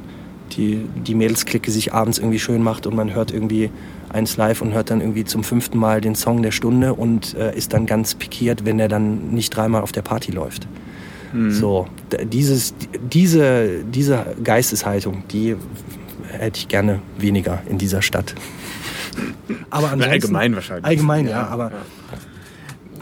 die, 0.57 0.85
die 1.07 1.14
Mädelsklicke 1.14 1.71
sich 1.71 1.93
abends 1.93 2.18
irgendwie 2.18 2.39
schön 2.39 2.62
macht 2.62 2.87
und 2.87 2.97
man 2.97 3.14
hört 3.14 3.33
irgendwie 3.33 3.71
eins 4.09 4.37
live 4.37 4.61
und 4.62 4.73
hört 4.73 4.91
dann 4.91 5.01
irgendwie 5.01 5.25
zum 5.25 5.45
fünften 5.45 5.79
Mal 5.79 6.01
den 6.01 6.14
Song 6.14 6.43
der 6.43 6.51
Stunde 6.51 6.95
und 6.95 7.35
äh, 7.35 7.57
ist 7.57 7.73
dann 7.73 7.87
ganz 7.87 8.14
pikiert, 8.14 8.64
wenn 8.64 8.79
er 8.79 8.89
dann 8.89 9.31
nicht 9.31 9.51
dreimal 9.51 9.83
auf 9.83 9.93
der 9.93 10.03
Party 10.03 10.33
läuft. 10.33 10.66
Mhm. 11.33 11.53
So, 11.53 11.87
dieses, 12.25 12.75
diese, 13.01 13.85
diese 13.85 14.27
Geisteshaltung, 14.43 15.23
die 15.31 15.57
hätte 16.33 16.59
ich 16.59 16.68
gerne 16.68 17.01
weniger 17.18 17.62
in 17.68 17.79
dieser 17.79 18.03
Stadt. 18.03 18.35
Aber 19.71 19.91
allgemein 19.91 20.55
wahrscheinlich. 20.55 20.85
Allgemein, 20.85 21.27
ja. 21.27 21.31
ja 21.31 21.47
aber 21.49 21.71
ja. 21.71 21.79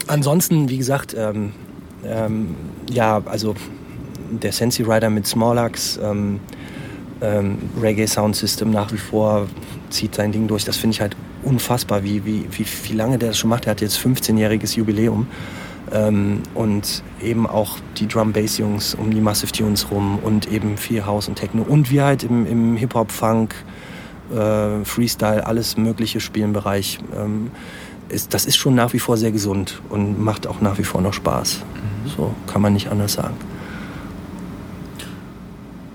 Ansonsten, 0.09 0.69
wie 0.69 0.77
gesagt, 0.77 1.15
ähm, 1.17 1.51
ähm, 2.05 2.55
ja, 2.91 3.21
also 3.25 3.55
der 4.31 4.51
Sensi 4.51 4.83
Rider 4.83 5.09
mit 5.09 5.27
Smallax, 5.27 5.99
ähm, 6.01 6.39
ähm, 7.21 7.57
Reggae 7.81 8.07
Sound 8.07 8.35
System 8.35 8.71
nach 8.71 8.91
wie 8.91 8.97
vor 8.97 9.47
zieht 9.89 10.15
sein 10.15 10.31
Ding 10.31 10.47
durch. 10.47 10.65
Das 10.65 10.77
finde 10.77 10.95
ich 10.95 11.01
halt 11.01 11.15
unfassbar, 11.43 12.03
wie, 12.03 12.25
wie, 12.25 12.45
wie, 12.51 12.65
wie 12.83 12.93
lange 12.93 13.17
der 13.17 13.29
das 13.29 13.37
schon 13.37 13.49
macht. 13.49 13.65
Er 13.65 13.71
hat 13.71 13.81
jetzt 13.81 13.97
15-jähriges 13.97 14.75
Jubiläum. 14.75 15.27
Ähm, 15.91 16.43
und 16.53 17.03
eben 17.21 17.47
auch 17.47 17.77
die 17.97 18.07
Drum-Bass-Jungs 18.07 18.93
um 18.95 19.11
die 19.11 19.21
Massive 19.21 19.51
Tunes 19.51 19.89
rum 19.89 20.19
und 20.19 20.51
eben 20.51 20.77
viel 20.77 21.05
House 21.05 21.27
und 21.27 21.35
Techno. 21.35 21.63
Und 21.63 21.89
wir 21.89 22.05
halt 22.05 22.23
im, 22.23 22.45
im 22.45 22.77
Hip-Hop, 22.77 23.11
Funk, 23.11 23.55
äh, 24.31 24.85
Freestyle, 24.85 25.45
alles 25.45 25.77
mögliche 25.77 26.19
Spielenbereich. 26.19 26.99
Ähm, 27.17 27.49
ist, 28.09 28.33
das 28.33 28.45
ist 28.45 28.57
schon 28.57 28.75
nach 28.75 28.93
wie 28.93 28.99
vor 28.99 29.17
sehr 29.17 29.31
gesund 29.31 29.81
und 29.89 30.21
macht 30.21 30.47
auch 30.47 30.61
nach 30.61 30.77
wie 30.77 30.83
vor 30.83 31.01
noch 31.01 31.13
Spaß. 31.13 31.59
Mhm. 31.59 32.09
So 32.09 32.35
kann 32.47 32.61
man 32.61 32.73
nicht 32.73 32.89
anders 32.89 33.13
sagen. 33.13 33.35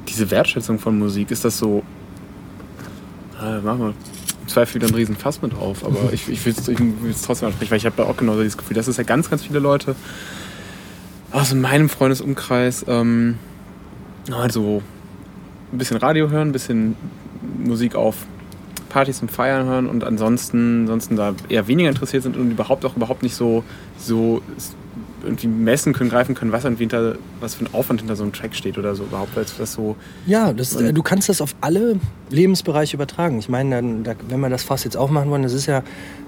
Diese 0.08 0.30
Wertschätzung 0.30 0.78
von 0.78 0.98
Musik, 0.98 1.30
ist 1.30 1.44
das 1.44 1.58
so. 1.58 1.82
Äh, 3.42 3.60
machen 3.60 3.80
wir 3.80 3.94
Zweifel 4.46 4.78
dann 4.78 4.90
einen 4.90 4.96
riesen 4.96 5.16
Fass 5.16 5.42
mit 5.42 5.54
auf, 5.54 5.84
aber 5.84 5.98
ich, 6.12 6.28
ich 6.28 6.44
will 6.44 6.54
es 7.10 7.22
trotzdem 7.22 7.48
ansprechen, 7.48 7.70
weil 7.70 7.78
ich 7.78 7.86
habe 7.86 8.06
auch 8.06 8.16
genau 8.16 8.36
dieses 8.36 8.56
Gefühl, 8.56 8.76
dass 8.76 8.86
es 8.86 8.96
ja 8.96 9.04
ganz, 9.04 9.28
ganz 9.30 9.42
viele 9.42 9.58
Leute 9.58 9.96
aus 11.32 11.52
meinem 11.52 11.88
Freundesumkreis 11.88 12.84
ähm, 12.86 13.38
also 14.30 14.82
ein 15.72 15.78
bisschen 15.78 15.96
Radio 15.96 16.30
hören, 16.30 16.48
ein 16.48 16.52
bisschen 16.52 16.96
Musik 17.58 17.96
auf 17.96 18.16
Partys 18.94 19.20
und 19.22 19.30
Feiern 19.32 19.66
hören 19.66 19.88
und 19.88 20.04
ansonsten, 20.04 20.82
ansonsten 20.82 21.16
da 21.16 21.34
eher 21.48 21.66
weniger 21.66 21.88
interessiert 21.88 22.22
sind 22.22 22.36
und 22.36 22.52
überhaupt 22.52 22.84
auch 22.84 22.94
überhaupt 22.94 23.24
nicht 23.24 23.34
so, 23.34 23.64
so 23.98 24.40
irgendwie 25.24 25.48
messen 25.48 25.92
können, 25.92 26.10
greifen 26.10 26.36
können, 26.36 26.52
was, 26.52 26.64
hinter, 26.64 27.16
was 27.40 27.56
für 27.56 27.64
ein 27.64 27.74
Aufwand 27.74 28.02
hinter 28.02 28.14
so 28.14 28.22
einem 28.22 28.32
Track 28.32 28.54
steht 28.54 28.78
oder 28.78 28.94
so 28.94 29.02
überhaupt, 29.02 29.36
als 29.36 29.56
das 29.56 29.72
so. 29.72 29.96
Ja, 30.26 30.52
das, 30.52 30.76
du 30.76 31.02
kannst 31.02 31.28
das 31.28 31.40
auf 31.40 31.56
alle 31.60 31.98
Lebensbereiche 32.30 32.96
übertragen. 32.96 33.40
Ich 33.40 33.48
meine, 33.48 33.74
dann, 33.74 34.04
da, 34.04 34.14
wenn 34.28 34.38
wir 34.38 34.48
das 34.48 34.62
fast 34.62 34.84
jetzt 34.84 34.96
aufmachen 34.96 35.28
wollen, 35.28 35.42
das 35.42 35.54
ist 35.54 35.66
ja 35.66 35.82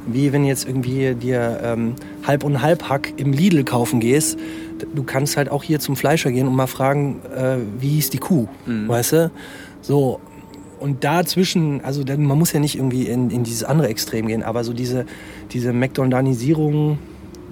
wie 0.08 0.32
wenn 0.32 0.44
jetzt 0.44 0.66
irgendwie 0.66 1.14
dir 1.14 1.60
ähm, 1.62 1.94
halb 2.26 2.42
und 2.42 2.62
halb 2.62 2.88
Hack 2.88 3.12
im 3.16 3.32
Lidl 3.32 3.62
kaufen 3.62 4.00
gehst. 4.00 4.38
Du 4.94 5.04
kannst 5.04 5.36
halt 5.36 5.50
auch 5.50 5.62
hier 5.62 5.78
zum 5.78 5.96
Fleischer 5.96 6.32
gehen 6.32 6.48
und 6.48 6.54
mal 6.54 6.66
fragen, 6.66 7.20
äh, 7.36 7.58
wie 7.78 7.98
ist 7.98 8.12
die 8.12 8.18
Kuh, 8.18 8.48
mhm. 8.66 8.88
weißt 8.88 9.12
du? 9.12 9.30
So, 9.82 10.20
und 10.78 11.04
dazwischen, 11.04 11.80
also 11.82 12.02
man 12.04 12.38
muss 12.38 12.52
ja 12.52 12.60
nicht 12.60 12.76
irgendwie 12.76 13.06
in, 13.06 13.30
in 13.30 13.44
dieses 13.44 13.64
andere 13.64 13.88
Extrem 13.88 14.26
gehen, 14.26 14.42
aber 14.42 14.64
so 14.64 14.72
diese, 14.72 15.06
diese 15.52 15.72
McDonaldisierung 15.72 16.98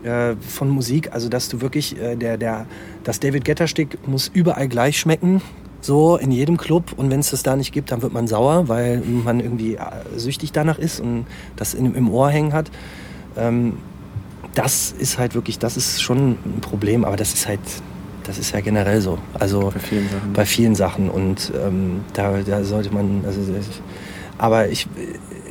äh, 0.02 0.36
von 0.36 0.68
Musik, 0.68 1.12
also 1.12 1.28
dass 1.28 1.48
du 1.48 1.60
wirklich, 1.60 1.98
äh, 2.00 2.16
der, 2.16 2.36
der, 2.36 2.66
das 3.04 3.20
David 3.20 3.44
Getter 3.44 3.66
Stick 3.66 4.06
muss 4.06 4.30
überall 4.32 4.68
gleich 4.68 4.98
schmecken, 4.98 5.40
so 5.80 6.16
in 6.16 6.32
jedem 6.32 6.56
Club 6.56 6.92
und 6.96 7.10
wenn 7.10 7.20
es 7.20 7.30
das 7.30 7.42
da 7.42 7.56
nicht 7.56 7.72
gibt, 7.72 7.92
dann 7.92 8.02
wird 8.02 8.12
man 8.12 8.26
sauer, 8.26 8.68
weil 8.68 9.00
man 9.00 9.40
irgendwie 9.40 9.74
äh, 9.74 9.80
süchtig 10.16 10.52
danach 10.52 10.78
ist 10.78 11.00
und 11.00 11.26
das 11.56 11.74
in, 11.74 11.94
im 11.94 12.10
Ohr 12.10 12.30
hängen 12.30 12.52
hat. 12.52 12.70
Ähm, 13.36 13.74
das 14.54 14.92
ist 14.92 15.18
halt 15.18 15.34
wirklich, 15.34 15.58
das 15.58 15.76
ist 15.76 16.00
schon 16.00 16.32
ein 16.32 16.60
Problem, 16.60 17.04
aber 17.04 17.16
das 17.16 17.34
ist 17.34 17.48
halt, 17.48 17.60
das 18.24 18.38
ist 18.38 18.52
ja 18.52 18.60
generell 18.60 19.00
so. 19.00 19.18
Also 19.38 19.70
bei 19.72 19.80
vielen 19.80 20.08
Sachen. 20.08 20.32
Bei 20.32 20.46
vielen 20.46 20.74
Sachen 20.74 21.10
und 21.10 21.52
ähm, 21.54 22.00
da, 22.12 22.38
da 22.38 22.64
sollte 22.64 22.92
man, 22.92 23.22
also 23.26 23.40
aber 24.36 24.68
ich, 24.68 24.88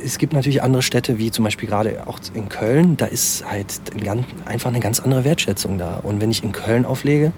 es 0.04 0.18
gibt 0.18 0.34
natürlich 0.34 0.62
andere 0.62 0.82
Städte, 0.82 1.18
wie 1.18 1.30
zum 1.30 1.44
Beispiel 1.44 1.68
gerade 1.68 2.06
auch 2.06 2.18
in 2.34 2.48
Köln, 2.48 2.96
da 2.96 3.06
ist 3.06 3.44
halt 3.50 3.80
ein, 3.94 4.24
einfach 4.44 4.70
eine 4.70 4.80
ganz 4.80 5.00
andere 5.00 5.24
Wertschätzung 5.24 5.78
da. 5.78 6.00
Und 6.02 6.20
wenn 6.20 6.30
ich 6.30 6.44
in 6.44 6.52
Köln 6.52 6.84
auflege, 6.84 7.32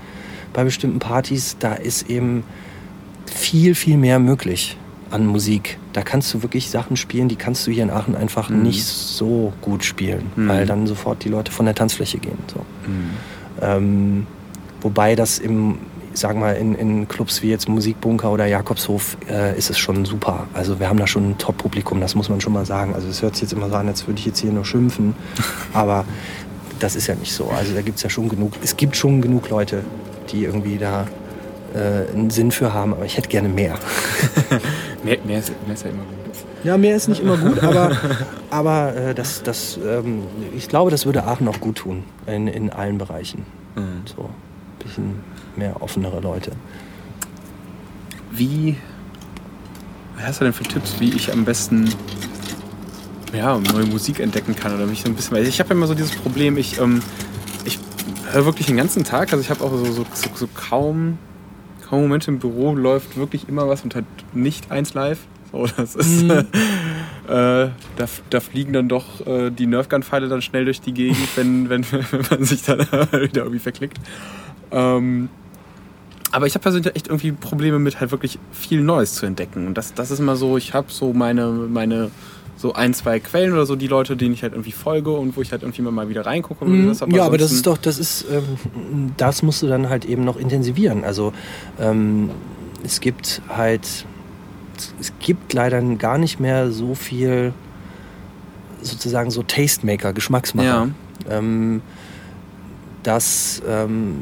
bei 0.53 0.65
bestimmten 0.65 0.99
Partys, 0.99 1.57
da 1.59 1.75
ist 1.75 2.11
eben 2.11 2.45
viel, 3.27 3.75
viel 3.75 3.97
mehr 3.97 4.19
möglich 4.19 4.77
an 5.11 5.27
Musik. 5.27 5.79
Da 5.93 6.03
kannst 6.03 6.33
du 6.35 6.43
wirklich 6.43 6.71
Sachen 6.71 6.97
spielen, 6.97 7.29
die 7.29 7.37
kannst 7.37 7.67
du 7.67 7.71
hier 7.71 7.85
in 7.85 7.91
Aachen 7.91 8.17
einfach 8.17 8.51
mhm. 8.51 8.63
nicht 8.63 8.85
so 8.85 9.53
gut 9.61 9.85
spielen, 9.85 10.31
mhm. 10.35 10.49
weil 10.49 10.67
dann 10.67 10.87
sofort 10.87 11.25
die 11.25 11.29
Leute 11.29 11.53
von 11.53 11.67
der 11.67 11.75
Tanzfläche 11.75 12.19
gehen. 12.19 12.39
So. 12.49 12.61
Mhm. 12.87 13.11
Ähm, 13.63 14.27
wobei 14.87 15.17
das 15.17 15.39
im 15.39 15.79
sag 16.19 16.37
mal, 16.37 16.53
in, 16.53 16.75
in 16.75 17.09
Clubs 17.09 17.43
wie 17.43 17.51
jetzt 17.51 17.69
Musikbunker 17.69 18.31
oder 18.31 18.47
Jakobshof 18.47 19.17
äh, 19.29 19.57
ist 19.57 19.71
es 19.71 19.79
schon 19.79 20.05
super. 20.05 20.47
Also 20.55 20.81
wir 20.81 20.89
haben 20.89 20.99
da 20.99 21.07
schon 21.07 21.31
ein 21.31 21.39
Top-Publikum, 21.39 22.01
das 22.01 22.15
muss 22.15 22.29
man 22.29 22.41
schon 22.41 22.53
mal 22.53 22.65
sagen. 22.65 22.95
Also 22.95 23.09
es 23.09 23.23
hört 23.23 23.35
sich 23.35 23.43
jetzt 23.43 23.53
immer 23.53 23.69
so 23.69 23.75
an, 23.75 23.89
als 23.89 24.07
würde 24.07 24.19
ich 24.19 24.27
jetzt 24.27 24.39
hier 24.39 24.53
nur 24.53 24.65
schimpfen. 24.65 25.15
Aber 25.73 26.05
das 26.79 26.97
ist 26.97 27.07
ja 27.07 27.15
nicht 27.15 27.33
so. 27.33 27.49
Also 27.51 27.75
da 27.75 27.83
gibt 27.83 27.99
es 27.99 28.03
ja 28.03 28.11
schon 28.11 28.29
genug, 28.29 28.53
es 28.63 28.77
gibt 28.77 28.97
schon 28.97 29.21
genug 29.21 29.49
Leute, 29.49 29.83
die 30.31 30.45
irgendwie 30.45 30.79
da 30.79 31.07
äh, 31.75 32.13
einen 32.13 32.31
Sinn 32.31 32.51
für 32.51 32.73
haben, 32.73 32.93
aber 32.93 33.05
ich 33.05 33.17
hätte 33.17 33.29
gerne 33.29 33.49
mehr. 33.49 33.79
mehr, 35.05 35.19
mehr, 35.25 35.39
ist, 35.39 35.53
mehr, 35.67 35.75
ist, 35.75 35.85
ja 35.85 35.91
immer 35.91 36.03
gut. 36.03 36.65
Ja, 36.65 36.77
mehr 36.77 36.97
ist 36.97 37.09
nicht 37.09 37.23
immer 37.23 37.37
gut, 37.37 37.63
aber, 37.63 37.97
aber 38.51 38.97
äh, 38.97 39.15
das, 39.15 39.43
das, 39.43 39.79
ähm, 39.79 40.25
ich 40.55 40.69
glaube, 40.69 40.91
das 40.91 41.07
würde 41.07 41.25
Aachen 41.25 41.49
auch 41.49 41.61
gut 41.61 41.77
tun 41.77 42.05
in, 42.27 42.49
in 42.49 42.71
allen 42.71 42.99
Bereichen. 42.99 43.47
Mhm. 43.77 44.03
So 44.05 44.29
bisschen 44.87 45.21
mehr 45.57 45.83
offenere 45.83 46.21
Leute. 46.21 46.53
Wie 48.31 48.77
was 50.17 50.25
hast 50.25 50.41
du 50.41 50.45
denn 50.45 50.55
für 50.55 50.65
Tipps, 50.65 50.99
wie 50.99 51.11
ich 51.11 51.33
am 51.33 51.45
besten 51.45 51.91
ja, 53.35 53.59
neue 53.59 53.85
Musik 53.85 54.21
entdecken 54.21 54.57
kann 54.57 54.75
oder 54.75 54.87
mich 54.87 55.03
so 55.03 55.09
ein 55.09 55.15
bisschen, 55.15 55.37
weil 55.37 55.47
ich 55.47 55.61
habe 55.61 55.75
immer 55.75 55.87
so 55.87 55.95
dieses 55.95 56.17
Problem, 56.17 56.57
ich, 56.57 56.81
ähm, 56.81 57.03
ich 57.65 57.79
höre 58.33 58.47
wirklich 58.47 58.67
den 58.67 58.77
ganzen 58.77 59.05
Tag, 59.05 59.33
also 59.33 59.43
ich 59.43 59.51
habe 59.51 59.63
auch 59.63 59.71
so, 59.71 59.85
so, 59.85 60.07
so, 60.15 60.29
so, 60.35 60.49
kaum, 60.55 61.19
kaum 61.87 62.03
Momente 62.03 62.31
im 62.31 62.39
Büro 62.39 62.75
läuft 62.75 63.17
wirklich 63.17 63.49
immer 63.49 63.69
was 63.69 63.85
und 63.85 63.95
halt 63.95 64.07
nicht 64.33 64.71
eins 64.71 64.95
live. 64.95 65.19
So, 65.53 65.67
das 65.77 65.95
ist, 65.95 66.23
mhm. 66.23 66.31
äh, 66.31 66.47
da, 67.27 67.73
da, 68.31 68.41
fliegen 68.41 68.73
dann 68.73 68.89
doch 68.89 69.27
äh, 69.27 69.51
die 69.51 69.67
Nerfgun-Pfeile 69.67 70.29
dann 70.29 70.41
schnell 70.41 70.65
durch 70.65 70.81
die 70.81 70.95
Gegend, 70.95 71.29
wenn, 71.37 71.69
wenn, 71.69 71.85
wenn 71.93 72.27
man 72.31 72.45
sich 72.45 72.63
dann 72.63 72.81
wieder 72.81 73.43
irgendwie 73.43 73.59
verklickt. 73.59 73.99
Ähm, 74.71 75.29
aber 76.33 76.47
ich 76.47 76.55
habe 76.55 76.63
persönlich 76.63 76.95
echt 76.95 77.07
irgendwie 77.07 77.33
Probleme 77.33 77.79
mit 77.79 78.01
halt 78.01 78.11
wirklich 78.11 78.39
viel 78.53 78.83
Neues 78.83 79.15
zu 79.15 79.27
entdecken. 79.27 79.67
Und 79.67 79.75
das, 79.79 79.95
das 79.95 80.11
ist 80.11 80.19
immer 80.19 80.37
so, 80.37 80.57
ich 80.57 80.75
habe 80.75 80.89
so 80.91 81.13
meine, 81.13 81.47
meine 81.47 82.11
so 82.57 82.73
ein, 82.73 82.95
zwei 82.95 83.21
Quellen 83.21 83.53
oder 83.53 83.67
so, 83.67 83.77
die 83.77 83.87
Leute, 83.87 84.17
denen 84.17 84.35
ich 84.35 84.43
halt 84.43 84.55
irgendwie 84.55 84.73
folge 84.73 85.11
und 85.13 85.37
wo 85.37 85.43
ich 85.43 85.53
halt 85.53 85.63
irgendwie 85.63 85.83
mal 85.83 86.09
wieder 86.09 86.25
reingucke. 86.25 86.65
Mhm. 86.65 86.95
ja, 87.09 87.25
aber 87.25 87.39
das 87.39 87.53
ist 87.53 87.67
doch, 87.67 87.77
das 87.77 87.99
ist, 87.99 88.27
ähm, 88.31 89.13
das 89.17 89.43
musst 89.43 89.63
du 89.63 89.67
dann 89.67 89.89
halt 89.89 90.05
eben 90.05 90.25
noch 90.25 90.37
intensivieren. 90.37 91.05
Also 91.05 91.33
ähm, 91.79 92.31
es 92.83 93.01
gibt 93.01 93.43
halt, 93.49 94.07
es 94.99 95.13
gibt 95.19 95.53
leider 95.53 95.83
gar 95.97 96.19
nicht 96.19 96.41
mehr 96.41 96.71
so 96.71 96.95
viel 96.95 97.53
sozusagen 98.81 99.31
so 99.31 99.43
Tastemaker, 99.43 100.13
Geschmacksmacher. 100.13 100.89
Ja. 101.29 101.39
Ähm, 101.39 101.83
dass 103.07 103.63
ähm, 103.69 104.17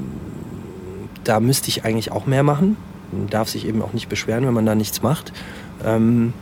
da 1.25 1.41
müsste 1.41 1.69
ich 1.69 1.85
eigentlich 1.85 2.13
auch 2.13 2.27
mehr 2.27 2.43
machen. 2.43 2.77
Man 3.13 3.29
darf 3.29 3.49
sich 3.49 3.67
eben 3.67 3.83
auch 3.83 3.93
nicht 3.93 4.09
beschweren, 4.09 4.47
wenn 4.47 4.55
man 4.55 4.67
da 4.67 4.75
nichts 4.75 5.03
macht. 5.03 5.33
Ähm, 5.85 6.33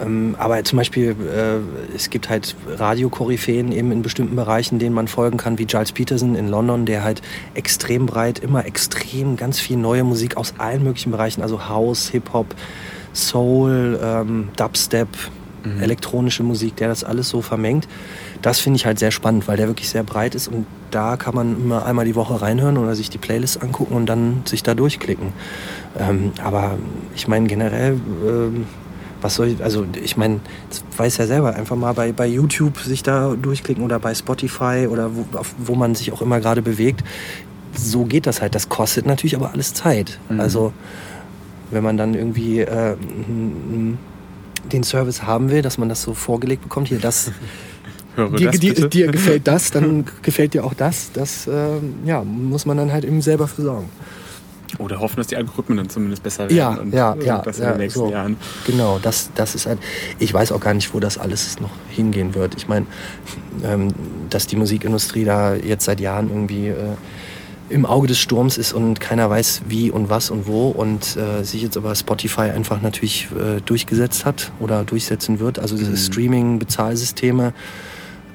ähm, 0.00 0.36
aber 0.38 0.62
zum 0.64 0.78
Beispiel, 0.78 1.10
äh, 1.10 1.94
es 1.94 2.10
gibt 2.10 2.28
halt 2.28 2.56
Radiokoryphäen 2.66 3.72
eben 3.72 3.92
in 3.92 4.02
bestimmten 4.02 4.36
Bereichen, 4.36 4.78
denen 4.78 4.94
man 4.94 5.08
folgen 5.08 5.36
kann, 5.36 5.58
wie 5.58 5.66
Giles 5.66 5.92
Peterson 5.92 6.34
in 6.34 6.48
London, 6.48 6.86
der 6.86 7.04
halt 7.04 7.22
extrem 7.54 8.06
breit, 8.06 8.38
immer 8.38 8.64
extrem 8.64 9.36
ganz 9.36 9.58
viel 9.60 9.76
neue 9.76 10.04
Musik 10.04 10.36
aus 10.36 10.54
allen 10.58 10.82
möglichen 10.82 11.10
Bereichen, 11.10 11.42
also 11.42 11.68
House, 11.68 12.08
Hip-Hop, 12.08 12.54
Soul, 13.12 14.00
ähm, 14.02 14.48
Dubstep, 14.56 15.08
mhm. 15.64 15.82
elektronische 15.82 16.42
Musik, 16.42 16.76
der 16.76 16.88
das 16.88 17.04
alles 17.04 17.28
so 17.28 17.42
vermengt. 17.42 17.86
Das 18.40 18.58
finde 18.58 18.76
ich 18.76 18.86
halt 18.86 18.98
sehr 18.98 19.10
spannend, 19.10 19.46
weil 19.46 19.56
der 19.56 19.68
wirklich 19.68 19.88
sehr 19.88 20.02
breit 20.02 20.34
ist 20.34 20.48
und 20.48 20.66
da 20.92 21.16
kann 21.16 21.34
man 21.34 21.56
immer 21.56 21.84
einmal 21.84 22.04
die 22.04 22.14
Woche 22.14 22.40
reinhören 22.40 22.78
oder 22.78 22.94
sich 22.94 23.10
die 23.10 23.18
Playlist 23.18 23.62
angucken 23.62 23.94
und 23.94 24.06
dann 24.06 24.42
sich 24.44 24.62
da 24.62 24.74
durchklicken. 24.74 25.32
Ähm, 25.98 26.32
aber 26.42 26.78
ich 27.14 27.26
meine 27.26 27.48
generell, 27.48 27.98
ähm, 28.26 28.66
was 29.20 29.36
soll 29.36 29.48
ich, 29.48 29.62
also 29.62 29.86
ich 30.02 30.16
meine, 30.16 30.40
weiß 30.96 31.16
ja 31.16 31.26
selber, 31.26 31.54
einfach 31.54 31.76
mal 31.76 31.92
bei, 31.94 32.12
bei 32.12 32.26
YouTube 32.26 32.78
sich 32.78 33.02
da 33.02 33.34
durchklicken 33.34 33.84
oder 33.84 33.98
bei 33.98 34.14
Spotify 34.14 34.86
oder 34.90 35.14
wo, 35.14 35.24
wo 35.58 35.74
man 35.74 35.94
sich 35.94 36.12
auch 36.12 36.22
immer 36.22 36.40
gerade 36.40 36.62
bewegt. 36.62 37.02
So 37.74 38.04
geht 38.04 38.26
das 38.26 38.42
halt. 38.42 38.54
Das 38.54 38.68
kostet 38.68 39.06
natürlich 39.06 39.34
aber 39.36 39.52
alles 39.52 39.74
Zeit. 39.74 40.18
Mhm. 40.28 40.40
Also 40.40 40.72
wenn 41.70 41.82
man 41.82 41.96
dann 41.96 42.14
irgendwie 42.14 42.60
äh, 42.60 42.96
den 44.70 44.82
Service 44.82 45.22
haben 45.22 45.50
will, 45.50 45.62
dass 45.62 45.78
man 45.78 45.88
das 45.88 46.02
so 46.02 46.14
vorgelegt 46.14 46.62
bekommt, 46.62 46.88
hier 46.88 47.00
das. 47.00 47.32
dir, 48.16 48.50
das 48.50 48.60
dir, 48.60 48.88
dir, 48.88 49.06
gefällt 49.08 49.46
das, 49.46 49.70
dann 49.70 50.04
gefällt 50.22 50.54
dir 50.54 50.64
auch 50.64 50.74
das. 50.74 51.12
Das 51.12 51.46
äh, 51.46 51.52
ja, 52.04 52.22
muss 52.24 52.66
man 52.66 52.76
dann 52.76 52.92
halt 52.92 53.04
eben 53.04 53.22
selber 53.22 53.48
für 53.48 53.62
sorgen. 53.62 53.88
Oder 54.78 55.00
hoffen, 55.00 55.16
dass 55.16 55.26
die 55.26 55.36
Algorithmen 55.36 55.76
dann 55.76 55.90
zumindest 55.90 56.22
besser 56.22 56.44
werden. 56.44 56.56
Ja, 56.56 56.70
und, 56.70 56.94
ja, 56.94 57.14
äh, 57.14 57.26
ja. 57.26 57.38
Das 57.42 57.58
in 57.58 57.66
den 57.66 57.76
nächsten 57.78 58.00
so. 58.00 58.10
Jahren. 58.10 58.36
Genau, 58.66 58.98
das, 59.02 59.30
das 59.34 59.54
ist 59.54 59.66
halt. 59.66 59.78
Ich 60.18 60.32
weiß 60.32 60.52
auch 60.52 60.60
gar 60.60 60.74
nicht, 60.74 60.94
wo 60.94 61.00
das 61.00 61.18
alles 61.18 61.60
noch 61.60 61.70
hingehen 61.90 62.34
wird. 62.34 62.54
Ich 62.56 62.68
meine, 62.68 62.86
ähm, 63.64 63.88
dass 64.30 64.46
die 64.46 64.56
Musikindustrie 64.56 65.24
da 65.24 65.54
jetzt 65.54 65.84
seit 65.84 66.00
Jahren 66.00 66.30
irgendwie 66.30 66.68
äh, 66.68 66.76
im 67.68 67.86
Auge 67.86 68.06
des 68.06 68.18
Sturms 68.18 68.58
ist 68.58 68.72
und 68.72 69.00
keiner 69.00 69.28
weiß, 69.28 69.62
wie 69.68 69.90
und 69.90 70.10
was 70.10 70.30
und 70.30 70.46
wo 70.46 70.68
und 70.68 71.16
äh, 71.16 71.42
sich 71.42 71.62
jetzt 71.62 71.76
aber 71.76 71.94
Spotify 71.94 72.42
einfach 72.42 72.82
natürlich 72.82 73.28
äh, 73.32 73.60
durchgesetzt 73.60 74.24
hat 74.24 74.52
oder 74.58 74.84
durchsetzen 74.84 75.38
wird. 75.38 75.58
Also 75.58 75.76
diese 75.76 75.92
mhm. 75.92 75.96
Streaming-Bezahlsysteme. 75.96 77.52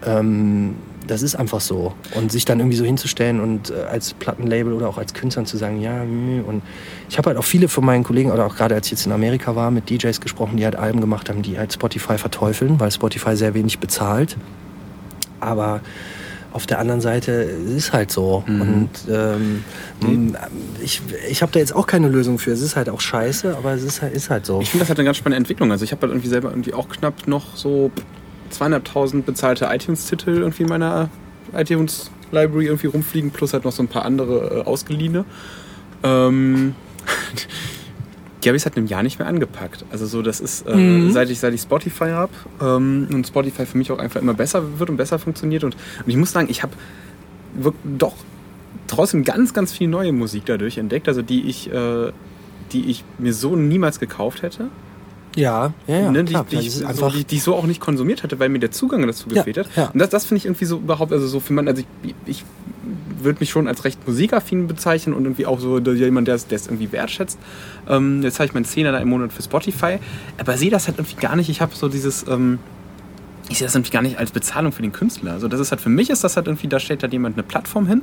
Ähm, 0.06 0.76
das 1.08 1.22
ist 1.22 1.36
einfach 1.36 1.62
so. 1.62 1.94
Und 2.16 2.32
sich 2.32 2.46
dann 2.46 2.60
irgendwie 2.60 2.78
so 2.78 2.86
hinzustellen 2.86 3.40
und 3.40 3.72
äh, 3.72 3.84
als 3.90 4.14
Plattenlabel 4.14 4.74
oder 4.74 4.90
auch 4.90 4.98
als 4.98 5.14
Künstler 5.14 5.46
zu 5.46 5.58
sagen, 5.58 5.82
ja, 5.82 6.02
und 6.02 6.62
ich 7.10 7.18
habe 7.18 7.30
halt 7.30 7.38
auch 7.38 7.44
viele 7.44 7.68
von 7.68 7.86
meinen 7.86 8.04
Kollegen, 8.04 8.32
oder 8.32 8.46
auch 8.46 8.56
gerade 8.56 8.76
als 8.76 8.88
ich 8.88 8.92
jetzt 8.92 9.06
in 9.06 9.12
Amerika 9.12 9.56
war, 9.56 9.72
mit 9.72 9.90
DJs 9.90 10.20
gesprochen, 10.22 10.58
die 10.58 10.66
halt 10.66 10.76
Alben 10.76 11.02
gemacht 11.02 11.30
haben, 11.30 11.42
die 11.42 11.58
halt 11.58 11.74
Spotify 11.74 12.18
verteufeln, 12.18 12.80
weil 12.80 12.92
Spotify 12.92 13.36
sehr 13.36 13.54
wenig 13.54 13.80
bezahlt. 13.80 14.38
Aber 15.40 15.82
auf 16.54 16.66
der 16.66 16.80
anderen 16.80 17.02
Seite 17.02 17.32
ist 17.32 17.94
halt 17.94 18.12
so. 18.12 18.44
Mhm. 18.48 18.62
Und 18.62 18.90
ähm, 19.10 19.64
mhm. 20.02 20.36
ich, 20.82 21.02
ich 21.30 21.42
habe 21.42 21.52
da 21.52 21.60
jetzt 21.60 21.76
auch 21.76 21.86
keine 21.86 22.08
Lösung 22.08 22.40
für. 22.40 22.52
Es 22.52 22.62
ist 22.62 22.76
halt 22.76 22.90
auch 22.90 23.02
scheiße, 23.02 23.56
aber 23.56 23.74
es 23.74 23.84
ist 23.84 24.02
halt, 24.02 24.14
ist 24.14 24.30
halt 24.30 24.46
so. 24.46 24.62
Ich 24.62 24.70
finde 24.70 24.84
das 24.84 24.90
halt 24.90 24.98
eine 25.00 25.06
ganz 25.06 25.18
spannende 25.18 25.38
Entwicklung. 25.38 25.72
Also 25.72 25.86
ich 25.86 25.92
habe 25.92 26.02
halt 26.02 26.12
irgendwie 26.12 26.30
selber 26.30 26.50
irgendwie 26.50 26.74
auch 26.74 26.90
knapp 26.90 27.28
noch 27.28 27.56
so 27.56 27.92
zweieinhalbtausend 28.50 29.26
bezahlte 29.26 29.66
iTunes-Titel 29.72 30.32
irgendwie 30.32 30.64
in 30.64 30.70
meiner 30.70 31.10
iTunes-Library 31.54 32.66
irgendwie 32.66 32.88
rumfliegen, 32.88 33.32
plus 33.32 33.54
halt 33.54 33.66
noch 33.66 33.72
so 33.72 33.84
ein 33.84 33.88
paar 33.88 34.06
andere 34.06 34.60
äh, 34.60 34.64
ausgeliehene. 34.64 35.26
Ähm, 36.04 36.76
die 38.44 38.50
habe 38.50 38.58
ich 38.58 38.64
seit 38.64 38.78
einem 38.78 38.88
Jahr 38.88 39.04
nicht 39.04 39.20
mehr 39.20 39.28
angepackt. 39.28 39.86
Also 39.92 40.06
so, 40.06 40.22
das 40.22 40.40
ist, 40.40 40.68
äh, 40.68 40.76
mhm. 40.76 41.12
seit, 41.12 41.30
ich, 41.30 41.40
seit 41.40 41.54
ich 41.54 41.62
Spotify 41.62 42.10
habe 42.10 42.32
ähm, 42.62 43.08
und 43.12 43.28
Spotify 43.28 43.66
für 43.66 43.78
mich 43.78 43.92
auch 43.92 44.00
einfach 44.00 44.22
immer 44.22 44.34
besser 44.34 44.80
wird 44.80 44.90
und 44.90 44.98
besser 44.98 45.20
funktioniert. 45.20 45.64
Und, 45.64 45.76
und 45.76 46.10
ich 46.10 46.18
muss 46.18 46.32
sagen, 46.32 46.48
ich 46.50 46.64
habe 46.64 46.74
doch 47.84 48.14
trotzdem 48.88 49.24
ganz, 49.24 49.54
ganz 49.54 49.74
viel 49.74 49.88
neue 49.88 50.12
Musik 50.12 50.46
dadurch 50.46 50.78
entdeckt, 50.78 51.08
also 51.08 51.22
die 51.22 51.48
ich, 51.48 51.72
äh, 51.72 52.12
die 52.72 52.90
ich 52.90 53.04
mir 53.18 53.34
so 53.34 53.56
niemals 53.56 54.00
gekauft 54.00 54.42
hätte. 54.42 54.70
Ja, 55.38 55.74
ja, 55.86 56.00
ja. 56.00 56.12
Ne, 56.12 56.24
die, 56.24 56.36
die, 56.50 56.58
ich, 56.58 56.72
so, 56.74 57.10
die, 57.10 57.24
die, 57.24 57.36
ich 57.36 57.44
so 57.44 57.56
auch 57.56 57.66
nicht 57.66 57.80
konsumiert 57.80 58.24
hatte, 58.24 58.40
weil 58.40 58.50
mir 58.50 58.58
der 58.58 58.72
Zugang 58.72 59.06
dazu 59.06 59.30
gefehlt 59.30 59.58
ja, 59.58 59.64
hat. 59.64 59.78
Ja. 59.78 59.90
Und 59.94 60.00
das, 60.00 60.10
das 60.10 60.26
finde 60.26 60.40
ich 60.40 60.46
irgendwie 60.46 60.66
so 60.66 60.78
überhaupt, 60.78 61.14
also 61.14 61.28
so 61.28 61.40
für 61.40 61.54
man, 61.54 61.68
also 61.68 61.84
ich, 62.04 62.16
ich 62.26 62.46
würde 63.22 63.40
mich 63.40 63.52
schon 63.52 63.68
als 63.68 63.86
recht 63.86 64.08
musikaffin 64.08 64.68
bezeichnen 64.68 65.16
und 65.16 65.26
irgendwie 65.26 65.46
auch 65.46 65.60
so 65.60 65.78
jemand, 65.80 66.28
der 66.28 66.36
es 66.36 66.48
irgendwie 66.50 66.92
wertschätzt. 66.92 67.38
Ähm, 67.88 68.24
jetzt 68.24 68.40
habe 68.40 68.48
ich 68.48 68.54
meinen 68.54 68.66
Zehner 68.66 68.92
da 68.92 68.98
im 68.98 69.10
Monat 69.10 69.32
für 69.32 69.44
Spotify, 69.44 70.00
aber 70.40 70.58
sehe 70.58 70.72
das 70.72 70.88
halt 70.88 70.98
irgendwie 70.98 71.22
gar 71.22 71.36
nicht. 71.36 71.50
Ich 71.50 71.62
habe 71.62 71.76
so 71.76 71.88
dieses, 71.88 72.26
ähm, 72.28 72.58
ich 73.50 73.60
sehe 73.60 73.68
das 73.68 73.76
nämlich 73.76 73.92
gar 73.92 74.02
nicht 74.02 74.18
als 74.18 74.32
Bezahlung 74.32 74.72
für 74.72 74.82
den 74.82 74.92
Künstler. 74.92 75.34
Also 75.34 75.48
das 75.48 75.60
ist 75.60 75.72
halt 75.72 75.82
für 75.82 75.90
mich 75.90 76.10
ist 76.10 76.24
das 76.24 76.36
halt 76.36 76.48
irgendwie, 76.48 76.68
da 76.68 76.80
stellt 76.80 77.04
da 77.04 77.08
jemand 77.08 77.36
eine 77.36 77.44
Plattform 77.44 77.88
hin 77.88 78.02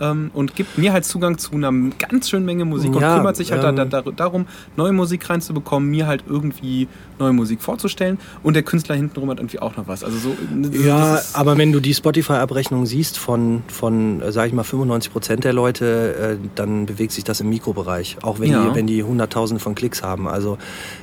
ähm, 0.00 0.30
und 0.34 0.54
gibt 0.54 0.78
mir 0.78 0.92
halt 0.92 1.04
Zugang 1.04 1.38
zu 1.38 1.52
einer 1.52 1.72
ganz 1.98 2.28
schönen 2.28 2.44
Menge 2.44 2.64
Musik 2.64 2.94
ja, 2.94 3.12
und 3.12 3.18
kümmert 3.18 3.36
sich 3.36 3.52
halt 3.52 3.64
ähm, 3.64 3.76
da, 3.76 3.84
da, 3.84 4.02
darum, 4.02 4.46
neue 4.76 4.92
Musik 4.92 5.28
reinzubekommen, 5.28 5.90
mir 5.90 6.06
halt 6.06 6.24
irgendwie 6.28 6.88
neue 7.18 7.32
Musik 7.32 7.62
vorzustellen 7.62 8.18
und 8.42 8.54
der 8.54 8.62
Künstler 8.62 8.94
hintenrum 8.94 9.30
hat 9.30 9.38
irgendwie 9.38 9.58
auch 9.58 9.76
noch 9.76 9.88
was. 9.88 10.04
Also 10.04 10.18
so, 10.18 10.36
ja, 10.72 11.20
aber 11.32 11.56
wenn 11.56 11.72
du 11.72 11.80
die 11.80 11.94
Spotify-Abrechnung 11.94 12.86
siehst 12.86 13.18
von, 13.18 13.62
von 13.68 14.20
äh, 14.20 14.32
sag 14.32 14.48
ich 14.48 14.52
mal, 14.52 14.64
95 14.64 15.12
Prozent 15.12 15.44
der 15.44 15.52
Leute, 15.52 16.38
äh, 16.42 16.48
dann 16.54 16.86
bewegt 16.86 17.12
sich 17.12 17.24
das 17.24 17.40
im 17.40 17.48
Mikrobereich, 17.48 18.18
auch 18.22 18.40
wenn 18.40 18.50
ja. 18.50 18.68
die, 18.68 18.74
wenn 18.74 18.86
die 18.86 19.02
Hunderttausende 19.02 19.62
von 19.62 19.74
Klicks 19.74 20.02
haben. 20.02 20.28
Also 20.28 20.58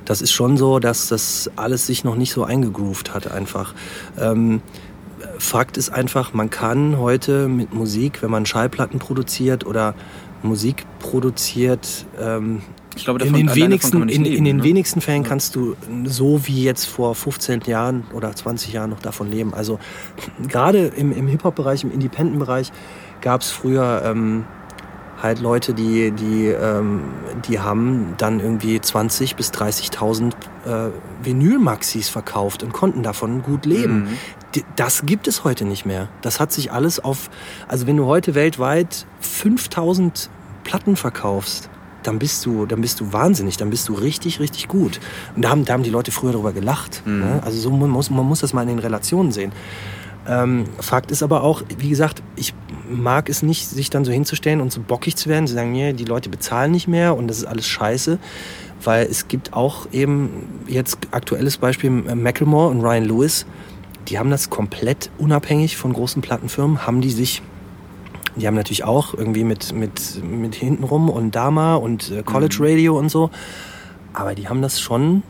das 0.05 0.21
ist 0.21 0.31
schon 0.31 0.57
so, 0.57 0.79
dass 0.79 1.07
das 1.07 1.49
alles 1.55 1.87
sich 1.87 2.03
noch 2.03 2.15
nicht 2.15 2.31
so 2.31 2.43
eingegroovt 2.43 3.13
hat 3.13 3.31
einfach. 3.31 3.73
Ähm, 4.19 4.61
Fakt 5.43 5.77
ist 5.77 5.89
einfach, 5.89 6.33
man 6.33 6.49
kann 6.49 6.97
heute 6.97 7.47
mit 7.47 7.73
Musik, 7.73 8.23
wenn 8.23 8.31
man 8.31 8.45
Schallplatten 8.45 8.99
produziert 8.99 9.65
oder 9.65 9.93
Musik 10.41 10.85
produziert, 10.99 12.05
ähm, 12.19 12.61
ich 12.95 13.05
glaube, 13.05 13.19
davon, 13.19 13.35
in 13.35 13.47
den, 13.47 13.55
wenigsten, 13.55 14.09
in, 14.09 14.23
leben, 14.23 14.35
in 14.35 14.43
den 14.45 14.57
ne? 14.57 14.63
wenigsten 14.63 15.01
Fällen 15.01 15.23
ja. 15.23 15.29
kannst 15.29 15.55
du 15.55 15.75
so 16.05 16.45
wie 16.45 16.63
jetzt 16.63 16.85
vor 16.85 17.15
15 17.15 17.61
Jahren 17.61 18.03
oder 18.13 18.35
20 18.35 18.71
Jahren 18.71 18.91
noch 18.91 18.99
davon 18.99 19.31
leben. 19.31 19.53
Also 19.53 19.79
gerade 20.47 20.87
im, 20.87 21.11
im 21.11 21.27
Hip-Hop-Bereich, 21.27 21.83
im 21.83 21.91
Independent-Bereich 21.91 22.71
gab 23.21 23.41
es 23.41 23.49
früher 23.49 24.03
ähm, 24.05 24.45
halt 25.21 25.39
Leute, 25.39 25.73
die, 25.73 26.11
die, 26.11 26.47
ähm, 26.47 27.01
die 27.47 27.59
haben 27.59 28.13
dann 28.17 28.39
irgendwie 28.39 28.77
20.000 28.77 29.35
bis 29.35 29.51
30.000 29.51 30.33
äh, 30.65 30.91
Vinyl-Maxis 31.23 32.09
verkauft 32.09 32.61
und 32.61 32.73
konnten 32.73 33.01
davon 33.01 33.41
gut 33.41 33.65
leben. 33.65 34.01
Mhm. 34.01 34.17
Das 34.75 35.05
gibt 35.05 35.27
es 35.27 35.43
heute 35.43 35.65
nicht 35.65 35.85
mehr. 35.85 36.09
Das 36.21 36.39
hat 36.39 36.51
sich 36.51 36.71
alles 36.71 36.99
auf, 36.99 37.29
also 37.67 37.87
wenn 37.87 37.97
du 37.97 38.05
heute 38.05 38.35
weltweit 38.35 39.05
5000 39.21 40.29
Platten 40.63 40.95
verkaufst, 40.95 41.69
dann 42.03 42.19
bist 42.19 42.45
du, 42.45 42.65
dann 42.65 42.81
bist 42.81 42.99
du 42.99 43.13
wahnsinnig, 43.13 43.57
dann 43.57 43.69
bist 43.69 43.87
du 43.89 43.93
richtig, 43.93 44.39
richtig 44.39 44.67
gut. 44.67 44.99
Und 45.35 45.43
da 45.43 45.49
haben, 45.49 45.65
da 45.65 45.73
haben 45.73 45.83
die 45.83 45.89
Leute 45.89 46.11
früher 46.11 46.33
darüber 46.33 46.53
gelacht. 46.53 47.01
Mhm. 47.05 47.19
Ne? 47.19 47.41
Also 47.43 47.59
so 47.59 47.71
man 47.71 47.89
muss, 47.89 48.09
man 48.09 48.25
muss 48.25 48.41
das 48.41 48.53
mal 48.53 48.61
in 48.63 48.67
den 48.69 48.79
Relationen 48.79 49.31
sehen. 49.31 49.51
Ähm, 50.27 50.65
Fakt 50.79 51.11
ist 51.11 51.23
aber 51.23 51.43
auch, 51.43 51.63
wie 51.77 51.89
gesagt, 51.89 52.23
ich 52.35 52.53
mag 52.89 53.29
es 53.29 53.43
nicht, 53.43 53.67
sich 53.67 53.89
dann 53.89 54.05
so 54.05 54.11
hinzustellen 54.11 54.61
und 54.61 54.71
so 54.71 54.81
bockig 54.81 55.15
zu 55.15 55.29
werden, 55.29 55.47
zu 55.47 55.53
sagen, 55.53 55.71
nee, 55.71 55.93
die 55.93 56.05
Leute 56.05 56.29
bezahlen 56.29 56.71
nicht 56.71 56.87
mehr 56.87 57.17
und 57.17 57.27
das 57.27 57.37
ist 57.37 57.45
alles 57.45 57.67
scheiße. 57.67 58.19
Weil 58.83 59.07
es 59.09 59.27
gibt 59.27 59.53
auch 59.53 59.87
eben 59.91 60.63
jetzt 60.67 60.97
aktuelles 61.11 61.57
Beispiel 61.57 61.89
Macklemore 61.89 62.69
und 62.69 62.81
Ryan 62.81 63.05
Lewis, 63.05 63.45
die 64.07 64.19
haben 64.19 64.29
das 64.29 64.49
komplett 64.49 65.09
unabhängig 65.17 65.77
von 65.77 65.93
großen 65.93 66.21
Plattenfirmen, 66.21 66.85
haben 66.85 67.01
die 67.01 67.11
sich 67.11 67.41
die 68.35 68.47
haben 68.47 68.55
natürlich 68.55 68.83
auch 68.83 69.13
irgendwie 69.13 69.43
mit, 69.43 69.73
mit, 69.73 70.23
mit 70.23 70.55
hintenrum 70.55 71.09
und 71.09 71.35
Dama 71.35 71.75
und 71.75 72.11
äh, 72.11 72.23
College 72.23 72.55
mhm. 72.59 72.65
Radio 72.65 72.97
und 72.97 73.09
so. 73.09 73.29
Aber 74.13 74.33
die 74.33 74.47
haben 74.47 74.61
das 74.61 74.81
schon 74.81 75.23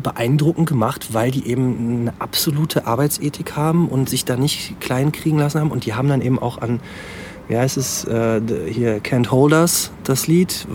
beeindruckend 0.00 0.68
gemacht, 0.68 1.12
weil 1.12 1.30
die 1.30 1.46
eben 1.46 2.02
eine 2.02 2.14
absolute 2.20 2.86
Arbeitsethik 2.86 3.56
haben 3.56 3.88
und 3.88 4.08
sich 4.08 4.24
da 4.24 4.36
nicht 4.36 4.80
klein 4.80 5.12
kriegen 5.12 5.38
lassen 5.38 5.60
haben. 5.60 5.70
Und 5.70 5.86
die 5.86 5.94
haben 5.94 6.08
dann 6.08 6.20
eben 6.20 6.38
auch 6.38 6.58
an, 6.58 6.80
wie 7.48 7.56
heißt 7.56 7.76
es, 7.76 8.04
äh, 8.04 8.40
hier 8.68 9.02
Can't 9.02 9.30
Hold 9.30 9.52
Us, 9.52 9.90
das 10.04 10.26
Lied, 10.26 10.66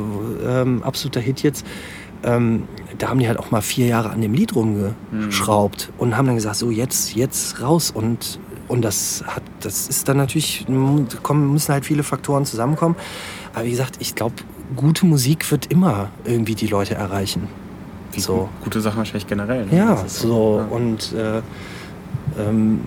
ähm, 0.46 0.84
absoluter 0.84 1.22
Hit 1.22 1.42
jetzt. 1.42 1.66
Ähm, 2.26 2.68
da 2.98 3.10
haben 3.10 3.20
die 3.20 3.28
halt 3.28 3.40
auch 3.40 3.52
mal 3.52 3.62
vier 3.62 3.88
Jahre 3.88 4.10
an 4.10 4.20
dem 4.20 4.34
Lied 4.34 4.56
rumgeschraubt 4.56 5.90
mhm. 5.90 6.00
und 6.00 6.18
haben 6.18 6.26
dann 6.26 6.36
gesagt, 6.36 6.58
so 6.58 6.72
jetzt, 6.72 7.16
jetzt 7.16 7.62
raus 7.62 7.92
und 7.92 8.40
und 8.68 8.82
das 8.82 9.24
hat, 9.28 9.44
das 9.60 9.88
ist 9.88 10.10
dann 10.10 10.18
natürlich, 10.18 10.66
kommen, 11.22 11.52
müssen 11.52 11.72
halt 11.72 11.86
viele 11.86 12.02
Faktoren 12.02 12.46
zusammenkommen. 12.46 12.96
Aber 13.54 13.66
wie 13.66 13.70
gesagt, 13.70 13.98
ich 14.00 14.16
glaube, 14.16 14.36
gute 14.76 15.06
Musik 15.06 15.50
wird 15.52 15.72
immer 15.72 16.10
irgendwie 16.24 16.56
die 16.56 16.68
Leute 16.68 16.96
erreichen. 16.96 17.48
So. 18.18 18.50
Gute 18.64 18.82
Sachen 18.82 18.98
wahrscheinlich 18.98 19.28
generell. 19.28 19.66
Ne? 19.66 19.78
Ja, 19.78 20.04
so. 20.08 20.60
Ja. 20.60 20.76
Und 20.76 21.14
äh, 21.14 21.42
ähm, 22.40 22.82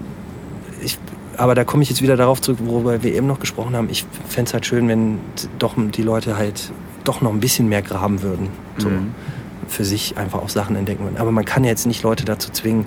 ich, 0.83 0.99
aber 1.39 1.55
da 1.55 1.65
komme 1.65 1.83
ich 1.83 1.89
jetzt 1.89 2.03
wieder 2.03 2.17
darauf 2.17 2.41
zurück, 2.41 2.59
worüber 2.63 3.03
wir 3.03 3.15
eben 3.15 3.27
noch 3.27 3.41
gesprochen 3.41 3.77
haben. 3.77 3.89
Ich 3.91 4.05
fände 4.29 4.49
es 4.49 4.55
halt 4.55 4.67
schön, 4.67 4.89
wenn 4.89 5.19
doch 5.59 5.75
die 5.77 6.03
Leute 6.03 6.37
halt 6.37 6.73
doch 7.05 7.21
noch 7.21 7.33
ein 7.33 7.41
bisschen 7.41 7.69
mehr 7.69 7.81
graben 7.81 8.23
würden. 8.23 8.49
So. 8.77 8.89
Mhm. 8.89 9.15
Für 9.69 9.85
sich 9.85 10.17
einfach 10.17 10.41
auch 10.41 10.49
Sachen 10.49 10.77
entdecken 10.77 11.05
würden. 11.05 11.19
Aber 11.19 11.31
man 11.31 11.45
kann 11.45 11.63
ja 11.63 11.71
jetzt 11.71 11.87
nicht 11.87 12.03
Leute 12.03 12.25
dazu 12.25 12.51
zwingen, 12.51 12.87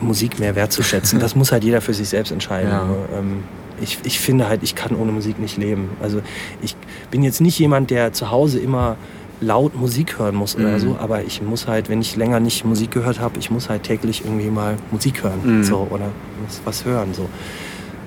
Musik 0.00 0.38
mehr 0.38 0.56
wertzuschätzen. 0.56 1.18
Das 1.20 1.34
muss 1.36 1.52
halt 1.52 1.62
jeder 1.62 1.80
für 1.80 1.94
sich 1.94 2.08
selbst 2.08 2.32
entscheiden. 2.32 2.70
Ja. 2.70 2.88
Ähm, 3.16 3.44
ich, 3.80 3.98
ich 4.04 4.18
finde 4.18 4.48
halt, 4.48 4.62
ich 4.62 4.74
kann 4.74 4.96
ohne 4.96 5.12
Musik 5.12 5.38
nicht 5.38 5.56
leben. 5.56 5.90
Also 6.02 6.22
ich 6.62 6.76
bin 7.10 7.22
jetzt 7.22 7.40
nicht 7.40 7.58
jemand, 7.58 7.90
der 7.90 8.12
zu 8.12 8.30
Hause 8.30 8.58
immer 8.58 8.96
laut 9.40 9.74
Musik 9.74 10.18
hören 10.18 10.34
muss 10.34 10.54
oder 10.56 10.72
Mhm. 10.72 10.78
so, 10.80 10.96
aber 11.00 11.22
ich 11.24 11.40
muss 11.42 11.66
halt, 11.66 11.88
wenn 11.88 12.00
ich 12.00 12.16
länger 12.16 12.40
nicht 12.40 12.64
Musik 12.64 12.90
gehört 12.90 13.20
habe, 13.20 13.38
ich 13.38 13.50
muss 13.50 13.68
halt 13.70 13.84
täglich 13.84 14.22
irgendwie 14.24 14.50
mal 14.50 14.76
Musik 14.90 15.22
hören 15.22 15.40
Mhm. 15.60 15.64
so, 15.64 15.86
oder 15.90 16.06
was, 16.46 16.60
was 16.64 16.84
hören. 16.84 17.14
So. 17.14 17.28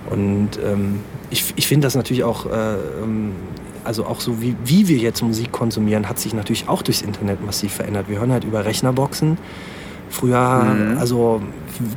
Und 0.09 0.49
ähm, 0.63 0.99
ich, 1.31 1.53
ich 1.55 1.65
finde 1.67 1.87
das 1.87 1.95
natürlich 1.95 2.23
auch, 2.23 2.45
äh, 2.45 2.49
ähm, 3.03 3.31
also 3.83 4.05
auch 4.05 4.19
so 4.21 4.41
wie, 4.41 4.55
wie 4.63 4.87
wir 4.87 4.97
jetzt 4.97 5.21
Musik 5.23 5.51
konsumieren, 5.51 6.07
hat 6.07 6.19
sich 6.19 6.33
natürlich 6.33 6.69
auch 6.69 6.81
durchs 6.83 7.01
Internet 7.01 7.43
massiv 7.45 7.73
verändert. 7.73 8.07
Wir 8.09 8.19
hören 8.19 8.31
halt 8.31 8.43
über 8.43 8.63
Rechnerboxen. 8.65 9.37
Früher, 10.09 10.63
Mhm. 10.65 10.97
also 10.99 11.41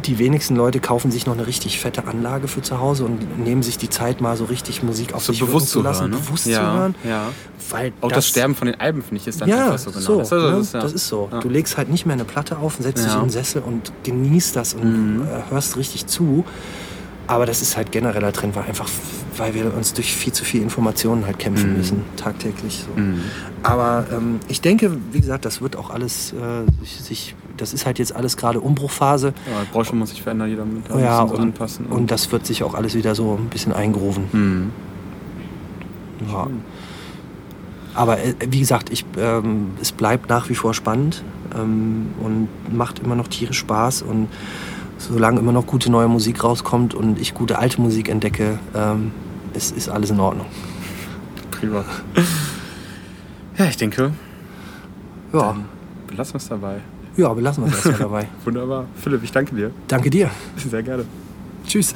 die 0.07 0.19
wenigsten 0.19 0.57
Leute 0.57 0.81
kaufen 0.81 1.11
sich 1.11 1.27
noch 1.27 1.35
eine 1.35 1.47
richtig 1.47 1.79
fette 1.79 2.07
Anlage 2.07 2.49
für 2.49 2.63
zu 2.63 2.81
Hause 2.81 3.05
und 3.05 3.45
nehmen 3.45 3.63
sich 3.63 3.77
die 3.77 3.91
Zeit 3.91 4.23
mal 4.23 4.39
so 4.39 4.47
richtig 4.47 4.83
Musik 4.83 5.13
auf 5.13 5.23
So 5.23 5.33
sich 5.35 5.41
bewusst 5.45 5.69
zu 5.69 5.83
lassen, 5.83 6.01
hören. 6.05 6.11
Ne? 6.13 6.17
bewusst 6.17 6.47
ja, 6.47 6.55
zu 6.55 6.79
hören. 6.79 6.95
Ja. 7.07 7.29
Weil 7.71 7.93
Auch 8.01 8.13
das, 8.13 8.29
Sterben 8.29 8.55
von 8.55 8.67
den 8.67 8.81
Alben, 8.81 9.03
finde 9.03 9.17
ich, 9.21 9.27
ist 9.27 9.41
dann 9.41 9.49
ja, 9.49 9.65
einfach 9.73 9.79
so 9.79 9.91
genau. 9.91 10.01
so, 10.03 10.19
das, 10.19 10.33
also, 10.33 10.47
ne? 10.51 10.53
das, 10.57 10.67
ist, 10.67 10.75
ja. 10.75 10.81
das 10.81 10.93
ist 10.93 11.09
so. 11.09 11.29
Ja. 11.33 11.41
Du 11.41 11.49
legst 11.49 11.77
halt 11.77 11.89
nicht 11.91 12.07
mehr 12.07 12.15
eine 12.15 12.25
Platte 12.25 12.59
auf 12.59 12.77
und 12.79 12.83
setzt 12.85 13.05
dich 13.05 13.13
in 13.15 13.21
den 13.21 13.31
Sessel 13.31 13.63
und 13.63 13.93
genießt 14.05 14.55
das 14.57 14.75
und 14.75 15.17
Mhm. 15.19 15.23
äh, 15.23 15.51
hörst 15.51 15.77
richtig 15.77 16.07
zu. 16.07 16.45
Aber 17.29 17.45
das 17.45 17.61
ist 17.61 17.77
halt 17.77 17.91
genereller 17.91 18.33
Trend, 18.33 18.55
weil 18.55 18.63
einfach, 18.67 18.89
weil 19.37 19.53
wir 19.53 19.75
uns 19.75 19.93
durch 19.95 20.15
viel 20.15 20.33
zu 20.33 20.45
viel 20.45 20.63
Informationen 20.63 21.27
halt 21.27 21.41
kämpfen 21.41 21.73
Mhm. 21.73 21.77
müssen, 21.79 22.05
tagtäglich. 22.17 22.85
So. 22.95 23.01
Mhm. 23.01 23.21
Aber 23.65 24.07
ähm, 24.13 24.39
ich 24.47 24.61
denke, 24.61 24.97
wie 25.11 25.21
gesagt, 25.21 25.45
das 25.45 25.61
wird 25.61 25.75
auch 25.75 25.91
alles 25.91 26.33
äh, 26.35 26.71
sich, 27.03 27.35
das 27.57 27.73
ist 27.75 27.85
halt 27.85 27.99
jetzt 27.99 28.15
alles 28.15 28.37
gerade 28.37 28.61
Umbruchphase. 28.61 29.29
Ja, 29.53 29.63
die 29.65 29.73
Branche 29.73 29.97
muss 29.97 30.11
sich 30.11 30.23
verändern, 30.23 30.49
jeder 30.51 30.65
da 30.89 31.01
Ja, 31.01 31.23
und, 31.23 31.41
anpassen. 31.41 31.87
und 31.87 32.13
das 32.13 32.31
wird 32.31 32.47
sich 32.47 32.63
auch 32.63 32.75
alles 32.75 32.95
wieder 32.95 33.17
so 33.17 33.35
ein 33.37 33.47
bisschen 33.49 33.73
eingrooven. 33.73 34.25
Mhm. 34.33 34.71
Ja. 36.31 36.47
Aber 37.97 38.19
äh, 38.19 38.35
wie 38.49 38.61
gesagt, 38.61 38.91
ich, 38.91 39.05
ähm, 39.19 39.71
es 39.81 39.91
bleibt 39.93 40.29
nach 40.29 40.49
wie 40.49 40.55
vor 40.55 40.75
spannend 40.75 41.23
ähm, 41.59 42.09
und 42.23 42.49
macht 42.73 42.99
immer 43.01 43.15
noch 43.17 43.29
tierisch 43.29 43.59
Spaß. 43.59 44.03
Und 44.03 44.29
solange 44.99 45.41
immer 45.41 45.53
noch 45.53 45.67
gute 45.67 45.91
neue 45.91 46.09
Musik 46.09 46.45
rauskommt 46.45 46.95
und 46.95 47.19
ich 47.21 47.35
gute 47.35 47.59
alte 47.59 47.81
Musik 47.81 48.09
entdecke, 48.09 48.59
ähm, 48.75 49.11
ist, 49.55 49.77
ist 49.77 49.89
alles 49.89 50.11
in 50.11 50.21
Ordnung. 50.21 50.47
Prima. 51.51 51.85
Ja, 53.57 53.65
ich 53.67 53.77
denke, 53.79 54.13
Ja, 55.33 55.57
belassen 56.07 56.35
wir 56.35 56.39
es 56.39 56.49
dabei. 56.49 56.81
ja 57.17 57.33
belassen 57.33 57.65
wir 57.65 57.69
es 57.73 57.77
erstmal 57.87 57.99
dabei. 57.99 58.29
Wunderbar. 58.45 58.85
Philipp, 59.03 59.23
ich 59.25 59.33
danke 59.33 59.55
dir. 59.55 59.71
Danke 59.89 60.11
dir. 60.11 60.31
Sehr 60.57 60.83
gerne. 60.83 61.05
Tschüss. 61.67 61.95